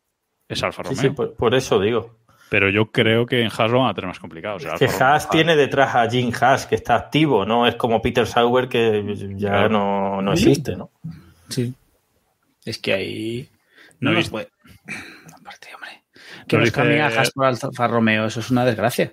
es 0.49 0.63
Alfa 0.63 0.83
Sí, 0.85 0.89
Romeo. 0.89 1.03
sí, 1.03 1.11
por, 1.11 1.35
por 1.35 1.55
eso 1.55 1.79
digo. 1.79 2.17
Pero 2.49 2.71
yo 2.71 2.91
creo 2.91 3.27
que 3.27 3.43
en 3.43 3.49
Haas 3.49 3.71
lo 3.71 3.81
van 3.81 3.91
a 3.91 3.95
tener 3.95 4.09
más 4.09 4.19
complicado. 4.19 4.57
O 4.57 4.61
sea, 4.61 4.77
Que 4.77 4.87
Romeo- 4.87 5.03
Haas 5.03 5.29
tiene 5.29 5.57
detrás 5.57 5.95
a 5.95 6.09
Jim 6.09 6.33
Haas, 6.41 6.65
que 6.67 6.75
está 6.77 6.95
activo, 6.97 7.45
¿no? 7.45 7.67
Es 7.67 7.75
como 7.75 8.01
Peter 8.01 8.27
Sauber, 8.27 8.67
que 8.71 9.05
ya 9.37 9.51
Claro. 9.51 9.69
no, 9.69 10.23
no 10.23 10.33
existe, 10.33 10.75
¿no? 10.75 10.91
Sí. 11.51 11.75
Es 12.65 12.79
que 12.79 12.95
ahí. 12.95 13.49
No 14.01 14.13
No, 14.13 14.17
visto. 14.17 14.31
puede. 14.33 14.49
Aparte, 15.39 15.69
hombre. 15.75 16.03
Que 16.47 16.57
Nos 16.57 16.61
nos 16.61 16.65
dice- 16.65 16.73
cambien 16.73 17.01
a 17.03 17.09
Haas 17.09 17.31
por 17.33 17.45
Alfa 17.45 17.87
Romeo, 17.89 18.25
eso 18.25 18.41
es 18.41 18.51
una 18.51 18.65
desgracia. 18.65 19.13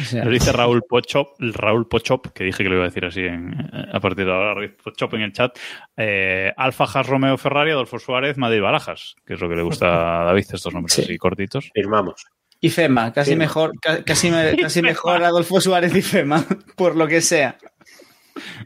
O 0.00 0.04
sea, 0.04 0.24
Nos 0.24 0.32
dice 0.32 0.52
Raúl 0.52 0.82
Pochop, 0.88 1.36
Raúl 1.38 1.86
Pochop, 1.88 2.26
que 2.28 2.44
dije 2.44 2.62
que 2.62 2.68
lo 2.68 2.76
iba 2.76 2.84
a 2.84 2.88
decir 2.88 3.04
así 3.04 3.20
en- 3.20 3.54
a 3.92 4.00
partir 4.00 4.26
de 4.26 4.32
ahora, 4.32 4.54
Raúl 4.54 4.74
Pochop 4.82 5.14
en 5.14 5.20
el 5.22 5.32
chat. 5.32 5.56
eh, 5.96 6.52
Alfa, 6.56 6.84
Haas, 6.84 7.06
Romeo, 7.06 7.36
Ferrari, 7.38 7.70
Adolfo 7.70 7.98
Suárez, 7.98 8.36
Madrid, 8.36 8.60
Barajas, 8.60 9.14
que 9.26 9.34
es 9.34 9.40
lo 9.40 9.48
que 9.48 9.54
le 9.56 9.62
gusta 9.62 10.22
a 10.22 10.24
David, 10.24 10.44
estos 10.52 10.72
nombres 10.74 10.94
Sí. 10.94 11.02
así 11.02 11.16
cortitos. 11.18 11.70
Firmamos. 11.72 12.24
Y 12.60 12.70
Fema, 12.70 13.12
casi 13.12 13.30
Firma. 13.32 13.44
mejor, 13.44 13.72
ca- 13.80 14.02
casi, 14.04 14.30
me- 14.30 14.56
casi 14.56 14.80
mejor 14.82 15.22
Adolfo 15.22 15.60
Suárez 15.60 15.94
y 15.94 16.02
Fema, 16.02 16.42
por 16.76 16.96
lo 16.96 17.06
que 17.06 17.20
sea. 17.20 17.56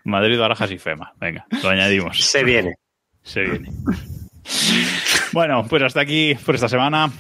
Madrid, 0.05 0.39
Barajas 0.39 0.71
y 0.71 0.79
FEMA. 0.79 1.13
Venga, 1.21 1.47
lo 1.63 1.69
añadimos. 1.69 2.19
Se 2.25 2.43
viene. 2.43 2.77
Se 3.23 3.43
viene. 3.43 3.69
Bueno, 5.33 5.67
pues 5.69 5.83
hasta 5.83 6.01
aquí 6.01 6.35
por 6.47 6.55
esta 6.55 6.69
semana. 6.69 7.11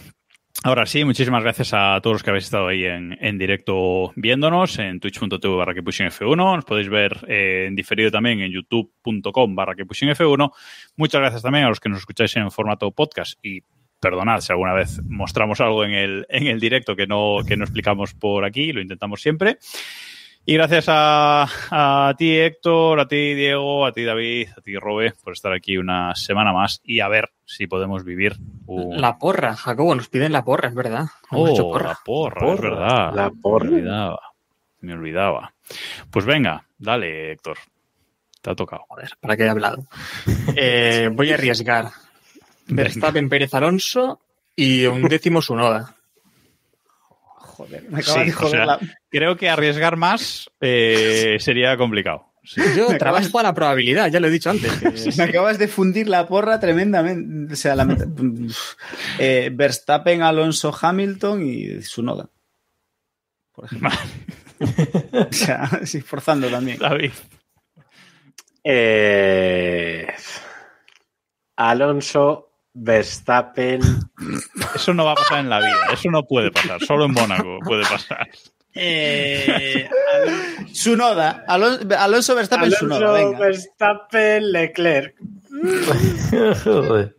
Ahora 0.64 0.86
sí, 0.86 1.04
muchísimas 1.04 1.44
gracias 1.44 1.72
a 1.72 2.00
todos 2.02 2.14
los 2.14 2.22
que 2.24 2.30
habéis 2.30 2.46
estado 2.46 2.66
ahí 2.66 2.84
en, 2.84 3.16
en 3.20 3.38
directo 3.38 4.12
viéndonos 4.16 4.78
en 4.80 4.98
twitch.tv 4.98 5.56
barra 5.56 5.72
que 5.72 5.84
pushing 5.84 6.08
F1. 6.08 6.56
Nos 6.56 6.64
podéis 6.64 6.88
ver 6.88 7.24
eh, 7.28 7.66
en 7.68 7.76
diferido 7.76 8.10
también 8.10 8.40
en 8.40 8.50
youtube.com 8.50 9.54
barra 9.54 9.76
que 9.76 9.86
pushing 9.86 10.08
F1. 10.08 10.50
Muchas 10.96 11.20
gracias 11.20 11.42
también 11.42 11.64
a 11.64 11.68
los 11.68 11.78
que 11.78 11.88
nos 11.88 12.00
escucháis 12.00 12.34
en 12.36 12.50
formato 12.50 12.90
podcast 12.90 13.38
y 13.40 13.62
perdonad 14.00 14.40
si 14.40 14.52
alguna 14.52 14.74
vez 14.74 15.00
mostramos 15.04 15.60
algo 15.60 15.84
en 15.84 15.92
el, 15.92 16.26
en 16.28 16.48
el 16.48 16.58
directo 16.58 16.96
que 16.96 17.06
no, 17.06 17.38
que 17.46 17.56
no 17.56 17.64
explicamos 17.64 18.14
por 18.14 18.44
aquí, 18.44 18.72
lo 18.72 18.80
intentamos 18.80 19.22
siempre. 19.22 19.58
Y 20.50 20.54
gracias 20.54 20.86
a, 20.88 21.46
a 21.70 22.14
ti, 22.16 22.34
Héctor, 22.38 23.00
a 23.00 23.06
ti, 23.06 23.34
Diego, 23.34 23.84
a 23.84 23.92
ti, 23.92 24.02
David, 24.04 24.48
a 24.56 24.62
ti, 24.62 24.76
Robe, 24.76 25.12
por 25.22 25.34
estar 25.34 25.52
aquí 25.52 25.76
una 25.76 26.14
semana 26.14 26.54
más 26.54 26.80
y 26.84 27.00
a 27.00 27.08
ver 27.08 27.28
si 27.44 27.66
podemos 27.66 28.02
vivir 28.02 28.34
un... 28.64 28.98
La 28.98 29.18
porra, 29.18 29.54
Jacobo, 29.54 29.94
nos 29.94 30.08
piden 30.08 30.32
la 30.32 30.42
porra, 30.46 30.68
es 30.70 30.74
verdad. 30.74 31.04
Hemos 31.30 31.50
hecho 31.50 31.66
Oh, 31.66 31.72
porra. 31.72 31.88
la 31.90 31.98
porra, 32.02 32.40
Porra. 32.40 32.54
es 32.54 32.60
verdad. 32.62 33.12
La 33.14 33.30
porra. 33.30 33.68
Me 33.68 33.76
olvidaba. 33.76 34.20
Me 34.80 34.92
olvidaba. 34.94 35.52
Pues 36.10 36.24
venga, 36.24 36.64
dale, 36.78 37.32
Héctor. 37.32 37.58
Te 38.40 38.48
ha 38.50 38.54
tocado. 38.54 38.84
Joder, 38.88 39.10
¿para 39.20 39.36
qué 39.36 39.42
he 39.44 39.48
hablado? 39.50 39.86
Eh, 40.56 41.10
voy 41.12 41.30
a 41.30 41.34
arriesgar. 41.34 41.90
Verstappen, 42.68 43.28
Pérez, 43.28 43.52
Alonso 43.52 44.18
y 44.56 44.86
un 44.86 45.02
décimo 45.02 45.42
Sunoda. 45.42 45.94
Joder, 47.58 47.82
me 47.90 47.98
acabas 47.98 48.20
Sí, 48.22 48.24
de 48.30 48.30
o 48.30 48.36
joder 48.38 48.50
sea, 48.52 48.66
la- 48.66 48.78
Creo 49.10 49.36
que 49.36 49.48
arriesgar 49.50 49.96
más 49.96 50.48
eh, 50.60 51.36
sería 51.40 51.76
complicado. 51.76 52.24
Sí. 52.44 52.60
Yo 52.76 52.88
Me 52.88 52.94
acabas- 52.94 52.98
trabajo 52.98 53.38
a 53.40 53.42
la 53.42 53.52
probabilidad, 53.54 54.10
ya 54.10 54.20
lo 54.20 54.28
he 54.28 54.30
dicho 54.30 54.48
antes. 54.48 54.72
que- 54.78 55.12
Me 55.18 55.24
acabas 55.24 55.58
de 55.58 55.66
fundir 55.68 56.08
la 56.08 56.26
porra 56.28 56.58
tremendamente. 56.60 57.52
O 57.52 57.56
sea, 57.56 57.74
la 57.74 57.84
meta- 57.84 58.06
eh, 59.18 59.50
Verstappen, 59.52 60.22
Alonso, 60.22 60.72
Hamilton 60.80 61.44
y 61.46 61.82
Sunoda. 61.82 62.30
Por 63.52 63.64
ejemplo. 63.66 63.90
O 65.12 65.32
sea, 65.32 65.68
sí, 65.84 66.00
forzando 66.00 66.48
también. 66.48 66.78
David. 66.78 67.12
Eh, 68.64 70.06
Alonso, 71.56 72.47
Verstappen. 72.80 73.80
Eso 74.74 74.94
no 74.94 75.04
va 75.04 75.12
a 75.12 75.14
pasar 75.16 75.40
en 75.40 75.50
la 75.50 75.58
vida. 75.58 75.76
Eso 75.92 76.10
no 76.10 76.22
puede 76.24 76.50
pasar. 76.50 76.80
Solo 76.84 77.04
en 77.06 77.12
Mónaco 77.12 77.58
puede 77.64 77.82
pasar. 77.82 78.28
Eh, 78.74 79.88
Sunoda. 80.72 81.44
Alonso, 81.48 81.86
Alonso 81.98 82.34
Verstappen, 82.34 82.70
Sunoda. 82.70 83.08
Alonso, 83.08 83.26
Venga. 83.30 83.38
Verstappen, 83.38 84.52
Leclerc. 84.52 85.14
Joder. 86.64 87.16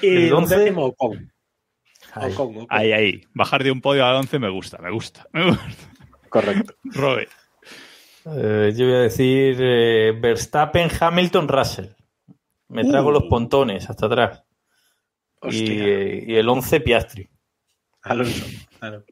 Y 0.00 0.26
El 0.26 0.32
un 0.32 0.38
once. 0.44 0.56
décimo 0.58 0.86
Ocon. 0.86 1.32
Ay. 2.14 2.32
Ocon, 2.32 2.56
Ocon. 2.56 2.66
Ahí, 2.70 2.92
ahí. 2.92 3.20
Bajar 3.34 3.62
de 3.64 3.70
un 3.70 3.80
podio 3.80 4.06
al 4.06 4.14
11 4.16 4.38
me 4.38 4.48
gusta, 4.48 4.78
me 4.78 4.90
gusta. 4.90 5.26
Me 5.32 5.48
gusta. 5.50 5.64
Correcto. 6.30 6.74
Robe. 6.84 7.28
Eh, 8.26 8.72
yo 8.76 8.86
voy 8.86 8.94
a 8.94 8.98
decir 9.00 9.56
eh, 9.58 10.12
Verstappen, 10.18 10.88
Hamilton, 11.00 11.48
Russell. 11.48 11.86
Me 12.68 12.84
trago 12.84 13.08
Uh. 13.08 13.12
los 13.12 13.24
pontones 13.24 13.88
hasta 13.88 14.06
atrás. 14.06 14.44
Y, 15.50 16.34
el 16.34 16.48
11, 16.48 16.80
Piastri. 16.80 17.28
Alonso. 18.02 18.46
Claro. 18.78 19.04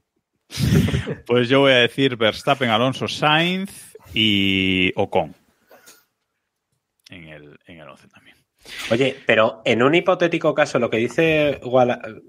Pues 1.26 1.48
yo 1.48 1.60
voy 1.60 1.72
a 1.72 1.76
decir 1.76 2.16
Verstappen, 2.16 2.70
Alonso, 2.70 3.08
Sainz 3.08 3.96
y 4.14 4.92
Ocon. 4.94 5.34
En 7.10 7.28
el, 7.28 7.58
en 7.66 7.80
el 7.80 7.88
11 7.88 8.08
también. 8.08 8.36
Oye, 8.90 9.16
pero 9.26 9.62
en 9.64 9.82
un 9.82 9.94
hipotético 9.94 10.54
caso, 10.54 10.78
lo 10.78 10.90
que 10.90 10.96
dice 10.98 11.60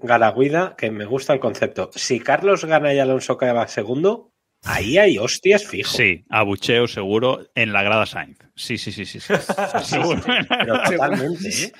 Galaguida, 0.02 0.74
que 0.76 0.90
me 0.90 1.04
gusta 1.04 1.32
el 1.32 1.40
concepto, 1.40 1.90
si 1.94 2.20
Carlos 2.20 2.64
gana 2.64 2.92
y 2.94 2.98
Alonso 2.98 3.36
cae 3.36 3.68
segundo, 3.68 4.32
ahí 4.64 4.98
hay 4.98 5.18
hostias 5.18 5.64
fijo. 5.66 5.96
Sí, 5.96 6.24
abucheo 6.30 6.86
seguro 6.86 7.46
en 7.54 7.72
la 7.72 7.82
grada 7.82 8.06
Sainz. 8.06 8.38
Sí, 8.54 8.78
sí, 8.78 8.92
sí, 8.92 9.04
sí. 9.04 9.20
sí. 9.20 9.32
Seguro. 9.84 10.20
Pero 10.48 10.82
totalmente, 10.82 11.48
¿eh? 11.64 11.72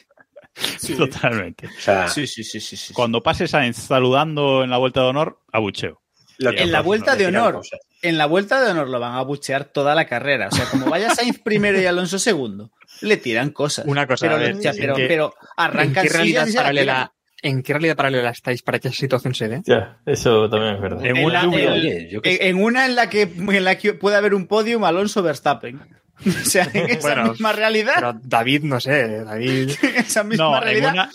Totalmente. 0.97 1.67
O 1.67 1.81
sea, 1.81 2.09
Sí, 2.09 2.27
sí, 2.27 2.43
sí, 2.45 2.61
sí. 2.61 2.77
sí. 2.77 2.93
Cuando 2.95 3.23
pase 3.23 3.47
Sainz 3.49 3.77
saludando 3.77 4.65
en 4.65 4.71
la 4.71 4.79
vuelta 4.79 5.01
de 5.03 5.07
honor, 5.07 5.41
abucheo. 5.53 6.03
lo 6.39 6.53
que- 6.53 6.63
En 6.63 6.73
la 6.73 6.81
vuelta 6.83 7.17
de 7.17 7.27
honor. 7.27 7.61
En 8.01 8.17
la 8.17 8.27
vuelta 8.27 8.63
de 8.65 8.71
honor 8.71 8.89
lo 8.89 9.01
van 9.01 9.15
a 9.15 9.23
buchear 9.23 9.65
toda 9.65 9.95
la 9.97 10.07
carrera. 10.07 10.49
O 10.49 10.55
sea, 10.55 10.67
como 10.67 10.87
vaya 10.87 11.11
Sainz 11.11 11.41
primero 11.41 11.81
y 11.81 11.87
Alonso 11.87 12.19
segundo, 12.19 12.71
le 13.01 13.17
tiran 13.17 13.51
cosas. 13.51 13.87
Una 13.87 14.07
cosa, 14.07 14.27
pero, 14.27 14.37
a 14.37 14.39
ver, 14.39 14.51
¿en 14.51 14.61
pero, 14.77 14.95
qué- 14.95 15.07
pero 15.09 15.35
¿En 15.41 15.49
arrancan 15.57 16.07
qué, 16.07 16.13
realidad 16.13 16.47
paralela, 16.55 17.13
¿En 17.43 17.63
qué 17.63 17.73
realidad 17.73 17.97
paralela 17.97 18.31
estáis 18.31 18.63
para 18.63 18.79
que 18.81 18.89
esa 18.89 18.97
situación 18.97 19.35
se 19.35 19.49
dé? 19.49 19.63
Ya, 19.65 19.99
eso 20.07 20.51
también 20.51 20.75
es 20.75 20.81
verdad. 20.81 21.07
En 21.07 21.17
En 21.19 21.25
una 21.25 21.43
en- 21.43 21.49
Oye, 21.55 22.09
yo 22.11 22.21
qué 22.21 22.31
En, 22.33 22.37
sé. 22.39 22.49
en 22.49 22.57
una 22.63 22.87
en 22.87 22.97
la 22.97 23.09
que 23.09 23.23
en 23.23 23.65
la 23.65 23.79
que 23.79 23.95
puede 23.95 24.17
haber 24.17 24.35
un 24.35 24.47
podium 24.47 24.85
Alonso 24.85 25.23
Verstappen. 25.23 25.81
O 26.27 26.31
sea, 26.45 26.69
en 26.75 26.91
esa 26.91 27.01
Bueno, 27.15 27.31
misma 27.31 27.53
realidad, 27.53 27.95
Pero 27.95 28.15
David, 28.25 28.65
no 28.65 28.81
sé, 28.81 29.23
David. 29.25 29.71
en 29.83 29.97
esa 29.97 30.25
misma 30.25 30.45
No, 30.45 30.57
en 30.57 30.63
realidad. 30.65 30.93
una, 30.95 31.11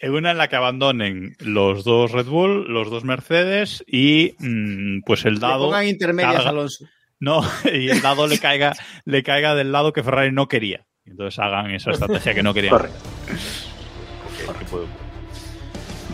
en 0.00 0.12
una 0.14 0.30
en 0.32 0.38
la 0.38 0.48
que 0.48 0.56
abandonen 0.56 1.36
los 1.38 1.84
dos 1.84 2.10
Red 2.10 2.26
Bull, 2.26 2.64
los 2.66 2.90
dos 2.90 3.04
Mercedes 3.04 3.84
y 3.86 4.34
mm, 4.40 5.02
pues 5.06 5.24
el 5.26 5.34
le 5.34 5.40
dado. 5.40 5.66
pongan 5.66 5.86
intermedias 5.86 6.34
carga- 6.34 6.48
Alonso. 6.50 6.86
No, 7.20 7.40
y 7.72 7.88
el 7.88 8.02
dado 8.02 8.26
le 8.26 8.38
caiga, 8.40 8.74
le 9.04 9.22
caiga 9.22 9.54
del 9.54 9.70
lado 9.70 9.92
que 9.92 10.02
Ferrari 10.02 10.32
no 10.32 10.48
quería. 10.48 10.86
Entonces 11.04 11.38
hagan 11.38 11.70
esa 11.70 11.92
estrategia 11.92 12.34
que 12.34 12.42
no 12.42 12.52
querían. 12.52 12.72
Correcto. 12.72 12.98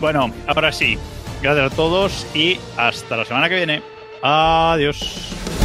Bueno, 0.03 0.33
ahora 0.47 0.69
sí. 0.73 0.97
Gracias 1.41 1.71
a 1.71 1.75
todos 1.77 2.27
y 2.35 2.59
hasta 2.75 3.15
la 3.15 3.23
semana 3.23 3.47
que 3.47 3.55
viene. 3.55 3.81
Adiós. 4.21 5.62